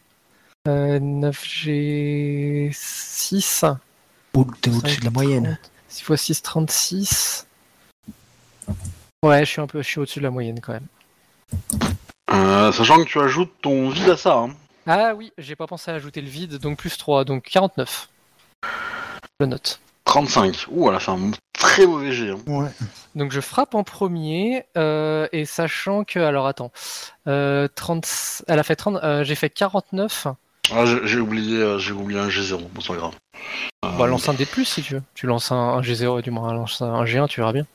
Euh, 0.69 0.99
9G6. 1.01 3.77
Oh, 4.35 4.47
T'es 4.61 4.71
au-dessus 4.71 5.01
de 5.01 5.05
la 5.05 5.11
moyenne. 5.11 5.59
6 5.89 6.05
x 6.09 6.23
6, 6.23 6.43
36. 6.43 7.47
Ouais, 9.25 9.41
je 9.41 9.45
suis 9.51 9.61
un 9.61 9.67
peu 9.67 9.83
je 9.83 9.89
suis 9.89 9.99
au-dessus 9.99 10.21
de 10.21 10.25
la 10.25 10.31
moyenne 10.31 10.61
quand 10.61 10.75
même. 10.75 10.87
Euh, 12.33 12.71
sachant 12.73 12.97
que 12.99 13.05
tu 13.09 13.19
ajoutes 13.21 13.53
ton 13.61 13.89
vide 13.91 14.11
à 14.11 14.17
ça. 14.17 14.37
Hein. 14.39 14.51
Ah 14.87 15.15
oui, 15.17 15.33
j'ai 15.37 15.57
pas 15.57 15.67
pensé 15.67 15.91
à 15.91 15.95
ajouter 15.95 16.21
le 16.21 16.29
vide, 16.29 16.59
donc 16.59 16.79
plus 16.79 16.97
3, 16.97 17.25
donc 17.25 17.43
49. 17.43 18.09
Je 19.41 19.45
note. 19.47 19.81
35. 20.05 20.67
Ouh, 20.71 20.89
elle 20.91 20.97
a 20.97 21.01
fait 21.01 21.11
un 21.13 21.31
très 21.59 21.87
mauvais 21.87 22.13
jet. 22.13 22.31
hein. 22.31 22.39
Ouais. 22.47 22.69
Donc 23.15 23.33
je 23.33 23.41
frappe 23.41 23.75
en 23.75 23.85
premier, 23.85 24.65
euh, 24.77 25.27
et 25.33 25.45
sachant 25.45 26.05
que, 26.05 26.19
alors 26.19 26.47
attends, 26.47 26.73
euh, 27.27 27.69
30, 27.75 28.43
elle 28.49 28.59
a 28.59 28.63
fait 28.63 28.77
30, 28.77 28.97
euh, 29.03 29.25
j'ai 29.25 29.35
fait 29.35 29.49
49. 29.51 30.27
Ah, 30.73 30.85
j'ai 31.05 31.19
oublié, 31.19 31.57
euh, 31.57 31.79
j'ai 31.79 31.93
oublié 31.93 32.21
un 32.21 32.29
G0, 32.29 32.59
bon, 32.59 32.81
c'est 32.81 32.89
pas 32.89 32.97
grave. 32.97 33.15
Euh, 33.85 33.89
Bah 33.99 34.07
lance 34.07 34.29
un 34.29 34.35
D+, 34.35 34.47
si 34.65 34.83
tu 34.83 34.95
veux. 34.95 35.03
Tu 35.15 35.27
lances 35.27 35.51
un, 35.53 35.57
un 35.57 35.81
G0 35.81 36.19
et 36.19 36.23
du 36.23 36.31
moins 36.31 36.53
lance 36.53 36.83
un 36.83 37.05
G1, 37.05 37.27
tu 37.29 37.41
verras 37.41 37.53
bien. 37.53 37.67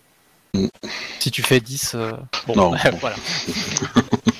Mm. 0.53 0.67
Si 1.19 1.31
tu 1.31 1.41
fais 1.41 1.59
10, 1.59 1.93
euh, 1.95 2.11
bon, 2.47 2.55
Non. 2.55 2.71
voilà. 3.01 3.15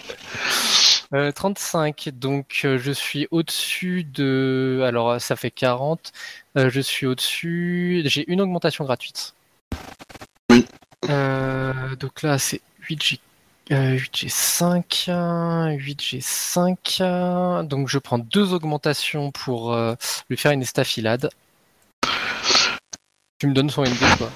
Euh, 1.13 1.31
35, 1.31 2.09
donc 2.13 2.61
euh, 2.65 2.79
je 2.79 2.91
suis 2.91 3.27
au-dessus 3.29 4.03
de... 4.03 4.81
Alors 4.85 5.11
euh, 5.11 5.19
ça 5.19 5.35
fait 5.35 5.51
40, 5.51 6.11
euh, 6.57 6.69
je 6.69 6.81
suis 6.81 7.05
au-dessus... 7.05 8.01
J'ai 8.05 8.29
une 8.31 8.41
augmentation 8.41 8.85
gratuite. 8.85 9.35
Oui. 10.49 10.65
Euh, 11.09 11.95
donc 11.97 12.23
là 12.23 12.39
c'est 12.39 12.61
8G... 12.89 13.19
euh, 13.71 13.97
8G5, 13.97 15.09
8G5, 15.77 17.67
donc 17.67 17.87
je 17.87 17.99
prends 17.99 18.17
deux 18.17 18.53
augmentations 18.53 19.31
pour 19.31 19.73
euh, 19.73 19.93
lui 20.29 20.37
faire 20.37 20.51
une 20.53 20.63
estafilade. 20.63 21.29
Tu 23.39 23.47
me 23.47 23.53
donnes 23.53 23.69
son 23.69 23.83
ND 23.83 23.99
quoi 24.17 24.31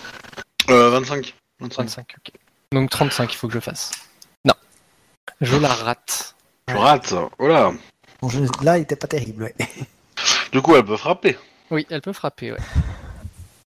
euh, 0.69 0.91
25. 0.91 1.33
25. 1.61 1.69
35, 1.69 2.15
ok. 2.19 2.33
Donc 2.71 2.91
35 2.91 3.33
il 3.33 3.35
faut 3.35 3.47
que 3.47 3.53
je 3.55 3.59
fasse. 3.59 3.91
Non. 4.45 4.53
Je 5.41 5.57
la 5.57 5.73
rate. 5.73 6.35
Je 6.71 6.77
rate. 6.77 7.13
Voilà. 7.37 7.71
Bon, 8.21 8.29
je- 8.29 8.39
Là, 8.63 8.77
il 8.77 8.81
était 8.81 8.95
pas 8.95 9.07
terrible. 9.07 9.43
Ouais. 9.43 9.55
Du 10.51 10.61
coup, 10.61 10.75
elle 10.75 10.83
peut 10.83 10.97
frapper. 10.97 11.37
Oui, 11.71 11.85
elle 11.89 12.01
peut 12.01 12.11
frapper, 12.11 12.51
ouais. 12.51 12.57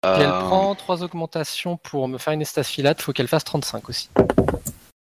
Euh, 0.06 0.18
Et 0.20 0.22
elle 0.22 0.30
prend 0.30 0.76
trois 0.76 1.02
augmentations 1.04 1.76
pour 1.78 2.08
me 2.08 2.18
faire 2.20 2.34
une 2.34 2.42
estafilade, 2.44 3.02
faut 3.02 3.12
qu'elle 3.14 3.28
fasse 3.28 3.44
35 3.44 3.90
aussi. 3.90 4.10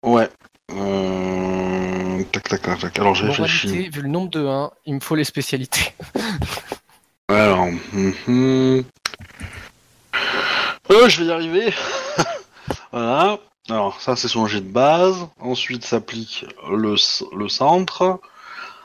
Ouais. 0.03 0.27
Euh... 0.73 2.23
Tac, 2.31 2.49
tac, 2.49 2.61
tac, 2.63 2.79
tac. 2.79 2.99
Alors, 2.99 3.13
j'ai 3.15 3.27
réfléchi. 3.27 3.67
Moralité, 3.67 3.89
vu 3.95 4.01
le 4.01 4.09
nombre 4.09 4.29
de 4.31 4.45
1, 4.45 4.71
il 4.87 4.95
me 4.95 4.99
faut 4.99 5.15
les 5.15 5.23
spécialités. 5.23 5.93
Alors, 7.29 7.67
mhm. 7.93 8.83
Euh, 10.91 11.09
je 11.09 11.21
vais 11.21 11.27
y 11.27 11.31
arriver. 11.31 11.73
voilà. 12.91 13.37
Alors, 13.69 13.99
ça, 13.99 14.15
c'est 14.15 14.27
son 14.27 14.47
jet 14.47 14.61
de 14.61 14.71
base. 14.71 15.27
Ensuite, 15.39 15.83
s'applique 15.83 16.45
le, 16.69 16.95
le 17.35 17.49
centre. 17.49 18.19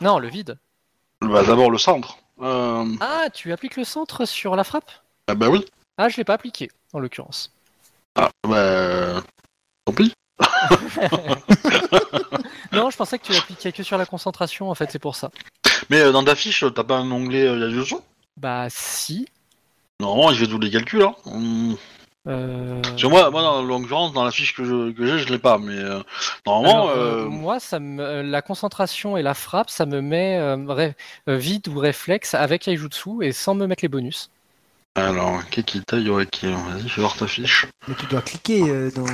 Non, 0.00 0.18
le 0.18 0.28
vide. 0.28 0.59
Bah, 1.20 1.44
d'abord 1.44 1.70
le 1.70 1.78
centre. 1.78 2.18
Euh... 2.40 2.84
Ah, 3.00 3.26
tu 3.32 3.52
appliques 3.52 3.76
le 3.76 3.84
centre 3.84 4.24
sur 4.24 4.56
la 4.56 4.64
frappe? 4.64 4.90
Ah, 5.28 5.34
bah 5.34 5.48
oui. 5.48 5.64
Ah, 5.98 6.09
je 6.09 6.16
l'ai 6.16 6.24
pas 6.24 6.34
appliqué, 6.34 6.70
en 6.92 6.98
l'occurrence. 6.98 7.52
Ah, 8.16 8.30
bah. 8.46 9.22
Tant 9.84 9.92
pis. 9.92 10.12
Non, 12.72 12.88
je 12.88 12.96
pensais 12.96 13.18
que 13.18 13.26
tu 13.26 13.32
l'appliquais 13.32 13.70
que 13.70 13.82
sur 13.82 13.98
la 13.98 14.06
concentration, 14.06 14.70
en 14.70 14.74
fait, 14.74 14.90
c'est 14.90 14.98
pour 14.98 15.14
ça. 15.14 15.30
Mais 15.90 16.00
euh, 16.00 16.10
dans 16.10 16.24
ta 16.24 16.34
fiche, 16.34 16.64
t'as 16.74 16.84
pas 16.84 16.96
un 16.96 17.10
onglet 17.10 17.46
euh, 17.46 17.84
Bah, 18.38 18.68
si. 18.70 19.28
Normalement, 20.00 20.30
il 20.30 20.38
fait 20.38 20.46
tous 20.46 20.59
les 20.59 20.70
calculs, 20.70 21.02
hein. 21.02 21.14
Hum. 21.26 21.76
Euh... 22.28 22.80
Parce 22.82 23.02
que 23.02 23.06
moi, 23.08 23.30
moi, 23.30 23.42
dans 23.42 23.62
l'occurrence, 23.62 24.12
dans 24.12 24.24
la 24.24 24.30
fiche 24.30 24.54
que 24.54 24.64
je- 24.64 24.92
que 24.92 25.06
j'ai, 25.06 25.18
je, 25.18 25.32
l'ai 25.32 25.38
pas. 25.38 25.58
Mais 25.58 25.76
euh, 25.76 26.00
normalement, 26.46 26.84
Alors, 26.84 26.88
euh, 26.90 27.28
moi, 27.28 27.60
ça 27.60 27.80
me, 27.80 28.02
euh, 28.02 28.22
la 28.22 28.42
concentration 28.42 29.16
et 29.16 29.22
la 29.22 29.34
frappe, 29.34 29.70
ça 29.70 29.86
me 29.86 30.00
met 30.00 30.38
euh, 30.38 30.56
ré- 30.68 30.94
euh, 31.28 31.36
vide 31.36 31.66
ou 31.68 31.78
réflexe 31.78 32.34
avec 32.34 32.68
Aijutsu 32.68 33.22
et 33.22 33.32
sans 33.32 33.54
me 33.54 33.66
mettre 33.66 33.82
les 33.84 33.88
bonus. 33.88 34.30
alors, 34.94 35.42
Kekita 35.50 35.98
Yoreki, 35.98 36.46
vas-y, 36.52 36.88
fais 36.88 37.00
voir 37.00 37.16
ta 37.16 37.26
fiche. 37.26 37.66
Mais 37.88 37.94
tu 37.94 38.06
dois 38.06 38.20
cliquer 38.22 38.60
euh, 38.68 38.90
dans. 38.94 39.06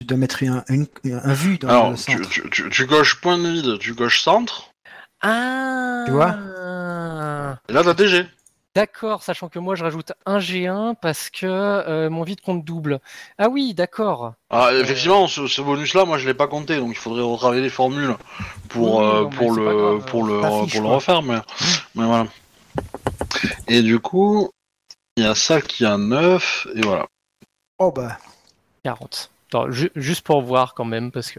Tu 0.00 0.06
dois 0.06 0.16
mettre 0.18 0.42
un, 0.42 0.64
une- 0.68 0.88
un 1.04 1.32
vu 1.34 1.58
dans 1.58 1.68
Alors, 1.68 1.90
le 1.90 1.96
tu, 1.96 2.02
centre. 2.02 2.28
tu, 2.30 2.50
tu, 2.50 2.70
tu 2.70 2.86
coches 2.86 3.20
point 3.20 3.38
de 3.38 3.48
vide, 3.48 3.78
tu 3.78 3.94
coches 3.94 4.22
centre, 4.22 4.70
Ah 5.20 6.02
Tu 6.06 6.12
vois? 6.12 6.34
Et 7.68 7.72
là, 7.72 7.82
t'as 7.84 7.94
TG. 7.94 8.26
D'accord, 8.74 9.22
sachant 9.22 9.48
que 9.48 9.60
moi 9.60 9.76
je 9.76 9.84
rajoute 9.84 10.12
un 10.26 10.38
G1 10.40 10.96
parce 11.00 11.30
que 11.30 11.46
euh, 11.46 12.10
mon 12.10 12.24
vide 12.24 12.40
compte 12.40 12.64
double. 12.64 12.98
Ah 13.38 13.48
oui, 13.48 13.72
d'accord. 13.72 14.34
Ah, 14.50 14.70
effectivement, 14.74 15.28
ce, 15.28 15.46
ce 15.46 15.62
bonus-là, 15.62 16.04
moi, 16.04 16.18
je 16.18 16.26
l'ai 16.26 16.34
pas 16.34 16.48
compté, 16.48 16.78
donc 16.78 16.90
il 16.90 16.96
faudrait 16.96 17.22
retravailler 17.22 17.62
les 17.62 17.70
formules 17.70 18.16
pour, 18.68 18.96
Oui, 18.98 19.04
euh, 19.04 19.22
non, 19.22 19.30
mais 19.30 19.36
pour, 19.36 19.54
c'est 19.54 19.64
pas 19.64 19.70
le, 19.70 19.76
grave. 19.76 20.04
pour, 20.06 20.24
le, 20.24 20.40
La 20.40 20.50
fiche, 20.62 20.72
pour 20.72 20.80
le 20.82 20.86
quoi. 20.88 20.94
refaire, 20.96 21.22
mais, 21.22 21.38
mais 21.94 22.04
voilà. 22.04 22.26
Et 23.68 23.82
du 23.82 24.00
coup, 24.00 24.50
il 25.16 25.22
y 25.24 25.26
a 25.26 25.36
ça 25.36 25.60
qui 25.60 25.84
a 25.84 25.96
9, 25.96 26.66
et 26.74 26.80
voilà. 26.80 27.06
Oh 27.78 27.92
bah. 27.92 28.18
40. 28.84 29.30
Attends, 29.48 29.70
ju- 29.70 29.92
juste 29.94 30.22
pour 30.22 30.42
voir 30.42 30.74
quand 30.74 30.84
même, 30.84 31.12
parce 31.12 31.30
que 31.30 31.38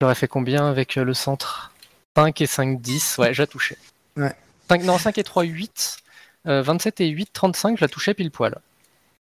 j'aurais 0.00 0.14
fait 0.14 0.28
combien 0.28 0.66
avec 0.68 0.96
euh, 0.96 1.04
le 1.04 1.12
centre? 1.12 1.70
5 2.16 2.40
et 2.40 2.46
5, 2.46 2.80
10. 2.80 3.18
Ouais, 3.18 3.34
je 3.34 3.42
la 3.42 3.46
touchais. 3.46 3.76
Ouais. 4.16 4.34
5, 4.70 4.82
non, 4.84 4.96
5 4.96 5.18
et 5.18 5.24
3, 5.24 5.42
8. 5.44 5.98
Euh, 6.48 6.62
27 6.62 7.00
et 7.00 7.08
8, 7.08 7.30
35, 7.32 7.78
je 7.78 7.84
la 7.84 7.88
touchais 7.88 8.14
pile 8.14 8.30
poil. 8.30 8.56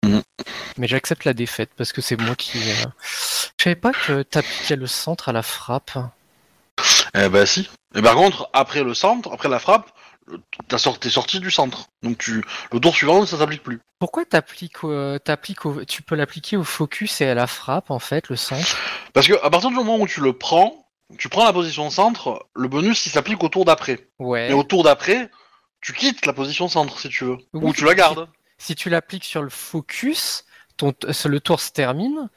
Mhm. 0.04 0.22
Mais 0.78 0.86
j'accepte 0.86 1.24
la 1.24 1.32
défaite 1.32 1.70
parce 1.76 1.92
que 1.92 2.00
c'est 2.02 2.20
moi 2.20 2.34
qui. 2.36 2.58
euh, 2.58 2.74
Je 3.58 3.64
savais 3.64 3.76
pas 3.76 3.92
que 3.92 4.22
t'appliquais 4.22 4.76
le 4.76 4.86
centre 4.86 5.28
à 5.30 5.32
la 5.32 5.42
frappe. 5.42 5.92
Eh 7.14 7.28
ben, 7.28 7.46
si. 7.46 7.68
Et 7.94 8.02
par 8.02 8.14
contre, 8.14 8.50
après 8.52 8.82
le 8.84 8.92
centre, 8.92 9.32
après 9.32 9.48
la 9.48 9.58
frappe, 9.58 9.90
t'as 10.68 10.76
sorti, 10.76 11.00
t'es 11.00 11.10
sorti 11.10 11.40
du 11.40 11.50
centre. 11.50 11.86
Donc, 12.02 12.18
tu, 12.18 12.44
le 12.72 12.80
tour 12.80 12.94
suivant, 12.94 13.24
ça 13.24 13.38
s'applique 13.38 13.62
plus. 13.62 13.80
Pourquoi 13.98 14.26
t'appliques 14.26 14.84
au- 14.84 15.84
tu 15.86 16.02
peux 16.02 16.14
l'appliquer 16.14 16.58
au 16.58 16.64
focus 16.64 17.22
et 17.22 17.28
à 17.28 17.34
la 17.34 17.46
frappe 17.46 17.90
en 17.90 17.98
fait, 17.98 18.28
le 18.28 18.36
centre? 18.36 18.76
Parce 19.14 19.26
que 19.26 19.42
à 19.42 19.48
partir 19.48 19.70
du 19.70 19.76
moment 19.76 19.96
où 19.96 20.06
tu 20.06 20.20
le 20.20 20.34
prends, 20.34 20.86
tu 21.18 21.30
prends 21.30 21.44
la 21.46 21.52
position 21.54 21.88
centre, 21.88 22.46
le 22.54 22.68
bonus, 22.68 23.06
il 23.06 23.10
s'appplique 23.12 23.42
au 23.42 23.48
tour 23.48 23.64
d'après. 23.64 24.06
Ouais. 24.18 24.48
Mais 24.48 24.54
au 24.54 24.64
tour 24.64 24.82
d'après, 24.82 25.30
tu 25.86 25.92
quittes 25.92 26.26
la 26.26 26.32
position 26.32 26.66
centre, 26.68 26.98
si 26.98 27.08
tu 27.08 27.24
veux. 27.24 27.36
Oui, 27.52 27.70
Ou 27.70 27.72
tu 27.72 27.84
la 27.84 27.94
gardes. 27.94 28.28
Si 28.58 28.74
tu 28.74 28.90
l'appliques 28.90 29.24
sur 29.24 29.42
le 29.42 29.50
focus, 29.50 30.44
ton, 30.76 30.92
le 31.26 31.38
tour 31.38 31.60
se 31.60 31.70
termine 31.70 32.28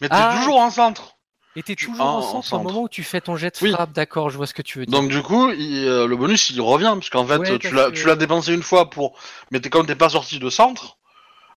Mais 0.00 0.08
t'es 0.08 0.14
Ah. 0.16 0.36
toujours 0.38 0.58
en 0.60 0.70
centre. 0.70 1.16
et 1.56 1.64
t'es 1.64 1.74
toujours 1.74 2.00
en- 2.00 2.18
en 2.18 2.18
en 2.18 2.42
centre 2.42 2.52
au 2.54 2.58
moment 2.62 2.82
où 2.82 2.88
tu 2.88 3.02
fais 3.02 3.20
ton 3.20 3.34
jet 3.36 3.50
de 3.58 3.64
Oui. 3.64 3.72
frappe. 3.72 3.92
D'accord, 3.92 4.30
je 4.30 4.36
vois 4.36 4.46
ce 4.46 4.54
que 4.54 4.62
tu 4.62 4.78
veux 4.78 4.86
dire. 4.86 4.96
Donc 5.00 5.10
du 5.10 5.20
coup, 5.20 5.50
il- 5.50 5.84
euh, 5.84 6.06
le 6.06 6.16
bonus 6.16 6.48
il 6.50 6.60
revient 6.60 6.92
parce 6.94 7.10
qu'en 7.10 7.26
fait 7.26 7.38
Ouais, 7.38 7.58
tu 7.58 7.74
l'as 7.74 7.90
que- 7.90 7.96
tu 7.96 8.06
l'as 8.06 8.14
dépensé 8.14 8.54
une 8.54 8.62
fois 8.62 8.88
pour, 8.88 9.18
mais 9.50 9.60
t'es 9.60 9.68
comme 9.68 9.84
t'es 9.86 9.96
pas 9.96 10.10
sorti 10.10 10.38
de 10.38 10.48
centre 10.48 10.96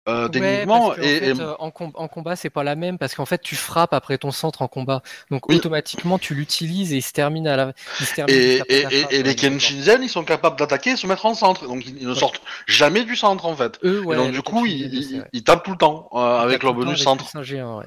euh, 0.09 0.25
Ouais, 0.25 0.31
techniquement 0.31 0.89
parce 0.89 0.97
que, 0.99 1.01
en, 1.03 1.05
et, 1.05 1.19
fait, 1.21 1.27
et- 1.27 1.41
euh, 1.41 1.55
en, 1.59 1.71
com- 1.71 1.91
en 1.95 2.09
combat, 2.09 2.35
c'est 2.37 2.51
pas 2.51 2.65
la 2.65 2.75
même 2.75 2.99
parce 2.99 3.15
qu'en 3.15 3.27
fait, 3.27 3.41
tu 3.43 3.55
frappes 3.55 3.93
après 3.93 4.17
ton 4.19 4.31
centre 4.31 4.63
en 4.63 4.69
combat. 4.69 5.03
Donc 5.31 5.49
Oui. 5.49 5.57
automatiquement, 5.57 6.19
tu 6.19 6.35
l'utilises 6.35 6.93
et 6.93 6.97
il 6.97 7.03
se 7.03 7.13
termine 7.13 7.47
à 7.47 7.57
la. 7.57 7.73
Il 8.01 8.07
se 8.07 8.15
termine 8.15 8.35
et, 8.35 8.63
et- 8.69 8.83
la 8.83 8.89
frappe, 8.91 9.13
et 9.13 9.23
les. 9.23 9.35
Kenshinzen 9.37 10.03
ils 10.03 10.09
sont 10.09 10.25
capables 10.25 10.59
d'attaquer 10.59 10.91
et 10.93 10.97
se 10.97 11.07
mettre 11.07 11.27
en 11.27 11.35
centre 11.35 11.67
donc 11.67 11.85
ils, 11.87 12.03
ne 12.07 12.13
Ouais. 12.13 12.19
sortent 12.19 12.41
jamais 12.67 13.05
du 13.05 13.15
centre 13.17 13.45
en 13.47 13.55
fait. 13.55 13.79
Eux, 13.85 14.01
ouais. 14.03 14.17
et 14.17 14.19
donc 14.19 14.33
du 14.33 14.43
coup 14.43 14.65
ils, 14.67 15.45
tapent 15.45 15.65
tout 15.65 15.73
le 15.73 15.77
temps 15.79 16.09
euh, 16.15 16.39
avec 16.41 16.63
leur 16.63 16.75
bonus 16.75 17.03
centre 17.03 17.29
plus 17.31 17.39
un 17.39 17.43
G1, 17.43 17.79
ouais. 17.79 17.87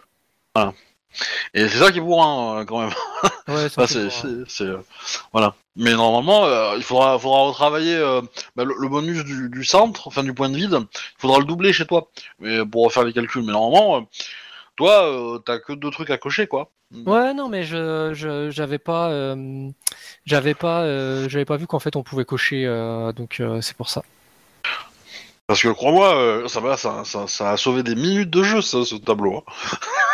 Et 1.53 1.67
c'est 1.67 1.77
ça 1.79 1.91
qui 1.91 1.99
est 1.99 2.01
bourrin 2.01 2.59
euh, 2.61 2.65
quand 2.65 2.79
même. 2.81 2.93
Ouais, 3.47 3.69
Ça, 3.69 3.69
ça 3.69 3.87
fait 3.87 3.93
c'est, 3.93 4.03
pour, 4.03 4.11
c'est- 4.13 4.43
c'est, 4.47 4.63
euh, 4.63 4.77
voilà. 5.31 5.55
Mais 5.75 5.93
normalement, 5.93 6.45
euh, 6.45 6.75
il 6.77 6.83
faudra, 6.83 7.17
faudra 7.19 7.41
retravailler 7.47 7.95
euh, 7.95 8.21
bah, 8.55 8.63
le, 8.63 8.73
le 8.79 8.87
bonus 8.87 9.23
du, 9.23 9.49
du 9.49 9.63
centre, 9.65 10.07
enfin 10.07 10.23
du 10.23 10.33
point 10.33 10.49
de 10.49 10.55
vide. 10.55 10.77
Il 10.81 10.87
faudra 11.21 11.39
le 11.39 11.45
doubler 11.45 11.73
chez 11.73 11.85
toi, 11.85 12.09
mais 12.39 12.65
pour 12.65 12.83
refaire 12.85 13.03
les 13.03 13.13
calculs. 13.13 13.43
Mais 13.43 13.51
normalement, 13.53 14.07
toi, 14.75 15.39
t'as 15.45 15.59
que 15.59 15.73
deux 15.73 15.91
trucs 15.91 16.09
à 16.09 16.17
cocher, 16.17 16.47
quoi. 16.47 16.69
Ouais, 17.05 17.33
non, 17.33 17.49
mais 17.49 17.63
je, 17.63 18.11
je 18.13 18.51
j'avais 18.51 18.77
pas, 18.77 19.35
j'avais 20.25 20.53
pas, 20.53 21.27
j'avais 21.27 21.45
pas 21.45 21.57
vu 21.57 21.65
qu'en 21.65 21.79
fait 21.79 21.95
on 21.95 22.03
pouvait 22.03 22.25
cocher, 22.25 22.65
donc 23.15 23.41
c'est 23.61 23.75
pour 23.75 23.89
ça. 23.89 24.03
Parce 25.47 25.61
que 25.61 25.67
crois-moi, 25.67 26.15
euh, 26.15 26.47
ça, 26.47 26.61
va, 26.61 26.77
ça, 26.77 27.03
ça, 27.05 27.27
ça 27.27 27.51
a 27.51 27.57
sauvé 27.57 27.83
des 27.83 27.95
minutes 27.95 28.29
de 28.29 28.43
jeu, 28.43 28.61
ça, 28.61 28.85
ce 28.85 28.95
tableau. 28.95 29.43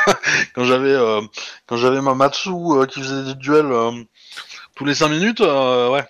hein. 0.07 0.13
quand 0.55 0.63
j'avais, 0.65 0.91
euh, 0.91 1.21
quand 1.67 1.77
j'avais 1.77 2.01
ma 2.01 2.15
Matsu 2.15 2.49
euh, 2.49 2.85
qui 2.87 2.99
faisait 3.01 3.23
des 3.23 3.35
duels 3.35 3.71
euh, 3.71 3.91
tous 4.75 4.85
les 4.85 4.95
5 4.95 5.09
minutes, 5.09 5.41
euh, 5.41 5.89
ouais. 5.91 6.03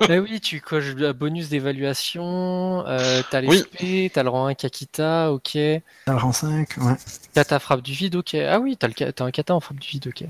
Eh 0.08 0.18
oui, 0.18 0.40
tu 0.40 0.60
coches 0.60 0.94
le 0.96 1.12
bonus 1.12 1.48
d'évaluation, 1.48 2.84
euh, 2.88 3.22
t'as 3.30 3.40
les 3.40 3.48
Oui. 3.48 3.58
SP, 3.62 4.10
t'as 4.12 4.24
le 4.24 4.28
rang 4.28 4.46
1 4.46 4.54
Kakita, 4.54 5.30
ok, 5.32 5.52
T'as 5.52 6.12
le 6.12 6.16
rang 6.16 6.32
5, 6.32 6.68
ouais. 6.78 6.96
t'as 7.32 7.44
ta 7.44 7.60
frappe 7.60 7.82
du 7.82 7.92
vide, 7.92 8.16
ok. 8.16 8.34
Ah 8.34 8.58
oui, 8.58 8.76
t'as 8.76 8.88
le 8.88 9.12
t'as 9.12 9.24
un 9.24 9.30
kata 9.30 9.54
en 9.54 9.60
frappe 9.60 9.78
du 9.78 9.88
vide, 9.88 10.08
ok. 10.08 10.24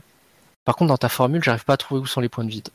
Par 0.67 0.77
contre, 0.77 0.91
dans 0.91 0.99
ta 0.99 1.09
formule, 1.09 1.43
j'arrive 1.43 1.65
pas 1.65 1.75
à 1.75 1.77
trouver 1.79 2.03
où 2.03 2.07
sont 2.07 2.21
les 2.21 2.29
points 2.29 2.45
de 2.45 2.51
vide. 2.51 2.69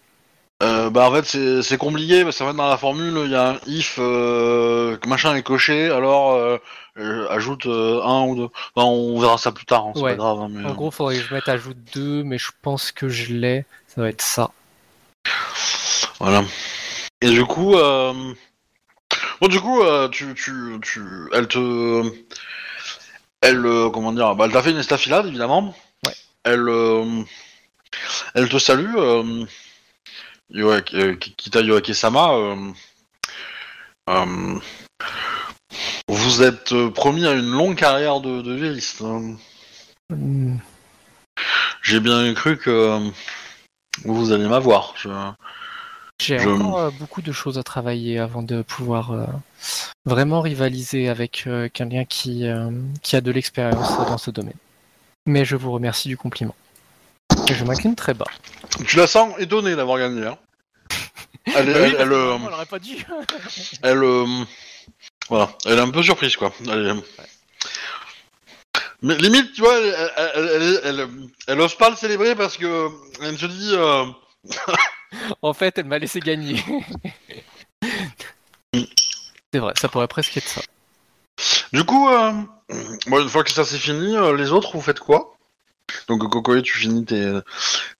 Euh, 0.61 0.89
bah 0.89 1.09
en 1.09 1.13
fait 1.13 1.61
c'est, 1.61 1.77
compliqué 1.77 2.25
parce 2.25 2.37
qu'en 2.37 2.47
fait 2.49 2.53
dans 2.57 2.67
la 2.67 2.75
formule 2.77 3.21
il 3.23 3.31
y 3.31 3.35
a 3.35 3.51
un 3.51 3.59
if 3.65 3.95
euh, 3.97 4.97
machin 5.07 5.33
est 5.35 5.41
coché 5.41 5.89
alors 5.89 6.33
euh, 6.33 6.57
ajoute 7.29 7.65
un 7.65 8.23
ou 8.25 8.35
deux. 8.35 8.49
Enfin, 8.75 8.85
on 8.87 9.17
verra 9.21 9.37
ça 9.37 9.53
plus 9.53 9.65
tard, 9.65 9.85
hein, 9.85 9.91
c'est 9.95 10.01
Ouais. 10.01 10.11
pas 10.11 10.17
grave. 10.17 10.39
hein, 10.41 10.47
mais, 10.49 10.65
En 10.69 10.73
gros, 10.73 10.91
faudrait 10.91 11.15
que 11.15 11.21
je 11.21 11.33
mette 11.33 11.47
ajoute 11.47 11.77
2, 11.93 12.25
mais 12.25 12.37
je 12.37 12.51
pense 12.61 12.91
que 12.91 13.07
je 13.07 13.33
l'ai. 13.33 13.65
Ça 13.87 14.01
va 14.01 14.09
être 14.09 14.21
ça. 14.21 14.51
Voilà. 16.19 16.43
Et 17.21 17.29
du 17.29 17.45
coup, 17.45 17.71
bon 17.71 18.35
du 19.47 19.61
coup, 19.61 19.81
tu, 20.11 20.33
tu, 20.33 20.77
tu, 20.81 21.01
elle 21.33 21.47
te, 21.47 22.03
elle, 23.39 23.63
comment 23.93 24.11
dire, 24.11 24.35
bah, 24.35 24.43
elle 24.45 24.51
t'a 24.51 24.61
fait 24.61 24.71
une 24.71 24.79
estafilade 24.79 25.25
évidemment. 25.27 25.73
Ouais. 26.05 26.13
Elle, 26.43 26.67
elle 28.35 28.49
te 28.49 28.57
salue, 28.57 28.93
euh, 30.55 31.15
Kita 31.15 31.61
Yoake-sama. 31.61 32.33
euh, 32.33 32.71
euh, 34.09 34.59
vous 36.07 36.41
êtes 36.41 36.73
promis 36.89 37.25
à 37.25 37.33
une 37.33 37.51
longue 37.51 37.75
carrière 37.75 38.19
de, 38.21 38.41
de 38.41 39.05
hein. 39.05 39.35
Hmm, 40.09 40.57
J'ai 41.83 41.99
bien 41.99 42.33
cru 42.33 42.57
que 42.57 42.99
vous 44.05 44.31
alliez 44.31 44.47
m'avoir. 44.47 44.93
Je... 44.97 45.09
J'ai 46.21 46.39
Je- 46.39 46.49
encore 46.49 46.91
beaucoup 46.93 47.21
de 47.21 47.31
choses 47.31 47.57
à 47.57 47.63
travailler 47.63 48.19
avant 48.19 48.41
de 48.41 48.61
pouvoir 48.61 49.11
euh, 49.11 49.25
vraiment 50.05 50.41
rivaliser 50.41 51.07
avec 51.07 51.45
euh, 51.47 51.69
quelqu'un 51.71 52.03
qui, 52.05 52.47
euh, 52.47 52.71
qui 53.03 53.15
a 53.15 53.21
de 53.21 53.31
l'expérience 53.31 53.95
dans 53.97 54.17
ce 54.17 54.31
domaine. 54.31 54.57
Mais 55.25 55.45
je 55.45 55.55
vous 55.55 55.71
remercie 55.71 56.07
du 56.09 56.17
compliment. 56.17 56.55
Et 57.47 57.53
je 57.53 57.63
m'incline 57.63 57.95
très 57.95 58.13
bas. 58.13 58.25
Tu 58.87 58.97
la 58.97 59.07
sens 59.07 59.33
étonnée 59.39 59.75
d'avoir 59.75 59.97
gagné. 59.97 60.25
Hein. 60.27 60.37
Elle, 61.55 61.69
est- 61.69 61.71
elle, 61.73 61.95
elle, 61.99 62.11
euh, 62.13 62.33
on 62.33 62.49
l'aurait 62.49 62.65
pas 62.67 62.77
dit. 62.79 63.03
elle, 63.81 64.03
euh, 64.03 64.25
voilà, 65.29 65.49
elle 65.65 65.79
est 65.79 65.81
un 65.81 65.89
peu 65.89 66.03
surprise 66.03 66.35
quoi. 66.35 66.51
Elle 66.69 66.85
est- 66.87 67.23
Mais 69.01 69.15
limite, 69.15 69.53
tu 69.53 69.61
vois, 69.61 69.75
elle, 69.79 70.11
elle, 70.17 70.31
elle, 70.35 70.61
elle- 70.61 70.81
elle- 70.99 71.09
elle 71.47 71.61
ose 71.61 71.73
pas 71.75 71.89
le 71.89 71.95
célébrer 71.95 72.35
parce 72.35 72.55
que 72.57 72.89
elle 73.23 73.37
se 73.37 73.47
dit. 73.47 73.71
euh, 73.73 74.05
en 75.41 75.53
fait, 75.53 75.77
elle 75.79 75.85
m'a 75.85 75.97
laissé 75.97 76.19
gagner. 76.19 76.63
C'est 79.51 79.59
vrai, 79.59 79.73
ça 79.79 79.87
pourrait 79.89 80.07
presque 80.07 80.37
être 80.37 80.47
ça. 80.47 80.61
Du 81.73 81.83
coup, 81.83 82.09
euh, 82.09 82.31
bon, 83.07 83.21
une 83.21 83.29
fois 83.29 83.43
que 83.43 83.51
ça 83.51 83.63
c'est 83.65 83.79
fini, 83.79 84.15
euh, 84.15 84.35
les 84.35 84.51
autres, 84.51 84.71
vous 84.73 84.81
faites 84.81 84.99
quoi? 84.99 85.35
Donc 86.07 86.27
Cocoé, 86.29 86.61
tu 86.61 86.77
finis 86.77 87.05
tes. 87.05 87.39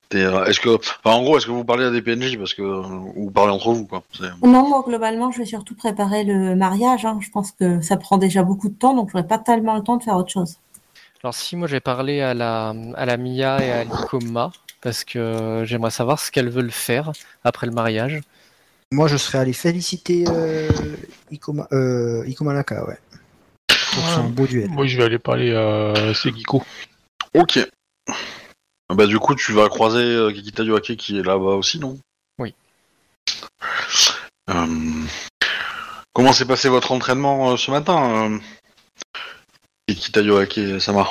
tes, 0.09 0.21
est-ce 0.47 0.59
que, 0.59 0.69
enfin, 0.69 1.15
en 1.17 1.23
gros, 1.23 1.37
est-ce 1.37 1.45
que 1.45 1.51
vous 1.51 1.63
parlez 1.65 1.85
à 1.85 1.91
des 1.91 2.01
PNJ 2.01 2.37
parce 2.37 2.53
que 2.53 2.61
ou 2.61 3.25
vous 3.25 3.31
parlez 3.31 3.51
entre 3.51 3.71
vous 3.71 3.85
quoi 3.85 4.03
Non, 4.43 4.67
moi, 4.67 4.83
globalement, 4.85 5.31
je 5.31 5.39
vais 5.39 5.45
surtout 5.45 5.75
préparer 5.75 6.23
le 6.23 6.55
mariage. 6.55 7.05
hein. 7.05 7.19
Je 7.21 7.29
pense 7.29 7.51
que 7.51 7.81
ça 7.81 7.97
prend 7.97 8.17
déjà 8.17 8.43
beaucoup 8.43 8.69
de 8.69 8.75
temps, 8.75 8.95
donc 8.95 9.09
j'aurai 9.11 9.27
pas 9.27 9.37
tellement 9.37 9.75
le 9.75 9.83
temps 9.83 9.97
de 9.97 10.03
faire 10.03 10.15
autre 10.17 10.31
chose. 10.31 10.57
Alors 11.21 11.33
si 11.33 11.57
moi 11.57 11.67
j'ai 11.67 11.81
parlé 11.81 12.21
à 12.21 12.33
la, 12.33 12.73
à 12.95 13.05
la 13.05 13.17
Mia 13.17 13.61
et 13.61 13.71
à 13.71 13.83
l'Ikoma, 13.83 14.51
parce 14.81 15.03
que 15.03 15.63
j'aimerais 15.65 15.91
savoir 15.91 16.17
ce 16.19 16.31
qu'elles 16.31 16.49
veulent 16.49 16.71
faire 16.71 17.11
après 17.43 17.67
le 17.67 17.73
mariage. 17.73 18.21
Moi, 18.91 19.07
je 19.07 19.17
serais 19.17 19.37
allé 19.37 19.53
féliciter 19.53 20.23
euh, 20.27 20.67
Ikoma, 21.29 21.67
euh, 21.73 22.23
ouais. 22.25 22.97
Pour 23.67 24.07
son 24.07 24.29
beau 24.29 24.47
duel. 24.47 24.69
Moi, 24.69 24.87
je 24.87 24.97
vais 24.97 25.03
aller 25.03 25.19
parler 25.19 25.53
à 25.53 26.13
Segiko. 26.15 26.63
Ok. 27.35 27.59
Bah 28.93 29.05
du 29.05 29.19
coup, 29.19 29.35
tu 29.35 29.53
vas 29.53 29.69
croiser 29.69 29.99
euh, 29.99 30.31
Kikita 30.31 30.63
Yoake 30.63 30.95
qui 30.97 31.19
est 31.19 31.23
là-bas 31.23 31.55
aussi, 31.55 31.79
non? 31.79 31.99
Oui. 32.39 32.53
Euh, 34.49 35.03
Comment 36.13 36.33
s'est 36.33 36.45
passé 36.45 36.69
votre 36.69 36.91
entraînement 36.91 37.51
euh, 37.51 37.57
ce 37.57 37.69
matin, 37.71 38.31
euh... 38.33 38.39
Kikita 39.87 40.21
Yoake 40.21 40.59
Sama 40.79 41.07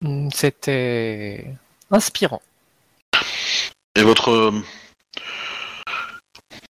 Hmm, 0.00 0.28
C'était 0.34 1.54
inspirant. 1.90 2.42
Et 3.96 4.02
votre... 4.02 4.52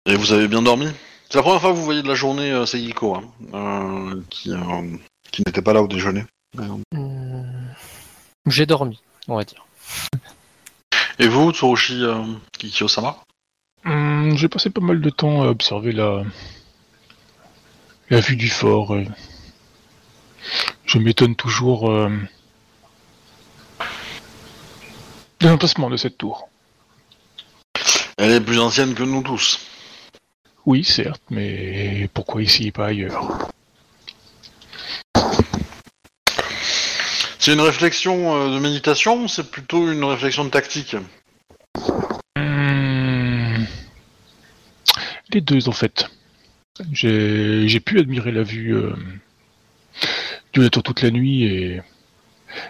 Et 0.06 0.14
vous 0.16 0.32
avez 0.32 0.48
bien 0.48 0.62
dormi? 0.62 0.88
C'est 1.28 1.36
la 1.38 1.42
première 1.42 1.60
fois 1.60 1.70
que 1.70 1.76
vous 1.76 1.84
voyez 1.84 2.02
de 2.02 2.08
la 2.08 2.14
journée 2.14 2.66
Seigiko, 2.66 3.16
hein, 3.52 4.20
qui, 4.30 4.50
qui 5.30 5.42
n'était 5.46 5.62
pas 5.62 5.72
là 5.72 5.82
au 5.82 5.86
déjeuner. 5.86 6.24
Hmm, 6.92 7.44
J'ai 8.46 8.66
dormi, 8.66 9.00
on 9.30 9.36
va 9.36 9.44
dire. 9.44 9.64
Et 11.18 11.28
vous, 11.28 11.52
Tsurushi 11.52 12.02
euh, 12.04 12.22
Kikyo-sama? 12.58 13.16
Hum, 13.84 14.36
J'ai 14.36 14.48
passé 14.48 14.70
pas 14.70 14.80
mal 14.80 15.00
de 15.00 15.10
temps 15.10 15.42
à 15.42 15.46
observer 15.46 15.92
la, 15.92 16.22
la 18.10 18.20
vue 18.20 18.36
du 18.36 18.48
fort. 18.48 18.94
euh. 18.94 19.04
Je 20.86 20.98
m'étonne 20.98 21.36
toujours 21.36 21.90
euh, 21.90 22.10
de 25.40 25.48
l'emplacement 25.48 25.90
de 25.90 25.96
cette 25.96 26.18
tour. 26.18 26.48
Elle 28.18 28.32
est 28.32 28.40
plus 28.40 28.58
ancienne 28.58 28.94
que 28.94 29.02
nous 29.02 29.22
tous. 29.22 29.60
Oui, 30.66 30.84
certes, 30.84 31.22
mais 31.30 32.08
pourquoi 32.12 32.42
ici 32.42 32.66
et 32.66 32.72
pas 32.72 32.86
ailleurs? 32.86 33.48
C'est 37.50 37.54
une 37.54 37.62
réflexion 37.62 38.36
euh, 38.36 38.54
de 38.54 38.60
méditation 38.60 39.24
ou 39.24 39.26
c'est 39.26 39.50
plutôt 39.50 39.90
une 39.90 40.04
réflexion 40.04 40.44
de 40.44 40.50
tactique 40.50 40.94
Hum, 42.36 43.66
Les 45.32 45.40
deux, 45.40 45.68
en 45.68 45.72
fait. 45.72 46.08
J'ai 46.92 47.80
pu 47.80 47.98
admirer 47.98 48.30
la 48.30 48.44
vue 48.44 48.76
euh, 48.76 48.94
de 50.54 50.62
la 50.62 50.70
tour 50.70 50.84
toute 50.84 51.02
la 51.02 51.10
nuit 51.10 51.42
et 51.42 51.82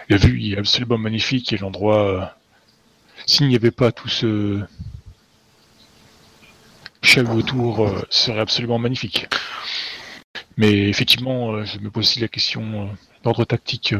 la 0.09 0.17
vue 0.17 0.49
est 0.49 0.57
absolument 0.57 0.97
magnifique 0.97 1.53
et 1.53 1.57
l'endroit, 1.57 2.07
euh, 2.07 2.25
s'il 3.27 3.49
n'y 3.49 3.55
avait 3.55 3.69
pas 3.69 3.91
tout 3.91 4.09
ce 4.09 4.61
chaos 7.03 7.37
autour, 7.37 7.87
serait 8.09 8.39
absolument 8.39 8.79
magnifique. 8.79 9.27
Mais 10.57 10.89
effectivement, 10.89 11.63
je 11.65 11.77
me 11.77 11.91
pose 11.91 12.07
aussi 12.07 12.19
la 12.19 12.27
question 12.27 12.89
d'ordre 13.23 13.45
tactique. 13.45 13.93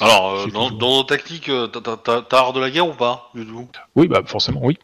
Euh. 0.00 0.04
Alors, 0.04 0.30
euh, 0.32 0.46
dans, 0.46 0.70
nos 0.70 1.02
tactiques, 1.04 1.48
euh, 1.48 1.66
t'as- 1.66 1.80
t'as 1.80 1.96
t'as- 1.96 2.22
t'as 2.22 2.38
art 2.38 2.52
de 2.52 2.60
la 2.60 2.70
guerre 2.70 2.86
ou 2.88 2.94
pas 2.94 3.30
Du 3.34 3.46
tout? 3.46 3.68
Oui, 3.94 4.08
bah 4.08 4.22
forcément, 4.26 4.60
oui. 4.62 4.78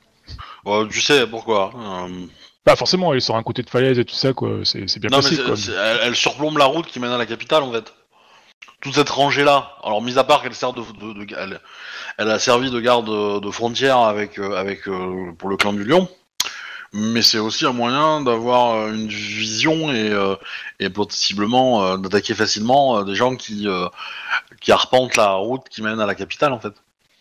Tu 0.90 1.00
sais 1.00 1.26
pourquoi 1.26 1.72
euh, 1.76 2.26
Bah 2.66 2.76
forcément, 2.76 3.12
elle 3.12 3.18
est 3.18 3.20
sur 3.20 3.36
un 3.36 3.42
côté 3.42 3.62
de 3.62 3.70
falaise 3.70 3.98
et 3.98 4.04
tout 4.04 4.14
ça, 4.14 4.32
quoi. 4.34 4.50
C'est 4.64 4.86
c'est 4.88 5.00
bien 5.00 5.08
Non, 5.10 5.18
mais 5.18 5.22
passé, 5.22 5.36
c'est- 5.36 5.42
quoi. 5.44 5.56
c'est- 5.56 5.72
elle, 5.72 5.98
elle 6.02 6.16
surplombe 6.16 6.58
la 6.58 6.66
route 6.66 6.86
qui 6.86 7.00
mène 7.00 7.12
à 7.12 7.18
la 7.18 7.26
capitale 7.26 7.62
en 7.62 7.72
fait. 7.72 7.94
Toute 8.82 8.94
cette 8.94 9.08
rangée-là. 9.08 9.72
Alors, 9.82 10.02
mis 10.02 10.18
à 10.18 10.24
part 10.24 10.42
qu'elle 10.42 10.54
sert 10.54 10.72
de, 10.72 10.82
de- 10.82 11.24
de- 11.24 11.34
elle, 11.36 11.60
elle 12.18 12.30
a 12.30 12.38
servi 12.38 12.70
de 12.70 12.78
garde 12.80 13.06
de, 13.06 13.40
de 13.40 13.50
frontière 13.50 13.98
avec, 13.98 14.38
euh, 14.38 14.54
avec 14.56 14.86
euh, 14.88 15.32
pour 15.38 15.48
le 15.48 15.56
clan 15.56 15.72
du 15.72 15.84
Lion. 15.84 16.08
Mais 16.92 17.20
c'est 17.22 17.38
aussi 17.38 17.66
un 17.66 17.72
moyen 17.72 18.20
d'avoir 18.22 18.76
euh, 18.76 18.92
une 18.94 19.08
vision 19.08 19.92
et, 19.92 20.10
euh, 20.10 20.36
et 20.80 20.88
possiblement 20.90 21.82
euh, 21.84 21.96
d'attaquer 21.98 22.34
facilement 22.34 22.98
euh, 22.98 23.04
des 23.04 23.14
gens 23.14 23.36
qui, 23.36 23.66
euh, 23.68 23.86
qui 24.60 24.72
arpentent 24.72 25.16
la 25.16 25.32
route 25.34 25.62
qui 25.70 25.82
mène 25.82 26.00
à 26.00 26.06
la 26.06 26.14
capitale 26.14 26.52
en 26.52 26.60
fait. 26.60 26.72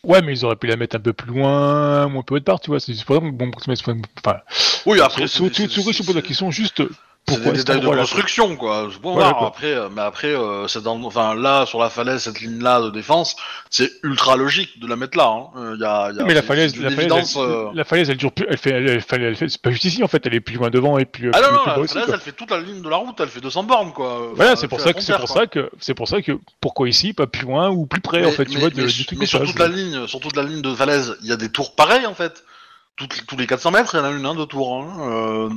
Ouais, 0.03 0.21
mais 0.21 0.31
ils 0.33 0.45
auraient 0.45 0.55
pu 0.55 0.67
la 0.67 0.77
mettre 0.77 0.95
un 0.95 0.99
peu 0.99 1.11
plus 1.13 1.27
loin, 1.31 2.03
un 2.03 2.21
peu 2.21 2.35
autre 2.35 2.45
part, 2.45 2.59
tu 2.59 2.69
vois. 2.69 2.79
C'est 2.79 2.93
pour 3.03 3.15
ça 3.15 3.21
que 3.21 3.29
bon, 3.31 3.51
enfin, 4.25 4.39
Oui, 4.85 5.01
après, 5.01 5.27
c'est- 5.27 5.53
c'est- 5.53 5.67
sur, 5.67 5.91
je 5.91 6.03
pose 6.03 6.15
la 6.15 6.21
c'est- 6.21 6.27
question 6.27 6.51
juste 6.51 6.77
C'est 6.77 6.89
pourquoi 7.27 7.51
des 7.51 7.57
détails 7.59 7.81
de 7.81 7.87
construction, 7.87 8.55
quoi. 8.55 8.87
Bon, 9.01 9.13
Voilà, 9.13 9.29
voir, 9.29 9.37
quoi. 9.39 9.47
après, 9.49 9.73
euh, 9.73 9.89
mais 9.93 10.01
après, 10.01 10.29
euh, 10.29 10.67
c'est 10.67 10.81
dans, 10.81 11.03
enfin, 11.03 11.35
là, 11.35 11.65
sur 11.65 11.79
la 11.79 11.89
falaise, 11.89 12.23
cette 12.23 12.39
ligne-là 12.39 12.81
de 12.81 12.89
défense, 12.89 13.35
c'est 13.69 13.91
ultra 14.03 14.37
logique 14.37 14.79
de 14.79 14.87
la 14.87 14.95
mettre 14.95 15.17
là. 15.17 15.25
Hein. 15.27 15.47
Euh, 15.57 15.77
y 15.79 15.83
a, 15.83 16.11
y 16.13 16.19
a- 16.19 16.23
Mais 16.23 16.33
la 16.33 16.41
falaise, 16.41 16.75
la 16.79 16.89
falaise, 16.89 17.35
elle, 17.37 17.67
la 17.75 17.83
falaise, 17.83 18.09
elle 18.09 18.17
dure 18.17 18.31
plus. 18.31 18.45
Elle 18.49 18.57
fait, 18.57 18.69
elle, 18.71 18.89
elle 18.89 19.01
fait, 19.01 19.15
elle 19.21 19.35
fait- 19.35 19.49
c'est 19.49 19.61
pas 19.61 19.71
juste 19.71 19.83
ici 19.83 20.03
en 20.03 20.07
fait. 20.07 20.25
Elle 20.25 20.35
est 20.35 20.39
plus 20.39 20.55
loin 20.55 20.69
devant 20.69 20.97
et 20.97 21.05
plus. 21.05 21.29
Ah 21.33 21.41
non, 21.41 21.51
non, 21.51 21.57
plus 21.59 21.81
la 21.81 21.87
falaise, 21.87 22.09
elle 22.13 22.19
fait 22.21 22.31
toute 22.31 22.49
la 22.49 22.59
ligne 22.61 22.81
de 22.81 22.89
la 22.89 22.95
route, 22.95 23.19
elle 23.19 23.27
fait 23.27 23.41
200 23.41 23.63
bornes, 23.63 23.91
quoi. 23.91 24.31
Voilà, 24.33 24.55
c'est 24.55 24.67
pour 24.69 24.79
ça 24.79 24.93
que 24.93 25.01
c'est 25.01 25.17
pour 25.17 25.27
ça 25.29 25.47
que 25.47 25.69
c'est 25.79 25.93
pour 25.93 26.07
ça 26.07 26.21
que 26.21 26.31
pourquoi 26.61 26.87
ici, 26.87 27.11
pas 27.13 27.27
plus 27.27 27.43
loin 27.45 27.69
ou 27.69 27.85
plus 27.85 28.01
près 28.01 28.25
en 28.25 28.31
fait. 28.31 28.45
Mais- 28.47 28.53
tu 28.53 28.57
vois, 28.59 28.69
mais, 28.69 28.75
de, 28.75 28.81
mais- 28.87 28.91
du 28.93 29.05
truc 29.05 29.19
mais 29.19 29.25
sur 29.25 29.43
toute 29.43 29.59
la 29.59 29.67
ligne, 29.67 30.07
sur 30.07 30.19
toute 30.21 30.35
la 30.37 30.43
ligne 30.43 30.61
de 30.61 30.73
falaise, 30.73 31.17
il 31.21 31.27
y 31.27 31.33
a 31.33 31.37
des 31.37 31.49
tours 31.51 31.75
pareilles, 31.75 32.05
en 32.05 32.13
fait. 32.13 32.43
Toutes- 32.95 33.25
tous 33.27 33.37
les 33.37 33.45
400 33.45 33.69
mètres, 33.71 33.93
il 33.93 33.97
y 33.97 33.99
en 34.01 34.05
a 34.05 34.09
une, 34.11 34.25
hein, 34.25 34.33
de 34.33 34.45
tours. 34.45 34.73
Hein. 34.81 35.49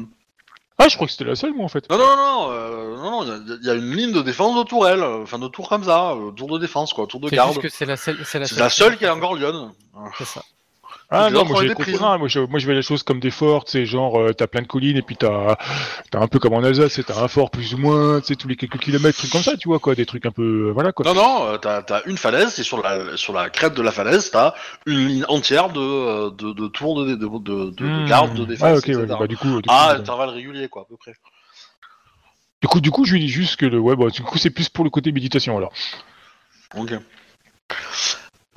Ah, 0.83 0.89
je 0.89 0.95
crois 0.97 1.07
que 1.07 1.13
c'était 1.13 1.25
la 1.25 1.37
seule 1.37 1.53
moi 1.55 1.67
en 1.67 1.69
fait. 1.69 1.89
Non, 1.91 1.99
non, 1.99 2.17
non, 2.17 2.49
euh, 2.53 2.97
non, 2.97 3.11
non, 3.11 3.23
il 3.25 3.29
y 3.29 3.33
a- 3.53 3.57
il 3.61 3.67
y, 3.67 3.71
a 3.71 3.75
une 3.75 3.95
ligne 3.95 4.13
de 4.13 4.23
défense 4.23 4.57
de 4.59 4.63
tourelle, 4.67 5.03
enfin 5.03 5.39
de 5.39 5.47
tours 5.49 5.69
comme 5.69 5.85
ça, 5.85 6.13
euh, 6.13 6.31
tour 6.33 6.49
de 6.49 6.59
défense, 6.59 6.93
quoi, 6.95 7.07
tour 7.07 7.21
de 7.21 7.29
C'est 7.29 7.37
garde. 7.37 7.51
juste 7.51 7.61
que 7.63 7.69
c'est 7.69 7.85
la 7.85 7.97
seule, 7.99 8.19
c'est 8.25 8.39
la 8.39 8.47
C'est 8.47 8.59
la 8.59 8.71
seule 8.71 8.97
qui 8.97 9.05
est 9.05 9.11
encore 9.11 9.35
lyonne. 9.35 9.73
C'est 10.17 10.25
ça. 10.25 10.43
Ah 11.13 11.29
non, 11.29 11.45
moi 11.45 11.61
j'ai 11.61 11.71
compris. 11.75 11.97
moi, 11.99 12.29
je, 12.29 12.39
moi 12.39 12.61
je 12.61 12.67
vais 12.69 12.75
les 12.75 12.83
choses 12.83 13.03
comme 13.03 13.19
des 13.19 13.33
forts, 13.33 13.65
tu 13.65 13.73
sais, 13.73 13.85
genre 13.87 14.21
euh, 14.21 14.33
t'as 14.33 14.47
plein 14.47 14.63
de 14.63 14.69
collines 14.69 14.97
et 14.97 15.03
puis 15.03 15.17
t'as 15.17 15.57
as 16.15 16.19
un 16.19 16.29
peu 16.29 16.39
comme 16.39 16.53
en 16.55 16.63
Alsace, 16.63 16.93
c'est 16.93 17.03
t'as 17.03 17.21
un 17.21 17.27
fort 17.27 17.51
plus 17.51 17.75
ou 17.75 17.79
moins, 17.79 18.21
tu 18.21 18.29
sais 18.29 18.37
tous 18.37 18.47
les 18.47 18.55
quelques 18.55 18.79
kilomètres, 18.79 19.19
trucs 19.19 19.33
comme 19.33 19.43
ça, 19.43 19.57
tu 19.57 19.67
vois 19.67 19.81
quoi, 19.81 19.97
des 19.97 20.07
trucs 20.07 20.25
un 20.27 20.31
peu 20.31 20.69
euh, 20.69 20.73
voilà 20.73 20.93
quoi. 20.93 21.05
Non, 21.07 21.15
non, 21.15 21.47
euh, 21.47 21.59
t'as 21.59 21.81
as 21.81 22.03
une 22.07 22.17
falaise, 22.17 22.57
et 22.61 22.63
sur 22.63 22.81
la, 22.81 23.17
sur 23.17 23.33
la 23.33 23.51
crête 23.51 23.75
de 23.75 23.83
la 23.83 23.91
falaise, 23.91 24.31
t'as 24.31 24.55
une 24.87 25.09
ligne 25.09 25.25
entière 25.29 25.71
de, 25.71 26.31
de, 26.31 26.53
de 26.53 26.69
tours 26.69 27.05
de, 27.05 27.17
de, 27.17 27.17
de, 27.17 27.71
de, 27.71 27.85
Hmm. 27.85 28.07
garde, 28.07 28.35
de 28.35 28.45
défense, 28.45 28.69
Ah 28.69 28.77
ok, 28.79 28.87
ouais, 28.87 29.07
bah 29.07 29.27
du 29.27 29.37
coup, 29.37 29.49
du 29.61 29.69
coup, 29.69 29.75
ah, 29.75 29.95
intervalle 29.97 30.29
régulier, 30.31 30.69
quoi, 30.69 30.83
à 30.83 30.85
peu 30.85 30.97
près. 30.97 31.13
du 32.63 32.69
coup, 32.69 32.81
du 32.81 32.91
coup, 32.93 33.05
je 33.05 33.15
lui 33.15 33.21
dis 33.21 33.29
juste 33.29 33.57
que 33.57 33.67
le 33.67 33.81
ouais, 33.81 33.97
bah, 33.97 34.11
du 34.11 34.23
coup 34.23 34.39
c'est 34.39 34.51
plus 34.51 34.69
pour 34.69 34.85
le 34.85 34.91
côté 34.91 35.11
méditation 35.11 35.57
alors. 35.57 35.73
Ok. 36.77 36.93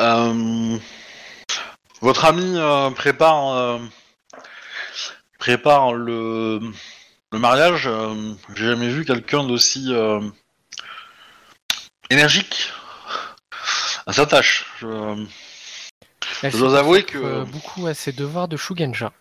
Euh, 0.01 0.77
votre 2.03 2.25
ami 2.25 2.57
euh, 2.57 2.89
prépare, 2.91 3.47
euh, 3.55 3.79
prépare 5.39 5.93
le, 5.93 6.59
le 7.31 7.39
mariage. 7.39 7.87
euh, 7.87 8.33
J'ai 8.55 8.65
jamais 8.65 8.89
vu 8.89 9.05
quelqu'un 9.05 9.45
d'aussi 9.45 9.85
euh, 9.89 10.19
énergique. 12.09 12.71
à 14.05 14.11
sa 14.11 14.25
tâche. 14.25 14.65
Je- 14.81 15.25
Elle 16.41 16.51
Je 16.51 16.57
se 16.57 16.61
dois 16.61 16.77
avouer 16.77 17.03
que- 17.03 17.17
euh, 17.17 17.45
beaucoup 17.45 17.87
à 17.87 17.93
ses 17.93 18.11
devoirs 18.11 18.49
de 18.49 18.57
Shugenja. 18.57 19.13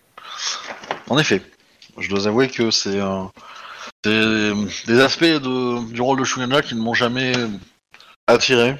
En 1.08 1.18
effet, 1.18 1.40
je 1.98 2.08
dois 2.08 2.26
avouer 2.26 2.48
que 2.48 2.72
c'est 2.72 2.98
euh, 3.00 3.22
c'est 4.04 4.86
des 4.86 5.00
aspects 5.00 5.22
de, 5.22 5.92
du 5.92 6.00
rôle 6.00 6.18
de 6.18 6.24
Shugana 6.24 6.62
qui 6.62 6.74
ne 6.74 6.80
m'ont 6.80 6.94
jamais 6.94 7.32
attiré, 8.26 8.74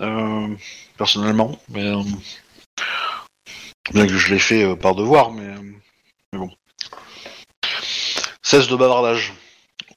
euh, 0.00 0.48
personnellement. 0.96 1.58
Mais, 1.68 1.84
euh, 1.84 2.02
bien 3.92 4.06
que 4.06 4.16
je 4.16 4.32
l'ai 4.32 4.38
fait 4.38 4.64
euh, 4.64 4.76
par 4.76 4.94
devoir, 4.94 5.30
mais, 5.32 5.46
euh, 5.46 5.72
mais 6.32 6.38
bon. 6.38 6.50
Cesse 8.42 8.68
de 8.68 8.76
bavardage. 8.76 9.32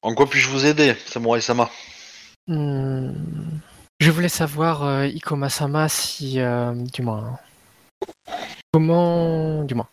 En 0.02 0.14
quoi 0.14 0.30
puis-je 0.30 0.50
vous 0.50 0.66
aider, 0.66 0.96
Samurai 1.06 1.42
Sama? 1.42 1.70
Hmm. 2.48 3.14
Je 4.00 4.12
voulais 4.12 4.30
savoir, 4.30 4.84
euh, 4.84 5.08
Ikoma-sama, 5.08 5.90
si... 5.90 6.40
euh, 6.40 6.74
du 6.74 7.02
moins... 7.02 7.40
Comment... 8.72 9.64
Du 9.64 9.76
moins... 9.76 9.88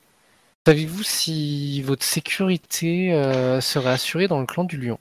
Savez-vous 0.67 1.03
si 1.03 1.83
votre 1.83 2.05
sécurité 2.05 3.13
euh, 3.13 3.61
serait 3.61 3.91
assurée 3.91 4.29
dans 4.29 4.41
le 4.41 4.47
clan 4.47 4.65
du 4.65 4.79
lion? 4.79 4.99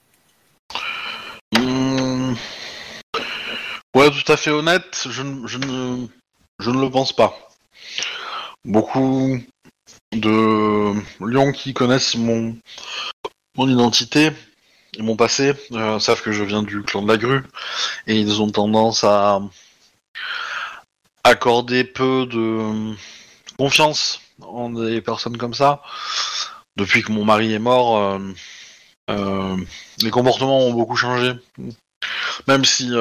Hmm. 1.55 2.33
Ouais, 3.95 4.09
tout 4.09 4.31
à 4.31 4.37
fait 4.37 4.51
honnête, 4.51 5.07
je, 5.09 5.21
ne- 5.21 5.47
je 5.47 5.57
ne, 5.57 6.07
je 6.59 6.69
ne 6.69 6.81
le 6.81 6.89
pense 6.89 7.13
pas. 7.13 7.37
Beaucoup 8.65 9.39
de 10.13 10.93
lions 11.19 11.51
qui 11.51 11.73
connaissent 11.73 12.15
mon, 12.15 12.55
mon 13.57 13.67
identité 13.67 14.31
et 14.97 15.01
mon 15.01 15.17
passé 15.17 15.53
euh, 15.73 15.99
savent 15.99 16.21
que 16.21 16.31
je 16.31 16.45
viens 16.45 16.63
du 16.63 16.81
clan 16.81 17.01
de 17.01 17.09
la 17.09 17.17
grue 17.17 17.43
et 18.07 18.17
ils 18.17 18.41
ont 18.41 18.49
tendance 18.49 19.03
à 19.03 19.41
accorder 21.25 21.83
peu 21.83 22.25
de 22.25 22.95
confiance 23.57 24.21
en 24.41 24.69
des 24.69 25.01
personnes 25.01 25.37
comme 25.37 25.53
ça. 25.53 25.81
Depuis 26.77 27.03
que 27.03 27.11
mon 27.11 27.25
mari 27.25 27.53
est 27.53 27.59
mort, 27.59 27.97
euh, 27.97 28.19
euh, 29.09 29.57
les 30.01 30.09
comportements 30.09 30.59
ont 30.59 30.73
beaucoup 30.73 30.95
changé. 30.95 31.33
Même 32.47 32.63
si 32.63 32.93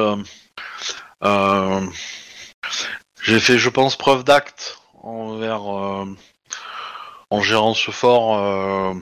j'ai 3.23 3.41
fait, 3.41 3.59
je 3.59 3.69
pense, 3.69 3.95
preuve 3.95 4.25
d'acte 4.25 4.82
euh, 5.79 6.05
en 7.31 7.43
gérant 7.43 7.75
ce 7.75 7.91
fort 7.91 8.39
euh, 8.39 8.95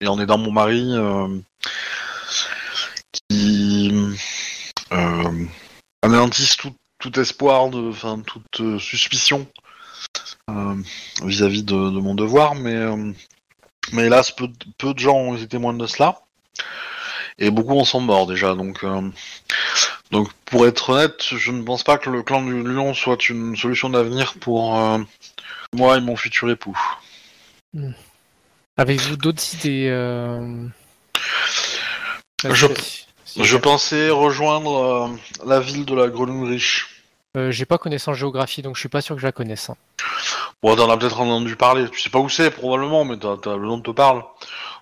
et 0.00 0.06
en 0.06 0.20
aidant 0.20 0.38
mon 0.38 0.52
mari 0.52 0.84
euh, 0.92 1.28
qui 3.28 3.92
anéantissent 6.02 6.56
tout, 6.56 6.74
espoir, 7.20 7.68
de, 7.70 7.90
enfin 7.90 8.22
toute 8.26 8.78
suspicion 8.78 9.46
vis-à-vis 11.22 11.64
de, 11.64 11.74
mon 11.74 12.14
devoir, 12.14 12.54
mais 12.54 12.76
mais 13.92 14.06
hélas, 14.06 14.32
peu, 14.32 14.48
de- 14.48 14.98
gens 14.98 15.16
ont 15.16 15.36
été 15.36 15.48
témoins 15.48 15.74
de 15.74 15.86
cela. 15.86 16.20
Et 17.38 17.50
beaucoup 17.50 17.78
en 17.78 17.84
sont 17.84 18.00
morts 18.00 18.26
déjà, 18.26 18.54
donc 18.54 18.84
donc 20.10 20.32
pour 20.44 20.66
être 20.66 20.90
honnête, 20.90 21.22
je 21.36 21.50
ne 21.50 21.62
pense 21.62 21.82
pas 21.82 21.98
que 21.98 22.10
le 22.10 22.22
clan 22.22 22.42
du 22.42 22.62
lion 22.62 22.94
soit 22.94 23.28
une 23.28 23.56
solution 23.56 23.90
d'avenir 23.90 24.34
pour 24.40 24.76
euh, 24.78 24.98
moi 25.74 25.96
et 25.96 26.00
mon 26.00 26.16
futur 26.16 26.48
époux. 26.50 26.78
Avez-vous 28.76 29.16
d'autres 29.16 29.42
idées 29.54 29.88
euh, 29.90 30.66
Je- 32.44 33.56
pensais 33.56 34.10
rejoindre 34.10 34.76
euh, 34.76 35.08
la 35.46 35.60
ville 35.60 35.84
de 35.84 35.94
la 35.94 36.08
Grenouille 36.08 36.50
riche. 36.50 37.02
J'ai 37.50 37.66
pas 37.66 37.76
connaissance 37.76 38.16
géographie, 38.16 38.62
donc 38.62 38.76
je 38.76 38.80
suis 38.80 38.88
pas 38.88 39.02
sûr 39.02 39.14
que 39.14 39.20
je 39.20 39.26
la 39.26 39.32
connaisse. 39.32 39.68
hein. 39.68 39.76
Bon, 40.62 40.74
t'en 40.74 40.90
as 40.90 40.96
peut-être 40.96 41.20
entendu 41.20 41.54
parler. 41.56 41.88
Tu 41.90 42.00
sais 42.00 42.10
pas 42.10 42.18
où 42.18 42.28
c'est 42.28 42.50
probablement, 42.50 43.04
mais 43.04 43.16
t'as, 43.18 43.36
t'as- 43.36 43.56
le 43.56 43.66
nom 43.66 43.80
te 43.80 43.90
parle. 43.90 44.24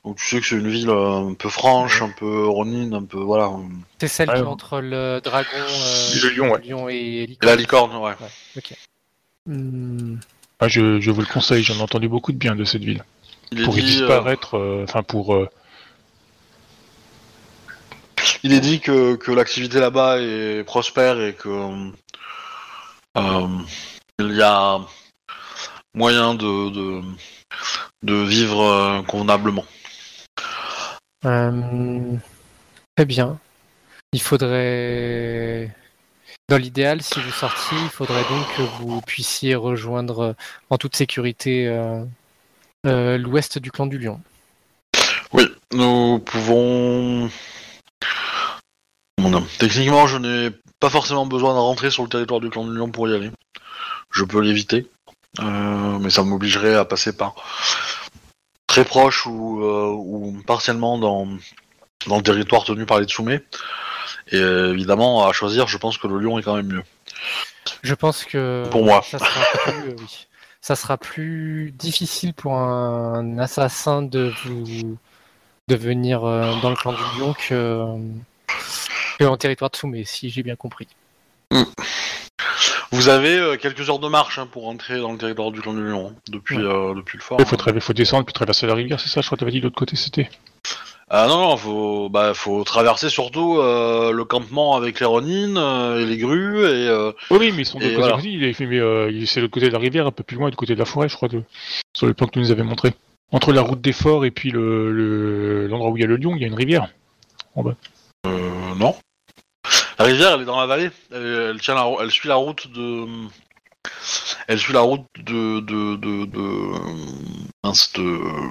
Donc 0.04 0.16
tu 0.16 0.24
sais 0.26 0.40
que 0.40 0.46
c'est 0.46 0.56
une 0.56 0.68
ville 0.68 0.90
euh, 0.90 1.30
un 1.30 1.34
peu 1.34 1.48
franche, 1.48 2.02
un 2.02 2.10
peu 2.10 2.46
ronine, 2.46 2.94
un 2.94 3.04
peu 3.04 3.18
voilà. 3.18 3.50
C'est 3.98 4.08
celle 4.08 4.28
Ouais, 4.30 4.36
qui 4.36 4.40
est 4.42 4.44
entre 4.46 4.80
le 4.80 5.20
dragon, 5.22 5.48
euh, 5.56 6.14
Le 6.22 6.28
lion, 6.36 6.52
ouais. 6.52 6.60
lion 6.62 6.88
et 6.90 7.38
la 7.42 7.56
licorne, 7.56 7.96
ouais. 7.96 8.12
Hmm. 9.46 10.16
Ah, 10.60 10.68
je, 10.68 11.00
je 11.00 11.10
vous 11.10 11.20
le 11.20 11.26
conseille, 11.26 11.62
j'en 11.62 11.74
ai 11.76 11.82
entendu 11.82 12.08
beaucoup 12.08 12.32
de 12.32 12.38
bien 12.38 12.54
de 12.54 12.64
cette 12.64 12.82
ville. 12.84 13.02
Il 13.52 13.64
Pour 13.64 13.78
y 13.78 13.82
dit, 13.82 13.96
euh, 14.02 14.06
disparaître, 14.06 14.56
euh, 14.58 14.84
enfin 14.88 15.02
pour... 15.02 15.34
euh, 15.34 15.48
il 18.42 18.52
est 18.52 18.60
dit 18.60 18.80
que, 18.80 19.16
que 19.16 19.32
l'activité 19.32 19.80
là-bas 19.80 20.18
est 20.20 20.64
prospère 20.64 21.20
et 21.20 21.34
que 21.34 21.48
euh, 23.16 23.48
il 24.18 24.32
y 24.36 24.42
a 24.42 24.80
moyen 25.94 26.34
de 26.34 26.70
de, 26.70 27.02
de 28.02 28.14
vivre 28.14 28.60
euh, 28.62 29.02
convenablement. 29.02 29.64
Euh, 31.24 32.16
Très 32.96 33.06
bien. 33.06 33.38
Il 34.12 34.22
faudrait, 34.22 35.74
dans 36.48 36.56
l'idéal, 36.56 37.02
si 37.02 37.18
vous 37.18 37.32
sortiez, 37.32 37.76
il 37.82 37.88
faudrait 37.88 38.22
donc 38.22 38.46
que 38.56 38.62
vous 38.62 39.00
puissiez 39.00 39.56
rejoindre 39.56 40.20
euh, 40.20 40.32
en 40.70 40.78
toute 40.78 40.94
sécurité 40.94 41.66
euh, 41.66 42.04
euh, 42.86 43.18
l'ouest 43.18 43.58
du 43.58 43.72
clan 43.72 43.86
du 43.86 43.98
lion. 43.98 44.20
Oui, 45.32 45.44
nous 45.72 46.20
pouvons. 46.20 47.28
Techniquement, 49.58 50.06
je 50.06 50.18
n'ai 50.18 50.50
pas 50.78 50.90
forcément 50.90 51.26
besoin 51.26 51.54
de 51.54 51.58
rentrer 51.58 51.90
sur 51.90 52.04
le 52.04 52.08
territoire 52.08 52.38
du 52.38 52.50
clan 52.50 52.64
de 52.64 52.72
Lyon 52.72 52.90
pour 52.90 53.08
y 53.08 53.14
aller. 53.14 53.30
Je 54.12 54.22
peux 54.24 54.40
l'éviter, 54.40 54.86
mais 55.40 56.10
ça 56.10 56.22
m'obligerait 56.22 56.74
à 56.74 56.84
passer 56.84 57.16
par 57.16 57.34
très 58.66 58.84
proche 58.84 59.26
ou, 59.26 59.62
euh, 59.62 59.94
ou 59.96 60.42
partiellement 60.46 60.98
dans, 60.98 61.28
dans 62.08 62.16
le 62.16 62.22
territoire 62.22 62.64
tenu 62.64 62.86
par 62.86 62.98
les 62.98 63.06
Tsume. 63.06 63.30
Et 63.30 63.40
euh, 64.34 64.72
évidemment, 64.72 65.28
à 65.28 65.32
choisir, 65.32 65.68
je 65.68 65.78
pense 65.78 65.98
que 65.98 66.08
le 66.08 66.18
lion 66.18 66.38
est 66.38 66.42
quand 66.42 66.56
même 66.56 66.66
mieux. 66.66 66.82
Je 67.82 67.94
pense 67.94 68.24
que 68.24 68.64
Pour 68.70 68.84
moi. 68.84 69.02
ça 69.02 69.18
sera 69.18 69.30
plus, 69.62 69.90
euh, 69.90 69.96
oui. 69.98 70.26
ça 70.60 70.76
sera 70.76 70.96
plus 70.96 71.72
difficile 71.78 72.34
pour 72.34 72.54
un 72.56 73.38
assassin 73.38 74.02
de 74.02 74.32
vous 74.44 74.98
de 75.68 75.76
venir 75.76 76.24
euh, 76.24 76.52
dans 76.60 76.70
le 76.70 76.76
clan 76.76 76.92
du 76.92 77.20
lion 77.20 77.34
que, 77.34 77.86
que 79.18 79.24
en 79.24 79.36
territoire 79.36 79.70
de 79.70 79.76
Soumé, 79.76 80.04
si 80.04 80.30
j'ai 80.30 80.42
bien 80.42 80.56
compris. 80.56 80.88
Vous 82.94 83.08
avez 83.08 83.36
euh, 83.36 83.56
quelques 83.56 83.90
heures 83.90 83.98
de 83.98 84.06
marche 84.08 84.38
hein, 84.38 84.46
pour 84.50 84.62
rentrer 84.64 84.98
dans 85.00 85.10
le 85.10 85.18
territoire 85.18 85.50
du 85.50 85.60
clan 85.60 85.74
du 85.74 85.84
lion, 85.84 86.12
hein, 86.12 86.20
depuis, 86.30 86.58
euh, 86.58 86.94
depuis 86.94 87.18
le 87.18 87.22
fort. 87.24 87.38
Il 87.40 87.44
faut, 87.44 87.56
hein. 87.56 87.58
traver- 87.58 87.80
faut 87.80 87.92
descendre 87.92 88.24
puis 88.24 88.32
traverser 88.32 88.68
la 88.68 88.74
rivière, 88.74 89.00
c'est 89.00 89.08
ça 89.08 89.20
Je 89.20 89.26
crois 89.26 89.36
que 89.36 89.40
t'avais 89.40 89.50
dit 89.50 89.58
de 89.58 89.64
l'autre 89.64 89.74
côté, 89.76 89.96
c'était. 89.96 90.30
Ah 91.10 91.26
non, 91.28 91.38
non, 91.38 91.56
faut, 91.56 92.08
bah, 92.08 92.34
faut 92.34 92.62
traverser 92.62 93.08
surtout 93.10 93.58
euh, 93.58 94.12
le 94.12 94.24
campement 94.24 94.76
avec 94.76 95.00
les 95.00 95.06
ronines 95.06 95.58
euh, 95.58 96.00
et 96.00 96.06
les 96.06 96.16
grues 96.18 96.60
et 96.60 96.88
euh, 96.88 97.10
Oui, 97.30 97.38
oui, 97.40 97.52
mais 97.54 97.62
ils 97.62 97.66
sont 97.66 97.78
de 97.78 97.84
Et 97.84 97.88
côté 97.90 98.00
voilà. 98.00 98.16
aussi. 98.16 98.32
Il 98.32 98.44
est 98.44 98.52
fait, 98.52 98.66
mais 98.66 98.78
euh, 98.78 99.10
il- 99.10 99.26
c'est 99.26 99.40
de 99.40 99.42
l'autre 99.46 99.54
côté 99.54 99.66
de 99.66 99.72
la 99.72 99.78
rivière, 99.80 100.06
un 100.06 100.12
peu 100.12 100.22
plus 100.22 100.36
loin, 100.36 100.48
du 100.50 100.56
côté 100.56 100.74
de 100.74 100.78
la 100.78 100.84
forêt, 100.86 101.08
je 101.08 101.16
crois, 101.16 101.28
de... 101.28 101.42
sur 101.94 102.06
le 102.06 102.14
plan 102.14 102.26
que 102.28 102.32
tu 102.32 102.38
nous 102.38 102.52
avais 102.52 102.62
montré. 102.62 102.94
Entre 103.32 103.52
la 103.52 103.62
route 103.62 103.80
des 103.80 103.92
forts 103.92 104.24
et 104.24 104.30
puis 104.30 104.50
le 104.52 104.92
le- 104.92 105.66
l'endroit 105.66 105.90
où 105.90 105.96
il 105.96 106.00
y 106.00 106.04
a 106.04 106.06
le 106.06 106.16
lion, 106.16 106.34
il 106.36 106.40
y 106.42 106.44
a 106.44 106.46
une 106.46 106.54
rivière. 106.54 106.88
euh, 107.56 107.72
non. 108.78 108.94
La 109.98 110.04
rivière, 110.06 110.32
elle 110.34 110.42
est 110.42 110.44
dans 110.44 110.58
la 110.60 110.66
vallée. 110.66 110.90
Elle, 111.12 111.60
tient 111.60 111.74
la, 111.74 111.88
elle 112.00 112.10
suit 112.10 112.28
la 112.28 112.34
route 112.34 112.66
de, 112.72 113.06
elle 114.48 114.58
suit 114.58 114.72
la 114.72 114.80
route 114.80 115.06
de 115.18 115.60
de 115.60 115.96
de, 115.96 116.24
de... 116.26 116.64
de- 117.94 118.50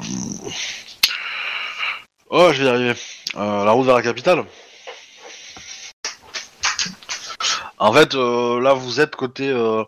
Oh, 2.29 2.49
je 2.51 2.63
vais 2.63 2.65
y 2.65 2.69
arriver. 2.69 2.93
Euh, 3.35 3.63
la 3.65 3.71
route 3.71 3.85
vers 3.85 3.95
la 3.95 4.01
capitale. 4.01 4.43
En 7.77 7.93
fait, 7.93 8.15
euh, 8.15 8.59
là, 8.59 8.73
vous 8.73 9.01
êtes 9.01 9.15
côté. 9.15 9.49
euh, 9.49 9.83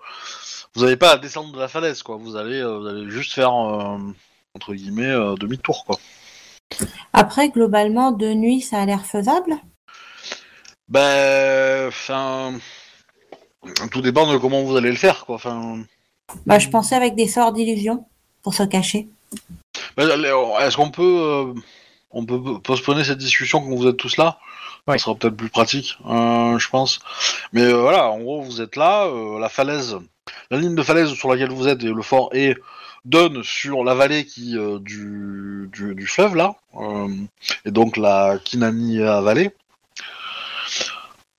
vous 0.76 0.84
n'avez 0.84 0.98
pas 0.98 1.12
à 1.14 1.18
descendre 1.18 1.54
de 1.54 1.60
la 1.60 1.68
falaise, 1.68 2.04
quoi. 2.04 2.18
Vous 2.18 2.36
allez, 2.36 2.62
vous 2.64 2.86
allez 2.86 3.10
juste 3.10 3.34
faire 3.34 3.54
entre 3.54 4.74
guillemets 4.74 5.14
demi-tour, 5.40 5.86
quoi. 5.86 5.98
Après, 7.14 7.50
globalement, 7.50 8.12
de 8.12 8.34
nuit, 8.34 8.62
ça 8.62 8.82
a 8.82 8.86
l'air 8.86 9.06
faisable? 9.06 9.56
Ben, 10.88 11.88
enfin, 11.88 12.54
tout 13.92 14.02
dépend 14.02 14.32
de 14.32 14.38
comment 14.38 14.64
vous 14.64 14.76
allez 14.76 14.92
le 14.92 14.96
faire, 14.98 15.26
quoi. 15.26 15.36
Enfin, 15.36 15.80
Bah, 16.46 16.60
je 16.60 16.70
pensais 16.70 16.96
avec 16.96 17.16
des 17.16 17.28
sorts 17.28 17.54
d'illusion 17.54 18.06
pour 18.44 18.54
se 18.54 18.64
cacher. 18.64 19.08
ben, 19.98 20.10
est-ce 20.62 20.76
qu'on 20.78 20.92
peut, 20.92 21.02
euh, 21.22 21.54
on 22.12 22.26
peut 22.26 22.60
postponer 22.60 23.04
cette 23.04 23.18
discussion 23.18 23.62
quand 23.62 23.76
vous 23.76 23.88
êtes 23.88 23.98
tous 23.98 24.18
là? 24.18 24.38
Oui. 24.88 25.00
Ça 25.00 25.06
sera 25.06 25.16
peut-être 25.16 25.36
plus 25.36 25.50
pratique, 25.50 25.98
euh, 26.06 26.60
je 26.60 26.70
pense. 26.70 27.00
Mais 27.54 27.64
euh, 27.64 27.82
voilà, 27.82 28.12
en 28.12 28.20
gros, 28.20 28.42
vous 28.44 28.62
êtes 28.62 28.76
là, 28.76 29.06
euh, 29.08 29.40
la 29.40 29.50
falaise, 29.50 29.98
la 30.52 30.60
ligne 30.60 30.76
de 30.76 30.84
falaise 30.84 31.12
sur 31.14 31.32
laquelle 31.32 31.50
vous 31.50 31.68
êtes 31.68 31.84
et 31.84 31.92
le 31.92 32.02
fort 32.04 32.30
est 32.34 32.56
donne 33.04 33.44
sur 33.44 33.84
la 33.84 33.96
vallée 33.96 34.26
qui 34.26 34.56
euh, 34.58 34.78
du, 34.80 35.70
du, 35.74 35.96
du 35.96 36.06
fleuve 36.08 36.36
là, 36.36 36.56
euh, 36.80 37.08
et 37.66 37.72
donc 37.72 37.98
la 37.98 38.38
Kinani 38.44 39.00
vallée. 39.00 39.52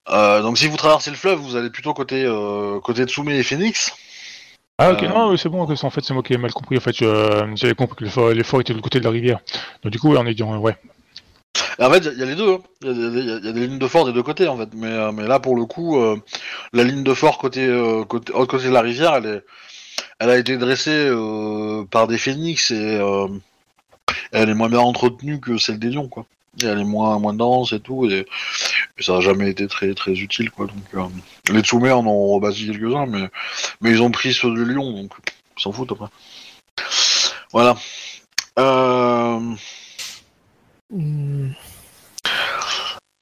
Euh, 0.09 0.41
donc 0.43 0.57
si 0.59 0.66
vous 0.69 0.77
traversez 0.77 1.11
le 1.11 1.16
fleuve, 1.16 1.39
vous 1.41 1.57
allez 1.57 1.70
plutôt 1.70 1.93
côté 1.95 2.24
euh, 2.24 2.78
côté 2.81 3.05
Tsume 3.05 3.28
et 3.31 3.43
Phoenix. 3.43 3.93
Ah 4.78 4.93
ok, 4.93 5.03
Euh, 5.03 5.09
non, 5.09 5.37
c'est 5.37 5.49
bon, 5.49 5.62
en 5.62 5.91
fait 5.91 6.05
c'est 6.05 6.15
moi 6.15 6.23
qui 6.23 6.35
ai 6.35 6.39
mal 6.39 6.53
compris, 6.53 6.77
en 6.77 6.81
fait 6.81 6.95
je- 6.97 7.53
j'avais 7.57 7.74
compris 7.74 7.97
que 7.97 8.33
les 8.33 8.45
forts 8.45 8.61
étaient 8.61 8.73
de 8.73 8.78
l'autre 8.78 8.85
côté 8.85 8.99
de 9.01 9.05
la 9.05 9.11
rivière. 9.11 9.41
Donc 9.83 9.91
du 9.93 9.99
coup, 9.99 10.12
ouais, 10.12 10.19
on 10.20 10.27
est 10.27 10.35
dit, 10.35 10.43
ouais. 10.43 10.77
Et 11.78 11.85
en 11.85 11.91
fait, 11.91 12.05
il 12.12 12.19
y, 12.19 12.23
a 12.23 12.27
les 12.27 12.35
deux. 12.35 12.53
hein. 12.53 12.59
Il 12.83 12.89
y, 12.89 12.91
a 12.91 12.95
des- 13.11 13.19
il 13.20 13.27
y 13.27 13.33
a- 13.33 13.37
il 13.39 13.45
y 13.47 13.49
a 13.49 13.53
des 13.53 13.66
lignes 13.66 13.78
de 13.78 13.87
fort 13.89 14.05
des 14.05 14.12
deux 14.12 14.23
côtés 14.23 14.47
en 14.49 14.57
fait. 14.59 14.69
Mais, 14.74 14.89
euh, 14.89 15.12
mais 15.12 15.27
là 15.27 15.41
pour 15.41 15.57
le 15.57 15.65
coup, 15.65 15.99
euh, 15.99 16.16
la 16.73 16.85
ligne 16.85 17.03
de 17.03 17.15
fort 17.15 17.39
côté 17.39 17.66
euh, 17.66 18.05
côté 18.05 18.33
autre 18.33 18.47
côté 18.51 18.66
de 18.69 18.73
la 18.73 18.83
rivière, 18.83 19.15
elle 19.16 19.27
est 19.27 19.45
elle 20.19 20.31
a 20.31 20.37
été 20.39 20.57
dressée 20.59 20.91
euh, 21.09 21.85
par 21.91 22.07
des 22.09 22.19
phénix 22.19 22.70
et 22.70 22.99
euh, 22.99 23.28
elle 24.33 24.51
est 24.51 24.55
moins 24.55 24.69
bien 24.69 24.81
entretenue 24.81 25.41
que 25.41 25.57
celle 25.59 25.78
des 25.78 25.91
lions 25.91 26.09
quoi. 26.09 26.27
Et 26.62 26.66
elle 26.66 26.81
est 26.81 26.85
moins 26.85 27.19
moins 27.19 27.35
dense 27.35 27.73
et 27.73 27.81
tout 27.81 28.07
et, 28.11 28.27
ça 28.98 29.16
a 29.16 29.20
jamais 29.20 29.51
été 29.51 29.66
très 29.68 29.94
très 29.94 30.12
utile 30.12 30.51
quoi. 30.51 30.66
Donc 30.66 30.85
euh, 30.94 31.52
les 31.52 31.60
Tsume 31.60 31.85
en 31.90 32.06
ont 32.06 32.28
rebâti 32.35 32.66
quelques 32.66 32.94
uns, 32.94 33.06
mais 33.06 33.28
mais 33.81 33.90
ils 33.90 34.02
ont 34.02 34.10
pris 34.10 34.32
ceux 34.32 34.55
de 34.55 34.62
lion 34.62 34.93
donc 34.93 35.12
s'en 35.56 35.73
foutent 35.73 35.93
après. 35.93 36.09
Voilà. 37.52 37.77
Euh... 38.59 39.40
Hmm. 40.90 41.51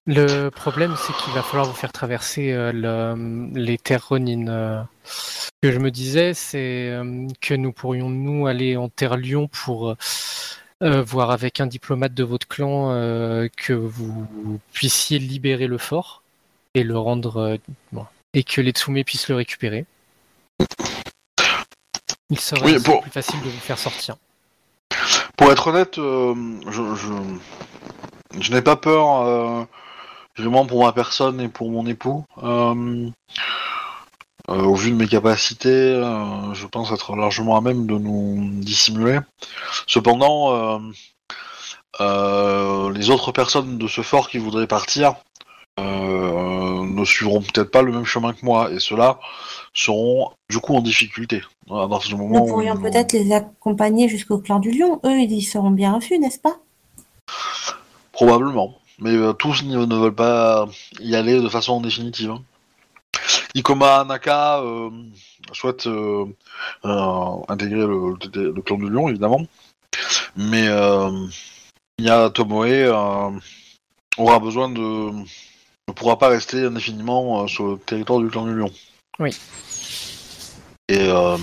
Le 0.06 0.50
problème, 0.50 0.94
c'est 0.98 1.14
qu'il 1.14 1.32
va 1.32 1.42
falloir 1.42 1.66
vous 1.66 1.72
faire 1.74 1.92
traverser 1.92 2.52
euh, 2.52 2.72
le- 2.72 3.48
les 3.58 3.78
terres 3.78 4.06
Ronin. 4.08 4.48
euh. 4.48 4.82
Ce 5.04 5.48
que 5.62 5.72
je 5.72 5.78
me 5.78 5.90
disais, 5.90 6.34
c'est 6.34 6.92
que 7.40 7.54
nous 7.54 7.72
pourrions 7.72 8.10
nous 8.10 8.46
aller 8.46 8.76
en 8.76 8.90
terre 8.90 9.16
Lion 9.16 9.48
pour 9.48 9.96
euh, 10.82 10.86
euh, 10.98 11.02
voir 11.02 11.30
avec 11.30 11.60
un 11.60 11.66
diplomate 11.66 12.14
de 12.14 12.24
votre 12.24 12.46
clan 12.48 12.90
euh, 12.90 13.48
que 13.56 13.72
vous 13.72 14.58
puissiez 14.72 15.18
libérer 15.18 15.66
le 15.66 15.78
fort 15.78 16.22
et 16.74 16.82
le 16.82 16.98
rendre 16.98 17.36
euh, 17.38 17.56
bon, 17.92 18.06
et 18.32 18.42
que 18.44 18.60
les 18.60 18.72
Tsume 18.72 19.02
puissent 19.04 19.28
le 19.28 19.36
récupérer. 19.36 19.86
Il 22.30 22.40
serait 22.40 22.64
Oui, 22.64 22.74
ainsi 22.74 22.84
pour- 22.84 23.02
plus 23.02 23.10
facile 23.10 23.40
de 23.42 23.48
vous 23.48 23.60
faire 23.60 23.78
sortir. 23.78 24.16
Pour 25.36 25.50
être 25.52 25.66
honnête, 25.68 25.96
je, 25.96 26.94
je, 26.96 28.40
je 28.40 28.52
n'ai 28.52 28.62
pas 28.62 28.76
peur 28.76 29.66
vraiment 30.36 30.66
pour 30.66 30.84
ma 30.84 30.92
personne 30.92 31.40
et 31.40 31.48
pour 31.48 31.70
mon 31.70 31.86
époux. 31.86 32.24
Euh, 34.50 34.62
au 34.62 34.74
vu 34.74 34.90
de 34.90 34.96
mes 34.96 35.08
capacités, 35.08 35.68
euh, 35.70 36.52
je 36.52 36.66
pense 36.66 36.92
être 36.92 37.16
largement 37.16 37.56
à 37.56 37.62
même 37.62 37.86
de 37.86 37.96
nous 37.96 38.50
dissimuler. 38.60 39.20
Cependant, 39.86 40.82
euh, 42.00 42.92
les 42.92 43.10
autres 43.10 43.32
personnes 43.32 43.78
de 43.78 43.88
ce 43.88 44.02
fort 44.02 44.28
qui 44.28 44.38
voudraient 44.38 44.66
partir 44.66 45.14
ne 45.78 47.04
suivront 47.04 47.40
peut-être 47.40 47.70
pas 47.70 47.82
le 47.82 47.90
même 47.90 48.04
chemin 48.04 48.32
que 48.32 48.44
moi, 48.44 48.70
et 48.70 48.78
ceux-là 48.78 49.18
seront 49.72 50.30
du 50.48 50.58
coup 50.58 50.76
en 50.76 50.80
difficulté. 50.82 51.42
À 51.70 51.88
partir 51.88 52.10
du 52.10 52.22
moment 52.22 52.40
Nous 52.40 52.46
pourrions 52.46 52.76
peut-être 52.76 53.12
les 53.12 53.32
accompagner 53.32 54.08
jusqu'au 54.08 54.38
clan 54.38 54.60
du 54.60 54.70
lion. 54.70 55.00
Eux, 55.04 55.18
ils 55.18 55.32
y 55.32 55.42
seront 55.42 55.70
bien 55.70 55.94
reçus, 55.94 56.18
n'est-ce 56.18 56.38
pas? 56.38 56.58
Probablement. 58.12 58.76
Mais 59.00 59.16
tous 59.38 59.64
ne, 59.64 59.84
ne 59.84 59.96
veulent 59.96 60.14
pas 60.14 60.68
y 61.00 61.16
aller 61.16 61.40
de 61.40 61.48
façon 61.48 61.80
définitive. 61.80 62.30
hein. 62.30 62.42
Ikoma 63.54 64.04
Naka 64.04 64.60
euh, 64.60 64.90
souhaite 65.52 65.86
euh, 65.86 66.26
euh, 66.84 67.36
intégrer 67.48 67.86
le, 67.86 68.14
le- 68.34 68.52
le 68.52 68.62
clan 68.62 68.76
du 68.78 68.88
lion, 68.90 69.08
évidemment. 69.08 69.42
Mais 70.36 70.66
euh, 70.68 71.10
Mia 72.00 72.30
Tomoe 72.30 72.64
euh, 72.66 73.30
aura 74.18 74.38
besoin 74.40 74.68
de... 74.68 74.80
ne 74.80 75.92
pourra 75.94 76.18
pas 76.18 76.28
rester 76.28 76.64
indéfiniment 76.64 77.42
euh, 77.42 77.46
sur 77.46 77.66
le 77.68 77.78
territoire 77.78 78.18
du 78.18 78.28
clan 78.28 78.44
du 78.44 78.54
lion. 78.54 78.70
Oui. 79.20 79.30
Et 80.88 80.98
euh, 81.08 81.38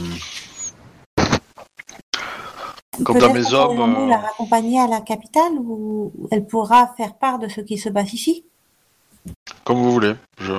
Quant 3.06 3.14
à 3.20 3.30
mes 3.30 3.54
hommes, 3.54 3.80
euh, 3.80 4.08
la 4.10 4.18
raccompagner 4.18 4.80
à 4.82 4.88
la 4.88 5.00
capitale 5.00 5.54
où 5.60 6.12
elle 6.30 6.46
pourra 6.46 6.94
faire 6.98 7.16
part 7.16 7.40
de 7.40 7.48
ce 7.48 7.62
qui 7.62 7.78
se 7.78 7.88
passe 7.90 8.14
ici? 8.14 8.44
comme 9.64 9.78
vous 9.78 9.92
voulez. 9.92 10.16
Je... 10.40 10.52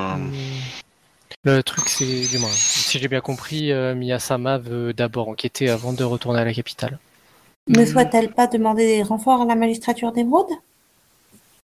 Le 1.44 1.60
truc, 1.62 1.88
c'est, 1.88 2.28
du 2.28 2.38
moins, 2.38 2.50
si 2.52 2.98
j'ai 2.98 3.08
bien 3.08 3.20
compris, 3.20 3.72
euh, 3.72 3.94
Miyasama 3.94 4.58
veut 4.58 4.92
d'abord 4.92 5.28
enquêter 5.28 5.68
avant 5.70 5.92
de 5.92 6.04
retourner 6.04 6.38
à 6.40 6.44
la 6.44 6.54
capitale. 6.54 6.98
Ne 7.68 7.84
Hmm. 7.84 7.86
souhaite-t-elle 7.86 8.32
pas 8.32 8.46
demander 8.46 8.86
des 8.86 9.02
renforts 9.02 9.42
à 9.42 9.44
la 9.44 9.54
magistrature 9.56 10.12
d'émeraude 10.12 10.46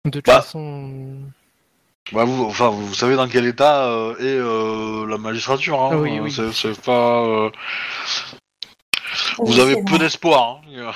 De 0.04 0.10
toute 0.10 0.26
Bah. 0.26 0.42
façon, 0.42 1.18
Bah, 2.12 2.24
vous, 2.24 2.44
enfin, 2.44 2.68
vous 2.68 2.94
savez 2.94 3.16
dans 3.16 3.28
quel 3.28 3.46
état 3.46 3.86
euh, 3.88 4.16
est 4.18 4.38
euh, 4.38 5.06
la 5.08 5.18
magistrature. 5.18 5.80
Hein, 5.80 5.88
Ah 5.92 5.98
oui, 5.98 6.18
euh, 6.18 6.22
oui. 6.22 6.30
C'est, 6.30 6.52
c'est 6.52 6.80
pas. 6.82 7.24
euh, 7.24 7.50
Vous 9.38 9.54
Oui, 9.54 9.60
avez 9.60 9.74
c'est 9.74 9.82
peu 9.82 9.96
vrai. 9.96 9.98
d'espoir. 9.98 10.62
Hein. 10.76 10.92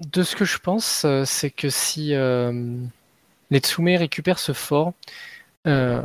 de 0.00 0.22
ce 0.22 0.36
que 0.36 0.44
je 0.44 0.58
pense, 0.58 1.04
euh, 1.04 1.24
c'est 1.24 1.50
que 1.50 1.70
si 1.70 2.14
euh, 2.14 2.76
les 3.50 3.58
Tsume 3.60 3.88
récupèrent 3.96 4.38
ce 4.38 4.52
fort, 4.52 4.92
euh, 5.66 6.02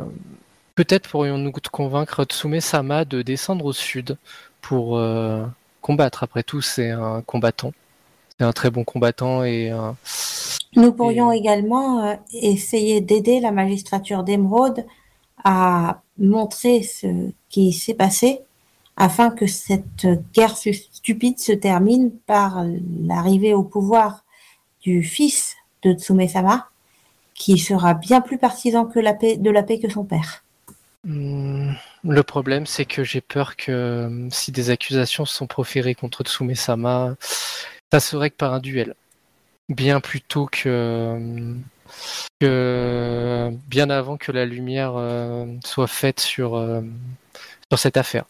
peut-être 0.80 1.10
pourrions-nous 1.10 1.52
convaincre 1.70 2.24
Tsume-sama 2.24 3.04
de 3.04 3.20
descendre 3.20 3.66
au 3.66 3.72
sud 3.74 4.16
pour 4.62 4.96
euh, 4.96 5.44
combattre. 5.82 6.22
Après 6.22 6.42
tout, 6.42 6.62
c'est 6.62 6.88
un 6.88 7.20
combattant. 7.20 7.72
C'est 8.38 8.46
un 8.46 8.52
très 8.52 8.70
bon 8.70 8.82
combattant 8.82 9.44
et 9.44 9.70
euh, 9.70 9.92
Nous 10.76 10.90
pourrions 10.94 11.32
Et- 11.32 11.36
également 11.36 12.02
euh, 12.02 12.14
essayer 12.32 13.02
d'aider 13.02 13.40
la 13.40 13.52
magistrature 13.52 14.24
d'émeraude 14.24 14.86
à 15.44 16.00
montrer 16.16 16.82
ce 16.82 17.30
qui 17.50 17.74
s'est 17.74 17.92
passé 17.92 18.40
afin 18.96 19.28
que 19.28 19.46
cette 19.46 20.06
guerre 20.32 20.56
stupide 20.56 21.38
se 21.38 21.52
termine 21.52 22.10
par 22.26 22.64
l'arrivée 23.06 23.52
au 23.52 23.64
pouvoir 23.64 24.24
du 24.80 25.02
fils 25.02 25.56
de 25.82 25.92
Tsume-sama, 25.92 26.68
qui 27.34 27.58
sera 27.58 27.92
bien 27.92 28.22
plus 28.22 28.38
partisan 28.38 28.86
que 28.86 28.98
la 28.98 29.12
paix, 29.12 29.36
de 29.36 29.50
la 29.50 29.62
paix 29.62 29.78
que 29.78 29.90
son 29.90 30.04
père. 30.04 30.42
Hmm, 31.06 31.72
Le 32.04 32.22
problème, 32.22 32.66
c'est 32.66 32.84
que 32.84 33.04
j'ai 33.04 33.20
peur 33.22 33.56
que 33.56 33.72
euh, 33.72 34.28
si 34.30 34.52
des 34.52 34.70
accusations 34.70 35.24
sont 35.24 35.46
proférées 35.46 35.94
contre 35.94 36.24
Tsume-sama, 36.24 37.14
ça 37.92 38.00
serait 38.00 38.30
que 38.30 38.36
par 38.36 38.52
un 38.52 38.60
duel. 38.60 38.94
Bien 39.70 40.00
plus 40.00 40.20
tôt 40.20 40.46
que, 40.50 41.54
que 42.40 43.50
bien 43.68 43.88
avant 43.88 44.16
que 44.16 44.32
la 44.32 44.44
lumière 44.44 44.94
euh, 44.96 45.46
soit 45.64 45.86
faite 45.86 46.20
sur, 46.20 46.56
euh, 46.56 46.82
sur 47.70 47.78
cette 47.78 47.96
affaire. 47.96 48.24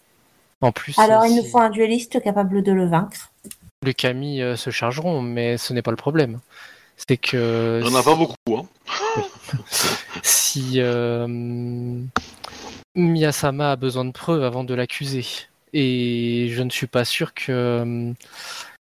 En 0.60 0.72
plus, 0.72 0.98
Alors 0.98 1.24
il 1.26 1.36
nous 1.36 1.44
faut 1.44 1.58
un 1.58 1.70
dueliste 1.70 2.20
capable 2.22 2.62
de 2.62 2.72
le 2.72 2.86
vaincre. 2.86 3.32
les 3.82 3.94
Camille 3.94 4.42
euh, 4.42 4.56
se 4.56 4.70
chargeront, 4.70 5.22
mais 5.22 5.56
ce 5.56 5.72
n'est 5.72 5.80
pas 5.82 5.90
le 5.90 5.96
problème. 5.96 6.40
C'est 6.98 7.16
que 7.16 7.80
Il 7.82 7.88
n'y 7.88 7.96
en 7.96 7.98
a 7.98 8.02
pas 8.02 8.14
beaucoup. 8.14 8.36
Hein. 8.54 8.66
si 10.22 10.74
euh, 10.76 11.26
Miyasama 12.94 13.72
a 13.72 13.76
besoin 13.76 14.04
de 14.04 14.12
preuves 14.12 14.42
avant 14.44 14.64
de 14.64 14.74
l'accuser. 14.74 15.24
Et 15.72 16.48
je 16.50 16.62
ne 16.62 16.70
suis 16.70 16.86
pas 16.88 17.04
sûr 17.04 17.32
que 17.34 17.52
euh, 17.52 18.12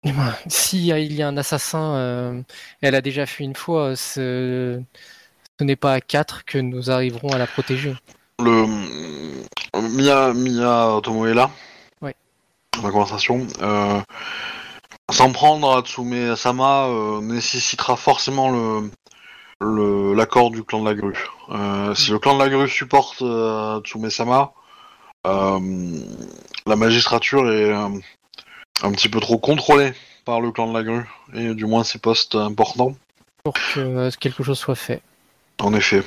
si 0.47 0.87
il 0.87 1.13
y 1.13 1.21
a 1.23 1.27
un 1.27 1.37
assassin, 1.37 1.95
euh, 1.95 2.41
elle 2.81 2.95
a 2.95 3.01
déjà 3.01 3.25
fait 3.25 3.43
une 3.43 3.55
fois, 3.55 3.95
ce, 3.95 4.79
ce 5.59 5.63
n'est 5.63 5.75
pas 5.75 5.93
à 5.93 6.01
quatre 6.01 6.45
que 6.45 6.57
nous 6.57 6.91
arriverons 6.91 7.29
à 7.29 7.37
la 7.37 7.47
protéger. 7.47 7.95
Le 8.39 8.65
Mia, 9.81 10.33
Mia 10.33 10.99
Tomoe 11.01 11.27
est 11.29 11.33
là. 11.33 11.49
Ouais. 12.01 12.15
Dans 12.77 12.83
la 12.83 12.91
conversation. 12.91 13.47
Euh, 13.61 14.01
S'en 15.11 15.31
prendre 15.31 15.77
à 15.77 15.81
Tsume 15.83 16.35
Sama 16.35 16.87
euh, 16.87 17.21
nécessitera 17.21 17.95
forcément 17.95 18.49
le- 18.49 18.89
l'accord 19.61 20.51
du 20.51 20.63
clan 20.63 20.81
de 20.81 20.89
la 20.89 20.95
grue. 20.95 21.17
Euh, 21.49 21.95
si 21.95 22.11
le 22.11 22.19
clan 22.19 22.35
de 22.35 22.39
la 22.39 22.49
grue 22.49 22.69
supporte 22.69 23.21
euh, 23.21 23.79
Tsume 23.81 24.09
Sama, 24.09 24.51
euh, 25.27 25.59
la 26.67 26.75
magistrature 26.75 27.51
est 27.51 27.71
euh, 27.71 27.89
un 28.83 28.91
petit 28.91 29.09
peu 29.09 29.19
trop 29.19 29.37
contrôlée 29.37 29.93
par 30.25 30.41
le 30.41 30.51
clan 30.51 30.67
de 30.67 30.73
la 30.73 30.83
grue 30.83 31.05
et 31.33 31.53
du 31.53 31.65
moins 31.65 31.83
ses 31.83 31.99
postes 31.99 32.35
importants. 32.35 32.95
Pour 33.43 33.53
que 33.53 33.79
euh, 33.79 34.09
quelque 34.19 34.43
chose 34.43 34.57
soit 34.57 34.75
fait. 34.75 35.01
En 35.61 35.73
effet. 35.73 36.03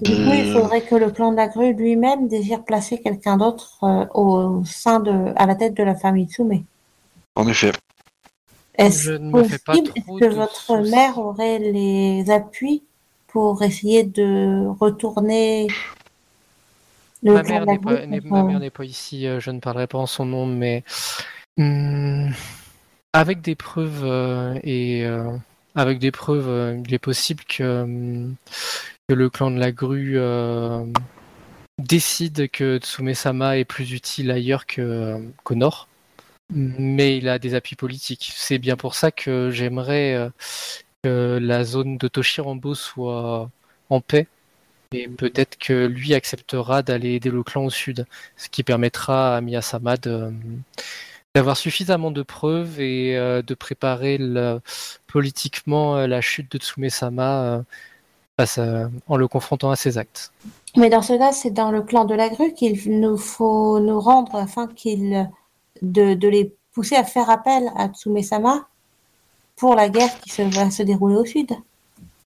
Du 0.00 0.10
coup, 0.10 0.32
il 0.32 0.52
faudrait 0.52 0.82
que 0.82 0.94
le 0.94 1.10
clan 1.10 1.32
de 1.32 1.36
la 1.36 1.48
grue 1.48 1.72
lui-même 1.72 2.28
désire 2.28 2.64
placer 2.64 3.00
quelqu'un 3.00 3.36
d'autre 3.36 3.78
euh, 3.82 4.06
au 4.14 4.64
sein 4.64 5.00
de, 5.00 5.32
à 5.36 5.46
la 5.46 5.54
tête 5.54 5.74
de 5.74 5.82
la 5.82 5.94
famille 5.94 6.26
Tsume. 6.26 6.64
En 7.34 7.48
effet. 7.48 7.72
Est-ce 8.78 9.30
possible 9.30 9.92
que 9.94 10.34
votre 10.34 10.54
soucis. 10.54 10.90
mère 10.90 11.18
aurait 11.18 11.58
les 11.58 12.30
appuis 12.30 12.82
pour 13.28 13.62
essayer 13.62 14.04
de 14.04 14.66
retourner 14.78 15.68
le 17.22 17.34
Ma 17.34 17.42
clan 17.42 17.52
mère 17.54 17.60
de 17.62 17.66
la 17.66 17.72
n'est 17.72 17.78
pas, 17.78 17.94
grue 18.20 18.30
ma 18.30 18.42
mère 18.42 18.60
n'est 18.60 18.70
pas 18.70 18.84
ici, 18.84 19.26
euh, 19.26 19.40
je 19.40 19.50
ne 19.50 19.60
parlerai 19.60 19.86
pas 19.86 19.98
en 19.98 20.06
son 20.06 20.26
nom, 20.26 20.46
mais 20.46 20.84
hum, 21.58 22.30
avec 23.16 23.40
des 23.40 23.54
preuves 23.54 24.04
euh, 24.04 24.58
et 24.62 25.04
euh, 25.04 25.36
avec 25.74 25.98
des 25.98 26.10
preuves, 26.10 26.48
euh, 26.48 26.82
il 26.86 26.92
est 26.92 26.98
possible 26.98 27.44
que 27.48 27.82
hum, 27.82 28.34
que 29.08 29.14
le 29.14 29.30
clan 29.30 29.50
de 29.50 29.58
la 29.58 29.72
grue 29.72 30.18
décide 31.78 32.50
que 32.50 32.78
Tsume-sama 32.78 33.58
est 33.58 33.64
plus 33.64 33.92
utile 33.92 34.30
ailleurs 34.30 34.66
qu'au 34.66 35.54
nord. 35.54 35.88
Mais 36.50 37.18
il 37.18 37.28
a 37.28 37.38
des 37.38 37.54
appuis 37.54 37.76
politiques. 37.76 38.32
C'est 38.34 38.58
bien 38.58 38.76
pour 38.76 38.94
ça 38.94 39.10
que 39.10 39.50
j'aimerais 39.50 40.14
euh, 40.14 40.30
que 41.02 41.38
la 41.40 41.64
zone 41.64 41.98
de 41.98 42.08
Toshirambo 42.08 42.74
soit 42.74 43.50
en 43.90 44.00
paix. 44.00 44.28
Et 44.92 45.08
peut-être 45.08 45.58
que 45.58 45.86
lui 45.86 46.14
acceptera 46.14 46.82
d'aller 46.82 47.14
aider 47.14 47.30
le 47.30 47.42
clan 47.42 47.64
au 47.64 47.70
sud, 47.70 48.06
ce 48.36 48.48
qui 48.48 48.62
permettra 48.62 49.36
à 49.36 49.40
Miyasama 49.40 49.96
de, 49.96 50.32
d'avoir 51.36 51.58
suffisamment 51.58 52.10
de 52.10 52.22
preuves 52.22 52.80
et 52.80 53.14
euh, 53.14 53.42
de 53.42 53.54
préparer 53.54 54.18
politiquement 55.06 55.96
euh, 55.96 56.06
la 56.06 56.22
chute 56.22 56.50
de 56.50 56.58
Tsume-sama 56.58 57.62
euh, 58.58 58.88
en 59.06 59.16
le 59.16 59.28
confrontant 59.28 59.70
à 59.70 59.76
ses 59.76 59.98
actes. 59.98 60.32
Mais 60.76 60.88
dans 60.88 61.02
ce 61.02 61.12
cas, 61.12 61.32
c'est 61.32 61.50
dans 61.50 61.70
le 61.70 61.82
clan 61.82 62.06
de 62.06 62.14
la 62.14 62.30
grue 62.30 62.54
qu'il 62.54 63.00
nous 63.00 63.18
faut 63.18 63.80
nous 63.80 64.00
rendre 64.00 64.34
afin 64.34 64.66
qu'il 64.66 65.28
de, 65.82 66.14
de 66.14 66.28
les 66.28 66.54
pousser 66.72 66.96
à 66.96 67.04
faire 67.04 67.30
appel 67.30 67.70
à 67.76 67.88
Tsume-sama 67.88 68.68
pour 69.56 69.74
la 69.74 69.88
guerre 69.88 70.20
qui 70.20 70.30
se, 70.30 70.42
va 70.42 70.70
se 70.70 70.82
dérouler 70.82 71.16
au 71.16 71.24
sud. 71.24 71.52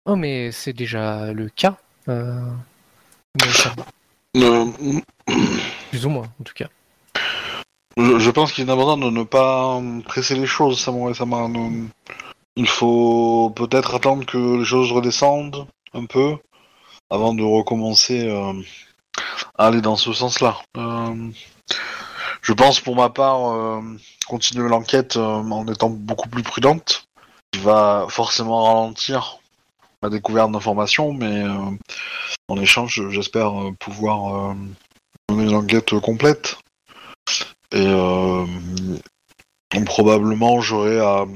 Oh, 0.04 0.14
mais 0.16 0.52
c'est 0.52 0.72
déjà 0.72 1.32
le 1.32 1.48
cas. 1.48 1.76
euh. 2.08 2.40
Euh, 4.36 4.66
plus 5.90 6.06
ou 6.06 6.10
moins, 6.10 6.26
en 6.40 6.44
tout 6.44 6.54
cas. 6.54 6.68
je, 7.96 8.18
je 8.18 8.30
pense 8.30 8.52
qu'il 8.52 8.66
est 8.68 8.70
important 8.72 8.96
de 8.96 9.10
ne 9.10 9.24
pas 9.24 9.80
presser 10.04 10.34
les 10.36 10.46
choses, 10.46 10.78
Samurai 10.80 11.14
Sama. 11.14 11.48
Il 12.56 12.68
faut 12.68 13.52
peut-être 13.54 13.94
attendre 13.94 14.24
que 14.24 14.58
les 14.58 14.64
choses 14.64 14.92
redescendent 14.92 15.66
un 15.92 16.06
peu 16.06 16.36
avant 17.10 17.34
de 17.34 17.42
recommencer 17.42 18.26
euh, 18.28 18.52
à 19.58 19.66
aller 19.66 19.80
dans 19.82 19.96
ce 19.96 20.12
sens-là. 20.12 20.58
Euh, 20.76 21.30
je 22.46 22.52
pense 22.52 22.78
pour 22.80 22.94
ma 22.94 23.08
part 23.08 23.48
euh, 23.48 23.80
continuer 24.28 24.68
l'enquête 24.68 25.16
euh, 25.16 25.20
en 25.20 25.66
étant 25.66 25.90
beaucoup 25.90 26.28
plus 26.28 26.44
prudente, 26.44 27.08
qui 27.50 27.58
va 27.58 28.06
forcément 28.08 28.62
ralentir 28.62 29.40
la 30.00 30.10
découverte 30.10 30.52
d'informations, 30.52 31.12
mais 31.12 31.42
euh, 31.42 31.58
en 32.48 32.56
échange, 32.60 33.02
j'espère 33.10 33.52
pouvoir 33.80 34.54
mener 35.28 35.50
l'enquête 35.50 35.98
complète. 35.98 36.58
Et 37.72 37.84
probablement 39.84 40.60
j'aurai 40.60 41.00
à 41.00 41.26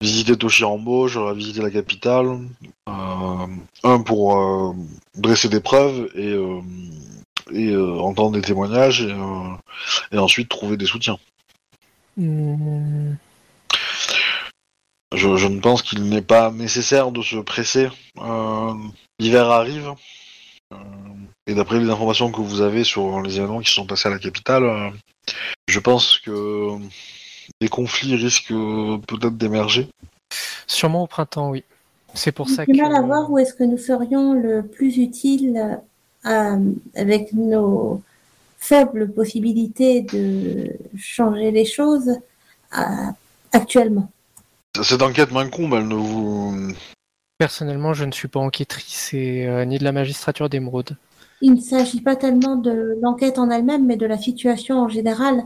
visiter 0.00 0.38
Toshirambo, 0.38 1.06
j'aurai 1.08 1.32
à 1.32 1.34
visiter 1.34 1.60
la 1.60 1.70
capitale. 1.70 2.38
un 2.86 4.00
pour 4.00 4.74
dresser 5.14 5.50
des 5.50 5.60
preuves 5.60 6.08
et, 6.14 6.34
et 7.52 7.70
euh, 7.70 7.98
entendre 7.98 8.32
des 8.32 8.42
témoignages 8.42 9.02
et, 9.02 9.12
euh, 9.12 9.54
et 10.12 10.18
ensuite 10.18 10.48
trouver 10.48 10.76
des 10.76 10.86
soutiens. 10.86 11.18
Hmm, 12.16 13.14
Je, 15.14 15.36
je 15.36 15.46
ne 15.48 15.60
pense 15.60 15.82
qu'il 15.82 16.04
n'est 16.04 16.22
pas 16.22 16.50
nécessaire 16.50 17.10
de 17.10 17.22
se 17.22 17.36
presser. 17.36 17.88
Euh, 18.18 18.74
L'hiver 19.18 19.50
arrive. 19.50 19.92
Euh, 20.72 20.76
et 21.46 21.54
d'après 21.54 21.80
les 21.80 21.90
informations 21.90 22.30
que 22.30 22.40
vous 22.40 22.60
avez 22.60 22.84
sur 22.84 23.20
les 23.20 23.38
événements 23.38 23.60
qui 23.60 23.68
se 23.68 23.74
sont 23.74 23.86
passés 23.86 24.08
à 24.08 24.12
la 24.12 24.18
capitale, 24.18 24.62
euh, 24.64 24.90
je 25.68 25.80
pense 25.80 26.18
que 26.18 26.76
des 27.60 27.68
conflits 27.68 28.14
risquent 28.14 28.52
euh, 28.52 28.98
peut-être 28.98 29.36
d'émerger. 29.36 29.88
Sûrement 30.68 31.02
au 31.02 31.06
printemps, 31.08 31.50
oui. 31.50 31.64
C'est 32.14 32.32
pour 32.32 32.48
ça 32.48 32.64
J'ai 32.66 32.72
que. 32.72 32.76
mal 32.78 32.94
à 32.94 33.00
voir 33.02 33.30
où 33.30 33.38
est-ce 33.38 33.54
que 33.54 33.64
nous 33.64 33.78
serions 33.78 34.32
le 34.34 34.62
plus 34.66 34.96
utile 34.98 35.80
euh, 36.26 36.72
avec 36.94 37.32
nos 37.32 38.02
faibles 38.58 39.10
possibilités 39.10 40.02
de 40.02 40.70
changer 40.98 41.50
les 41.50 41.64
choses 41.64 42.10
euh, 42.78 43.06
actuellement. 43.52 44.10
Cette 44.82 45.02
enquête 45.02 45.32
m'incombe, 45.32 45.74
elle 45.74 45.88
ne 45.88 45.94
vous... 45.94 46.72
Personnellement, 47.38 47.94
je 47.94 48.04
ne 48.04 48.12
suis 48.12 48.28
pas 48.28 48.38
enquêtrice 48.38 49.14
et 49.14 49.46
euh, 49.46 49.64
ni 49.64 49.78
de 49.78 49.84
la 49.84 49.92
magistrature 49.92 50.50
d'émeraude. 50.50 50.96
Il 51.40 51.54
ne 51.54 51.60
s'agit 51.60 52.02
pas 52.02 52.16
tellement 52.16 52.56
de 52.56 52.98
l'enquête 53.00 53.38
en 53.38 53.50
elle-même, 53.50 53.86
mais 53.86 53.96
de 53.96 54.04
la 54.04 54.18
situation 54.18 54.78
en 54.78 54.88
général, 54.88 55.42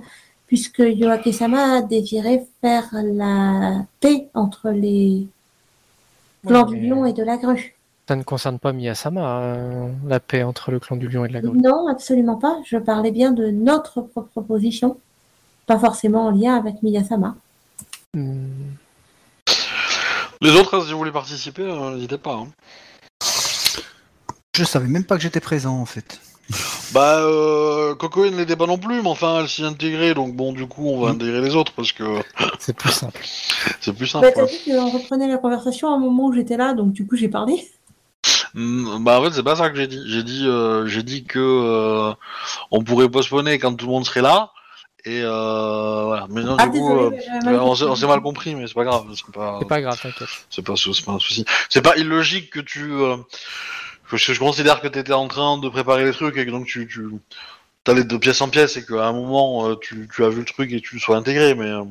puisque 0.49 0.81
Yoake-sama 0.81 1.83
désirait 1.83 2.47
faire 2.61 2.89
la 2.93 3.87
paix 4.01 4.29
entre 4.35 4.71
les 4.71 5.29
clans 6.45 6.67
du 6.67 6.77
mais 6.77 6.89
lion 6.89 7.07
et 7.07 7.13
de 7.13 7.23
la 7.23 7.37
grue. 7.37 7.77
Ça 8.07 8.17
ne 8.17 8.23
concerne 8.23 8.59
pas 8.59 8.73
Miyasama, 8.73 9.39
euh, 9.41 9.89
la 10.07 10.21
paix 10.21 10.43
entre 10.43 10.71
le 10.71 10.79
clan 10.79 10.97
du 10.97 11.09
lion 11.09 11.25
et 11.25 11.29
de 11.29 11.33
la 11.33 11.41
grue. 11.41 11.57
Non, 11.57 11.89
absolument 11.89 12.37
pas. 12.37 12.59
Je 12.67 12.77
parlais 12.77 13.11
bien 13.11 13.33
de 13.33 13.49
notre 13.51 14.03
propre 14.03 14.43
position, 14.43 14.99
pas 15.67 15.79
forcément 15.79 16.27
en 16.27 16.31
lien 16.31 16.55
avec 16.55 16.83
Miyasama. 16.83 17.35
Hmm, 18.15 18.47
Les 20.43 20.51
autres, 20.55 20.85
si 20.85 20.93
vous 20.93 20.99
voulez 20.99 21.13
participer, 21.13 21.63
euh, 21.63 21.95
n'hésitez 21.95 22.19
pas. 22.19 22.35
hein. 22.35 22.49
Je 24.57 24.65
savais 24.65 24.87
même 24.87 25.05
pas 25.05 25.17
que 25.17 25.23
j'étais 25.23 25.41
présent 25.41 25.79
en 25.81 25.87
fait. 25.87 26.21
Bah, 26.93 27.21
euh, 27.23 27.95
Coco 27.97 28.25
ne 28.31 28.37
l'était 28.37 28.55
pas 28.55 28.67
non 28.67 28.79
plus, 28.79 29.03
mais 29.03 29.09
enfin, 29.09 29.41
elle 29.41 29.49
s'y 29.49 29.65
intégrait, 29.65 30.15
donc 30.15 30.37
bon, 30.37 30.53
du 30.53 30.67
coup, 30.69 30.87
on 30.87 31.01
va 31.01 31.09
Mm. 31.11 31.15
intégrer 31.17 31.41
les 31.41 31.57
autres, 31.57 31.73
parce 31.73 31.91
que 31.93 32.05
C'est 32.61 32.77
plus 32.77 32.91
simple. 32.93 33.21
c'est 33.81 33.93
plus 33.95 34.07
simple. 34.07 34.27
Bah, 34.27 34.33
t'as 34.33 34.45
ouais. 34.45 34.51
dit 34.65 34.71
qu'on 34.71 34.91
reprenait 34.91 35.27
la 35.27 35.39
conversation 35.39 35.89
à 35.91 35.95
un 35.97 35.99
moment 35.99 36.27
où 36.27 36.33
j'étais 36.35 36.57
là, 36.59 36.75
donc 36.75 36.93
du 36.93 37.05
coup 37.07 37.17
j'ai 37.17 37.29
parlé. 37.31 37.67
Mm, 38.55 39.03
Bah, 39.05 39.19
en 39.21 39.25
fait, 39.25 39.33
c'est 39.33 39.43
pas 39.43 39.57
ça 39.57 39.71
que 39.71 39.77
j'ai 39.77 39.87
dit. 39.87 40.03
J'ai 40.07 40.23
dit, 40.23 40.47
euh, 40.47 40.87
j'ai 40.87 41.03
dit 41.03 41.25
que 41.25 41.39
euh, 41.41 42.13
on 42.71 42.83
pourrait 42.83 43.09
postponer 43.09 43.59
quand 43.59 43.75
tout 43.75 43.87
le 43.87 43.93
monde 43.93 44.07
serait 44.07 44.23
là, 44.23 44.53
et 45.05 45.21
euh, 45.23 46.05
voilà. 46.05 46.27
Mais 46.31 46.43
non, 46.43 46.57
Ah, 46.59 46.67
du 46.67 46.71
coup, 46.71 47.11
désolé, 47.11 47.19
euh, 47.47 47.61
on 47.61 47.75
s'est- 47.75 47.85
on 47.85 47.89
compris. 47.89 48.01
s'est 48.01 48.07
mal 48.07 48.21
compris, 48.21 48.55
mais 48.55 48.67
c'est 48.67 48.75
pas 48.75 48.85
grave. 48.85 49.07
C'est 49.15 49.33
pas, 49.35 49.59
C'est 49.61 49.69
pas 49.69 49.81
grave, 49.81 50.01
t'inquiète. 50.01 50.29
c'est 50.51 50.63
pas, 50.65 50.75
c'est 50.77 51.05
pas 51.05 51.13
un 51.13 51.19
souci. 51.19 51.45
C'est 51.69 51.83
pas 51.83 51.97
illogique 51.97 52.51
que 52.51 52.61
tu. 52.61 52.93
euh, 52.93 53.17
que 54.11 54.17
je, 54.19 54.33
je 54.35 54.39
considère 54.39 54.81
que 54.81 54.87
t'étais 54.89 55.13
en 55.15 55.27
train 55.29 55.59
de 55.59 55.69
préparer 55.69 56.05
les 56.05 56.13
trucs 56.13 56.37
et 56.37 56.45
que 56.47 56.51
donc 56.51 56.67
tu, 56.67 56.87
tu 56.87 57.07
t'allais 57.85 58.05
de 58.05 58.17
pièce 58.19 58.41
en 58.43 58.49
pièce 58.51 58.77
et 58.77 58.85
qu'à 58.85 59.07
un 59.09 59.13
moment 59.15 59.67
euh, 59.69 59.77
tu, 59.81 60.09
tu 60.15 60.23
as 60.25 60.29
vu 60.29 60.41
le 60.41 60.45
truc 60.45 60.71
et 60.73 60.81
tu 60.83 61.01
sois 61.01 61.17
intégré, 61.17 61.55
mais 61.55 61.71
euh, 61.71 61.83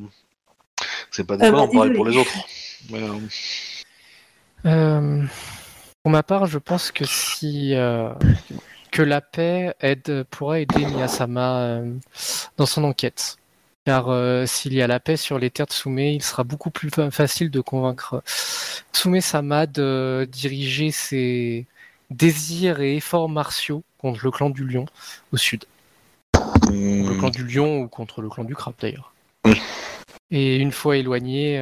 c'est 1.11 1.26
pas 1.26 1.35
déconnant, 1.35 1.65
bah, 1.68 1.73
pareil 1.73 1.91
désolé. 1.91 1.95
pour 1.95 2.06
les 2.06 2.18
autres. 2.18 2.31
Mais, 2.91 3.02
euh, 3.02 3.18
Euh, 4.65 5.23
pour 6.03 6.11
ma 6.11 6.21
part, 6.21 6.45
je 6.47 6.59
pense 6.59 6.91
que 6.91 7.05
si 7.05 7.73
euh, 7.75 8.09
que 8.91 9.01
la 9.01 9.21
paix 9.21 9.73
aide 9.80 10.25
pourra 10.30 10.59
aider 10.59 10.85
Miyasama 10.85 11.59
euh, 11.61 11.93
dans 12.57 12.65
son 12.65 12.84
enquête. 12.84 13.38
Car 13.85 14.09
euh, 14.09 14.45
s'il 14.45 14.73
y 14.73 14.81
a 14.81 14.88
la 14.88 14.99
paix 14.99 15.17
sur 15.17 15.39
les 15.39 15.49
terres 15.49 15.65
de 15.65 15.71
Sume, 15.73 15.99
il 15.99 16.21
sera 16.21 16.43
beaucoup 16.43 16.71
plus 16.71 16.89
fa- 16.89 17.09
facile 17.11 17.49
de 17.49 17.61
convaincre 17.61 18.21
Tsume-sama 18.93 19.65
de 19.65 20.27
diriger 20.31 20.91
ses 20.91 21.65
désirs 22.09 22.81
et 22.81 22.97
efforts 22.97 23.30
martiaux 23.30 23.84
contre 23.97 24.19
le 24.23 24.31
clan 24.31 24.49
du 24.49 24.65
lion 24.65 24.85
au 25.31 25.38
sud. 25.38 25.65
Le 26.69 27.17
clan 27.17 27.30
du 27.30 27.45
lion 27.45 27.81
ou 27.81 27.88
contre 27.88 28.21
le 28.21 28.30
clan 28.30 28.43
du 28.43 28.55
crabe 28.55 28.73
d'ailleurs. 28.80 29.13
Et 30.31 30.57
une 30.57 30.71
fois 30.71 30.97
éloigné, 30.97 31.59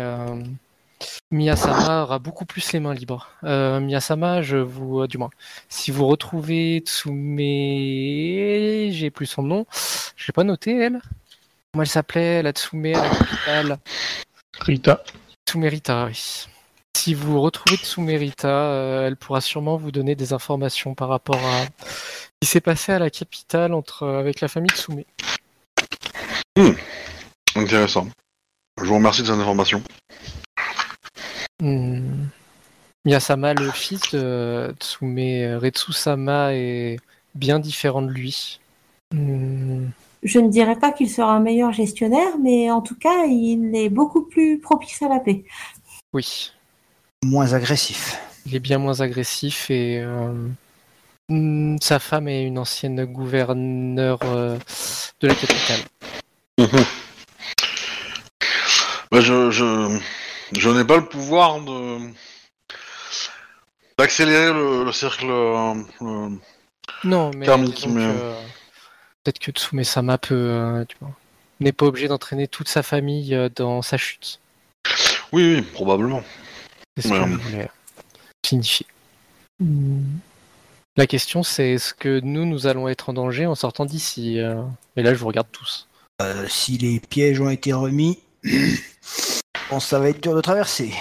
Miyasama 1.32 2.03
aura 2.03 2.19
beaucoup 2.19 2.45
plus 2.45 2.72
les 2.73 2.80
mains 2.80 2.94
libres. 2.94 3.30
Euh, 3.44 3.80
Miyasama, 3.80 4.41
je 4.41 4.57
vous, 4.57 5.02
euh, 5.02 5.07
du 5.07 5.18
moins, 5.18 5.30
si 5.69 5.91
vous 5.91 6.07
retrouvez 6.07 6.84
Tsume, 6.86 7.38
j'ai 7.38 9.11
plus 9.11 9.26
son 9.26 9.44
nom, 9.44 9.65
je 10.15 10.28
l'ai 10.28 10.34
pas 10.34 10.44
noté 10.44 10.76
elle. 10.78 11.02
Comment 11.72 11.84
elle 11.84 11.90
s'appelait, 11.90 12.41
la 12.41 12.52
Tsume 12.52 12.86
à 12.86 12.91
la 12.91 13.10
capitale? 13.10 13.78
Rita. 14.60 15.03
Tsumerita, 15.48 16.06
oui. 16.06 16.48
Si 16.95 17.14
vous 17.14 17.41
retrouvez 17.41 17.78
Tsumerita, 17.78 18.48
euh, 18.48 19.07
elle 19.07 19.15
pourra 19.15 19.41
sûrement 19.41 19.78
vous 19.78 19.91
donner 19.91 20.15
des 20.15 20.34
informations 20.34 20.94
par 20.94 21.10
rapport 21.10 21.38
à 21.38 21.64
ce 21.64 22.30
qui 22.41 22.48
s'est 22.48 22.61
passé 22.61 22.91
à 22.91 22.99
la 22.99 23.10
capitale 23.10 23.73
entre, 23.73 24.06
avec 24.06 24.41
la 24.41 24.48
famille 24.48 24.72
Tsume. 24.72 25.03
Intéressant. 27.56 28.07
Je 28.80 28.86
vous 28.86 28.95
remercie 28.95 29.22
de 29.22 29.28
cette 29.28 29.36
information. 29.36 29.82
Hmm. 31.61 32.25
Miyasama, 33.05 33.53
le 33.53 33.71
fils 33.71 34.01
de 34.11 34.75
Tsume 34.79 35.57
Retsusama, 35.61 36.53
est 36.53 36.97
bien 37.35 37.59
différent 37.59 38.01
de 38.01 38.09
lui. 38.11 38.59
Hmm. 39.13 39.85
Je 40.23 40.39
ne 40.39 40.49
dirais 40.49 40.75
pas 40.75 40.91
qu'il 40.91 41.09
sera 41.09 41.33
un 41.33 41.39
meilleur 41.39 41.71
gestionnaire, 41.71 42.38
mais 42.39 42.69
en 42.71 42.81
tout 42.81 42.95
cas, 42.95 43.25
il 43.25 43.71
est 43.75 43.89
beaucoup 43.89 44.23
plus 44.23 44.59
propice 44.59 45.01
à 45.01 45.07
la 45.07 45.19
paix. 45.19 45.43
Oui, 46.13 46.51
Moins 47.23 47.53
agressif. 47.53 48.19
il 48.47 48.55
est 48.55 48.59
bien 48.59 48.79
moins 48.79 49.01
agressif 49.01 49.69
et 49.69 49.99
euh, 50.01 50.33
hmm, 51.29 51.77
sa 51.79 51.99
femme 51.99 52.27
est 52.27 52.43
une 52.43 52.57
ancienne 52.57 53.05
gouverneure 53.05 54.19
euh, 54.25 54.57
de 55.21 55.27
la 55.27 55.35
capitale. 55.35 55.81
Bah, 59.11 59.21
je, 59.21 59.51
je, 59.51 59.99
je 60.57 60.69
n'ai 60.69 60.84
pas 60.86 60.98
le 60.98 61.06
pouvoir 61.06 61.61
de 61.61 61.98
d'accélérer 63.98 64.52
le, 64.53 64.84
le 64.86 64.91
cercle. 64.91 65.26
euh, 65.30 65.73
le- 66.02 66.40
Non, 67.03 67.32
mais 67.36 67.45
Thermique, 67.45 67.76
disons 67.76 67.90
mais- 67.90 68.02
que, 68.14 68.34
peut-être 69.23 69.40
que 69.40 69.52
Tsume-sama 69.52 70.18
peut, 70.18 70.34
euh, 70.36 70.86
tu 70.86 70.98
vois, 70.99 71.11
n'est 71.60 71.72
pas 71.72 71.86
obligé 71.86 72.07
d'entraîner 72.07 72.48
toute 72.48 72.68
sa 72.68 72.82
famille 72.84 73.36
euh, 73.36 73.49
dans 73.56 73.82
sa 73.82 73.98
chute. 73.98 74.40
Oui, 75.32 75.56
oui, 75.56 75.61
probablement. 75.61 76.23
C'est 76.98 77.07
ce 77.07 77.14
Ouais. 77.14 77.19
que 77.23 77.32
je 77.32 77.38
voulais 77.38 77.69
signifier. 78.45 78.86
La 80.98 81.06
question, 81.07 81.44
c'est 81.44 81.72
est-ce 81.73 81.94
que 81.94 82.19
nous, 82.22 82.45
nous 82.45 82.68
allons 82.68 82.88
être 82.90 83.10
en 83.10 83.14
danger 83.14 83.45
en 83.45 83.56
sortant 83.56 83.86
d'ici 83.86 84.40
euh? 84.40 84.61
Et 84.98 85.03
là, 85.03 85.14
je 85.14 85.19
vous 85.19 85.28
regarde 85.28 85.48
tous. 85.52 85.88
Euh, 86.22 86.48
si 86.49 86.78
les 86.78 86.99
pièges 86.99 87.40
ont 87.40 87.49
été 87.49 87.72
remis, 87.72 88.19
bon, 89.72 89.80
ça 89.80 89.99
va 89.99 90.10
être 90.10 90.22
dur 90.22 90.35
de 90.35 90.41
traverser. 90.41 90.93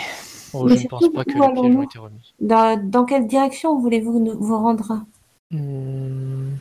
Oh, 0.52 0.66
je 0.68 0.74
ne 0.74 0.88
pense 0.88 1.08
pas 1.12 1.24
que 1.24 1.30
où 1.30 1.34
les 1.34 1.38
pièges 1.38 1.40
ont 1.40 1.50
allons-nous 1.52 1.82
été 1.84 1.98
remis. 1.98 2.34
Dans, 2.40 2.80
dans 2.82 3.04
quelle 3.04 3.26
direction 3.26 3.78
voulez-vous 3.78 4.18
nous- 4.18 4.38
vous 4.40 4.56
rendre? 4.56 5.00
Hmm. 5.50 6.54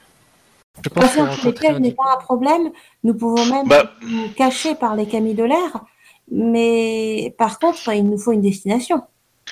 Je 0.83 0.89
pense 0.89 1.11
faut 1.11 1.27
si 1.35 1.45
les 1.47 1.53
pièges 1.53 1.79
n'est 1.79 1.91
pas 1.93 2.13
un 2.13 2.21
problème, 2.21 2.69
nous 3.03 3.13
pouvons 3.13 3.45
même 3.45 3.67
Bah. 3.67 3.91
nous 4.01 4.29
cacher 4.29 4.75
par 4.75 4.95
les 4.95 5.05
camis 5.07 5.33
de 5.33 5.43
l'air. 5.43 5.83
Mais 6.31 7.33
par 7.37 7.57
contre, 7.59 7.89
il 7.93 8.05
nous 8.05 8.17
faut 8.17 8.31
une 8.31 8.41
destination. 8.41 9.01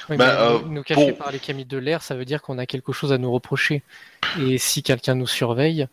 Oui, 0.09 0.15
Bah, 0.17 0.25
mais 0.27 0.41
euh, 0.41 0.59
nous, 0.69 0.83
cacher 0.83 1.13
par 1.13 1.31
les 1.31 1.39
camis 1.39 1.65
de 1.65 1.77
l'air, 1.77 2.03
ça 2.03 2.15
veut 2.15 2.23
dire 2.25 2.41
qu'on 2.43 2.59
a 2.59 2.65
quelque 2.67 2.93
chose 2.93 3.11
à 3.11 3.17
nous 3.17 3.31
reprocher. 3.31 3.81
Et 4.39 4.57
si 4.59 4.83
quelqu'un 4.83 5.15
nous 5.15 5.25
surveille 5.27 5.87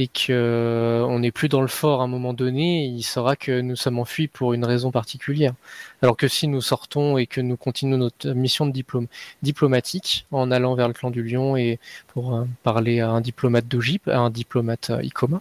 et 0.00 0.08
que 0.08 0.32
euh, 0.32 1.04
on 1.06 1.18
n'est 1.20 1.30
plus 1.32 1.48
dans 1.48 1.60
le 1.60 1.68
fort 1.68 2.00
à 2.00 2.04
un 2.04 2.08
moment 2.08 2.32
donné, 2.34 2.86
il 2.86 3.02
saura 3.02 3.36
que 3.36 3.60
nous 3.60 3.76
sommes 3.76 3.98
enfuis 3.98 4.28
pour 4.28 4.54
une 4.54 4.64
raison 4.64 4.90
particulière. 4.90 5.52
Alors 6.02 6.16
que 6.16 6.28
si 6.28 6.48
nous 6.48 6.60
sortons 6.62 7.18
et 7.18 7.26
que 7.26 7.40
nous 7.42 7.56
continuons 7.56 7.98
notre 7.98 8.30
mission 8.30 8.66
de 8.66 8.72
diplôme 8.72 9.06
diplomatique 9.42 10.26
en 10.32 10.50
allant 10.50 10.74
vers 10.74 10.88
le 10.88 10.94
clan 10.94 11.10
du 11.10 11.22
Lion 11.22 11.56
et 11.56 11.78
pour 12.08 12.34
euh, 12.34 12.44
parler 12.62 13.00
à 13.00 13.10
un 13.10 13.20
diplomate 13.20 13.68
d'Ogip, 13.68 14.08
à 14.08 14.18
un 14.18 14.30
diplomate 14.30 14.90
euh, 14.90 15.02
Ikoma, 15.02 15.40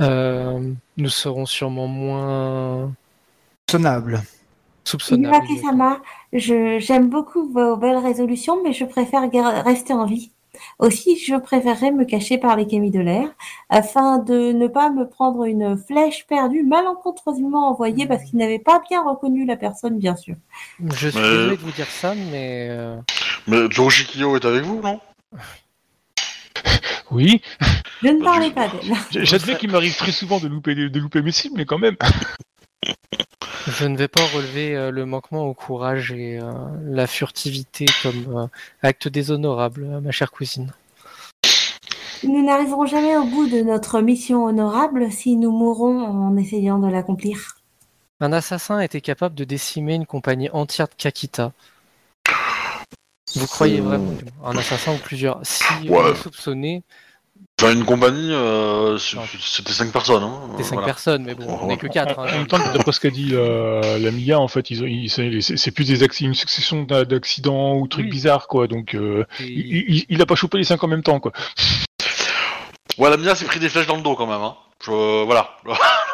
euh, 0.00 0.60
nous 0.98 1.08
serons 1.10 1.46
sûrement 1.46 1.88
moins 1.88 2.92
soupçonnables. 4.84 5.36
Je- 6.32 6.78
j'aime 6.80 7.08
beaucoup 7.10 7.48
vos 7.52 7.76
belles 7.76 7.96
résolutions, 7.98 8.62
mais 8.62 8.72
je 8.72 8.84
préfère 8.84 9.22
rester 9.64 9.92
en 9.92 10.06
vie. 10.06 10.32
Aussi, 10.78 11.18
je 11.18 11.34
préférerais 11.36 11.92
me 11.92 12.04
cacher 12.04 12.36
par 12.38 12.56
les 12.56 12.66
camis 12.66 12.90
de 12.90 13.00
l'air 13.00 13.28
afin 13.70 14.18
de 14.18 14.52
ne 14.52 14.66
pas 14.66 14.90
me 14.90 15.08
prendre 15.08 15.44
une 15.44 15.76
flèche 15.78 16.26
perdue 16.26 16.62
malencontreusement 16.62 17.68
envoyée 17.70 18.06
parce 18.06 18.24
qu'il 18.24 18.38
n'avait 18.38 18.58
pas 18.58 18.82
bien 18.88 19.02
reconnu 19.02 19.46
la 19.46 19.56
personne, 19.56 19.98
bien 19.98 20.14
sûr. 20.16 20.34
Je 20.80 21.08
suis 21.08 21.18
Mais- 21.18 21.28
désolé 21.28 21.56
de 21.56 21.62
vous 21.62 21.70
dire 21.72 21.86
ça, 21.86 22.14
mais 22.14 22.66
euh, 22.70 22.96
Mais 23.46 23.66
Tsurushikyo 23.68 24.36
est 24.36 24.44
avec 24.44 24.62
vous, 24.64 24.80
non? 24.82 25.00
Oui, 27.10 27.42
Je 28.02 28.08
ne 28.08 28.18
Bah, 28.20 28.24
parlais 28.32 28.50
pas 28.50 28.68
d'elle. 28.68 29.24
j'admets 29.26 29.56
qu'il 29.56 29.70
m'arrive 29.70 29.96
très 29.96 30.12
souvent 30.12 30.38
de 30.40 30.48
louper, 30.48 30.74
de 30.74 30.98
louper 31.00 31.20
mes 31.22 31.32
cibles, 31.32 31.56
mais 31.56 31.64
quand 31.66 31.78
même. 31.78 31.96
Je 33.68 33.86
ne 33.86 33.96
vais 33.96 34.08
pas 34.08 34.24
relever 34.34 34.74
euh, 34.74 34.90
le 34.90 35.06
manquement 35.06 35.44
au 35.44 35.54
courage 35.54 36.10
et 36.12 36.38
euh, 36.38 36.52
la 36.84 37.06
furtivité 37.06 37.86
comme 38.02 38.36
euh, 38.36 38.46
acte 38.82 39.08
déshonorable, 39.08 40.00
ma 40.02 40.10
chère 40.10 40.30
cousine. 40.32 40.72
Nous 42.24 42.44
n'arriverons 42.44 42.86
jamais 42.86 43.16
au 43.16 43.24
bout 43.24 43.46
de 43.48 43.62
notre 43.62 44.00
mission 44.00 44.44
honorable 44.44 45.10
si 45.10 45.36
nous 45.36 45.50
mourrons 45.50 46.04
en 46.04 46.36
essayant 46.36 46.78
de 46.78 46.88
l'accomplir. 46.88 47.56
Un 48.20 48.32
assassin 48.32 48.78
était 48.80 49.00
capable 49.00 49.34
de 49.34 49.44
décimer 49.44 49.94
une 49.94 50.06
compagnie 50.06 50.48
entière 50.50 50.86
de 50.88 50.94
Kakita. 50.96 51.52
Vous 53.34 53.46
croyez 53.46 53.80
vraiment 53.80 54.12
un 54.44 54.56
assassin 54.56 54.92
ou 54.94 54.98
plusieurs 54.98 55.40
Si 55.42 55.64
on 55.88 55.92
Ouais. 55.94 56.10
est 56.10 56.14
soupçonné, 56.14 56.82
Enfin, 57.60 57.74
une 57.74 57.84
compagnie, 57.84 58.30
euh, 58.32 58.98
Non. 59.14 59.22
c'était 59.40 59.72
5 59.72 59.92
personnes. 59.92 60.24
Hein. 60.24 60.40
c'est 60.56 60.64
cinq 60.64 60.72
voilà. 60.76 60.86
personnes, 60.86 61.22
mais 61.24 61.34
bon, 61.36 61.46
on 61.62 61.66
n'est 61.68 61.76
que 61.76 61.86
quatre. 61.86 62.18
En 62.18 62.24
hein. 62.24 62.32
même 62.32 62.46
temps, 62.48 62.58
d'après 62.58 62.90
ce 62.90 62.98
qu'a 62.98 63.10
dit 63.10 63.30
euh, 63.34 63.98
la 64.00 64.10
MIA, 64.10 64.40
en 64.40 64.48
fait, 64.48 64.70
ils 64.70 64.82
ont- 64.82 64.86
ils- 64.86 65.08
c'est 65.08 65.40
c'est- 65.40 65.56
c'est 65.56 65.70
plus 65.70 65.86
des 65.86 66.02
acc- 66.02 66.24
une 66.24 66.34
succession 66.34 66.82
d'a- 66.82 67.04
d'accidents 67.04 67.76
ou 67.76 67.86
trucs 67.86 68.06
Oui. 68.06 68.10
bizarres, 68.10 68.48
quoi. 68.48 68.66
Donc, 68.66 68.94
euh, 68.96 69.24
il, 69.38 69.84
il- 69.96 70.06
il 70.08 70.20
a 70.22 70.26
pas 70.26 70.34
chopé 70.34 70.58
les 70.58 70.64
cinq 70.64 70.82
en 70.82 70.88
même 70.88 71.04
temps, 71.04 71.20
quoi. 71.20 71.30
Ouais, 72.98 73.10
la 73.10 73.16
Mia 73.16 73.34
s'est 73.36 73.44
pris 73.44 73.60
des 73.60 73.68
flèches 73.68 73.86
dans 73.86 73.96
le 73.96 74.02
dos 74.02 74.16
quand 74.16 74.26
même. 74.26 74.40
Hein. 74.42 74.56
Je- 74.84 75.24
Voilà. 75.24 75.50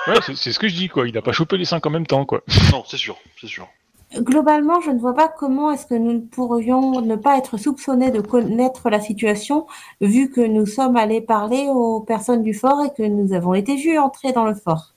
Ouais, 0.07 0.17
c'est 0.27 0.37
c'est 0.37 0.53
ce 0.53 0.59
que 0.59 0.69
je 0.69 0.75
dis, 0.75 0.89
quoi. 0.89 1.09
Il 1.09 1.17
a 1.17 1.23
pas 1.23 1.33
chopé 1.33 1.57
les 1.57 1.65
cinq 1.65 1.87
en 1.87 1.91
même 1.91 2.07
temps, 2.07 2.27
quoi. 2.27 2.43
non, 2.73 2.85
c'est 2.87 2.99
sûr, 2.99 3.17
c'est 3.41 3.47
sûr. 3.49 3.67
Globalement, 4.15 4.81
je 4.81 4.91
ne 4.91 4.99
vois 4.99 5.15
pas 5.15 5.29
comment 5.29 5.71
est-ce 5.71 5.87
que 5.87 5.95
nous 5.95 6.21
pourrions 6.21 7.03
ne 7.03 7.15
pas 7.15 7.37
être 7.37 7.59
soupçonnés 7.59 8.11
de 8.11 8.21
connaître 8.23 8.89
la 8.89 9.01
situation, 9.01 9.67
vu 10.01 10.31
que 10.31 10.41
nous 10.41 10.65
sommes 10.67 10.97
allés 10.97 11.21
parler 11.21 11.67
aux 11.69 12.01
personnes 12.01 12.43
du 12.43 12.55
fort 12.55 12.83
et 12.85 12.95
que 12.95 13.03
nous 13.03 13.35
avons 13.35 13.53
été 13.55 13.77
vus 13.77 13.99
entrer 13.99 14.33
dans 14.33 14.47
le 14.47 14.55
fort. 14.55 14.95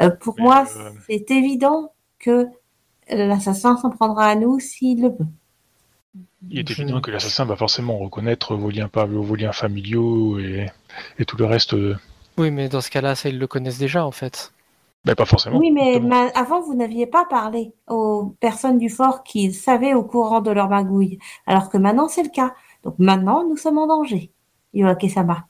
Euh, 0.00 0.10
pour 0.10 0.34
Mais, 0.36 0.44
moi, 0.44 0.64
euh, 0.76 0.90
c'est 1.08 1.30
évident 1.30 1.92
que 2.20 2.46
l'assassin 3.10 3.76
s'en 3.76 3.90
prendra 3.90 4.26
à 4.26 4.34
nous 4.36 4.60
s'il 4.60 5.02
le 5.02 5.08
veut. 5.08 5.26
Il 6.50 6.58
est 6.60 6.70
évident 6.70 7.00
que 7.00 7.10
l'assassin 7.10 7.44
va 7.44 7.56
forcément 7.56 7.98
reconnaître 7.98 8.54
vos 8.54 8.70
liens, 8.70 8.88
pas, 8.88 9.06
vos 9.06 9.34
liens 9.34 9.52
familiaux 9.52 10.38
et, 10.38 10.66
et 11.18 11.24
tout 11.24 11.36
le 11.36 11.44
reste. 11.46 11.74
euh, 11.74 11.96
Oui, 12.38 12.50
mais 12.50 12.68
dans 12.68 12.80
ce 12.80 12.90
cas-là, 12.90 13.14
ça, 13.16 13.28
ils 13.28 13.38
le 13.38 13.46
connaissent 13.46 13.78
déjà, 13.78 14.06
en 14.06 14.12
fait. 14.12 14.52
Ben, 15.06 15.14
pas 15.14 15.24
forcément. 15.24 15.58
Oui, 15.58 15.70
mais 15.70 16.02
avant, 16.34 16.60
vous 16.60 16.74
n'aviez 16.74 17.06
pas 17.06 17.24
parlé 17.26 17.72
aux 17.88 18.34
personnes 18.40 18.76
du 18.76 18.90
fort 18.90 19.22
qui 19.22 19.52
savaient 19.52 19.94
au 19.94 20.02
courant 20.02 20.40
de 20.40 20.50
leur 20.50 20.68
magouille, 20.68 21.20
alors 21.46 21.70
que 21.70 21.78
maintenant, 21.78 22.08
c'est 22.08 22.24
le 22.24 22.28
cas. 22.28 22.54
Donc 22.82 22.96
maintenant, 22.98 23.46
nous 23.48 23.56
sommes 23.56 23.78
en 23.78 23.86
danger. 23.86 24.32
Yoake-sama. 24.74 25.46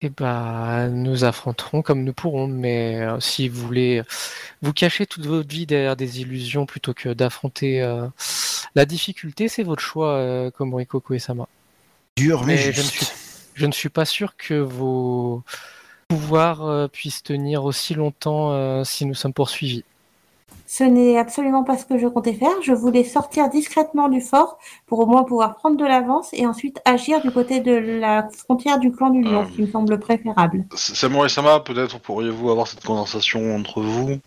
Eh 0.00 0.10
ben, 0.10 0.88
nous 0.88 1.22
affronterons 1.22 1.82
comme 1.82 2.02
nous 2.02 2.12
pourrons, 2.12 2.48
mais 2.48 3.00
euh, 3.00 3.20
si 3.20 3.48
vous 3.48 3.64
voulez 3.64 4.02
vous 4.60 4.72
cacher 4.72 5.06
toute 5.06 5.24
votre 5.24 5.48
vie 5.48 5.66
derrière 5.66 5.94
des 5.94 6.20
illusions 6.20 6.66
plutôt 6.66 6.94
que 6.94 7.10
d'affronter 7.10 7.80
euh, 7.80 8.08
la 8.74 8.86
difficulté, 8.86 9.46
c'est 9.46 9.62
votre 9.62 9.82
choix, 9.82 10.14
euh, 10.14 10.50
Komoriko 10.50 10.98
Koe-sama. 10.98 11.46
Dur, 12.16 12.40
mais, 12.44 12.54
Mais 12.54 12.58
je 12.58 12.68
ne 12.68 12.72
juste. 12.74 12.90
suis, 12.90 13.06
je 13.54 13.66
ne 13.66 13.72
suis 13.72 13.88
pas 13.88 14.04
sûr 14.04 14.36
que 14.36 14.54
vos 14.54 15.44
euh, 16.32 16.88
puissent 16.88 17.22
tenir 17.22 17.64
aussi 17.64 17.94
longtemps 17.94 18.52
euh, 18.52 18.84
si 18.84 19.06
nous 19.06 19.14
sommes 19.14 19.32
poursuivis. 19.32 19.84
Ce 20.66 20.82
n'est 20.82 21.18
absolument 21.18 21.62
pas 21.62 21.76
ce 21.76 21.84
que 21.84 21.98
je 21.98 22.06
comptais 22.08 22.32
faire. 22.32 22.50
Je 22.62 22.72
voulais 22.72 23.04
sortir 23.04 23.48
discrètement 23.48 24.08
du 24.08 24.20
fort 24.20 24.58
pour 24.86 24.98
au 25.00 25.06
moins 25.06 25.22
pouvoir 25.22 25.54
prendre 25.56 25.76
de 25.76 25.84
l'avance 25.84 26.30
et 26.32 26.46
ensuite 26.46 26.80
agir 26.84 27.20
du 27.20 27.30
côté 27.30 27.60
de 27.60 27.74
la 27.74 28.28
frontière 28.28 28.78
du 28.78 28.90
clan 28.90 29.10
du 29.10 29.22
lion, 29.22 29.42
Euh. 29.42 29.46
ce 29.46 29.52
qui 29.56 29.62
me 29.62 29.66
semble 29.70 29.98
préférable. 30.00 30.64
Samurai 30.74 31.28
Sama, 31.28 31.60
peut-être 31.60 32.00
pourriez-vous 32.00 32.50
avoir 32.50 32.66
cette 32.66 32.84
conversation 32.84 33.54
entre 33.54 33.82
vous. 33.82 34.18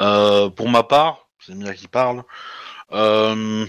Euh, 0.00 0.50
pour 0.50 0.68
ma 0.68 0.82
part, 0.82 1.28
c'est 1.40 1.54
Mia 1.54 1.72
qui 1.72 1.88
parle. 1.88 2.24
Euh, 2.92 3.64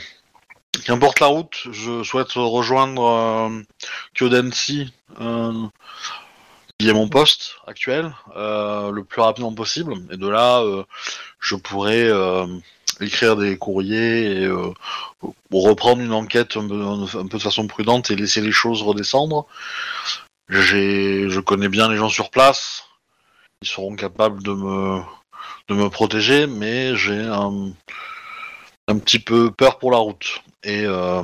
Qu'importe 0.83 1.21
la 1.21 1.27
route, 1.27 1.55
je 1.71 2.03
souhaite 2.03 2.33
rejoindre 2.33 3.03
euh, 3.03 3.61
Kyodensi, 4.13 4.93
euh, 5.21 5.53
qui 6.77 6.89
est 6.89 6.93
mon 6.93 7.07
poste 7.07 7.55
actuel, 7.67 8.13
euh, 8.35 8.91
le 8.91 9.03
plus 9.03 9.21
rapidement 9.21 9.53
possible. 9.53 9.93
Et 10.11 10.17
de 10.17 10.27
là, 10.27 10.61
euh, 10.61 10.83
je 11.39 11.55
pourrais 11.55 12.03
euh, 12.03 12.45
écrire 12.99 13.35
des 13.37 13.57
courriers 13.57 14.43
et 14.43 14.49
reprendre 15.51 16.01
une 16.01 16.13
enquête 16.13 16.57
un 16.57 16.67
peu, 16.67 16.81
un 16.83 17.27
peu 17.27 17.37
de 17.37 17.43
façon 17.43 17.67
prudente 17.67 18.11
et 18.11 18.15
laisser 18.15 18.41
les 18.41 18.51
choses 18.51 18.81
redescendre. 18.81 19.47
J'ai, 20.49 21.29
je 21.29 21.39
connais 21.39 21.69
bien 21.69 21.89
les 21.89 21.97
gens 21.97 22.09
sur 22.09 22.29
place. 22.29 22.85
Ils 23.61 23.67
seront 23.67 23.95
capables 23.95 24.43
de 24.43 24.51
me, 24.51 25.01
de 25.69 25.75
me 25.75 25.89
protéger, 25.89 26.45
mais 26.45 26.95
j'ai 26.95 27.21
un, 27.21 27.71
un 28.87 28.97
petit 28.99 29.19
peu 29.19 29.49
peur 29.49 29.79
pour 29.79 29.91
la 29.91 29.97
route. 29.97 30.41
Et 30.63 30.83
euh, 30.85 31.23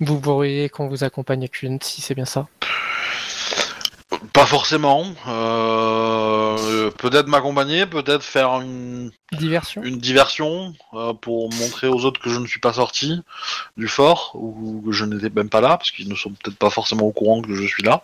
Vous 0.00 0.20
pourriez 0.20 0.68
qu'on 0.68 0.88
vous 0.88 1.04
accompagne 1.04 1.44
à 1.44 1.78
si 1.82 2.00
c'est 2.00 2.14
bien 2.14 2.24
ça? 2.24 2.48
Pas 4.32 4.46
forcément. 4.46 5.04
Euh, 5.26 6.90
peut-être 6.98 7.26
m'accompagner, 7.28 7.86
peut-être 7.86 8.22
faire 8.22 8.60
une, 8.60 9.10
Diversion 9.32 9.82
une 9.82 9.98
diversion 9.98 10.72
euh, 10.94 11.12
pour 11.12 11.52
montrer 11.54 11.86
aux 11.88 12.04
autres 12.04 12.20
que 12.20 12.30
je 12.30 12.38
ne 12.38 12.46
suis 12.46 12.60
pas 12.60 12.72
sorti 12.72 13.20
du 13.76 13.88
fort 13.88 14.32
ou 14.34 14.82
que 14.86 14.92
je 14.92 15.04
n'étais 15.04 15.30
même 15.30 15.50
pas 15.50 15.60
là, 15.60 15.76
parce 15.76 15.90
qu'ils 15.90 16.08
ne 16.08 16.14
sont 16.14 16.30
peut-être 16.30 16.58
pas 16.58 16.70
forcément 16.70 17.04
au 17.06 17.12
courant 17.12 17.42
que 17.42 17.54
je 17.54 17.66
suis 17.66 17.82
là. 17.82 18.02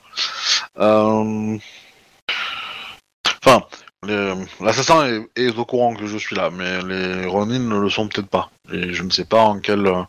Euh, 0.79 1.59
Enfin, 3.47 3.63
les- 4.07 4.33
l'assassin 4.61 5.07
est, 5.07 5.29
est 5.37 5.59
au 5.59 5.67
courant 5.67 5.95
que 5.95 6.07
je 6.07 6.17
suis 6.17 6.35
là, 6.35 6.49
mais 6.51 6.83
les 6.83 7.27
Ronin 7.27 7.59
ne 7.59 7.79
le 7.79 7.91
sont 7.91 8.09
peut-être 8.09 8.29
pas. 8.29 8.51
Et 8.73 8.95
je 8.95 9.03
ne 9.03 9.11
sais 9.11 9.27
pas 9.27 9.43
en 9.43 9.61
euh, 9.69 10.03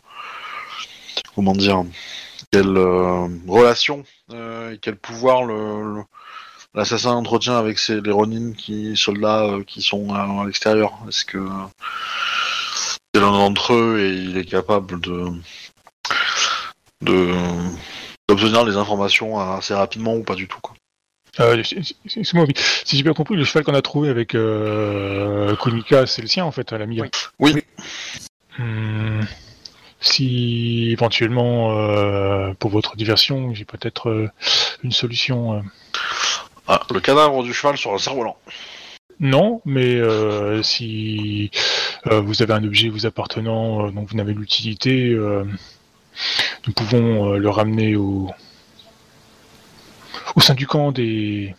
comment 1.34 1.52
dire 1.52 1.84
quelle 2.50 2.76
euh, 2.76 3.28
relation 3.46 4.04
euh, 4.32 4.72
et 4.72 4.78
quel 4.78 4.96
pouvoir 4.96 5.44
le, 5.44 5.96
le- 5.96 6.02
l'assassin 6.74 7.12
entretient 7.12 7.56
avec 7.58 7.78
ses, 7.78 8.00
les 8.00 8.10
Ronin 8.12 8.52
qui 8.52 8.96
soldats 8.96 9.44
euh, 9.44 9.64
qui 9.64 9.82
sont 9.82 10.12
à, 10.14 10.22
à 10.22 10.44
l'extérieur. 10.44 10.92
Est-ce 11.08 11.24
que 11.24 11.46
c'est 13.14 13.20
l'un 13.20 13.30
d'entre 13.32 13.72
eux 13.74 13.98
et 14.00 14.10
il 14.10 14.36
est 14.36 14.44
capable 14.44 15.00
de 15.00 15.28
de 17.02 17.32
d'obtenir 18.28 18.64
les 18.64 18.76
informations 18.76 19.38
assez 19.38 19.74
rapidement 19.74 20.14
ou 20.16 20.22
pas 20.22 20.34
du 20.34 20.48
tout. 20.48 20.58
Quoi? 20.60 20.74
Euh, 21.40 21.56
Excuse-moi, 21.56 22.44
oui. 22.48 22.54
si 22.84 22.96
j'ai 22.96 23.02
bien 23.02 23.12
compris, 23.12 23.36
le 23.36 23.44
cheval 23.44 23.62
qu'on 23.62 23.74
a 23.74 23.82
trouvé 23.82 24.08
avec 24.08 24.34
euh, 24.34 25.54
Kunika, 25.56 26.06
c'est 26.06 26.22
le 26.22 26.28
sien 26.28 26.44
en 26.44 26.50
fait, 26.50 26.72
à 26.72 26.78
la 26.78 26.86
Mia. 26.86 27.04
Oui. 27.38 27.62
Hmm, 28.58 29.20
si 30.06 30.90
éventuellement, 30.90 31.76
euh, 31.78 32.52
pour 32.58 32.70
votre 32.70 32.96
diversion, 32.96 33.54
j'ai 33.54 33.64
peut-être 33.64 34.08
euh, 34.08 34.30
une 34.82 34.92
solution. 34.92 35.54
euh. 35.54 35.60
Ah, 36.68 36.80
le 36.92 37.00
cadavre 37.00 37.42
du 37.42 37.52
cheval 37.52 37.76
sur 37.76 37.94
un 37.94 37.98
cerf-volant. 37.98 38.36
Non, 39.20 39.62
mais 39.64 39.94
euh, 39.94 40.62
si 40.62 41.50
euh, 42.06 42.20
vous 42.20 42.42
avez 42.42 42.52
un 42.52 42.64
objet 42.64 42.88
vous 42.88 43.06
appartenant 43.06 43.86
euh, 43.86 43.90
dont 43.90 44.04
vous 44.04 44.16
n'avez 44.16 44.34
l'utilité, 44.34 45.10
euh, 45.12 45.44
nous 46.66 46.72
pouvons 46.72 47.32
euh, 47.32 47.38
le 47.38 47.48
ramener 47.48 47.96
au 47.96 48.30
au 50.34 50.40
sein 50.40 50.54
du 50.54 50.66
camp 50.66 50.92
des 50.92 51.54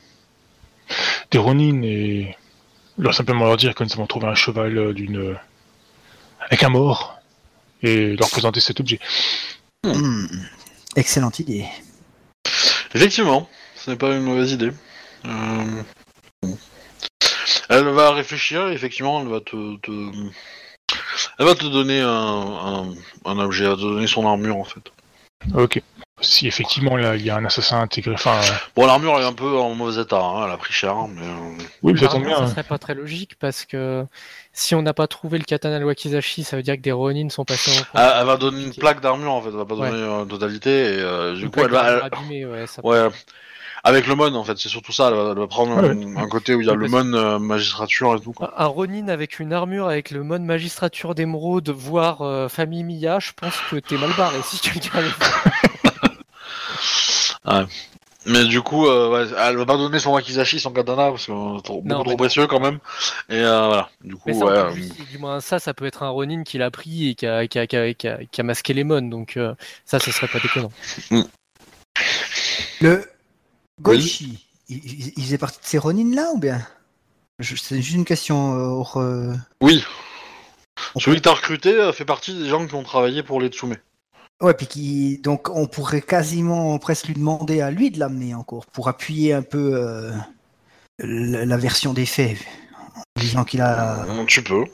des 1.32 1.38
Ronin 1.38 1.82
et 1.84 2.36
leur 2.98 3.14
simplement 3.14 3.45
leur 3.45 3.57
dire 3.57 3.74
que 3.74 3.84
nous 3.84 3.94
avons 3.94 4.07
trouvé 4.07 4.28
un 4.28 4.36
cheval 4.36 4.78
euh, 4.78 4.94
d'une 4.94 5.36
avec 6.41 6.64
un 6.64 6.69
mort 6.69 7.16
et 7.84 8.16
leur 8.16 8.30
présenter 8.30 8.60
cet 8.60 8.80
objet. 8.80 8.99
Hmm. 9.84 10.26
Excellente 10.95 11.40
idée. 11.40 11.66
Effectivement, 12.94 13.49
ce 13.76 13.91
n'est 13.91 13.98
pas 13.98 14.16
une 14.16 14.24
mauvaise 14.24 14.52
idée. 14.52 14.72
Euh. 15.26 15.84
Elle 17.70 17.84
va 17.90 18.12
réfléchir 18.14 18.70
et 18.70 18.74
effectivement, 18.74 19.22
elle 19.22 19.28
va 19.28 19.41
te, 19.41 19.78
te- 19.78 20.30
elle 21.38 21.45
va 21.45 21.54
te 21.54 21.66
donner 21.66 21.99
un, 21.99 22.08
un, 22.10 22.94
un 23.26 23.40
objet, 23.40 23.66
elle 23.66 23.72
va 23.72 23.76
te 23.76 23.82
donner 23.82 24.08
son 24.08 24.26
armure 24.26 24.56
en 24.58 24.64
fait. 24.64 24.91
Ok. 25.54 25.82
Si 26.19 26.48
effectivement 26.48 26.95
là 26.98 27.15
il 27.15 27.23
y 27.23 27.30
a 27.30 27.35
un 27.35 27.45
assassin 27.45 27.80
intégré, 27.80 28.14
enfin 28.15 28.38
euh, 28.38 28.52
Bon, 28.76 28.88
l'armure 28.88 29.19
est 29.19 29.23
un 29.23 29.34
peu 29.34 29.56
en 29.57 29.76
mauvais 29.76 30.02
état, 30.02 30.19
hein, 30.19 30.45
elle 30.48 30.52
a 30.52 30.57
pris 30.57 30.73
cher, 30.73 30.95
mais 31.07 31.22
euh, 31.22 31.64
oui, 31.84 31.94
mais 31.94 31.99
ça 31.99 32.07
tombe 32.07 32.26
bien. 32.26 32.38
ça 32.38 32.48
serait 32.48 32.64
pas 32.64 32.80
très 32.80 32.95
logique 32.95 33.35
parce 33.39 33.65
que 33.65 34.03
si 34.52 34.73
on 34.73 34.81
n'a 34.81 34.94
pas 34.95 35.06
trouvé 35.06 35.38
le 35.38 35.44
katana 35.44 35.77
de 35.80 35.85
Wakizashi, 35.85 36.44
ça 36.44 36.57
veut 36.57 36.64
dire 36.64 36.76
que 36.76 36.81
des 36.81 36.91
Ronin 36.91 37.30
sont 37.30 37.45
passés 37.45 37.72
en 37.94 37.99
elle, 37.99 38.14
elle 38.22 38.26
va 38.26 38.38
donner 38.38 38.64
une 38.64 38.73
plaque 38.73 38.99
d'armure 38.99 39.31
en 39.31 39.41
fait, 39.44 39.49
elle 39.49 39.56
va 39.57 39.65
pas 39.65 39.76
Ouais. 39.76 39.91
donner 39.91 40.02
euh, 40.02 40.26
totalité 40.26 40.72
et 40.72 40.99
euh, 41.02 41.35
du 41.35 41.44
Une 41.44 41.52
coup 41.52 41.60
elle 41.60 41.69
va, 41.72 42.06
abîmée, 42.06 42.48
ouais, 42.48 42.65
ça- 42.65 42.84
ouais, 42.84 43.10
avec 43.84 44.07
le 44.07 44.15
mon 44.15 44.34
en 44.34 44.44
fait, 44.44 44.57
c'est 44.57 44.69
surtout 44.69 44.91
ça, 44.91 45.10
elle 45.10 45.14
va, 45.14 45.30
elle 45.34 45.38
va 45.38 45.45
prendre 45.48 45.76
Ouais, 45.84 45.89
un, 45.91 46.18
un 46.18 46.27
côté 46.27 46.56
où 46.56 46.61
il 46.61 46.68
y 46.68 46.69
a 46.72 46.73
le 46.73 46.88
mon 46.88 47.14
euh, 47.14 47.38
magistrature 47.38 48.15
et 48.15 48.19
tout. 48.19 48.34
Quoi. 48.34 48.52
Un 48.57 48.65
Ronin 48.65 49.07
avec 49.10 49.38
une 49.39 49.53
armure 49.53 49.88
avec 49.88 50.10
le 50.10 50.23
mode 50.23 50.41
magistrature 50.41 51.14
d'émeraude, 51.14 51.69
voire 51.69 52.23
euh, 52.23 52.49
famille 52.49 52.84
Mia, 52.84 53.19
je 53.19 53.34
pense 53.39 53.53
que 53.69 53.76
t'es 53.76 53.98
mal 53.98 54.10
barré 54.18 54.38
si 54.44 54.60
quelqu'un 54.60 55.02
le 55.02 55.10
Mais 58.26 58.44
du 58.45 58.61
coup, 58.61 58.88
euh, 58.88 59.10
ouais, 59.10 59.34
elle 59.38 59.56
va 59.56 59.65
pas 59.65 59.78
donner 59.78 59.99
son 59.99 60.11
wakizashi, 60.11 60.60
son 60.60 60.72
katana, 60.72 61.11
parce 61.11 61.28
que 61.28 61.32
euh, 61.32 61.60
trop- 61.61 61.82
beaucoup 61.82 61.88
Non, 61.88 62.03
trop 62.03 62.18
précieux 62.18 62.45
quand 62.48 62.60
même. 62.60 62.80
Et 63.30 63.36
euh, 63.36 63.68
voilà, 63.68 63.90
du 64.03 64.15
coup, 64.15 64.24
Mais 64.26 64.34
ça, 64.34 64.45
ouais. 64.45 64.74
du 65.11 65.18
moins 65.18 65.40
ça, 65.40 65.60
ça 65.60 65.74
peut 65.74 65.86
être 65.86 66.03
un 66.03 66.10
Ronin 66.10 66.44
qui 66.44 66.57
l'a 66.57 66.69
pris 66.69 67.10
et 67.10 67.15
qui 67.15 67.26
a, 67.26 67.48
qui 67.48 67.57
a- 67.57 67.68
qui 67.68 67.78
a- 67.78 67.94
qui 67.94 68.07
a- 68.07 68.19
qui 68.30 68.41
a 68.41 68.44
masqué 68.44 68.74
les 68.74 68.84
mônes, 68.84 69.10
donc 69.10 69.38
euh, 69.38 69.53
ça, 69.86 69.99
ce 69.99 70.11
serait 70.11 70.28
pas 70.28 70.40
déconnant. 70.40 70.72
Le 72.82 73.06
Goichi, 73.82 74.45
il, 74.68 74.78
il- 74.78 75.14
il 75.15 75.24
faisait 75.24 75.38
partie 75.38 75.60
de 75.61 75.65
ces 75.65 75.78
Ronin 75.78 76.14
là 76.14 76.32
ou 76.34 76.38
bien? 76.40 76.61
C'est 77.40 77.82
juste 77.82 77.91
une 77.95 78.06
question. 78.06 78.56
euh, 78.56 78.65
hors, 78.65 78.98
euh, 78.98 79.34
Oui. 79.61 79.84
Celui 80.99 81.18
que 81.18 81.22
t'as 81.22 81.34
recruté 81.34 81.72
euh, 81.74 81.91
fait 81.94 82.06
partie 82.06 82.34
des 82.38 82.49
gens 82.49 82.65
qui 82.68 82.76
ont 82.76 82.84
travaillé 82.84 83.24
pour 83.24 83.40
les 83.40 83.48
Tsume. 83.49 83.78
Ouais, 84.42 84.54
puis 84.54 84.68
qui 84.68 85.18
donc 85.20 85.50
on 85.50 85.66
pourrait 85.66 86.02
quasiment 86.02 86.78
presque 86.78 87.08
lui 87.08 87.16
demander 87.16 87.60
à 87.62 87.72
lui 87.72 87.90
de 87.90 88.00
l'amener 88.00 88.36
encore 88.36 88.66
pour 88.68 88.88
appuyer 88.88 89.34
un 89.34 89.42
peu 89.42 89.72
euh, 89.74 90.12
la, 91.00 91.46
la 91.46 91.58
version 91.58 91.94
des 91.94 92.06
faits, 92.06 92.38
en 92.96 93.20
disant 93.20 93.44
qu'il 93.44 93.62
a. 93.62 94.04
Euh, 94.06 94.26
Tu 94.28 94.44
peux. 94.44 94.66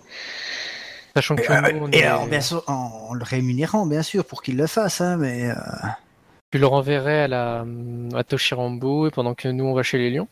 Sachant 1.15 1.35
que 1.35 1.49
Euh, 1.49 1.79
on 1.79 1.91
et 1.91 1.99
est- 1.99 2.03
alors, 2.03 2.27
bien 2.27 2.41
sûr, 2.41 2.63
en, 2.67 3.07
en 3.09 3.13
le 3.13 3.23
rémunérant, 3.23 3.85
bien 3.85 4.01
sûr, 4.03 4.25
pour 4.25 4.41
qu'il 4.41 4.57
le 4.57 4.67
fasse, 4.67 4.99
hein, 4.99 5.15
mais 5.17 5.49
euh, 5.49 5.55
tu 6.51 6.57
le 6.57 6.65
renverrais 6.65 7.23
à 7.23 7.27
la 7.27 7.65
à 8.15 8.23
Toshirambo 8.23 9.07
et 9.07 9.11
pendant 9.11 9.33
que 9.33 9.47
nous 9.47 9.63
on 9.65 9.73
va 9.73 9.83
chez 9.83 9.97
les 9.97 10.09
lions? 10.09 10.27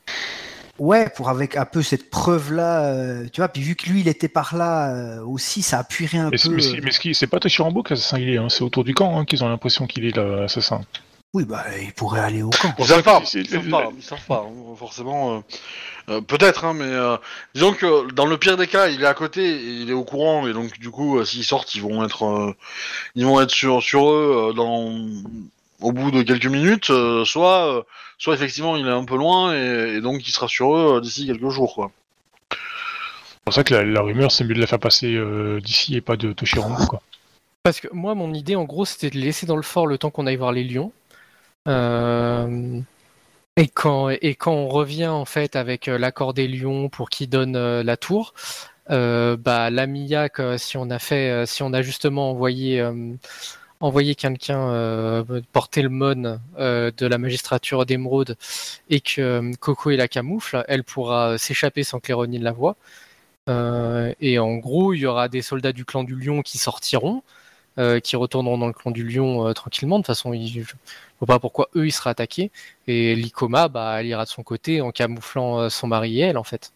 Ouais, 0.82 1.10
pour 1.16 1.30
avec 1.30 1.56
un 1.56 1.66
peu 1.66 1.82
cette 1.82 2.10
preuve-là, 2.10 2.86
euh, 2.94 3.28
tu 3.32 3.40
vois. 3.41 3.48
Puis 3.49 3.62
vu 3.62 3.76
que 3.76 3.88
lui, 3.90 4.02
il 4.02 4.08
était 4.08 4.28
par 4.28 4.56
là 4.56 4.94
euh, 4.95 5.24
aussi, 5.24 5.62
ça 5.62 5.80
appuierait 5.80 6.18
un 6.18 6.26
Mais, 6.26 6.32
peu. 6.32 6.38
c'est- 6.38 6.49
mais, 6.49 6.62
c'est- 6.62 6.78
euh, 6.78 6.82
mais 6.84 6.91
ce 6.91 6.99
qui- 6.99 7.16
c'est 7.16 7.28
pas 7.28 7.40
Toshirambo 7.40 7.84
qui 7.84 7.94
est 7.94 7.98
assassin, 7.98 8.18
il 8.20 8.30
est, 8.30 8.38
hein, 8.38 8.49
c'est 8.49 8.64
autour 8.64 8.84
du 8.84 8.94
camp 8.94 9.18
hein, 9.20 9.26
qu'ils 9.26 9.44
ont 9.44 9.49
l'impression 9.49 9.88
qu'il 9.88 10.06
est 10.06 10.16
l'assassin. 10.18 10.82
Oui, 11.34 11.45
bah, 11.45 11.64
il 11.82 11.94
pourrait 11.94 12.20
aller 12.20 12.41
au 12.44 12.49
camp. 12.49 12.74
Ils 12.78 12.86
savent 12.86 13.03
pas. 13.03 13.22
Ils 13.34 13.48
savent 13.48 13.70
pas. 13.70 13.90
Ils 13.95 14.03
savent 14.03 14.26
pas. 14.28 14.45
hein, 14.45 14.76
Forcément. 14.76 15.44
euh, 16.10 16.20
Peut-être, 16.28 16.66
hein, 16.66 16.74
mais 16.74 16.84
euh, 16.84 17.16
disons 17.53 17.72
que 17.74 18.12
dans 18.12 18.26
le 18.26 18.36
pire 18.38 18.58
des 18.58 18.68
cas, 18.68 18.90
il 18.90 19.02
est 19.02 19.06
à 19.06 19.14
côté, 19.14 19.45
et 19.49 19.72
il 19.84 19.90
est 19.90 19.94
au 19.94 20.03
courant, 20.03 20.45
et 20.48 20.52
donc 20.52 20.78
du 20.80 20.90
coup, 20.90 21.20
euh, 21.20 21.24
s'ils 21.26 21.45
sortent, 21.45 21.74
ils 21.76 21.82
vont 21.82 22.03
être, 22.03 22.26
euh, 22.26 22.53
ils 23.16 23.26
vont 23.26 23.40
être 23.40 23.52
sur 23.52 23.82
sur 23.82 24.10
eux 24.12 24.49
euh, 24.49 24.53
dans 24.53 24.91
au 25.82 25.91
bout 25.91 26.12
de 26.12 26.24
quelques 26.24 26.48
minutes, 26.48 26.90
euh, 26.90 27.26
soit 27.26 27.78
euh, 27.78 27.82
soit 28.18 28.34
effectivement 28.34 28.76
il 28.78 28.88
est 28.88 28.90
un 28.91 29.06
peu 29.06 29.18
loin 29.18 29.53
et, 29.56 29.95
et 29.95 30.02
donc 30.02 30.28
il 30.28 30.32
sera 30.32 30.48
sur 30.48 30.76
eux 30.76 30.98
euh, 30.98 31.02
d'ici 31.02 31.28
quelques 31.28 31.49
jours, 31.49 31.74
quoi. 31.76 31.91
C'est 32.49 33.44
pour 33.45 33.53
ça 33.53 33.64
que 33.64 33.74
la, 33.74 33.84
la 33.84 34.02
rumeur, 34.02 34.32
c'est 34.32 34.44
mieux 34.44 34.53
de 34.53 34.60
la 34.60 34.68
faire 34.68 34.80
passer 34.80 35.14
euh, 35.16 35.60
d'ici 35.60 35.95
et 35.95 36.02
pas 36.02 36.16
de 36.16 36.32
Toshirambo. 36.32 36.86
Quoi. 36.86 37.02
Parce 37.64 37.80
que 37.80 37.88
moi, 37.91 38.16
mon 38.16 38.34
idée, 38.34 38.56
en 38.56 38.66
gros, 38.66 38.86
c'était 38.86 39.10
de 39.10 39.18
laisser 39.18 39.45
dans 39.45 39.56
le 39.56 39.64
fort 39.64 39.88
le 39.88 39.98
temps 39.98 40.12
qu'on 40.12 40.28
aille 40.28 40.36
voir 40.36 40.52
les 40.52 40.64
lions. 40.64 40.91
Euh, 41.68 42.80
Et 43.58 43.68
quand, 43.68 44.10
et 44.10 44.36
quand 44.36 44.53
on 44.53 44.70
revient 44.70 45.08
en 45.08 45.26
fait 45.26 45.58
avec 45.58 45.90
euh, 45.90 45.98
l'accord 45.98 46.34
des 46.34 46.48
lions 46.48 46.88
pour 46.88 47.10
qu'ils 47.10 47.28
donnent 47.28 47.58
euh, 47.58 47.84
la 47.84 47.98
tour, 47.98 48.34
euh, 48.90 49.36
bah 49.36 49.70
la 49.70 49.88
Mia, 49.88 50.30
que 50.30 50.58
si 50.58 50.78
on 50.78 50.90
a 50.90 50.99
fait, 50.99 51.30
euh, 51.30 51.45
si 51.45 51.62
on 51.62 51.74
a 51.74 51.82
justement 51.82 52.32
envoyé, 52.32 52.80
envoyé 53.82 54.16
quelqu'un 54.16 54.70
euh, 54.72 55.41
porter 55.52 55.82
le 55.82 55.90
mon 55.90 56.40
euh, 56.60 56.91
de 56.95 57.06
la 57.08 57.18
magistrature 57.18 57.86
d'émeraude 57.86 58.38
et 58.90 59.02
que 59.02 59.22
euh, 59.22 59.52
Coco 59.60 59.90
et 59.91 59.98
la 59.98 60.08
camoufle, 60.08 60.64
elle 60.68 60.84
pourra 60.84 61.38
s'échapper 61.38 61.84
sans 61.84 61.99
que 61.99 62.14
les 62.14 62.40
la 62.40 62.52
voient. 62.52 62.76
Et 64.20 64.40
en 64.40 64.56
gros, 64.58 64.94
il 64.94 64.99
y 65.02 65.06
aura 65.06 65.28
des 65.28 65.41
soldats 65.41 65.74
du 65.74 65.84
clan 65.86 66.03
du 66.06 66.16
lion 66.16 66.41
qui 66.41 66.58
sortiront, 66.58 67.24
qui 68.03 68.16
retourneront 68.16 68.58
dans 68.58 68.68
le 68.68 68.74
clan 68.74 68.91
du 68.91 69.03
lion 69.08 69.53
tranquillement. 69.53 69.98
De 69.98 70.03
toute 70.03 70.08
façon, 70.08 70.34
il- 70.34 70.60
ne 70.62 70.64
vois 71.20 71.28
pas 71.28 71.40
pourquoi 71.40 71.70
eux 71.76 71.86
ils 71.88 71.91
seraient 71.91 72.12
attaqués. 72.12 72.52
Et 72.88 73.16
l'Ikoma, 73.16 73.68
bah, 73.68 73.98
elle 73.99 74.08
ira 74.08 74.24
de 74.26 74.30
son 74.30 74.44
côté 74.44 74.82
en 74.82 74.91
camouflant 74.91 75.70
son 75.70 75.88
mari 75.88 76.20
et 76.22 76.24
elle, 76.24 76.38
en 76.38 76.44
fait. 76.45 76.72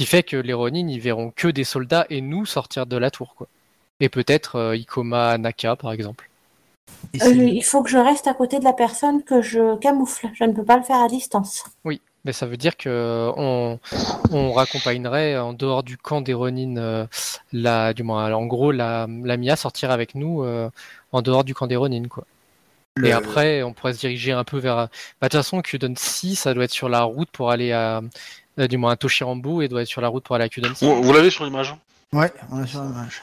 Ce 0.00 0.04
qui 0.04 0.10
fait 0.10 0.22
que 0.24 0.36
les 0.36 0.52
Ronin, 0.54 0.88
ils 0.88 1.00
verront 1.00 1.30
que 1.36 1.48
des 1.48 1.64
soldats 1.64 2.06
et 2.10 2.20
nous 2.20 2.46
sortir 2.46 2.86
de 2.86 2.96
la 2.96 3.10
tour, 3.10 3.34
quoi. 3.36 3.48
Et 4.00 4.08
peut-être 4.08 4.56
euh, 4.56 4.76
Ikoma 4.76 5.38
Naka, 5.38 5.76
par 5.76 5.92
exemple. 5.92 6.28
Euh, 7.22 7.28
il 7.48 7.62
faut 7.64 7.82
que 7.82 7.90
je 7.90 7.98
reste 7.98 8.26
à 8.26 8.34
côté 8.34 8.58
de 8.58 8.64
la 8.64 8.72
personne 8.72 9.22
que 9.22 9.40
je 9.42 9.76
camoufle. 9.78 10.28
Je 10.34 10.44
ne 10.44 10.52
peux 10.52 10.64
pas 10.64 10.76
le 10.76 10.82
faire 10.82 11.00
à 11.00 11.08
distance. 11.08 11.64
Mais 12.24 12.32
ça 12.32 12.46
veut 12.46 12.56
dire 12.56 12.76
que 12.76 13.30
on, 13.36 13.78
on 14.32 14.52
raccompagnerait 14.52 15.38
en 15.38 15.52
dehors 15.54 15.82
du 15.84 15.96
camp 15.96 16.20
des 16.20 16.34
Ronin, 16.34 16.76
euh, 16.76 17.06
la, 17.52 17.94
du 17.94 18.02
moins, 18.02 18.32
en 18.34 18.44
gros, 18.44 18.72
la, 18.72 19.06
la 19.22 19.36
Mia 19.36 19.54
sortirait 19.56 19.92
avec 19.92 20.14
nous 20.16 20.42
euh, 20.42 20.68
en 21.12 21.22
dehors 21.22 21.44
du 21.44 21.54
camp 21.54 21.68
des 21.68 21.76
Ronin, 21.76 22.02
quoi. 22.08 22.24
le- 22.96 23.06
Et 23.08 23.12
après, 23.12 23.62
on 23.62 23.72
pourrait 23.72 23.94
se 23.94 24.00
diriger 24.00 24.32
un 24.32 24.42
peu 24.44 24.58
vers. 24.58 24.76
Bah, 24.76 24.88
de 25.22 25.28
toute 25.28 25.32
façon, 25.34 25.62
Kyudon 25.62 25.94
6, 25.96 26.34
ça 26.34 26.52
doit 26.54 26.64
être 26.64 26.72
sur 26.72 26.88
la 26.88 27.02
route 27.02 27.30
pour 27.30 27.50
aller 27.50 27.72
à. 27.72 28.02
euh, 28.58 28.66
du 28.66 28.76
moins 28.76 28.92
à 28.92 28.96
Toshirambo 28.96 29.62
et 29.62 29.68
doit 29.68 29.82
être 29.82 29.88
sur 29.88 30.00
la 30.02 30.08
route 30.08 30.24
pour 30.24 30.34
aller 30.34 30.44
à 30.44 30.48
Kyudon 30.48 30.74
6. 30.74 30.84
Vous, 30.84 31.02
vous 31.02 31.12
l'avez 31.12 31.30
sur 31.30 31.44
l'image 31.44 31.70
hein? 31.70 31.78
Ouais, 32.12 32.32
on 32.50 32.62
est 32.64 32.66
sur 32.66 32.82
l'image. 32.82 33.22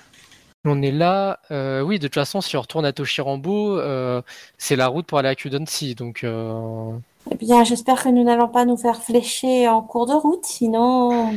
On 0.66 0.82
est 0.82 0.92
là. 0.92 1.40
euh, 1.52 1.82
oui, 1.82 2.00
de 2.00 2.08
toute 2.08 2.16
façon, 2.16 2.42
si 2.42 2.58
on 2.58 2.62
retourne 2.62 2.86
à 2.86 2.92
Toshirambo, 2.92 3.78
euh, 3.78 4.22
c'est 4.58 4.76
la 4.76 4.88
route 4.88 5.06
pour 5.06 5.20
aller 5.20 5.30
à 5.30 5.36
6. 5.66 5.96
Donc, 5.96 6.24
euh, 6.24 6.92
Eh 7.32 7.36
bien, 7.36 7.64
j'espère 7.64 8.04
que 8.04 8.10
nous 8.10 8.24
n'allons 8.24 8.48
pas 8.48 8.66
nous 8.66 8.78
faire 8.78 9.02
flécher 9.02 9.68
en 9.68 9.82
cours 9.82 10.08
de 10.08 10.14
route, 10.14 10.44
sinon 10.46 11.32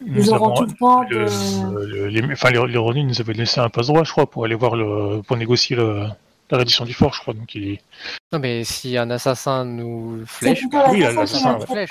nous, 0.00 0.14
Nous 0.16 0.30
aurons 0.32 0.46
avons- 0.46 0.54
tout 0.54 0.64
le 0.66 0.72
temps 0.72 1.04
de... 1.04 1.26
le- 1.86 2.08
les, 2.08 2.32
enfin, 2.32 2.50
les, 2.50 2.66
les 2.66 2.76
Ronin 2.78 3.04
nous 3.04 3.20
avaient 3.20 3.32
laissé 3.32 3.60
un 3.60 3.68
passe 3.70 3.86
droit, 3.86 4.02
je 4.04 4.10
crois, 4.10 4.28
pour 4.28 4.44
aller 4.44 4.56
voir 4.56 4.74
le, 4.74 5.22
pour 5.22 5.36
négocier 5.36 5.76
le, 5.76 6.06
la 6.50 6.58
reddition 6.58 6.84
du 6.84 6.92
fort, 6.92 7.14
je 7.14 7.20
crois. 7.20 7.34
Donc 7.34 7.54
il. 7.54 7.78
Non, 8.32 8.40
mais 8.40 8.64
si 8.64 8.98
un 8.98 9.08
assassin 9.10 9.64
nous 9.64 10.24
flèche, 10.26 10.64
bah, 10.72 10.86
oui, 10.90 11.00
l'assassin 11.00 11.58
ouais. 11.58 11.66
flèche. 11.66 11.90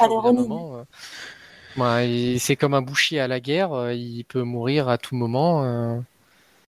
Ouais, 1.78 2.36
c'est 2.38 2.56
comme 2.56 2.74
un 2.76 2.82
boucher 2.84 3.20
à 3.20 3.28
la 3.28 3.40
guerre, 3.40 3.92
il 3.94 4.26
peut 4.26 4.44
mourir 4.44 4.90
à 4.90 4.98
tout 5.00 5.16
moment. 5.16 6.04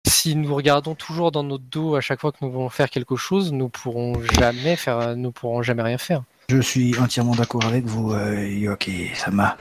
Si 0.07 0.35
nous 0.35 0.53
regardons 0.53 0.95
toujours 0.95 1.31
dans 1.31 1.43
notre 1.43 1.63
dos 1.63 1.95
à 1.95 2.01
chaque 2.01 2.19
fois 2.21 2.31
que 2.31 2.37
nous 2.41 2.51
voulons 2.51 2.69
faire 2.69 2.89
quelque 2.89 3.15
chose, 3.15 3.51
nous 3.51 3.69
pourrons 3.69 4.13
jamais 4.39 4.75
faire, 4.75 5.15
nous 5.15 5.31
pourrons 5.31 5.61
jamais 5.61 5.83
rien 5.83 5.97
faire. 5.97 6.23
Je 6.49 6.59
suis 6.61 6.97
entièrement 6.99 7.33
d'accord 7.35 7.63
avec 7.65 7.85
vous, 7.85 8.11
euh, 8.13 8.47
Yoki 8.47 9.09
Sama. 9.15 9.57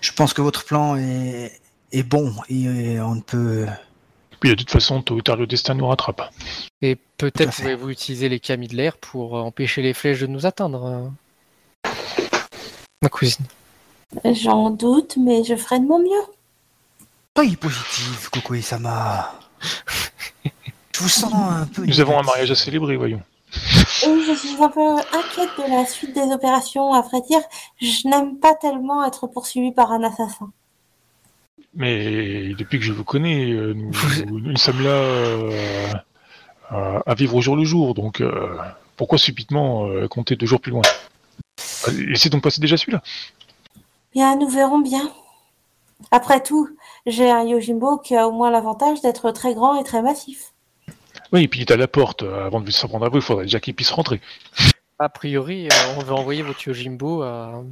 Je 0.00 0.12
pense 0.12 0.32
que 0.32 0.42
votre 0.42 0.64
plan 0.64 0.96
est, 0.96 1.60
est 1.92 2.02
bon 2.02 2.32
et, 2.48 2.66
euh, 2.66 3.04
on 3.04 3.16
ne 3.16 3.20
peut 3.20 3.66
Puis 4.40 4.50
de 4.50 4.54
toute 4.54 4.70
façon, 4.70 5.02
tôt 5.02 5.16
ou 5.16 5.22
tard, 5.22 5.36
le 5.36 5.46
destin 5.46 5.74
nous 5.74 5.86
rattrape. 5.86 6.22
Et 6.82 6.96
peut-être 7.16 7.54
pouvez-vous 7.56 7.90
utiliser 7.90 8.28
les 8.28 8.40
camis 8.40 8.68
de 8.68 8.76
l'air 8.76 8.96
pour 8.96 9.36
euh, 9.36 9.42
empêcher 9.42 9.82
les 9.82 9.92
flèches 9.94 10.20
de 10.20 10.26
nous 10.26 10.46
atteindre. 10.46 10.84
euh. 11.86 11.90
Ma 13.02 13.08
cousine. 13.08 13.44
J'en 14.24 14.70
doute, 14.70 15.16
mais 15.16 15.42
je 15.44 15.56
ferai 15.56 15.80
de 15.80 15.86
mon 15.86 15.98
mieux. 15.98 16.24
Soyez 17.36 17.56
positive, 17.56 18.28
Coco 18.30 18.54
et 18.54 18.60
Sama. 18.62 19.39
Je 20.92 21.00
vous 21.00 21.08
sens 21.08 21.32
un 21.32 21.66
peu. 21.66 21.84
Nous 21.86 22.00
avons 22.00 22.18
un 22.18 22.22
mariage 22.22 22.50
à 22.50 22.54
célébrer, 22.54 22.96
voyons. 22.96 23.22
Et 23.52 24.22
je 24.26 24.34
suis 24.34 24.62
un 24.62 24.68
peu 24.68 24.96
inquiète 24.96 25.50
de 25.58 25.70
la 25.70 25.84
suite 25.86 26.14
des 26.14 26.32
opérations. 26.32 26.92
À 26.92 27.00
vrai 27.02 27.20
dire, 27.22 27.40
je 27.80 28.06
n'aime 28.08 28.36
pas 28.38 28.54
tellement 28.54 29.04
être 29.04 29.26
poursuivie 29.26 29.72
par 29.72 29.92
un 29.92 30.02
assassin. 30.02 30.50
Mais 31.74 32.54
depuis 32.54 32.78
que 32.78 32.84
je 32.84 32.92
vous 32.92 33.04
connais, 33.04 33.50
euh, 33.52 33.74
nous, 33.74 34.40
nous 34.40 34.56
sommes 34.56 34.82
là 34.82 34.90
euh, 34.90 35.92
à- 36.68 37.02
à 37.06 37.14
vivre 37.14 37.34
au 37.36 37.40
jour 37.40 37.56
le 37.56 37.64
jour. 37.64 37.94
Donc 37.94 38.20
euh, 38.20 38.56
pourquoi 38.96 39.18
subitement 39.18 39.86
euh, 39.88 40.08
compter 40.08 40.36
deux 40.36 40.46
jours 40.46 40.60
plus 40.60 40.72
loin? 40.72 40.82
Laissez 41.92 42.28
donc 42.28 42.42
passer 42.42 42.60
déjà 42.60 42.76
celui-là? 42.76 43.02
Bien, 44.12 44.36
nous 44.36 44.48
verrons 44.48 44.80
bien. 44.80 45.10
Après 46.10 46.42
tout, 46.42 46.68
j'ai 47.06 47.30
un 47.30 47.44
Yojimbo 47.44 47.98
qui 47.98 48.16
a 48.16 48.28
au 48.28 48.32
moins 48.32 48.50
l'avantage 48.50 49.00
d'être 49.00 49.30
très 49.30 49.54
grand 49.54 49.78
et 49.80 49.84
très 49.84 50.02
massif. 50.02 50.52
Oui, 51.32 51.44
et 51.44 51.48
puis 51.48 51.60
il 51.60 51.62
est 51.62 51.72
à 51.72 51.76
la 51.76 51.88
porte. 51.88 52.22
euh, 52.22 52.46
Avant 52.46 52.60
de 52.60 52.70
s'en 52.70 52.88
prendre 52.88 53.06
à 53.06 53.08
vous, 53.08 53.16
il 53.18 53.22
faudrait 53.22 53.44
déjà 53.44 53.60
qu'il 53.60 53.74
puisse 53.74 53.90
rentrer. 53.90 54.20
A 54.98 55.08
priori, 55.08 55.66
euh, 55.66 55.94
on 55.96 56.02
va 56.02 56.14
envoyer 56.14 56.42
votre 56.42 56.66
Yojimbo 56.66 57.22
à, 57.22 57.62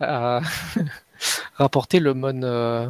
à 0.00 0.40
rapporter 1.54 2.00
le 2.00 2.14
mon. 2.14 2.42
euh, 2.42 2.88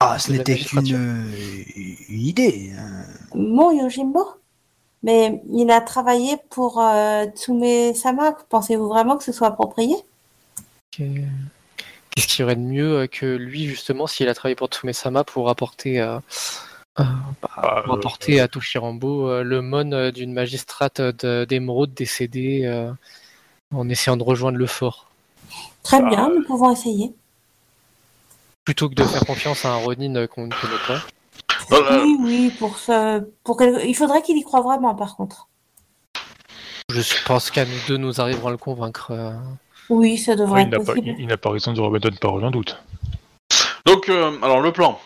Ah, 0.00 0.18
ce 0.18 0.32
n'était 0.32 0.56
qu'une 0.56 0.94
euh, 0.94 1.64
idée. 2.08 2.72
hein. 2.78 3.04
Mon 3.34 3.70
Yojimbo? 3.72 4.26
Mais 5.02 5.42
il 5.50 5.70
a 5.70 5.80
travaillé 5.80 6.36
pour 6.50 6.80
euh, 6.80 7.24
Tsume 7.34 7.94
Sama. 7.94 8.32
Pensez-vous 8.50 8.88
vraiment 8.88 9.16
que 9.16 9.24
ce 9.24 9.32
soit 9.32 9.48
approprié? 9.48 9.96
Qu'est-ce 12.14 12.26
qu'il 12.26 12.40
y 12.40 12.44
aurait 12.44 12.56
de 12.56 12.60
mieux 12.60 12.98
euh, 13.00 13.06
que 13.06 13.26
lui, 13.26 13.66
justement, 13.66 14.06
s'il 14.06 14.28
a 14.28 14.34
travaillé 14.34 14.56
pour 14.56 14.68
Tsume-sama 14.68 15.24
pour 15.24 15.48
apporter, 15.48 16.00
euh, 16.00 16.18
euh, 16.98 17.04
bah, 17.40 17.50
Ah, 17.56 17.82
pour 17.84 17.92
euh, 17.94 17.96
apporter 17.96 18.40
à 18.40 18.48
Toshirambo 18.48 19.28
euh, 19.28 19.42
le 19.42 19.62
mon 19.62 19.92
euh, 19.92 20.10
d'une 20.10 20.32
magistrate 20.32 21.00
de- 21.00 21.44
d'émeraude 21.48 21.94
décédée 21.94 22.62
euh, 22.64 22.92
en 23.72 23.88
essayant 23.88 24.16
de 24.16 24.22
rejoindre 24.24 24.58
le 24.58 24.66
fort 24.66 25.06
Très 25.82 26.02
bien, 26.02 26.28
nous 26.28 26.42
pouvons 26.44 26.72
essayer. 26.72 27.14
Plutôt 28.64 28.88
que 28.90 28.94
de 28.94 29.04
faire 29.04 29.24
confiance 29.24 29.64
à 29.64 29.70
un 29.70 29.76
Ronin 29.76 30.26
qu'on 30.26 30.46
ne 30.46 30.52
connaît 30.54 30.84
pas. 30.86 31.00
Voilà. 31.68 32.02
Oui, 32.02 32.16
oui, 32.20 32.52
pour 32.58 32.76
ce, 32.78 33.20
pour 33.44 33.56
quel- 33.56 33.86
il 33.86 33.94
faudrait 33.94 34.22
qu'il 34.22 34.36
y 34.36 34.42
croit 34.42 34.60
vraiment, 34.60 34.94
par 34.94 35.16
contre. 35.16 35.48
Je 36.92 37.24
pense 37.24 37.50
qu'à 37.50 37.64
nous 37.64 37.78
deux, 37.86 37.96
nous 37.96 38.20
arriverons 38.20 38.48
à 38.48 38.50
le 38.50 38.56
convaincre. 38.56 39.12
Oui, 39.90 40.16
ça 40.18 40.34
devrait 40.36 40.62
être 40.62 40.84
possible. 40.84 41.08
il- 41.08 41.20
il 41.20 41.26
n'a 41.26 41.36
pas 41.36 41.50
raison 41.50 41.72
de 41.72 41.80
remettre 41.80 42.08
une 42.08 42.18
parole 42.18 42.44
en 42.44 42.50
doute. 42.50 42.76
Donc, 43.86 44.08
euh, 44.08 44.32
alors 44.42 44.60
le 44.60 44.72
plan. 44.72 45.00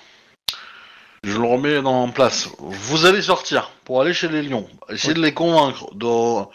Je 1.24 1.38
le 1.38 1.46
remets 1.46 1.78
en 1.78 2.10
place. 2.10 2.48
Vous 2.58 3.06
allez 3.06 3.22
sortir 3.22 3.70
pour 3.84 4.02
aller 4.02 4.12
chez 4.12 4.28
les 4.28 4.42
lions. 4.42 4.68
Essayez 4.90 5.14
de 5.14 5.22
les 5.22 5.32
convaincre 5.32 5.92
d'au- 5.94 6.50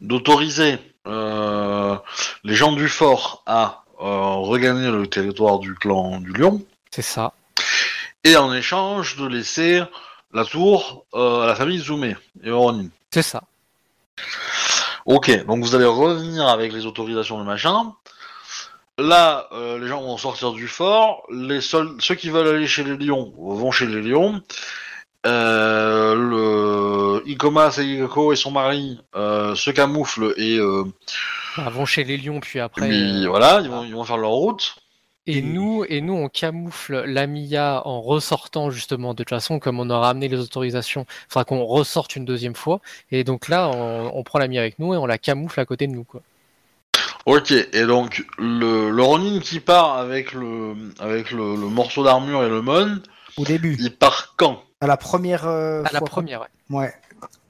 d'autoriser 0.00 0.78
euh, 1.06 1.96
les 2.44 2.54
gens 2.54 2.72
du 2.72 2.88
fort 2.88 3.42
à 3.46 3.82
euh, 4.00 4.04
regagner 4.36 4.90
le 4.90 5.06
territoire 5.06 5.58
du 5.58 5.74
clan 5.74 6.20
du 6.20 6.32
lion. 6.32 6.62
C'est 6.90 7.02
ça. 7.02 7.32
Et 8.24 8.36
en 8.36 8.52
échange 8.54 9.16
de 9.16 9.26
laisser 9.26 9.82
la 10.32 10.44
tour 10.44 11.04
euh, 11.14 11.42
à 11.42 11.46
la 11.46 11.54
famille 11.54 11.78
Zoumé 11.78 12.16
et 12.42 12.50
Oronin. 12.50 12.88
C'est 13.12 13.22
ça. 13.22 13.42
Ok, 15.08 15.46
donc 15.46 15.64
vous 15.64 15.74
allez 15.74 15.86
revenir 15.86 16.46
avec 16.48 16.70
les 16.70 16.84
autorisations 16.84 17.38
de 17.38 17.44
machin. 17.44 17.94
Là, 18.98 19.48
euh, 19.52 19.78
les 19.78 19.88
gens 19.88 20.02
vont 20.02 20.18
sortir 20.18 20.52
du 20.52 20.68
fort. 20.68 21.22
Les 21.32 21.62
seuls, 21.62 21.88
ceux 21.98 22.14
qui 22.14 22.28
veulent 22.28 22.56
aller 22.56 22.66
chez 22.66 22.84
les 22.84 22.94
lions 22.96 23.32
vont 23.38 23.70
chez 23.72 23.86
les 23.86 24.02
lions. 24.02 24.42
Euh, 25.26 26.14
le 26.14 27.22
Ikoma 27.26 27.70
Seiko 27.70 28.34
et 28.34 28.36
son 28.36 28.50
mari 28.50 29.00
euh, 29.16 29.54
se 29.54 29.70
camouflent 29.70 30.34
et 30.36 30.58
euh, 30.58 30.84
Bah, 31.56 31.70
vont 31.70 31.86
chez 31.86 32.04
les 32.04 32.18
lions, 32.18 32.40
puis 32.40 32.60
après. 32.60 32.86
puis 32.88 33.24
euh, 33.24 33.28
voilà, 33.30 33.60
ils 33.62 33.70
vont, 33.70 33.84
ils 33.84 33.94
vont 33.94 34.04
faire 34.04 34.18
leur 34.18 34.30
route. 34.32 34.76
Et 35.28 35.42
nous, 35.42 35.84
et 35.88 36.00
nous, 36.00 36.14
on 36.14 36.28
camoufle 36.28 37.04
l'Amiya 37.04 37.82
en 37.86 38.00
ressortant 38.00 38.70
justement. 38.70 39.12
De 39.12 39.18
toute 39.22 39.28
façon, 39.30 39.58
comme 39.58 39.78
on 39.78 39.90
aura 39.90 40.10
amené 40.10 40.28
les 40.28 40.38
autorisations, 40.38 41.04
il 41.08 41.32
faudra 41.32 41.44
qu'on 41.44 41.64
ressorte 41.64 42.16
une 42.16 42.24
deuxième 42.24 42.54
fois. 42.56 42.80
Et 43.10 43.24
donc 43.24 43.48
là, 43.48 43.70
on, 43.74 44.10
on 44.14 44.22
prend 44.22 44.38
l'Amiya 44.38 44.62
avec 44.62 44.78
nous 44.78 44.94
et 44.94 44.96
on 44.96 45.06
la 45.06 45.18
camoufle 45.18 45.60
à 45.60 45.66
côté 45.66 45.86
de 45.86 45.92
nous. 45.92 46.04
Quoi. 46.04 46.22
Ok, 47.26 47.50
et 47.52 47.84
donc 47.86 48.24
le, 48.38 48.90
le 48.90 49.02
Ronin 49.02 49.38
qui 49.40 49.60
part 49.60 49.98
avec 49.98 50.32
le 50.32 50.74
avec 50.98 51.30
le, 51.30 51.56
le 51.56 51.68
morceau 51.68 52.02
d'armure 52.02 52.42
et 52.44 52.48
le 52.48 52.62
mon, 52.62 53.00
Au 53.36 53.44
début, 53.44 53.76
il 53.78 53.94
part 53.94 54.34
quand? 54.38 54.62
À 54.80 54.86
la 54.86 54.96
première. 54.96 55.46
euh, 55.46 55.82
À 55.84 55.92
la 55.92 55.98
fois. 55.98 56.08
première, 56.08 56.40
ouais. 56.40 56.78
Ouais. 56.78 56.94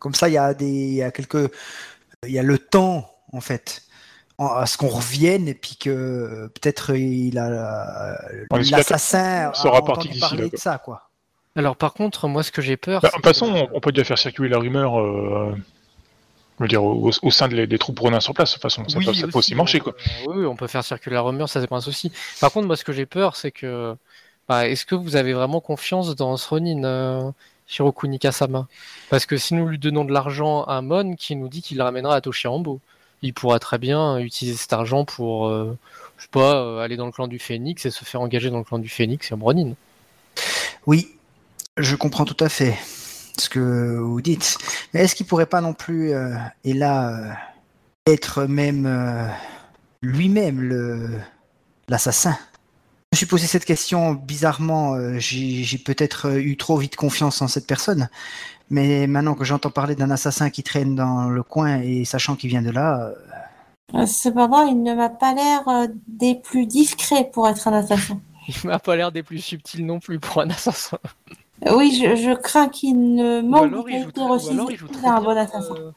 Comme 0.01 0.15
ça, 0.15 0.29
il 0.29 0.33
y 0.33 0.39
a 0.39 0.53
des, 0.55 0.67
il 0.67 0.95
y 0.95 1.03
a 1.03 1.13
quelques, 1.13 1.53
il 2.27 2.33
y 2.33 2.39
a 2.39 2.43
le 2.43 2.59
temps 2.59 3.09
en 3.33 3.41
fait, 3.41 3.83
à 4.39 4.67
ce 4.67 4.79
qu'on 4.79 4.89
revienne 4.89 5.49
et 5.49 5.55
puis 5.55 5.77
que 5.77 5.91
euh, 5.91 6.49
peut-être 6.55 6.95
il 6.97 7.39
a 7.39 8.17
espère 8.53 8.79
l'assassin 8.79 9.53
sera 9.55 9.85
parti 9.85 10.09
d'ici 10.09 10.37
là, 10.37 10.45
de 10.45 10.49
quoi. 10.49 10.59
ça 10.59 10.79
quoi. 10.79 11.03
Alors 11.57 11.77
par 11.77 11.93
contre, 11.93 12.29
moi, 12.29 12.43
ce 12.45 12.53
que 12.53 12.63
j'ai 12.63 12.77
peur. 12.77 13.01
Bah, 13.01 13.09
de 13.09 13.13
c'est 13.13 13.17
toute 13.17 13.25
façon, 13.27 13.53
que- 13.67 13.71
on, 13.75 13.81
peut 13.81 13.91
déjà 13.91 14.05
faire 14.05 14.19
circuler 14.19 14.49
la 14.49 14.59
rumeur 14.59 15.01
euh, 15.01 15.53
je 16.59 16.65
veux 16.65 16.69
dire, 16.69 16.85
au, 16.85 17.11
au 17.23 17.31
sein 17.33 17.49
des, 17.49 17.67
des 17.67 17.79
troupes 17.79 17.99
ronin 17.99 18.21
sur 18.21 18.33
place. 18.35 18.51
De 18.51 18.55
toute 18.55 18.63
façon, 18.63 18.89
ça, 18.89 18.99
Oui, 18.99 19.07
peut, 19.07 19.15
ça 19.15 19.27
peut 19.27 19.39
aussi 19.39 19.55
marcher. 19.57 19.81
Quoi. 19.81 19.95
on- 20.27 20.33
oui, 20.37 20.47
on 20.47 20.55
peut 20.55 20.69
faire 20.69 20.85
circuler 20.85 21.15
la 21.15 21.23
rumeur, 21.23 21.49
ça 21.49 21.61
c'est 21.61 21.67
pas 21.67 21.77
un 21.77 21.81
souci. 21.81 22.13
Par 22.41 22.53
contre, 22.53 22.67
moi, 22.69 22.77
ce 22.77 22.85
que 22.85 22.93
j'ai 22.93 23.07
peur, 23.07 23.35
c'est 23.35 23.51
que. 23.51 23.97
bah, 24.49 24.69
Est-ce 24.69 24.87
que 24.87 24.95
vous 24.95 25.17
avez 25.17 25.33
vraiment 25.33 25.61
confiance 25.61 26.15
dans 26.15 26.37
ce 26.37 26.49
Ronin, 26.49 26.85
euh, 26.85 27.31
Shiroku 27.67 28.07
Nikasama 28.07 28.69
Parce 29.11 29.27
que 29.27 29.37
si 29.37 29.55
nous 29.55 29.67
lui 29.67 29.79
donnons 29.79 30.05
de 30.05 30.13
l'argent 30.13 30.63
à 30.63 30.81
Mon, 30.81 31.17
qui 31.17 31.35
nous 31.35 31.49
dit 31.49 31.61
qu'il 31.63 31.79
le 31.79 31.83
ramènera 31.83 32.15
à 32.15 32.21
Toshirambo, 32.21 32.81
il 33.23 33.35
pourra 33.35 33.59
très 33.59 33.79
bien 33.79 34.19
utiliser 34.19 34.57
cet 34.57 34.73
argent 34.73 35.05
pour, 35.05 35.49
euh, 35.49 35.77
euh, 36.37 36.79
aller 36.79 36.97
dans 36.97 37.07
le 37.07 37.13
clan 37.13 37.29
du 37.29 37.39
Phénix 37.39 37.85
et 37.85 37.91
se 37.91 38.05
faire 38.05 38.21
engager 38.21 38.51
dans 38.51 38.59
le 38.59 38.65
clan 38.65 38.79
du 38.79 38.89
Phénix 38.89 39.31
et 39.31 39.35
en 39.35 39.39
Ronin. 39.39 39.75
Oui, 40.87 41.09
je 41.77 41.97
comprends 41.97 42.25
tout 42.25 42.43
à 42.43 42.49
fait 42.49 42.77
ce 43.39 43.49
que 43.49 43.97
vous 43.99 44.21
dites. 44.21 44.59
Mais 44.93 45.01
est-ce 45.01 45.15
qu'il 45.15 45.27
pourrait 45.27 45.47
pas 45.47 45.61
non 45.61 45.75
plus, 45.75 46.13
euh, 46.13 46.35
et 46.65 46.75
là, 46.75 47.37
être 48.07 48.45
même 48.45 49.31
lui-même 50.03 51.21
l'assassin? 51.89 52.37
Je 53.13 53.17
me 53.17 53.19
suis 53.19 53.27
posé 53.27 53.47
cette 53.47 53.65
question 53.65 54.13
bizarrement. 54.13 54.97
j'ai 55.19 55.79
peut-être 55.79 56.39
eu 56.39 56.57
trop 56.57 56.77
vite 56.77 56.97
confiance 56.97 57.43
en 57.43 57.49
cette 57.49 57.67
personne. 57.67 58.09
Mais 58.71 59.07
maintenant 59.07 59.35
que 59.35 59.45
j'entends 59.45 59.71
parler 59.71 59.95
d'un 59.95 60.11
assassin 60.11 60.51
qui 60.51 60.63
traîne 60.63 60.95
dans 60.95 61.29
le 61.31 61.43
coin 61.43 61.81
et 61.81 62.05
sachant 62.05 62.37
qu'il 62.37 62.51
vient 62.51 62.63
de 62.63 62.71
là, 62.71 63.01
euh, 63.01 63.15
Euh, 63.95 64.07
Cependant, 64.07 64.67
il 64.67 64.83
ne 64.83 64.95
m'a 64.95 65.09
pas 65.09 65.33
l'air 65.35 65.67
euh, 65.69 65.87
des 66.07 66.35
plus 66.35 66.67
discrets 66.67 67.31
pour 67.33 67.49
être 67.49 67.67
un 67.69 67.73
assassin. 67.73 68.21
Il 68.49 68.69
m'a 68.69 68.79
pas 68.79 68.97
l'air 68.97 69.13
des 69.13 69.23
plus 69.23 69.41
subtils 69.41 69.85
non 69.85 70.01
plus 70.01 70.19
pour 70.19 70.41
un 70.41 70.49
assassin. 70.51 70.99
Oui, 71.71 71.91
je, 72.01 72.17
je 72.17 72.35
crains 72.35 72.69
qu'il 72.69 73.15
ne 73.15 73.41
manque 73.43 73.71
de 73.73 73.83
bien, 73.83 75.21
bon 75.21 75.37
assassin. 75.37 75.75
euh, 75.75 75.91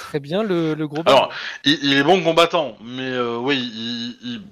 très 0.00 0.20
bien 0.20 0.42
le, 0.42 0.74
le 0.74 0.86
gros 0.86 1.02
Alors, 1.06 1.32
il, 1.64 1.78
il 1.82 1.94
est 1.94 2.04
bon 2.04 2.22
combattant, 2.22 2.76
mais 2.84 3.10
euh, 3.10 3.38
oui, 3.38 3.56
il, 3.58 4.16
il, 4.22 4.42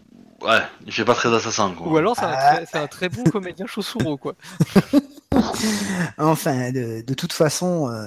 ouais, 0.45 0.63
il 0.87 0.93
fait 0.93 1.05
pas 1.05 1.15
très 1.15 1.33
assassin 1.35 1.73
quoi. 1.77 1.89
Ou 1.89 1.97
alors 1.97 2.15
c'est 2.17 2.25
un, 2.25 2.33
Ah. 2.37 2.55
très- 2.57 2.67
c'est 2.67 2.79
un 2.79 2.87
très 2.87 3.09
bon 3.09 3.25
comédien 3.25 3.67
chaussoureau, 3.67 4.17
quoi. 4.17 4.35
enfin, 6.19 6.71
de, 6.73 7.03
de 7.03 7.15
toute 7.15 7.33
façon, 7.33 7.89
euh, 7.91 8.07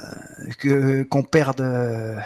que 0.59 1.03
qu'on 1.03 1.23
perde. 1.23 1.61
euh, 1.61 2.17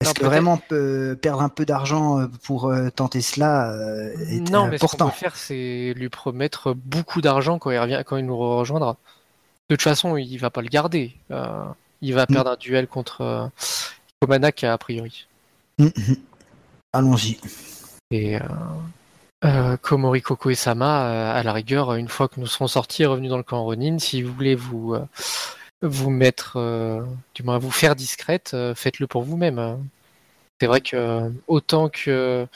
Est-ce 0.00 0.14
que 0.14 0.24
vraiment 0.24 0.60
euh, 0.72 1.14
perdre 1.14 1.40
un 1.42 1.48
peu 1.48 1.64
d'argent 1.64 2.26
pour 2.42 2.66
euh, 2.68 2.90
tenter 2.90 3.20
cela 3.20 3.70
euh, 3.72 4.12
est 4.28 4.40
Non, 4.50 4.66
mais 4.66 4.76
ce 4.76 4.80
qu'on 4.80 4.86
important 4.86 5.06
peut 5.08 5.12
faire, 5.16 5.36
c'est 5.36 5.94
lui 5.96 6.08
promettre 6.08 6.74
beaucoup 6.74 7.20
d'argent 7.20 7.58
quand 7.58 7.70
il 7.70 7.78
revient, 7.78 8.02
quand 8.04 8.16
il 8.16 8.26
nous 8.26 8.36
rejoindra. 8.36 8.96
De 9.70 9.76
toute 9.76 9.82
façon, 9.82 10.16
il 10.16 10.36
va 10.38 10.50
pas 10.50 10.60
le 10.62 10.68
garder. 10.68 11.14
Euh, 11.30 11.64
il 12.02 12.12
va 12.14 12.24
Mm. 12.28 12.34
perdre 12.34 12.50
un 12.50 12.56
duel 12.56 12.86
contre 12.86 13.20
euh, 13.22 13.46
Komanak 14.20 14.62
a 14.64 14.76
priori. 14.76 15.26
Mhm. 15.78 15.92
Allons-y. 16.92 17.38
Et 18.10 18.36
euh, 19.44 19.76
Komori 19.76 20.22
Koko 20.22 20.50
et 20.50 20.54
Sama, 20.54 21.06
euh, 21.06 21.38
à 21.38 21.42
la 21.42 21.52
rigueur, 21.52 21.94
une 21.94 22.08
fois 22.08 22.28
que 22.28 22.40
nous 22.40 22.46
serons 22.46 22.66
sortis 22.66 23.02
et 23.02 23.06
revenus 23.06 23.30
dans 23.30 23.36
le 23.36 23.42
camp 23.42 23.62
Ronin, 23.62 23.98
si 23.98 24.22
vous 24.22 24.32
voulez 24.32 24.54
vous 24.54 24.94
euh, 24.94 25.04
vous 25.82 26.10
mettre, 26.10 26.54
euh, 26.56 27.02
du 27.34 27.42
moins 27.42 27.58
vous 27.58 27.70
faire 27.70 27.94
discrète, 27.94 28.56
faites-le 28.74 29.06
pour 29.06 29.22
vous-même. 29.22 29.58
hein. 29.58 29.78
C'est 30.60 30.68
vrai 30.68 30.80
que 30.80 31.32
autant 31.48 31.88
que 31.88 32.46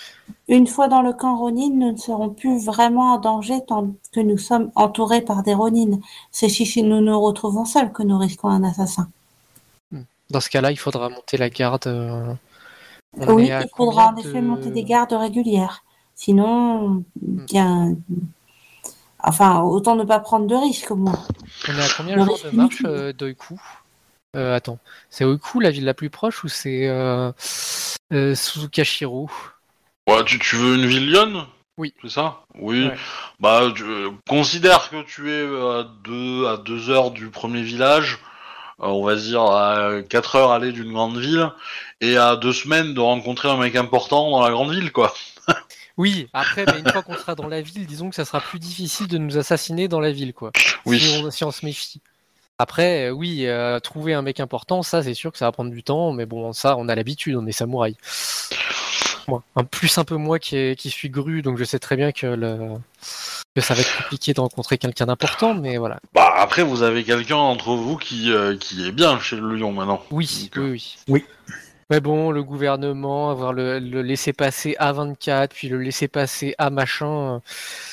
Une 0.47 0.67
fois 0.67 0.89
dans 0.89 1.03
le 1.03 1.13
camp 1.13 1.37
Ronin, 1.37 1.69
nous 1.75 1.93
ne 1.93 1.97
serons 1.97 2.31
plus 2.31 2.65
vraiment 2.65 3.15
en 3.15 3.19
danger 3.19 3.61
tant 3.67 3.91
que 4.13 4.21
nous 4.21 4.39
sommes 4.39 4.71
entourés 4.77 5.21
par 5.21 5.43
des 5.43 5.53
Ronin. 5.53 5.99
C'est 6.31 6.49
si 6.49 6.83
nous 6.83 7.01
nous 7.01 7.21
retrouvons 7.21 7.65
seuls 7.65 7.93
que 7.93 8.05
nous 8.05 8.17
risquons 8.17 8.49
un 8.49 8.63
assassin. 8.63 9.11
dans 10.31 10.41
ce 10.41 10.49
cas-là, 10.49 10.71
il 10.71 10.79
faudra 10.79 11.11
monter 11.11 11.37
la 11.37 11.51
garde. 11.51 11.87
on 13.19 13.35
oui, 13.35 13.51
il 13.51 13.69
faudra 13.77 14.13
en 14.13 14.17
effet 14.17 14.41
monter 14.41 14.71
des 14.71 14.85
gardes 14.85 15.13
régulières. 15.13 15.83
Sinon, 16.19 17.05
bien. 17.23 17.95
Enfin, 19.23 19.61
autant 19.61 19.95
ne 19.95 20.03
pas 20.03 20.19
prendre 20.19 20.49
de 20.49 20.55
risques 20.57 20.91
au 20.91 20.97
moins. 20.97 21.17
On 21.69 21.73
est 21.79 21.81
à 21.81 21.87
combien 21.97 22.17
Le 22.17 22.23
de 22.23 22.27
jours 22.27 22.41
de 22.45 22.57
marche 22.57 22.83
euh, 22.85 23.13
d'Oiku 23.13 23.61
Euh, 24.37 24.57
Attends, 24.57 24.81
c'est 25.11 25.25
Oiku 25.25 25.61
la 25.61 25.71
ville 25.71 25.85
la 25.85 25.95
plus 25.95 26.11
proche 26.11 26.43
ou 26.43 26.49
c'est 26.49 26.89
euh, 26.89 27.31
euh, 28.13 28.35
Suzukashiro 28.35 29.31
Ouais, 30.09 30.25
tu, 30.25 30.41
tu 30.41 30.57
veux 30.57 30.75
une 30.75 30.87
ville 30.87 31.09
lionne 31.09 31.47
Oui. 31.79 31.95
C'est 32.03 32.11
ça? 32.11 32.41
Oui. 32.57 32.87
Ouais. 32.87 32.97
Bah, 33.39 33.63
tu- 33.73 33.85
euh, 33.85 34.11
considère 34.29 34.91
que 34.91 35.01
tu 35.03 35.31
es 35.31 35.43
à 35.45 35.87
deux, 36.03 36.49
à 36.49 36.57
deux 36.57 36.91
heures 36.91 37.13
du 37.13 37.29
premier 37.31 37.63
village, 37.63 38.19
on 38.81 39.05
va 39.05 39.15
dire 39.15 39.43
à 39.43 40.03
4 40.09 40.35
heures 40.35 40.51
aller 40.51 40.73
d'une 40.73 40.93
grande 40.93 41.17
ville, 41.17 41.49
et 42.01 42.17
à 42.17 42.35
deux 42.35 42.53
semaines 42.53 42.93
de 42.93 43.01
rencontrer 43.01 43.49
un 43.49 43.57
mec 43.57 43.77
important 43.77 44.31
dans 44.33 44.43
la 44.43 44.51
grande 44.51 44.73
ville, 44.73 44.91
quoi. 44.91 45.15
Oui, 45.99 46.29
après, 46.33 46.65
mais 46.67 46.79
une 46.79 46.89
fois 46.91 47.03
qu'on 47.03 47.17
sera 47.17 47.35
dans 47.35 47.49
la 47.49 47.61
ville, 47.61 47.85
disons 47.87 48.09
que 48.09 48.15
ça 48.17 48.25
sera 48.25 48.41
plus 48.41 48.59
difficile 48.59 49.09
de 49.09 49.19
nous 49.19 49.37
assassiner 49.37 49.89
dans 49.89 50.01
la 50.01 50.13
ville, 50.13 50.33
quoi. 50.33 50.53
Oui. 50.87 51.01
Si 51.01 51.23
on, 51.25 51.31
si 51.31 51.45
on 51.45 51.51
se 51.51 51.67
méfie. 51.67 52.01
Après, 52.61 53.09
euh, 53.09 53.11
oui, 53.11 53.47
euh, 53.47 53.79
trouver 53.81 54.15
un 54.15 54.23
mec 54.23 54.41
important, 54.41 54.83
ça 54.83 55.03
c'est 55.03 55.15
sûr 55.15 55.31
que 55.33 55.39
ça 55.39 55.45
va 55.47 55.53
prendre 55.53 55.71
du 55.71 55.83
temps, 55.83 56.13
mais 56.13 56.25
bon, 56.27 56.53
ça 56.53 56.77
on 56.77 56.89
a 56.89 56.95
l'habitude, 56.95 57.37
on 57.37 57.47
est 57.47 57.53
samouraï. 57.53 57.97
Moi, 59.29 59.43
un 59.57 59.65
plus 59.65 59.97
un 59.99 60.05
peu 60.05 60.17
moi 60.17 60.39
qui, 60.39 60.57
est- 60.57 60.77
qui 60.79 60.89
suis 60.91 61.11
gru, 61.11 61.43
donc 61.43 61.59
je 61.59 61.65
sais 61.65 61.79
très 61.79 61.97
bien 61.97 62.13
que, 62.13 62.27
le, 62.27 62.59
que 63.55 63.61
ça 63.61 63.75
va 63.75 63.81
être 63.83 63.97
compliqué 63.99 64.33
de 64.33 64.41
rencontrer 64.41 64.79
quelqu'un 64.79 65.07
d'important, 65.07 65.55
mais 65.55 65.77
voilà. 65.77 66.01
Bah, 66.15 66.33
après, 66.37 66.63
vous 66.63 66.83
avez 66.83 67.05
quelqu'un 67.05 67.37
entre 67.37 67.75
vous 67.75 67.97
qui, 67.97 68.33
euh, 68.33 68.57
qui 68.57 68.87
est 68.89 68.93
bien 68.93 69.21
chez 69.21 69.37
le 69.37 69.55
lion 69.55 69.73
maintenant. 69.73 70.03
Oui, 70.11 70.51
Donc, 70.55 70.65
oui, 70.65 70.71
oui. 70.71 70.95
Oui. 71.09 71.25
Mais 71.91 72.01
bon, 72.01 72.31
le 72.31 72.43
gouvernement, 72.43 73.31
avoir 73.31 73.53
le, 73.55 73.79
le 73.79 74.03
laisser 74.03 74.33
passer 74.35 74.77
A24, 74.79 75.49
puis 75.49 75.69
le 75.69 75.79
laisser 75.79 76.09
passer 76.09 76.55
A 76.59 76.71
machin, 76.71 77.37
euh, 77.37 77.41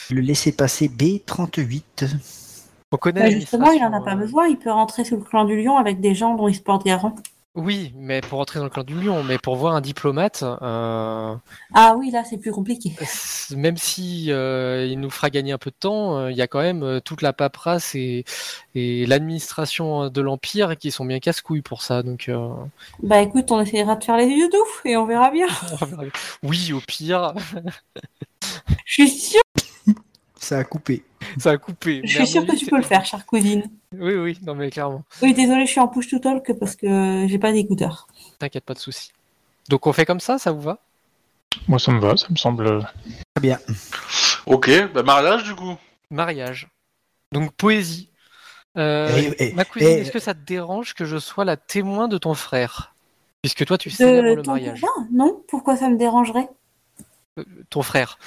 Le 0.10 0.22
laisser 0.22 0.52
passer 0.52 0.90
B38. 0.90 2.08
on 2.92 2.98
connaît 2.98 3.22
Bah, 3.22 3.30
justement, 3.30 3.72
il 3.72 3.84
en 3.84 3.94
a 3.94 4.02
pas 4.02 4.14
euh, 4.14 4.16
besoin. 4.16 4.48
Il 4.48 4.58
peut 4.60 4.72
rentrer 4.72 5.06
sous 5.06 5.16
le 5.18 5.24
clan 5.24 5.46
du 5.46 5.62
lion 5.62 5.78
avec 5.78 6.02
des 6.02 6.16
gens 6.16 6.36
dont 6.36 6.48
il 6.50 6.56
se 6.56 6.62
porte 6.62 6.86
garant. 6.86 7.16
Oui, 7.56 7.94
mais 7.96 8.20
pour 8.22 8.40
entrer 8.40 8.60
dans 8.60 8.66
le 8.66 8.70
clan 8.70 8.84
du 8.84 9.00
lion, 9.02 9.24
mais 9.24 9.38
pour 9.38 9.56
voir 9.56 9.76
un 9.76 9.82
diplomate, 9.82 10.44
euh, 10.44 11.36
Ah 11.74 11.96
oui, 11.98 12.12
là, 12.12 12.24
c'est 12.24 12.38
plus 12.38 12.52
compliqué. 12.52 12.92
même 13.56 13.78
si 13.78 14.32
euh, 14.32 14.86
il 14.86 15.00
nous 15.00 15.10
fera 15.10 15.30
gagner 15.30 15.52
un 15.52 15.58
peu 15.58 15.70
de 15.70 15.76
temps, 15.76 16.18
euh, 16.18 16.32
il 16.32 16.38
y 16.38 16.42
a 16.42 16.48
quand 16.48 16.62
même 16.62 16.84
euh, 16.84 17.00
toute 17.00 17.22
la 17.22 17.34
paperasse 17.34 17.96
et, 17.96 18.26
et 18.74 19.06
l'administration 19.06 20.10
de 20.10 20.22
l'empire 20.22 20.78
qui 20.78 20.92
sont 20.92 21.06
bien 21.06 21.20
casse-couilles 21.20 21.62
pour 21.62 21.82
ça. 21.82 22.04
Donc, 22.04 22.28
euh, 22.30 22.50
Bah 23.02 23.22
écoute, 23.22 23.52
on 23.52 23.62
essaiera 23.62 23.96
de 23.96 24.04
faire 24.04 24.18
les 24.18 24.28
yeux 24.28 24.50
doux 24.50 24.58
et 24.86 24.98
on 24.98 25.06
verra 25.06 25.32
bien. 25.32 25.48
oui, 26.44 26.74
au 26.74 26.82
pire, 26.82 27.34
Je 28.86 28.94
suis 28.94 29.10
sûre, 29.10 29.42
Ça 30.46 30.60
a 30.60 30.64
coupé. 30.64 31.04
ça 31.40 31.50
a 31.52 31.58
coupé. 31.58 32.02
je 32.04 32.18
suis 32.18 32.28
sûre 32.28 32.42
mon 32.46 32.54
que 32.54 32.56
tu 32.56 32.68
peux 32.68 32.78
le 32.78 32.84
faire, 32.84 33.04
chère 33.04 33.26
cousine. 33.26 33.64
Oui, 33.98 34.14
oui, 34.14 34.38
non 34.44 34.54
mais 34.54 34.70
clairement, 34.70 35.04
Oui, 35.24 35.34
désolé, 35.34 35.66
je 35.66 35.72
suis 35.72 35.80
en 35.80 35.88
push 35.88 36.08
to 36.08 36.20
talk 36.20 36.54
parce 36.60 36.76
que 36.76 37.26
j'ai 37.28 37.40
pas 37.40 37.52
d'écouteurs. 37.52 38.06
t'inquiète 38.38 38.64
pas 38.64 38.76
de 38.76 38.80
souci. 38.80 39.12
Donc 39.70 39.88
on 39.88 39.94
fait 39.94 40.06
comme 40.06 40.20
ça, 40.20 40.38
ça 40.38 40.52
vous 40.52 40.62
va? 40.62 40.78
Moi, 41.68 41.80
ça 41.80 41.92
me 41.92 42.00
va, 42.00 42.16
ça 42.16 42.28
me 42.30 42.36
semble. 42.36 42.68
euh, 42.68 42.82
Très 43.34 43.42
bien. 43.42 43.58
Ok, 44.46 44.70
bah 44.94 45.02
mariage 45.02 45.46
du 45.46 45.56
coup. 45.56 45.76
Mariage. 46.12 46.68
Donc 47.32 47.52
poésie. 47.54 48.10
Euh, 48.78 49.10
Eh, 49.18 49.36
eh, 49.40 49.54
ma 49.54 49.66
cousine, 49.66 49.88
eh, 49.90 50.02
est-ce 50.02 50.12
que 50.12 50.20
ça 50.20 50.36
te 50.36 50.46
dérange 50.46 50.94
que 50.94 51.06
je 51.06 51.18
sois 51.18 51.44
la 51.46 51.58
témoin 51.58 52.08
de 52.08 52.20
ton 52.20 52.36
frère? 52.36 52.94
Puisque 53.42 53.66
toi, 53.66 53.80
tu 53.80 53.90
célèbres 53.90 54.30
De 54.30 54.36
le 54.36 54.42
ton 54.44 54.52
mariage. 54.52 54.82
cousin 54.82 55.08
Non 55.12 55.42
Pourquoi 55.48 55.76
ça 55.76 55.90
me 55.90 55.98
dérangerait? 55.98 56.50
Ton 57.72 57.82
frère. 57.82 58.20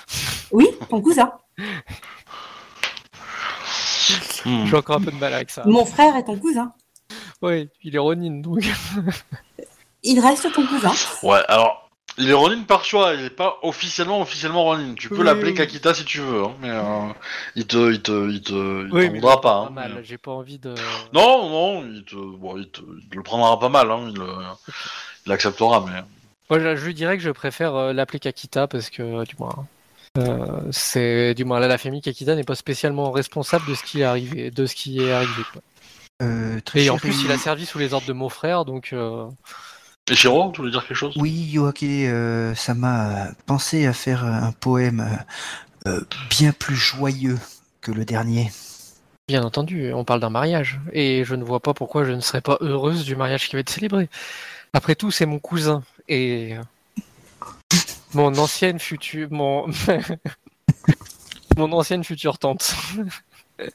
Oui, 0.51 0.67
ton 0.89 1.01
cousin. 1.01 1.33
Hmm. 4.45 4.65
J'ai 4.67 4.77
encore 4.77 4.97
un 4.97 5.01
peu 5.01 5.11
de 5.11 5.17
mal 5.17 5.35
avec 5.35 5.51
ça. 5.51 5.63
Mon 5.67 5.85
frère 5.85 6.17
est 6.17 6.25
ton 6.25 6.37
cousin. 6.39 6.73
Oui, 7.43 7.69
il 7.83 7.95
est 7.95 7.99
Ronin, 7.99 8.41
donc. 8.41 8.65
Il 10.03 10.21
reste 10.21 10.51
ton 10.53 10.65
cousin. 10.67 10.93
Ouais, 11.23 11.41
alors, 11.49 11.91
il 12.17 12.31
est 12.31 12.35
Ronin 12.35 12.63
par 12.63 12.85
choix, 12.85 13.15
il 13.15 13.25
est 13.25 13.31
pas 13.31 13.59
officiellement 13.63 14.21
officiellement 14.21 14.65
Ronin. 14.65 14.95
Tu 14.95 15.09
peux 15.09 15.19
Oui, 15.19 15.25
l'appeler 15.25 15.51
oui. 15.51 15.55
Kakita 15.55 15.93
si 15.93 16.05
tu 16.05 16.21
veux, 16.21 16.45
hein, 16.45 16.55
mais 16.61 16.71
euh, 16.71 17.09
il 17.57 17.67
te, 17.67 17.91
il 17.93 18.01
te, 18.01 18.31
il 18.31 18.41
te, 18.41 18.87
il 18.87 18.93
Oui, 18.93 19.09
t'en 19.09 19.15
voudra 19.15 19.41
pas 19.41 19.49
pas. 19.51 19.67
hein, 19.67 19.71
mal. 19.71 19.93
mais- 19.97 20.05
J'ai 20.05 20.19
pas 20.19 20.31
envie 20.31 20.59
de. 20.59 20.75
Non, 21.13 21.49
non, 21.51 21.85
il 21.93 22.05
te, 22.05 22.15
bon, 22.15 22.57
il 22.57 22.69
te, 22.71 22.81
il 23.03 23.09
te 23.09 23.17
le 23.17 23.23
prendra 23.23 23.59
pas 23.59 23.69
mal, 23.69 23.91
hein, 23.91 24.11
il, 24.15 24.21
euh, 24.21 24.43
il 25.27 25.33
acceptera, 25.33 25.85
mais. 25.87 26.03
Moi, 26.51 26.61
je 26.61 26.77
je 26.77 26.87
lui 26.87 26.95
dirais 26.95 27.17
que 27.19 27.23
je 27.23 27.31
préfère 27.31 27.75
euh, 27.75 27.93
l'appeler 27.93 28.21
Kakita 28.21 28.67
parce 28.69 28.89
que, 28.89 29.25
du 29.25 29.35
moins, 29.39 29.67
euh, 30.19 30.61
c'est 30.71 31.35
du 31.35 31.45
moins 31.45 31.61
là, 31.61 31.69
la 31.69 31.79
famille 31.79 32.01
Kakita 32.01 32.35
n'est 32.35 32.45
pas 32.45 32.55
spécialement 32.55 33.11
responsable 33.11 33.67
de 33.67 33.75
ce 33.75 33.83
qui 33.83 34.01
est 34.01 34.05
arrivé, 34.05 34.51
de 34.51 34.67
ce 34.67 34.75
qui 34.75 35.01
est 35.01 35.13
arrivé. 35.13 35.43
quoi. 35.53 35.63
Euh, 36.23 36.61
très 36.65 36.83
Et 36.83 36.91
en 36.91 36.99
plus, 36.99 37.23
il 37.25 37.31
a 37.31 37.39
servi 37.39 37.65
sous 37.65 37.79
les 37.79 37.95
ordres 37.95 38.07
de 38.07 38.13
mon 38.13 38.29
frère, 38.29 38.65
donc. 38.65 38.91
euh, 38.93 39.29
Et 40.11 40.15
tu 40.15 40.29
voulais 40.29 40.71
dire 40.71 40.87
quelque 40.87 40.95
chose? 40.95 41.15
Oui, 41.17 41.31
Yoake, 41.31 41.83
euh, 41.83 42.55
ça 42.55 42.75
m'a 42.75 43.29
pensé 43.47 43.87
à 43.87 43.93
faire 43.93 44.25
un 44.25 44.53
poème 44.53 45.07
bien 46.29 46.53
plus 46.53 46.77
joyeux 46.77 47.39
que 47.81 47.93
le 47.93 48.05
dernier. 48.05 48.51
Bien 49.29 49.43
entendu, 49.43 49.93
on 49.93 50.05
parle 50.05 50.21
d'un 50.21 50.31
mariage, 50.31 50.81
et 50.93 51.23
je 51.25 51.35
ne 51.35 51.45
vois 51.45 51.61
pas 51.61 51.75
pourquoi 51.75 52.05
je 52.05 52.13
ne 52.13 52.21
serais 52.21 52.41
pas 52.41 52.57
heureuse 52.61 53.05
du 53.05 53.15
mariage 53.15 53.49
qui 53.49 53.57
va 53.57 53.61
être 53.61 53.71
célébré. 53.71 54.09
Après 54.73 54.95
tout, 54.95 55.11
c'est 55.11 55.27
mon 55.27 55.39
cousin, 55.39 55.83
et 56.09 56.57
mon 58.15 58.37
ancienne 58.39 58.79
future... 58.79 59.29
Mon... 59.31 59.67
mon 61.57 61.73
ancienne 61.73 62.05
future 62.05 62.39
tante. 62.39 62.75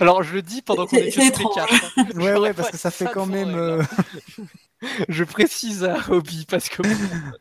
Alors, 0.00 0.22
je 0.22 0.32
le 0.34 0.42
dis 0.42 0.62
pendant 0.62 0.86
qu'on 0.86 0.96
est 0.96 1.14
les 1.16 1.30
quatre. 1.30 1.44
hein. 1.96 2.04
Ouais, 2.16 2.36
ouais, 2.36 2.54
parce 2.54 2.70
que 2.70 2.76
ça 2.78 2.90
fait 2.90 3.08
quand 3.12 3.26
même. 3.26 3.54
euh. 3.54 3.82
Je 5.08 5.24
précise 5.24 5.82
à 5.84 5.98
Hobby, 6.08 6.46
parce 6.48 6.68
que 6.68 6.82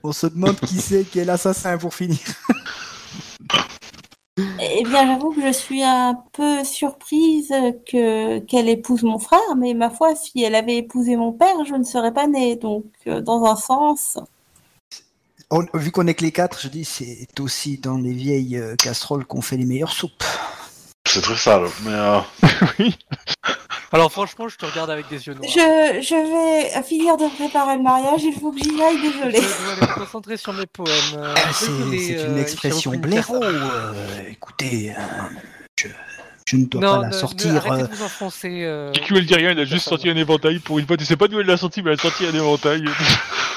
on 0.04 0.12
se 0.12 0.26
demande 0.28 0.60
qui 0.60 0.82
c'est 0.82 1.04
qui 1.04 1.20
est 1.20 1.26
l'assassin 1.26 1.78
pour 1.78 1.94
finir. 1.94 2.18
Eh 4.38 4.84
bien, 4.84 5.08
j'avoue 5.08 5.32
que 5.32 5.42
je 5.42 5.52
suis 5.52 5.82
un 5.84 6.16
peu 6.34 6.64
surprise 6.64 7.52
que 7.90 8.40
qu'elle 8.40 8.70
épouse 8.70 9.04
mon 9.04 9.18
frère, 9.18 9.56
mais 9.58 9.74
ma 9.74 9.90
foi, 9.90 10.16
si 10.16 10.44
elle 10.44 10.54
avait 10.54 10.78
épousé 10.78 11.16
mon 11.16 11.32
père, 11.34 11.66
je 11.66 11.74
ne 11.74 11.84
serais 11.84 12.14
pas 12.14 12.28
née. 12.28 12.56
Donc, 12.56 12.86
euh, 13.08 13.20
dans 13.22 13.46
un 13.46 13.56
sens, 13.56 14.20
vu 15.74 15.92
qu'on 15.92 16.08
est 16.08 16.14
que 16.14 16.24
les 16.24 16.32
quatre, 16.32 16.62
je 16.62 16.68
dis 16.68 16.86
c'est 16.86 17.40
aussi 17.40 17.78
dans 17.78 17.98
les 17.98 18.14
vieilles 18.14 18.58
euh, 18.58 18.76
casseroles 18.76 19.26
qu'on 19.26 19.42
fait 19.42 19.58
les 19.58 19.66
meilleures 19.66 19.94
soupes. 19.94 20.24
C'est 21.08 21.22
très 21.22 21.38
sale, 21.38 21.64
mais. 21.84 21.92
Euh... 21.94 22.20
oui. 22.80 22.96
Alors 23.94 24.12
franchement, 24.12 24.50
je 24.50 24.58
te 24.58 24.66
regarde 24.66 24.90
avec 24.90 25.08
des 25.08 25.26
yeux 25.28 25.34
noirs. 25.34 25.50
je, 25.50 26.02
je 26.02 26.76
vais 26.76 26.84
finir 26.84 27.16
de 27.16 27.34
préparer 27.36 27.78
le 27.78 27.84
mariage. 27.84 28.22
Il 28.24 28.34
faut 28.38 28.52
que 28.52 28.60
j'y 28.60 28.82
aille, 28.84 29.00
désolée. 29.02 29.42
Je 29.42 29.64
dois 29.64 29.72
aller 29.74 29.82
me 29.94 30.00
concentrer 30.00 30.36
sur 30.36 30.52
mes 30.52 30.66
poèmes. 30.66 30.92
Euh, 31.16 31.34
Ah, 31.38 31.54
c'est 31.54 31.68
désolé, 31.72 32.00
c'est 32.00 32.18
euh, 32.20 32.28
une 32.28 32.38
expression 32.38 32.92
Ichiro 32.94 33.08
blaireau. 33.08 33.44
Euh, 33.44 33.94
écoutez, 34.30 34.92
euh, 34.92 35.02
je, 35.80 35.88
je 36.46 36.56
ne 36.58 36.66
dois 36.66 36.82
Non, 36.82 36.88
pas 36.96 37.02
la 37.04 37.08
ne- 37.08 37.14
ne- 37.14 37.18
sortir. 37.18 37.56
arrêtez 37.56 37.84
euh, 37.84 37.88
de 37.88 37.96
vous 37.96 38.04
enfoncer. 38.04 38.64
euh, 38.66 38.94
JQ, 38.94 39.18
elle 39.20 39.26
dit 39.26 39.36
rien, 39.36 39.52
elle 39.52 39.60
a 39.62 39.66
juste 39.66 39.88
sorti 39.88 40.10
un 40.10 40.18
éventail 40.18 40.60
pour 40.60 40.80
une 40.80 40.86
fois. 40.86 40.98
Tu 40.98 41.06
sais 41.06 41.16
pas 41.16 41.30
d'où 41.30 41.40
elle 41.40 41.48
l'a 41.48 41.56
sorti, 41.58 41.82
mais 41.82 41.92
elle 41.92 41.98
a 42.00 42.02
sorti 42.02 42.26
un 42.26 42.34
éventail. 42.34 42.84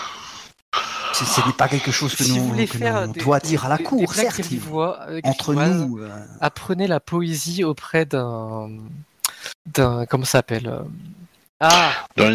ce 1.24 1.40
ce 1.40 1.46
n'est 1.46 1.52
pas 1.52 1.68
quelque 1.68 1.90
chose 1.90 2.14
que 2.14 2.24
si 2.24 2.30
vous 2.32 2.36
nous, 2.38 2.44
voulez 2.52 2.66
que 2.66 2.78
faire 2.78 3.06
nous 3.06 3.12
des, 3.12 3.20
doit 3.20 3.40
des- 3.40 3.48
dire 3.48 3.64
à 3.64 3.68
la 3.68 3.76
des- 3.78 3.84
cour, 3.84 4.12
certes. 4.14 4.40
euh, 4.72 5.20
Entre 5.24 5.54
nous, 5.54 5.98
euh, 5.98 6.08
apprenez 6.40 6.86
la 6.86 7.00
poésie 7.00 7.64
auprès 7.64 8.04
d'un 8.06 8.68
d'un 9.66 10.06
comment 10.06 10.24
ça 10.24 10.32
s'appelle 10.38 10.66
euh, 10.68 10.82
ah 11.60 11.90
non 12.16 12.26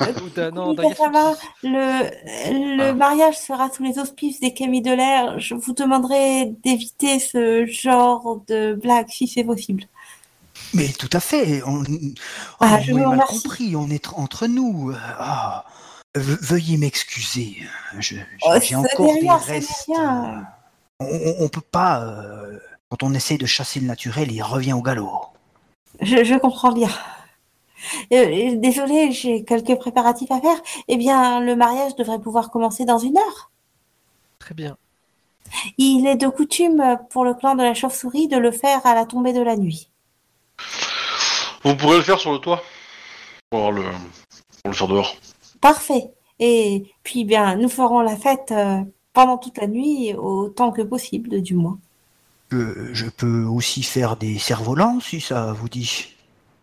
Oui, 0.00 0.76
d'un 0.76 0.94
ça 0.94 1.08
va. 1.08 1.34
Le, 1.64 2.76
le 2.78 2.88
Ah. 2.90 2.92
mariage 2.94 3.36
sera 3.38 3.68
sous 3.70 3.82
les 3.82 3.98
auspices 3.98 4.38
des 4.40 4.54
Camille 4.54 4.82
de 4.82 4.92
l'air. 4.92 5.38
Je 5.40 5.54
vous 5.54 5.72
demanderai 5.72 6.54
d'éviter 6.62 7.18
ce 7.18 7.66
genre 7.66 8.40
de 8.48 8.74
blague 8.74 9.08
si 9.08 9.26
c'est 9.26 9.42
possible. 9.44 9.84
mais 10.72 10.88
tout 10.88 11.10
à 11.12 11.20
fait. 11.20 11.62
On, 11.66 11.82
Ah, 12.60 12.76
oh, 12.78 12.82
je 12.84 12.92
moi, 12.92 13.00
vous 13.02 13.08
mal 13.08 13.08
remercie. 13.10 13.42
compris. 13.42 13.76
On 13.76 13.90
est 13.90 14.06
entre 14.14 14.46
nous. 14.46 14.90
euh, 14.90 14.96
ah. 15.18 15.64
Ve- 15.66 15.73
veuillez 16.14 16.76
m'excuser. 16.76 17.56
Je- 17.98 18.16
Oh, 18.42 18.52
J'ai 18.60 18.74
ça 18.74 18.78
encore 18.80 19.06
des 19.06 19.20
rien, 19.20 19.38
n'est 19.38 19.44
restes. 19.44 19.84
rien. 19.86 20.24
euh, 20.24 20.40
On, 21.00 21.06
on- 21.06 21.44
on 21.44 21.48
peut 21.48 21.60
pas. 21.60 22.02
euh, 22.02 22.58
quand 22.90 23.02
on 23.02 23.14
essaie 23.14 23.38
de 23.38 23.46
chasser 23.46 23.80
le 23.80 23.86
naturel, 23.86 24.30
il 24.30 24.42
revient 24.42 24.72
au 24.74 24.82
galop. 24.82 25.20
Je, 26.00 26.22
je 26.24 26.34
comprends 26.38 26.72
bien. 26.72 26.88
Euh, 28.12 28.54
désolée, 28.56 29.12
j'ai 29.12 29.44
quelques 29.44 29.76
préparatifs 29.76 30.30
à 30.30 30.40
faire. 30.40 30.56
Eh 30.88 30.96
bien, 30.96 31.40
le 31.40 31.54
mariage 31.56 31.94
devrait 31.96 32.20
pouvoir 32.20 32.50
commencer 32.50 32.84
dans 32.84 32.98
une 32.98 33.18
heure. 33.18 33.50
Très 34.38 34.54
bien. 34.54 34.76
Il 35.78 36.06
est 36.06 36.16
de 36.16 36.28
coutume 36.28 36.80
euh, 36.80 36.96
pour 36.96 37.24
le 37.24 37.34
clan 37.34 37.54
de 37.54 37.62
la 37.62 37.74
chauve-souris 37.74 38.28
de 38.28 38.36
le 38.38 38.50
faire 38.52 38.84
à 38.86 38.94
la 38.94 39.04
tombée 39.04 39.32
de 39.32 39.42
la 39.42 39.56
nuit. 39.56 39.90
Vous 41.64 41.76
pourrez 41.76 41.96
le 41.96 42.02
faire 42.02 42.18
sur 42.18 42.32
le 42.32 42.38
toit. 42.38 42.62
Pour, 43.50 43.72
le... 43.72 43.82
pour 43.82 44.70
le 44.70 44.72
faire 44.72 44.88
dehors. 44.88 45.16
Parfait. 45.64 46.12
Et 46.40 46.92
puis, 47.04 47.24
bien, 47.24 47.56
nous 47.56 47.70
ferons 47.70 48.00
la 48.02 48.16
fête 48.16 48.52
euh, 48.52 48.82
pendant 49.14 49.38
toute 49.38 49.56
la 49.56 49.66
nuit, 49.66 50.12
autant 50.12 50.72
que 50.72 50.82
possible, 50.82 51.40
du 51.40 51.54
moins. 51.54 51.78
Je, 52.50 52.92
je 52.92 53.06
peux 53.06 53.44
aussi 53.44 53.82
faire 53.82 54.18
des 54.18 54.38
cerfs-volants 54.38 55.00
si 55.00 55.22
ça 55.22 55.54
vous 55.54 55.70
dit. 55.70 56.14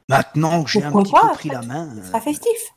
Maintenant 0.07 0.63
que 0.63 0.69
j'ai 0.69 0.83
un 0.83 0.91
petit 0.91 1.11
pas, 1.11 1.29
peu 1.29 1.33
pris 1.33 1.49
la 1.49 1.63
main. 1.63 1.89
Ce 1.95 1.99
euh, 1.99 2.03
sera 2.03 2.21
festif. 2.21 2.75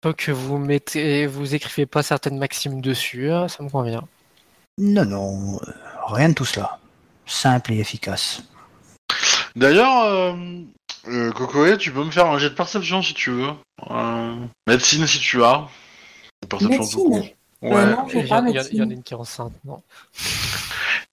Tant 0.00 0.12
que 0.12 0.32
vous 0.32 0.58
mettez, 0.58 1.28
vous 1.28 1.54
écrivez 1.54 1.86
pas 1.86 2.02
certaines 2.02 2.38
maximes 2.38 2.80
dessus, 2.80 3.30
hein, 3.30 3.46
ça 3.46 3.62
me 3.62 3.70
convient. 3.70 4.02
Non, 4.76 5.04
non, 5.04 5.60
euh, 5.62 5.72
rien 6.08 6.30
de 6.30 6.34
tout 6.34 6.44
cela. 6.44 6.80
Simple 7.26 7.74
et 7.74 7.78
efficace. 7.78 8.42
D'ailleurs, 9.54 10.02
euh, 10.02 10.34
euh, 11.08 11.32
Cocoé, 11.32 11.76
tu 11.78 11.92
peux 11.92 12.04
me 12.04 12.10
faire 12.10 12.26
un 12.26 12.38
jet 12.38 12.50
de 12.50 12.54
perception 12.54 13.02
si 13.02 13.14
tu 13.14 13.30
veux. 13.30 13.52
Euh, 13.90 14.36
médecine 14.66 15.06
si 15.06 15.18
tu 15.18 15.42
as. 15.44 15.68
Perception 16.48 16.68
Médecine 16.78 16.98
tout 16.98 17.08
court. 17.10 17.24
Euh, 17.24 17.28
Ouais. 17.62 17.86
non, 17.86 18.06
Il 18.12 18.24
y, 18.26 18.28
pas 18.28 18.40
en- 18.42 18.46
a 18.54 18.68
une 18.70 19.02
qui 19.02 19.14
est 19.14 19.16
enceinte, 19.16 19.52
non 19.64 19.82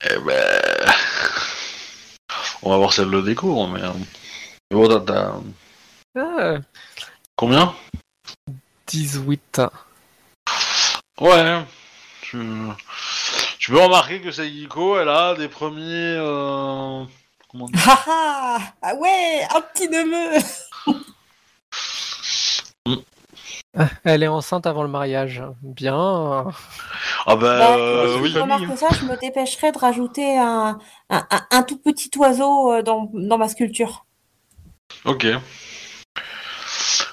Eh 0.03 0.17
ben... 0.25 0.91
On 2.63 2.69
va 2.71 2.77
voir 2.77 2.91
si 2.93 3.01
elle 3.01 3.07
le 3.09 3.21
découvre, 3.21 3.67
mais... 3.69 3.81
euh, 3.81 3.91
mais 4.69 4.77
bon, 4.77 4.99
t'as- 4.99 5.35
ah, 6.19 6.57
Combien 7.37 7.73
18. 8.87 9.61
Ouais. 11.21 11.63
Tu... 12.21 12.37
tu 13.59 13.71
peux 13.71 13.79
remarquer 13.81 14.19
que 14.21 14.31
Seiko, 14.31 14.99
elle 14.99 15.09
a 15.09 15.35
des 15.35 15.47
premiers... 15.47 16.17
Comment 17.51 17.65
dire 17.67 17.81
Ah 17.87 18.03
ah 18.07 18.59
Ah 18.81 18.95
ouais, 18.95 19.41
un 19.55 19.61
petit 19.61 19.87
neveu 19.89 20.37
Ah, 23.77 23.87
Elle 24.03 24.23
est 24.23 24.27
enceinte 24.27 24.65
avant 24.67 24.83
le 24.83 24.89
mariage. 24.89 25.41
Bien. 25.61 25.95
Ah 27.25 27.35
bah, 27.35 27.35
Bah, 27.37 27.75
euh, 27.77 28.15
si 28.17 28.21
oui. 28.23 28.29
je 28.31 28.39
remarque 28.39 28.77
ça, 28.77 28.87
je 28.99 29.05
me 29.05 29.17
dépêcherai 29.19 29.71
de 29.71 29.77
rajouter 29.77 30.37
un, 30.37 30.77
un, 31.09 31.27
un- 31.29 31.47
un 31.51 31.63
tout 31.63 31.77
petit 31.77 32.09
oiseau 32.17 32.73
euh, 32.73 32.81
dans, 32.81 33.09
dans 33.13 33.37
ma 33.37 33.47
sculpture. 33.47 34.05
Ok. 35.05 35.25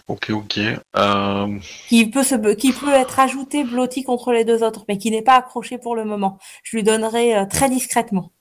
Ok, 0.09 0.31
ok. 0.31 0.59
Euh... 0.97 1.59
Qui 1.89 2.07
peut, 2.11 2.23
se, 2.25 2.55
qui 2.55 2.73
peut 2.73 2.93
être 2.95 3.21
ajouté 3.21 3.63
blotti 3.63 4.03
contre 4.03 4.33
les 4.33 4.45
deux 4.45 4.63
autres, 4.65 4.85
mais 4.89 4.99
qui 4.99 5.11
n'est 5.13 5.23
pas 5.23 5.35
accroché 5.37 5.79
pour 5.79 5.95
le 5.95 6.05
moment. 6.05 6.39
Je 6.65 6.77
lui 6.77 6.83
donnerai 6.83 7.37
euh, 7.37 7.45
très 7.45 7.69
discrètement. 7.69 8.33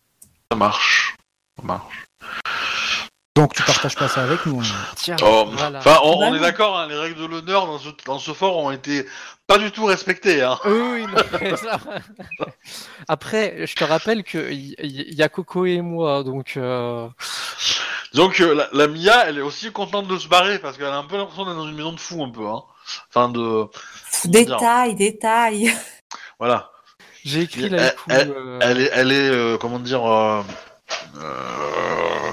Ça 0.52 0.58
marche. 0.58 1.07
Marche. 1.64 2.06
Donc 3.36 3.54
tu 3.54 3.62
partages 3.64 3.96
pas 3.96 4.08
ça 4.08 4.24
avec 4.24 4.46
nous. 4.48 4.62
hein. 4.62 4.64
Tiens, 4.96 5.16
Oh, 5.22 5.46
voilà. 5.52 5.80
On, 5.80 5.84
Bah 5.84 6.00
on 6.04 6.34
est 6.34 6.40
d'accord, 6.40 6.78
hein, 6.80 6.88
les 6.88 6.96
règles 6.98 7.20
de 7.22 7.26
l'honneur 7.26 7.68
dans 7.68 7.78
ce, 7.78 7.90
dans 8.06 8.18
ce 8.18 8.32
fort 8.34 8.58
ont 8.58 8.72
été 8.72 9.06
pas 9.46 9.60
du 9.60 9.72
tout 9.72 9.86
respectées. 9.86 10.42
Hein. 10.42 10.58
Oui, 10.66 10.72
oui, 10.94 11.02
non, 11.06 11.22
mais 11.40 11.56
ça- 11.56 11.80
Après, 13.08 13.66
je 13.68 13.76
te 13.76 13.84
rappelle 13.84 14.24
qu'il 14.24 14.52
y, 14.54 14.76
y- 14.82 15.16
y 15.16 15.22
a 15.24 15.30
Coco 15.30 15.66
et 15.66 15.82
moi, 15.82 16.24
donc 16.24 16.58
euh, 16.58 17.08
Donc 18.16 18.40
euh, 18.40 18.56
la, 18.56 18.70
la 18.74 18.88
Mia, 18.88 19.26
elle 19.28 19.38
est 19.38 19.42
aussi 19.42 19.72
contente 19.72 20.08
de 20.08 20.18
se 20.18 20.28
barrer 20.28 20.58
parce 20.58 20.76
qu'elle 20.78 20.88
a 20.88 20.98
un 20.98 21.04
peu 21.04 21.18
l'impression 21.18 21.46
d'être 21.46 21.56
dans 21.58 21.68
une 21.68 21.76
maison 21.76 21.94
de 21.94 22.00
fou 22.00 22.24
un 22.24 22.32
peu. 22.32 22.48
Hein. 22.48 22.64
Enfin 23.10 23.30
de... 23.30 23.66
Détail, 24.26 24.96
détail. 24.96 25.72
Voilà. 26.40 26.72
j'ai 27.24 27.42
écrit 27.42 27.66
Elle- 27.66 27.76
là 27.76 27.90
coup. 27.92 28.10
euh, 28.12 28.60
Elle 28.64 28.82
est, 28.82 28.90
elle 28.94 29.12
est 29.12 29.30
euh, 29.30 29.58
comment 29.60 29.78
dire... 29.80 30.04
Euh... 31.18 32.32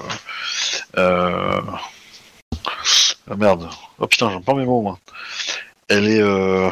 Euh... 0.97 1.63
ah, 3.31 3.37
merde. 3.37 3.69
Oh 3.99 4.07
putain, 4.07 4.31
j'en 4.31 4.41
pas 4.41 4.55
mes 4.55 4.65
mots 4.65 4.83
moi. 4.83 4.99
Elle 5.89 6.09
est... 6.09 6.21
Euh... 6.21 6.71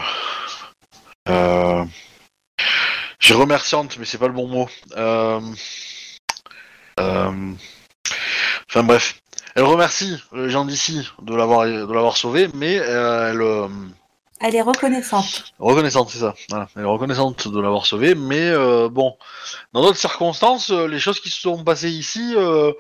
Euh... 1.29 1.85
J'ai 3.19 3.35
remerciante, 3.35 3.99
mais 3.99 4.05
c'est 4.05 4.19
pas 4.19 4.27
le 4.27 4.33
bon 4.33 4.49
mot. 4.49 4.69
Euh... 4.97 5.41
Euh... 7.01 7.53
Enfin 8.69 8.83
bref. 8.83 9.21
Elle 9.55 9.65
remercie 9.65 10.19
les 10.33 10.51
gens 10.51 10.65
d'ici 10.65 11.07
de 11.21 11.35
l'avoir 11.35 11.67
de 11.67 11.93
l'avoir 11.93 12.17
sauvé, 12.17 12.49
mais 12.55 12.79
euh, 12.79 13.31
elle... 13.31 14.02
Elle 14.43 14.57
est 14.57 14.63
reconnaissante. 14.63 15.55
Reconnaissante, 15.61 16.11
c'est 16.11 16.19
ça. 16.19 16.35
Voilà. 16.51 16.69
Elle 16.75 16.83
est 16.83 16.87
reconnaissante 16.87 17.47
de 17.47 17.61
l'avoir 17.61 17.87
sauvé, 17.87 18.17
mais 18.17 18.51
euh, 18.51 18.89
bon, 18.89 19.17
dans 19.73 19.83
d'autres 19.83 19.99
circonstances, 19.99 20.71
euh, 20.71 20.89
les 20.89 20.99
choses 20.99 21.21
qui 21.21 21.31
se 21.31 21.41
sont 21.41 21.63
passées 21.63 21.91
ici 21.91 22.35
euh, 22.37 22.73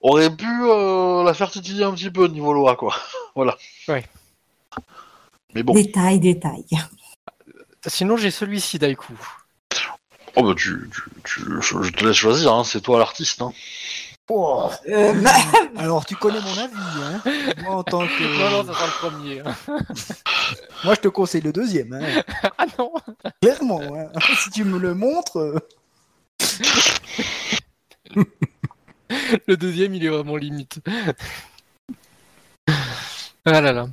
auraient 0.00 0.34
pu 0.34 0.48
euh, 0.48 1.22
la 1.22 1.32
faire 1.32 1.48
titiller 1.48 1.84
un 1.84 1.92
petit 1.92 2.10
peu 2.10 2.26
niveau 2.26 2.52
loi, 2.52 2.74
quoi. 2.74 2.96
voilà. 3.36 3.56
Ouais. 3.86 4.04
Mais 5.54 5.62
bon. 5.62 5.74
Détail, 5.74 6.18
détail. 6.18 6.64
Sinon, 7.86 8.16
j'ai 8.16 8.32
celui-ci 8.32 8.80
d'Aiku. 8.80 9.14
Oh 10.36 10.42
bah 10.42 10.54
tu, 10.56 10.90
tu, 11.24 11.40
je 11.60 11.90
te 11.90 12.04
laisse 12.04 12.16
choisir, 12.16 12.52
hein, 12.52 12.64
c'est 12.64 12.80
toi 12.80 12.98
l'artiste. 12.98 13.42
Hein. 13.42 13.52
Euh, 14.30 15.12
bah, 15.22 15.30
Alors 15.76 16.04
tu 16.06 16.14
connais 16.16 16.40
mon 16.40 16.52
avis, 16.58 17.02
hein 17.02 17.20
Moi 17.64 17.74
en 17.76 17.82
tant 17.82 18.06
que. 18.06 18.38
Non, 18.38 18.62
non, 18.62 18.72
ça 18.72 18.78
sera 18.78 18.86
le 18.86 19.10
premier. 19.10 19.40
hein. 19.40 19.54
Moi 20.84 20.94
je 20.94 21.00
te 21.00 21.08
conseille 21.08 21.40
le 21.42 21.52
deuxième, 21.52 21.92
hein 21.92 22.22
Ah 22.58 22.66
non 22.78 22.92
Clairement, 23.42 23.80
hein. 23.82 24.06
si 24.38 24.50
tu 24.50 24.64
me 24.64 24.78
le 24.78 24.94
montres. 24.94 25.38
euh, 25.38 25.58
Le 29.46 29.56
deuxième, 29.56 29.94
il 29.94 30.04
est 30.04 30.08
vraiment 30.08 30.36
limite. 30.36 30.78
Ah 33.44 33.60
là 33.60 33.72
là. 33.72 33.88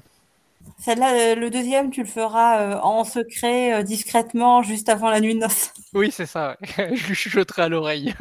Celle-là, 0.79 1.13
euh, 1.31 1.35
le 1.35 1.49
deuxième, 1.49 1.89
tu 1.89 2.01
le 2.01 2.07
feras 2.07 2.59
euh, 2.61 2.79
en 2.81 3.03
secret, 3.03 3.73
euh, 3.73 3.83
discrètement, 3.83 4.61
juste 4.61 4.89
avant 4.89 5.09
la 5.09 5.19
nuit 5.19 5.33
de 5.33 5.39
noces. 5.39 5.71
Oui, 5.93 6.11
c'est 6.11 6.25
ça. 6.27 6.55
Je 6.77 7.07
lui 7.07 7.15
chuchoterai 7.15 7.63
à 7.63 7.69
l'oreille. 7.69 8.13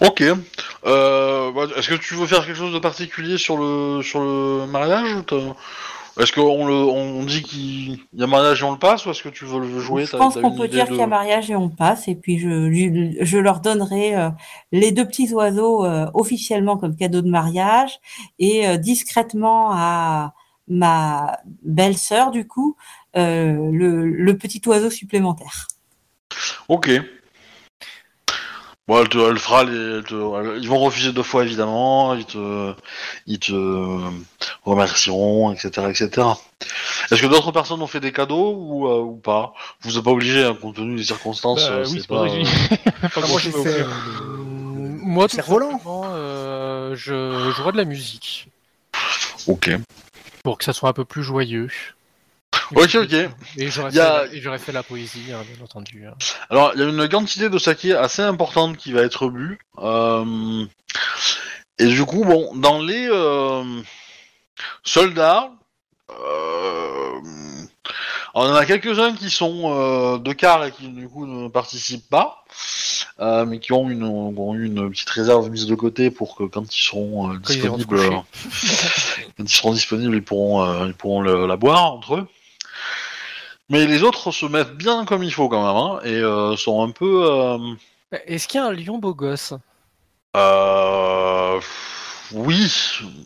Ok. 0.00 0.22
Euh, 0.22 1.52
bah, 1.52 1.62
Est-ce 1.76 1.88
que 1.88 1.94
tu 1.94 2.14
veux 2.14 2.26
faire 2.26 2.44
quelque 2.44 2.56
chose 2.56 2.74
de 2.74 2.78
particulier 2.78 3.38
sur 3.38 3.56
le 3.56 4.02
sur 4.02 4.20
le 4.20 4.66
mariage 4.66 5.08
Est-ce 6.20 6.32
qu'on 6.32 6.66
le 6.66 6.74
on 6.74 7.24
dit 7.24 7.42
qu'il 7.42 7.98
y 8.14 8.22
a 8.22 8.26
mariage 8.26 8.60
et 8.62 8.64
on 8.64 8.72
le 8.72 8.78
passe 8.78 9.06
ou 9.06 9.10
est-ce 9.10 9.22
que 9.22 9.28
tu 9.30 9.44
veux 9.46 9.60
le 9.60 9.78
jouer 9.80 10.04
Je 10.06 10.16
pense 10.16 10.34
qu'on 10.34 10.54
peut 10.56 10.68
dire 10.68 10.84
de- 10.84 10.90
qu'il 10.90 10.98
y 10.98 11.02
a 11.02 11.06
mariage 11.06 11.50
et 11.50 11.56
on 11.56 11.68
passe, 11.68 12.08
et 12.08 12.14
puis 12.14 12.38
je, 12.38 12.70
je, 12.72 13.24
je 13.24 13.38
leur 13.38 13.60
donnerai 13.60 14.16
euh, 14.16 14.30
les 14.72 14.92
deux 14.92 15.06
petits 15.06 15.32
oiseaux 15.32 15.84
euh, 15.84 16.06
officiellement 16.14 16.76
comme 16.76 16.94
cadeau 16.96 17.22
de 17.22 17.30
mariage, 17.30 17.98
et 18.38 18.78
discrètement 18.78 19.70
à 19.72 20.34
ma 20.68 21.38
belle-sœur, 21.62 22.30
du 22.32 22.46
coup, 22.46 22.76
le, 23.14 24.04
le 24.04 24.36
petit 24.36 24.60
oiseau 24.66 24.90
supplémentaire. 24.90 25.68
Ok. 26.68 26.90
Bon, 28.88 29.00
elle, 29.00 29.08
te, 29.08 29.18
elle 29.18 29.38
fera 29.38 29.64
les. 29.64 29.96
elle 29.98 30.04
te- 30.04 30.14
elle- 30.14 30.62
ils 30.62 30.68
vont 30.68 30.78
refuser 30.78 31.12
deux 31.12 31.22
fois 31.24 31.44
évidemment. 31.44 32.14
Ils 32.14 32.24
te, 32.24 32.72
ils 33.26 33.38
te 33.40 33.52
remercieront, 34.64 35.52
etc., 35.52 35.88
etc. 35.90 36.28
Est-ce 37.10 37.20
que 37.20 37.26
d'autres 37.26 37.50
personnes 37.52 37.82
ont 37.82 37.86
fait 37.88 38.00
des 38.00 38.12
cadeaux 38.12 38.54
ou, 38.56 38.86
euh, 38.88 39.00
ou 39.00 39.16
pas? 39.16 39.54
Vous 39.80 39.92
n'êtes 39.92 40.04
pas 40.04 40.12
obligé, 40.12 40.44
hein, 40.44 40.54
compte 40.60 40.76
tenu 40.76 40.96
des 40.96 41.04
circonstances. 41.04 41.68
Bah, 41.68 41.74
euh, 41.74 41.86
oui, 41.88 42.00
c'est 42.00 42.06
pas. 42.06 42.24
Pas 42.26 43.20
Ah, 43.24 43.26
moi 43.28 43.40
j'ai 43.40 43.50
fait. 43.50 43.66
euh, 43.66 43.84
le- 43.84 44.98
Moi, 45.02 45.28
tout 45.28 45.36
simplement, 45.36 46.02
euh, 46.12 46.94
je 46.96 47.50
jouerai 47.56 47.72
de 47.72 47.76
la 47.78 47.84
musique. 47.84 48.48
Ok. 49.48 49.70
Pour 50.44 50.58
que 50.58 50.64
ça 50.64 50.72
soit 50.72 50.88
un 50.88 50.92
peu 50.92 51.04
plus 51.04 51.22
joyeux. 51.24 51.68
Ok, 52.74 52.96
ok. 52.96 53.12
Et 53.58 53.70
j'aurais 53.70 53.96
a- 53.98 54.26
fait, 54.26 54.40
la- 54.40 54.58
fait 54.58 54.72
la 54.72 54.82
poésie, 54.82 55.32
hein, 55.32 55.40
bien 55.54 55.64
entendu. 55.64 56.04
hein. 56.06 56.14
Alors, 56.50 56.72
il 56.74 56.80
y 56.80 56.84
a 56.84 56.88
une 56.88 57.08
quantité 57.08 57.48
de 57.48 57.58
saké 57.58 57.94
assez 57.94 58.22
importante 58.22 58.76
qui 58.76 58.92
va 58.92 59.02
être 59.02 59.28
bu. 59.28 59.58
Euh, 59.78 60.64
et 61.78 61.86
du 61.86 62.04
coup, 62.04 62.24
bon, 62.24 62.54
dans 62.56 62.80
les 62.82 63.08
euh, 63.08 63.62
soldats, 64.82 65.50
euh, 66.10 67.20
on 68.34 68.42
en 68.42 68.54
a 68.54 68.66
quelques-uns 68.66 69.14
qui 69.14 69.30
sont 69.30 70.18
de 70.18 70.32
quart 70.32 70.64
et 70.64 70.72
qui 70.72 70.88
du 70.88 71.08
coup 71.08 71.26
ne 71.26 71.48
participent 71.48 72.08
pas, 72.10 72.44
mais 73.20 73.60
qui 73.60 73.72
ont, 73.72 73.88
une, 73.88 74.02
ont 74.04 74.54
une 74.54 74.90
petite 74.90 75.08
réserve 75.10 75.48
mise 75.50 75.66
de 75.66 75.74
côté 75.74 76.10
pour 76.10 76.36
que 76.36 76.44
quand 76.44 76.74
ils 76.76 76.82
seront 76.82 77.34
disponibles, 77.78 77.96
quand 79.36 79.44
ils 79.44 79.48
seront 79.48 79.72
disponibles, 79.72 80.16
ils 80.16 80.22
pourront, 80.24 80.86
ils 80.86 80.94
pourront 80.94 81.20
le- 81.22 81.46
la 81.46 81.56
boire 81.56 81.92
entre 81.92 82.16
eux. 82.16 82.26
Mais 83.68 83.86
les 83.86 84.02
autres 84.02 84.30
se 84.30 84.46
mettent 84.46 84.76
bien 84.76 85.04
comme 85.04 85.22
il 85.24 85.32
faut 85.32 85.48
quand 85.48 85.66
même, 85.66 85.76
hein, 85.76 86.00
et 86.04 86.20
euh, 86.22 86.56
sont 86.56 86.82
un 86.82 86.90
peu. 86.90 87.24
euh, 87.28 87.58
Est-ce 88.26 88.46
qu'il 88.46 88.60
y 88.60 88.62
a 88.62 88.66
un 88.66 88.72
lion 88.72 88.98
beau 88.98 89.14
gosse? 89.14 89.54
Euh, 90.36 91.60
oui, 92.32 92.72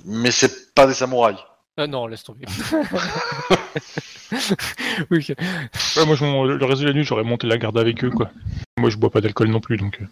mais 0.07 0.31
c'est 0.31 0.73
Pas 0.75 0.87
des 0.87 0.95
samouraïs. 0.95 1.39
Ah 1.77 1.87
non, 1.87 2.07
laisse 2.07 2.23
tomber. 2.25 2.47
oui, 5.11 5.19
ok. 5.31 5.37
Ouais, 5.97 6.07
moi, 6.07 6.15
je 6.17 6.25
m'en- 6.25 6.45
le 6.45 6.65
reste 6.65 6.81
de 6.83 6.87
la 6.87 6.93
nuit, 6.93 7.05
j'aurais 7.05 7.25
monté 7.25 7.47
la 7.47 7.59
garde 7.59 7.79
avec 7.79 8.05
eux, 8.05 8.11
quoi. 8.11 8.31
Moi, 8.79 8.91
je 8.91 8.97
bois 8.97 9.11
pas 9.11 9.21
d'alcool 9.21 9.49
non 9.49 9.61
plus, 9.61 9.77
donc. 9.77 9.99
euh. 10.01 10.07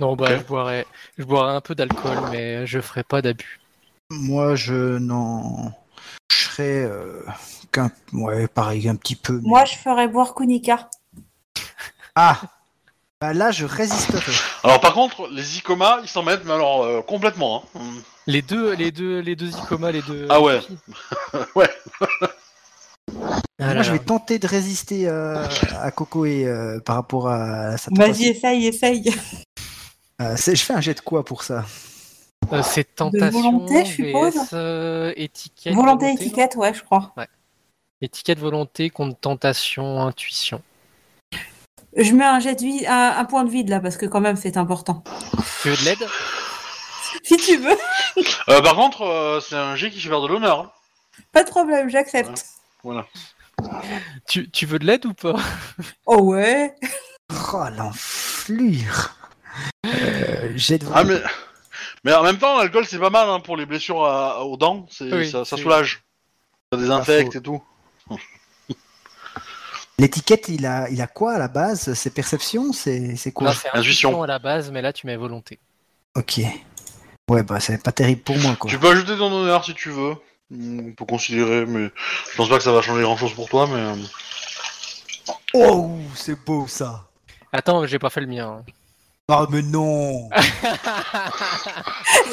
Non, 0.00 0.16
bah, 0.16 0.26
Ok. 0.34 0.38
je 0.40 0.44
boirais, 0.44 0.86
je 1.18 1.24
boirais 1.24 1.54
un 1.54 1.60
peu 1.60 1.74
d'alcool, 1.74 2.18
mais 2.30 2.66
je 2.66 2.80
ferai 2.80 3.02
pas 3.04 3.22
d'abus. 3.22 3.60
Moi, 4.10 4.54
je 4.56 4.98
n'en. 4.98 5.72
Euh, 6.62 7.20
qu'un. 7.72 7.90
Ouais, 8.12 8.46
pareil, 8.48 8.88
un 8.88 8.96
petit 8.96 9.16
peu. 9.16 9.34
mais- 9.42 9.48
Moi, 9.48 9.64
je 9.64 9.74
ferais 9.76 10.08
boire 10.08 10.34
Kunika. 10.34 10.88
Ah 12.14 12.40
Bah 13.20 13.32
là, 13.32 13.50
je 13.50 13.64
résisterai. 13.64 14.32
Alors 14.62 14.80
par 14.80 14.92
contre, 14.94 15.28
les 15.30 15.56
Icoma, 15.58 15.98
ils 16.02 16.08
s'en 16.08 16.22
mettent, 16.22 16.44
mais 16.44 16.52
alors 16.52 16.82
euh, 16.84 17.00
complètement. 17.02 17.64
Hein. 17.74 17.80
Les 18.26 18.42
deux, 18.42 18.74
les 18.74 18.90
deux, 18.92 19.20
les 19.20 19.34
deux 19.36 19.48
Icoma, 19.48 19.90
les 19.92 20.02
deux. 20.02 20.26
Ah 20.30 20.40
ouais. 20.40 20.60
Ouais. 21.54 21.70
Ah 23.60 23.68
là 23.68 23.74
Moi, 23.74 23.82
je 23.82 23.92
là. 23.92 23.98
vais 23.98 24.04
tenter 24.04 24.38
de 24.38 24.46
résister 24.46 25.08
euh, 25.08 25.46
à 25.80 25.90
Coco 25.90 26.24
et 26.24 26.44
euh, 26.46 26.80
par 26.80 26.96
rapport 26.96 27.28
à 27.28 27.76
sa 27.76 27.90
Vas-y, 27.94 28.26
essaye, 28.28 28.66
essaye. 28.66 29.14
Euh, 30.20 30.34
c'est- 30.36 30.54
je 30.56 30.64
fais 30.64 30.72
un 30.74 30.80
jet 30.80 30.94
de 30.94 31.00
quoi 31.00 31.24
pour 31.24 31.42
ça? 31.44 31.64
Euh, 32.52 32.62
c'est 32.62 32.94
tentation, 32.94 33.30
volonté, 33.30 33.84
je 33.84 33.90
suppose. 33.92 34.34
VS, 34.34 34.48
euh, 34.52 35.12
étiquette. 35.16 35.74
Volonté, 35.74 36.12
étiquette, 36.12 36.56
ouais, 36.56 36.74
je 36.74 36.82
crois. 36.82 37.14
Étiquette 38.00 38.38
volonté 38.38 38.90
contre 38.90 39.18
tentation, 39.18 40.02
intuition. 40.02 40.60
Je 41.96 42.12
mets 42.12 42.24
un 42.24 42.40
jet 42.40 42.54
de 42.56 42.60
vide, 42.62 42.86
un, 42.86 43.14
un 43.18 43.24
point 43.24 43.44
de 43.44 43.50
vide 43.50 43.68
là, 43.68 43.80
parce 43.80 43.96
que 43.96 44.06
quand 44.06 44.20
même, 44.20 44.36
c'est 44.36 44.56
important. 44.56 45.02
Tu 45.62 45.70
veux 45.70 45.76
de 45.76 45.84
l'aide? 45.84 46.06
Si 47.22 47.36
tu 47.36 47.56
veux, 47.56 47.76
Euh, 48.48 48.60
par 48.60 48.74
contre, 48.76 49.02
euh, 49.02 49.40
c'est 49.40 49.56
un 49.56 49.74
G 49.76 49.90
qui 49.90 50.00
fait 50.00 50.08
faire 50.08 50.20
de 50.20 50.28
l'honneur. 50.28 50.60
hein. 50.60 50.70
pas 51.32 51.42
de 51.44 51.48
problème, 51.50 51.88
j'accepte. 51.88 52.44
Voilà. 52.82 53.06
tu, 54.28 54.50
tu 54.50 54.66
veux 54.66 54.78
de 54.78 54.86
l'aide 54.86 55.06
ou 55.06 55.14
pas? 55.14 55.36
Oh 56.06 56.18
ouais. 56.22 56.74
Oh, 57.52 57.64
l'enflure 57.76 59.14
euh, 59.86 60.52
Jet 60.56 60.78
de 60.78 60.86
Ah 60.92 61.04
mais, 61.04 61.20
mais 62.04 62.12
en 62.14 62.22
même 62.22 62.38
temps, 62.38 62.58
l'alcool 62.58 62.86
c'est 62.86 62.98
pas 62.98 63.10
mal 63.10 63.28
hein, 63.28 63.40
pour 63.40 63.56
les 63.56 63.66
blessures 63.66 64.04
à- 64.04 64.44
aux 64.44 64.56
dents. 64.56 64.86
C'est, 64.90 65.12
Oui, 65.12 65.30
ça, 65.30 65.44
ça 65.44 65.56
c'est- 65.56 65.62
soulage. 65.62 66.02
Ça 66.72 66.78
désinfecte 66.78 67.36
et 67.36 67.40
tout. 67.42 67.62
L'étiquette, 69.98 70.48
il 70.48 70.66
a, 70.66 70.88
il 70.90 71.00
a 71.00 71.06
quoi 71.06 71.34
à 71.34 71.38
la 71.38 71.46
base? 71.48 71.94
C'est 71.94 72.10
perception? 72.12 72.72
C'est 72.72 73.14
c'est 73.16 73.30
quoi? 73.30 73.48
Non, 73.48 73.52
c'est 73.52 73.68
Intuition. 73.68 74.08
intuition 74.10 74.22
à 74.24 74.26
la 74.26 74.38
base, 74.40 74.70
mais 74.72 74.82
là 74.82 74.92
tu 74.92 75.06
mets 75.06 75.16
volonté. 75.16 75.60
Ok. 76.16 76.40
Ouais, 77.30 77.42
bah 77.42 77.60
c'est 77.60 77.80
pas 77.82 77.92
terrible 77.92 78.22
pour 78.22 78.36
moi, 78.38 78.56
quoi. 78.56 78.68
Tu 78.70 78.78
peux 78.78 78.90
ajouter 78.90 79.16
ton 79.16 79.32
honneur 79.32 79.64
si 79.64 79.72
tu 79.74 79.90
veux. 79.90 80.14
On 80.52 80.92
peut 80.92 81.04
considérer, 81.06 81.64
mais 81.64 81.90
je 82.30 82.36
pense 82.36 82.48
pas 82.48 82.58
que 82.58 82.64
ça 82.64 82.72
va 82.72 82.82
changer 82.82 83.02
grand 83.02 83.16
chose 83.16 83.32
pour 83.34 83.48
toi. 83.48 83.66
Mais 83.68 83.80
euh, 83.80 83.94
Oh, 85.54 85.96
c'est 86.16 86.44
beau 86.44 86.66
ça 86.66 87.08
Attends, 87.52 87.86
j'ai 87.86 87.98
pas 88.00 88.10
fait 88.10 88.20
le 88.20 88.26
mien. 88.26 88.58
hein. 88.60 88.72
Oh, 89.28 89.46
mais 89.50 89.62
non 89.62 90.28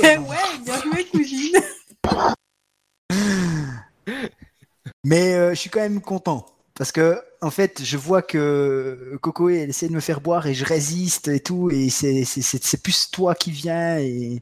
Eh 0.04 0.18
ouais, 0.18 0.38
bien 0.66 0.82
joué, 0.82 1.06
cousine. 1.06 1.56
Mais 5.06 5.34
euh, 5.34 5.52
je 5.52 5.56
suis 5.56 5.70
quand 5.70 5.80
même 5.80 6.02
content. 6.02 6.46
Parce 6.76 6.92
que, 6.92 7.20
en 7.42 7.52
fait, 7.52 7.82
je 7.84 7.98
vois 7.98 8.22
que 8.22 9.18
Coco, 9.22 9.50
elle 9.50 9.70
essaie 9.70 9.88
de 9.90 9.94
me 9.94 10.00
faire 10.00 10.22
boire 10.22 10.48
et 10.48 10.54
je 10.54 10.66
résiste 10.66 11.28
et 11.28 11.40
tout. 11.40 11.70
Et 11.72 11.90
c'est- 11.90 12.82
plus 12.82 13.12
toi 13.12 13.36
qui 13.36 13.52
viens 13.52 13.98
et, 14.00 14.42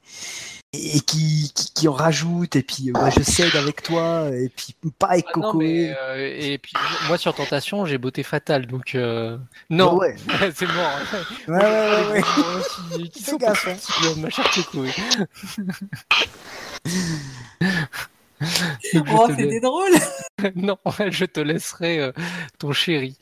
et 0.73 0.99
qui, 1.01 1.51
qui, 1.55 1.71
qui 1.73 1.87
en 1.87 1.93
rajoute. 1.93 2.55
Et 2.55 2.61
puis, 2.63 2.91
je 3.17 3.23
cède 3.23 3.55
avec 3.55 3.81
toi. 3.83 4.29
Et 4.33 4.49
puis, 4.49 4.75
pas 4.99 5.07
avec 5.07 5.25
Ah 5.29 5.39
non, 5.39 5.43
Coco. 5.43 5.57
mais, 5.59 5.95
euh, 5.97 6.35
et 6.39 6.57
puis 6.59 6.73
moi 7.07 7.17
sur 7.17 7.33
tentation, 7.33 7.85
j'ai 7.85 7.97
beauté 7.97 8.23
fatale, 8.23 8.67
donc 8.67 8.95
euh, 8.95 9.37
non, 9.69 9.95
ouais. 9.97 10.15
c'est 10.55 10.67
mort. 10.67 10.91
Ouais, 11.47 11.55
ouais, 11.55 11.63
ouais, 11.63 12.11
ouais. 12.13 12.23
Qui, 13.03 13.09
qui 13.09 13.23
Fais 13.23 13.31
sont 13.31 13.37
gaffe, 13.37 13.67
hein. 13.67 13.75
ma 14.17 14.29
chère 14.29 14.49
Coco. 14.51 14.85
Oh, 19.11 19.25
c'était 19.29 19.45
la- 19.45 19.59
drôle. 19.59 19.91
Non, 20.55 20.77
je 21.09 21.25
te 21.25 21.39
laisserai 21.41 21.99
euh, 21.99 22.11
ton 22.57 22.71
chéri. 22.71 23.17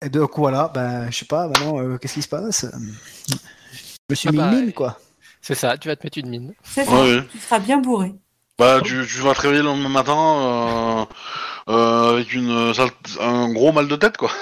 Et 0.00 0.08
donc, 0.08 0.38
voilà, 0.38 0.70
ben, 0.72 1.10
je 1.10 1.18
sais 1.18 1.24
pas, 1.24 1.48
maintenant, 1.48 1.80
euh, 1.80 1.98
qu'est-ce 1.98 2.14
qui 2.14 2.22
se 2.22 2.28
passe? 2.28 2.66
Je 3.28 3.34
me 4.08 4.14
suis 4.14 4.28
Ah 4.28 4.32
mis 4.32 4.38
bah, 4.38 4.52
une 4.52 4.60
mine, 4.66 4.72
quoi. 4.72 4.98
C'est 5.40 5.56
ça, 5.56 5.76
tu 5.76 5.88
vas 5.88 5.96
te 5.96 6.06
mettre 6.06 6.18
une 6.18 6.28
mine. 6.28 6.54
C'est 6.62 6.84
ça. 6.84 7.02
ouais. 7.02 7.26
Tu 7.30 7.38
seras 7.38 7.58
bien 7.58 7.78
bourré. 7.78 8.14
Bah, 8.58 8.80
tu, 8.82 9.04
tu 9.06 9.18
vas 9.22 9.34
te 9.34 9.40
réveiller 9.40 9.62
le 9.62 9.68
lendemain 9.68 9.88
matin 9.88 10.16
euh, 10.16 11.04
euh, 11.68 12.12
avec 12.14 12.32
une 12.32 12.72
un 13.20 13.52
gros 13.52 13.72
mal 13.72 13.88
de 13.88 13.96
tête, 13.96 14.16
quoi. 14.16 14.30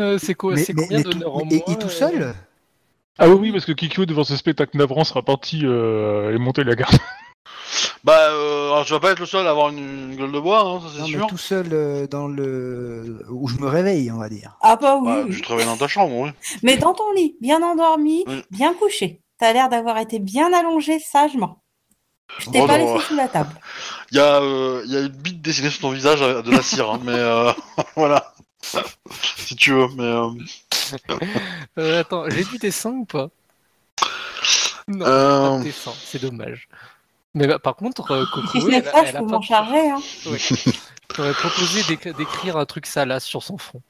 Euh, 0.00 0.18
c'est 0.18 0.34
quoi, 0.34 0.56
c'est 0.56 0.74
combien 0.74 1.02
d'honneur 1.02 1.32
tout, 1.34 1.38
en 1.38 1.50
et, 1.50 1.56
et 1.58 1.78
tout 1.78 1.86
euh, 1.86 1.88
seul? 1.88 2.34
Ah 3.16 3.28
oui, 3.28 3.36
oui, 3.40 3.52
parce 3.52 3.64
que 3.64 3.70
Kikyo, 3.70 4.06
devant 4.06 4.24
ce 4.24 4.36
spectacle 4.36 4.76
navrant, 4.76 5.04
sera 5.04 5.22
parti 5.22 5.60
euh, 5.64 6.34
et 6.34 6.38
monter 6.38 6.64
la 6.64 6.74
garde. 6.74 6.96
Bah, 8.04 8.18
euh, 8.30 8.66
alors, 8.72 8.84
tu 8.84 8.92
vas 8.92 9.00
pas 9.00 9.12
être 9.12 9.18
le 9.20 9.26
seul 9.26 9.46
à 9.46 9.50
avoir 9.50 9.70
une, 9.70 9.78
une 9.78 10.16
gueule 10.16 10.30
de 10.32 10.38
bois, 10.38 10.60
hein, 10.60 10.80
ça 10.82 10.88
c'est 10.92 11.00
Non, 11.00 11.06
mais 11.06 11.12
sûr. 11.12 11.26
tout 11.26 11.38
seul 11.38 11.68
euh, 11.72 12.06
dans 12.06 12.28
le. 12.28 13.24
où 13.30 13.48
je 13.48 13.56
me 13.56 13.66
réveille, 13.66 14.10
on 14.12 14.18
va 14.18 14.28
dire. 14.28 14.58
Ah 14.60 14.76
bah 14.76 14.98
oui. 15.00 15.06
Bah, 15.08 15.22
oui. 15.26 15.34
tu 15.34 15.40
te 15.40 15.48
réveilles 15.48 15.64
dans 15.66 15.76
ta 15.78 15.88
chambre, 15.88 16.14
oui. 16.14 16.30
Mais 16.62 16.76
dans 16.76 16.92
ton 16.92 17.10
lit, 17.12 17.36
bien 17.40 17.62
endormi, 17.62 18.24
Oui. 18.26 18.42
bien 18.50 18.74
couché. 18.74 19.22
T'as 19.38 19.52
l'air 19.54 19.68
d'avoir 19.70 19.96
été 19.98 20.18
bien 20.18 20.52
allongé 20.52 20.98
sagement. 20.98 21.62
Je 22.38 22.50
t'ai 22.50 22.60
Oh, 22.60 22.66
pas 22.66 22.76
non. 22.78 22.94
laissé 22.94 23.06
sous 23.06 23.16
la 23.16 23.28
table. 23.28 23.58
Il 24.10 24.18
y, 24.18 24.20
a, 24.20 24.40
euh, 24.40 24.82
il 24.84 24.92
y 24.92 24.96
a 24.96 25.00
une 25.00 25.08
bite 25.08 25.40
dessinée 25.42 25.70
sur 25.70 25.80
ton 25.80 25.90
visage 25.90 26.20
euh, 26.22 26.40
de 26.42 26.50
la 26.52 26.62
cire, 26.62 26.90
hein, 26.90 27.00
mais 27.02 27.12
euh, 27.14 27.52
voilà. 27.96 28.32
si 29.36 29.56
tu 29.56 29.72
veux, 29.72 29.88
mais. 29.96 30.04
euh, 30.04 30.28
euh, 31.78 32.00
attends, 32.00 32.28
j'ai 32.30 32.44
du 32.44 32.58
dessin 32.58 32.90
ou 32.90 33.04
pas? 33.06 33.28
Non, 34.88 35.04
Euh. 35.06 35.50
pas 35.50 35.58
de 35.58 35.62
dessin, 35.64 35.92
c'est 36.04 36.20
dommage. 36.20 36.68
Mais 37.34 37.46
bah, 37.46 37.58
par 37.58 37.76
contre, 37.76 38.10
euh, 38.12 38.24
Coco, 38.32 38.48
Si 38.52 38.60
ce 38.60 38.66
n'est 38.66 38.82
ça, 38.82 38.92
elle 39.04 39.12
je 39.12 39.16
a 39.16 39.20
peux 39.20 39.26
pas- 39.26 39.32
m'en 39.32 39.42
charger. 39.42 39.90
Hein. 39.90 40.00
J'aurais 41.16 41.32
proposé 41.32 41.82
d'éc- 41.82 42.16
d'écrire 42.16 42.56
un 42.56 42.64
truc 42.66 42.86
salace 42.86 43.24
sur 43.24 43.42
son 43.42 43.58
front. 43.58 43.82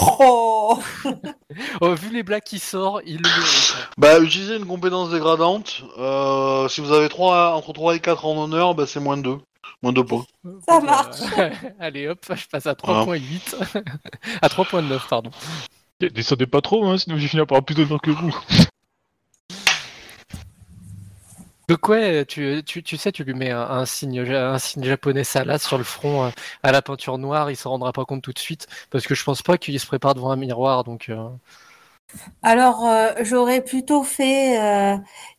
Oh 0.00 0.78
Oh, 1.80 1.94
vu 1.94 2.10
les 2.12 2.22
blagues 2.22 2.42
qui 2.44 2.58
sortent, 2.58 3.02
il 3.06 3.16
le 3.20 3.28
hein. 3.28 3.86
Bah, 3.96 4.20
utilisez 4.20 4.56
une 4.56 4.66
compétence 4.66 5.10
dégradante. 5.10 5.82
Euh, 5.98 6.68
si 6.68 6.80
vous 6.80 6.92
avez 6.92 7.08
3, 7.08 7.54
entre 7.54 7.72
3 7.72 7.96
et 7.96 8.00
4 8.00 8.24
en 8.26 8.36
honneur, 8.44 8.74
bah, 8.74 8.86
c'est 8.86 9.00
moins 9.00 9.16
2. 9.16 9.38
Moins 9.82 9.92
2 9.92 10.04
points. 10.04 10.24
Ça 10.68 10.80
marche. 10.80 11.16
Allez 11.80 12.08
hop, 12.08 12.18
je 12.28 12.46
passe 12.48 12.66
à 12.66 12.74
Voilà. 12.82 13.04
3.8. 13.04 13.82
à 14.42 14.48
3.9, 14.48 15.00
pardon. 15.08 15.30
Descendez 16.00 16.46
pas 16.46 16.60
trop, 16.60 16.86
hein, 16.86 16.96
sinon 16.98 17.16
j'ai 17.18 17.26
fini 17.28 17.40
par 17.44 17.56
avoir 17.56 17.64
plus 17.64 17.74
d'honneur 17.74 18.00
que 18.00 18.10
vous. 18.10 18.36
Donc 21.68 21.86
ouais, 21.90 22.24
tu, 22.24 22.62
sais, 22.96 23.12
tu 23.12 23.24
lui 23.24 23.34
mets 23.34 23.50
un, 23.50 23.84
signe, 23.84 24.24
japonais 24.24 25.22
salace 25.22 25.66
sur 25.66 25.76
le 25.76 25.84
front 25.84 26.24
euh, 26.24 26.30
à 26.62 26.72
la 26.72 26.80
peinture 26.80 27.18
noire, 27.18 27.50
il 27.50 27.56
s'en 27.56 27.68
rendra 27.70 27.92
pas 27.92 28.06
compte 28.06 28.22
tout 28.22 28.32
de 28.32 28.38
suite, 28.38 28.66
parce 28.90 29.06
que 29.06 29.14
je 29.14 29.22
pense 29.22 29.42
pas 29.42 29.58
qu'il 29.58 29.78
se 29.78 29.86
prépare 29.86 30.14
devant 30.14 30.30
un 30.30 30.36
miroir, 30.36 30.82
donc... 30.82 31.10
euh, 31.10 31.28
Alors, 32.42 32.86
euh, 32.86 33.12
j'aurais 33.20 33.62
plutôt 33.62 34.02
fait 34.02 34.56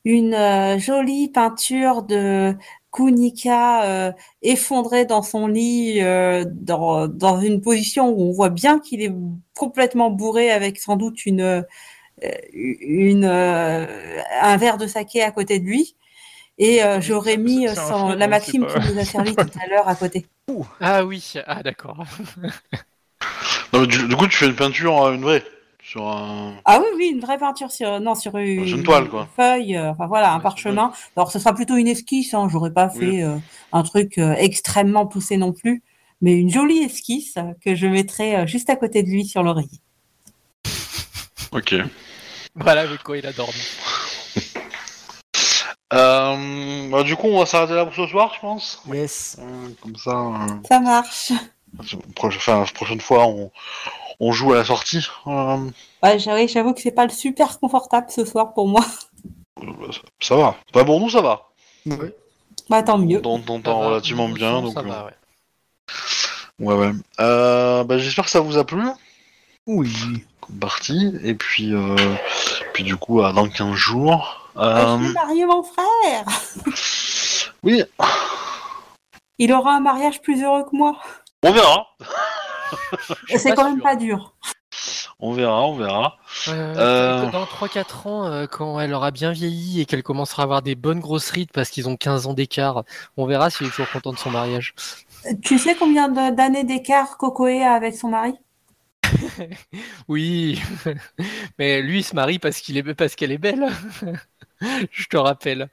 une 0.05 0.77
jolie 0.77 1.29
peinture 1.29 2.03
de 2.03 2.55
Kunika 2.91 4.13
effondré 4.43 5.05
dans 5.05 5.23
son 5.23 5.47
lit, 5.47 5.99
dans, 6.45 7.41
une 7.41 7.59
position 7.59 8.09
où 8.09 8.29
on 8.29 8.33
voit 8.33 8.49
bien 8.49 8.79
qu'il 8.79 9.01
est 9.01 9.13
complètement 9.57 10.11
bourré 10.11 10.51
avec 10.51 10.79
sans 10.79 10.95
doute 10.95 11.25
une, 11.25 11.65
un 12.21 14.57
verre 14.57 14.77
de 14.77 14.85
saké 14.85 15.23
à 15.23 15.31
côté 15.31 15.59
de 15.59 15.65
lui. 15.65 15.95
Et 16.59 16.83
euh, 16.83 16.99
j'aurais 17.01 17.37
mis 17.37 17.67
film, 17.67 17.73
la 18.17 18.25
hein, 18.25 18.27
maxime 18.27 18.67
qui 18.67 18.93
nous 18.93 18.99
a 18.99 19.05
servi 19.05 19.33
tout 19.35 19.47
à 19.63 19.67
l'heure 19.67 19.87
à 19.87 19.95
côté. 19.95 20.25
Ah 20.81 21.03
oui, 21.05 21.33
ah 21.47 21.63
d'accord. 21.63 22.03
Non, 23.73 23.81
mais 23.81 23.87
du, 23.87 24.07
du 24.07 24.15
coup, 24.15 24.27
tu 24.27 24.35
fais 24.37 24.47
une 24.47 24.55
peinture, 24.55 25.03
euh, 25.03 25.13
une 25.13 25.21
vraie. 25.21 25.43
Sur 25.83 26.07
un. 26.07 26.55
Ah 26.65 26.79
oui, 26.79 26.87
oui, 26.97 27.09
une 27.13 27.19
vraie 27.19 27.37
peinture 27.37 27.71
sur, 27.71 27.99
non, 27.99 28.15
sur 28.15 28.35
une, 28.37 28.83
toile, 28.83 29.07
quoi. 29.09 29.27
feuille, 29.35 29.75
euh, 29.77 29.91
enfin 29.91 30.07
voilà, 30.07 30.33
un 30.33 30.37
Ouais, 30.37 30.43
parchemin. 30.43 30.91
Alors, 31.15 31.31
ce 31.31 31.39
sera 31.39 31.53
plutôt 31.53 31.75
une 31.77 31.87
esquisse, 31.87 32.33
hein, 32.33 32.47
j'aurais 32.51 32.73
pas 32.73 32.91
Oui. 32.95 32.99
fait 33.17 33.23
euh, 33.23 33.37
un 33.73 33.83
truc 33.83 34.17
euh, 34.17 34.33
extrêmement 34.37 35.05
poussé 35.05 35.37
non 35.37 35.53
plus, 35.53 35.83
mais 36.21 36.33
une 36.33 36.49
jolie 36.49 36.79
esquisse 36.79 37.35
euh, 37.37 37.53
que 37.63 37.75
je 37.75 37.85
mettrai 37.87 38.35
euh, 38.35 38.45
juste 38.47 38.69
à 38.69 38.75
côté 38.75 39.03
de 39.03 39.09
lui 39.09 39.25
sur 39.25 39.41
l'oreiller. 39.43 39.79
Ok. 41.51 41.75
Voilà 42.55 42.81
avec 42.81 43.01
quoi 43.03 43.17
il 43.17 43.25
a 43.25 43.31
dormi. 43.33 43.53
Euh, 45.93 46.89
bah, 46.89 47.03
du 47.03 47.15
coup, 47.15 47.27
on 47.27 47.39
va 47.39 47.45
s'arrêter 47.45 47.73
là 47.73 47.85
pour 47.85 47.95
ce 47.95 48.05
soir, 48.07 48.31
je 48.35 48.39
pense. 48.39 48.81
Yes. 48.91 49.37
Euh, 49.39 49.69
comme 49.81 49.95
ça, 49.95 50.11
euh, 50.11 50.47
Ça 50.67 50.79
marche. 50.79 51.31
enfin, 52.23 52.59
la 52.59 52.65
prochaine 52.65 53.01
fois, 53.01 53.25
on, 53.25 53.51
on 54.19 54.31
joue 54.31 54.53
à 54.53 54.57
la 54.57 54.65
sortie. 54.65 55.07
Euh, 55.27 55.57
Ouais, 56.03 56.17
j'avoue, 56.19 56.73
que 56.73 56.81
c'est 56.81 56.91
pas 56.91 57.05
le 57.05 57.11
super 57.11 57.59
confortable 57.59 58.07
ce 58.09 58.23
soir 58.23 58.53
pour 58.53 58.67
moi. 58.67 58.85
ça 60.21 60.35
va. 60.35 60.55
Pas 60.71 60.85
pour 60.85 60.99
nous, 60.99 61.09
ça 61.09 61.21
va. 61.21 61.49
Ouais. 61.85 62.15
Bah 62.69 62.83
tant 62.83 62.99
mieux. 62.99 63.19
on 63.25 63.39
t'entend 63.39 63.79
relativement 63.79 64.29
bien, 64.29 64.61
donc 64.61 64.73
ça 64.73 64.81
va, 64.83 65.05
ouais. 65.05 66.67
ouais 66.67 66.75
ouais. 66.75 66.91
Euh, 67.19 67.83
bah, 67.83 67.97
j'espère 67.97 68.25
que 68.25 68.31
ça 68.31 68.41
vous 68.41 68.57
a 68.57 68.63
plu 68.63 68.83
Oui. 69.65 69.91
comme 70.39 70.59
partie, 70.59 71.13
et 71.23 71.33
puis 71.33 71.73
euh, 71.73 71.95
puis 72.73 72.83
du 72.83 72.95
coup 72.95 73.21
à 73.23 73.33
dans 73.33 73.49
15 73.49 73.73
jours. 73.73 74.48
Je 74.59 74.63
Euh, 74.65 74.97
vais 74.97 75.13
marier 75.13 75.45
mon 75.45 75.63
frère? 75.63 76.25
oui, 77.63 77.83
Il 79.37 79.53
aura 79.53 79.75
un 79.75 79.79
mariage 79.79 80.21
plus 80.21 80.43
heureux 80.43 80.63
que 80.63 80.75
moi. 80.75 80.97
on 81.43 81.51
verra, 81.51 81.87
C'est 83.35 83.53
quand 83.55 83.69
même 83.69 83.81
pas 83.81 83.95
dur. 83.95 84.33
on 85.19 85.33
verra, 85.33 85.65
on 85.65 85.75
verra. 85.75 86.17
Ouais, 86.47 86.53
Euh. 86.55 87.29
Dans 87.31 87.45
3-4 87.45 88.07
ans, 88.07 88.25
euh, 88.25 88.47
quand 88.47 88.79
elle 88.79 88.93
aura 88.93 89.11
bien 89.11 89.31
vieilli 89.31 89.81
et 89.81 89.85
qu'elle 89.85 90.03
commencera 90.03 90.43
à 90.43 90.45
avoir 90.45 90.61
des 90.61 90.75
bonnes 90.75 90.99
grosses 90.99 91.29
rides 91.29 91.51
parce 91.53 91.69
qu'ils 91.69 91.87
ont 91.87 91.95
15 91.97 92.27
ans 92.27 92.33
d'écart, 92.33 92.83
on 93.17 93.25
verra 93.25 93.49
s'il 93.49 93.67
est 93.67 93.69
toujours 93.71 93.89
content 93.91 94.11
de 94.13 94.17
son 94.17 94.29
mariage. 94.31 94.73
Tu 95.43 95.57
sais 95.57 95.75
combien 95.75 96.07
d'années 96.09 96.63
d'écart 96.63 97.17
Cocoé 97.17 97.63
a 97.63 97.73
avec 97.73 97.95
son 97.95 98.09
mari? 98.09 98.33
Oui, 100.07 100.61
mais 101.59 101.81
lui 101.81 101.99
il 101.99 102.03
se 102.03 102.15
marie 102.15 102.39
parce 102.39 102.59
qu'il 102.59 102.77
est 102.77 102.93
parce 102.93 103.15
qu'elle 103.15 103.31
est 103.31 103.37
belle. 103.37 103.67
Je 104.91 105.05
te 105.07 105.17
rappelle. 105.17 105.69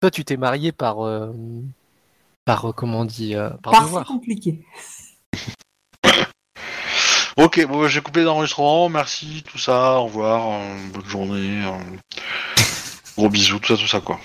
Toi, 0.00 0.10
tu 0.10 0.24
t'es 0.24 0.36
marié 0.36 0.72
par 0.72 1.04
euh, 1.04 1.32
par 2.44 2.70
euh, 2.70 2.72
comment 2.72 3.00
on 3.00 3.04
dit 3.04 3.34
euh, 3.34 3.50
par 3.62 3.74
si 3.74 3.82
devoir. 3.82 4.06
compliqué. 4.06 4.64
Ok, 7.36 7.66
bon, 7.66 7.80
bah, 7.80 7.88
j'ai 7.88 8.00
coupé 8.00 8.22
l'enregistrement, 8.22 8.88
merci, 8.88 9.42
tout 9.44 9.58
ça, 9.58 9.98
au 9.98 10.04
revoir, 10.04 10.52
euh, 10.52 10.76
bonne 10.92 11.04
journée, 11.04 11.66
euh, 11.66 12.62
gros 13.16 13.28
bisous, 13.28 13.58
tout 13.58 13.74
ça, 13.74 13.82
tout 13.82 13.88
ça, 13.88 14.00
quoi. 14.00 14.20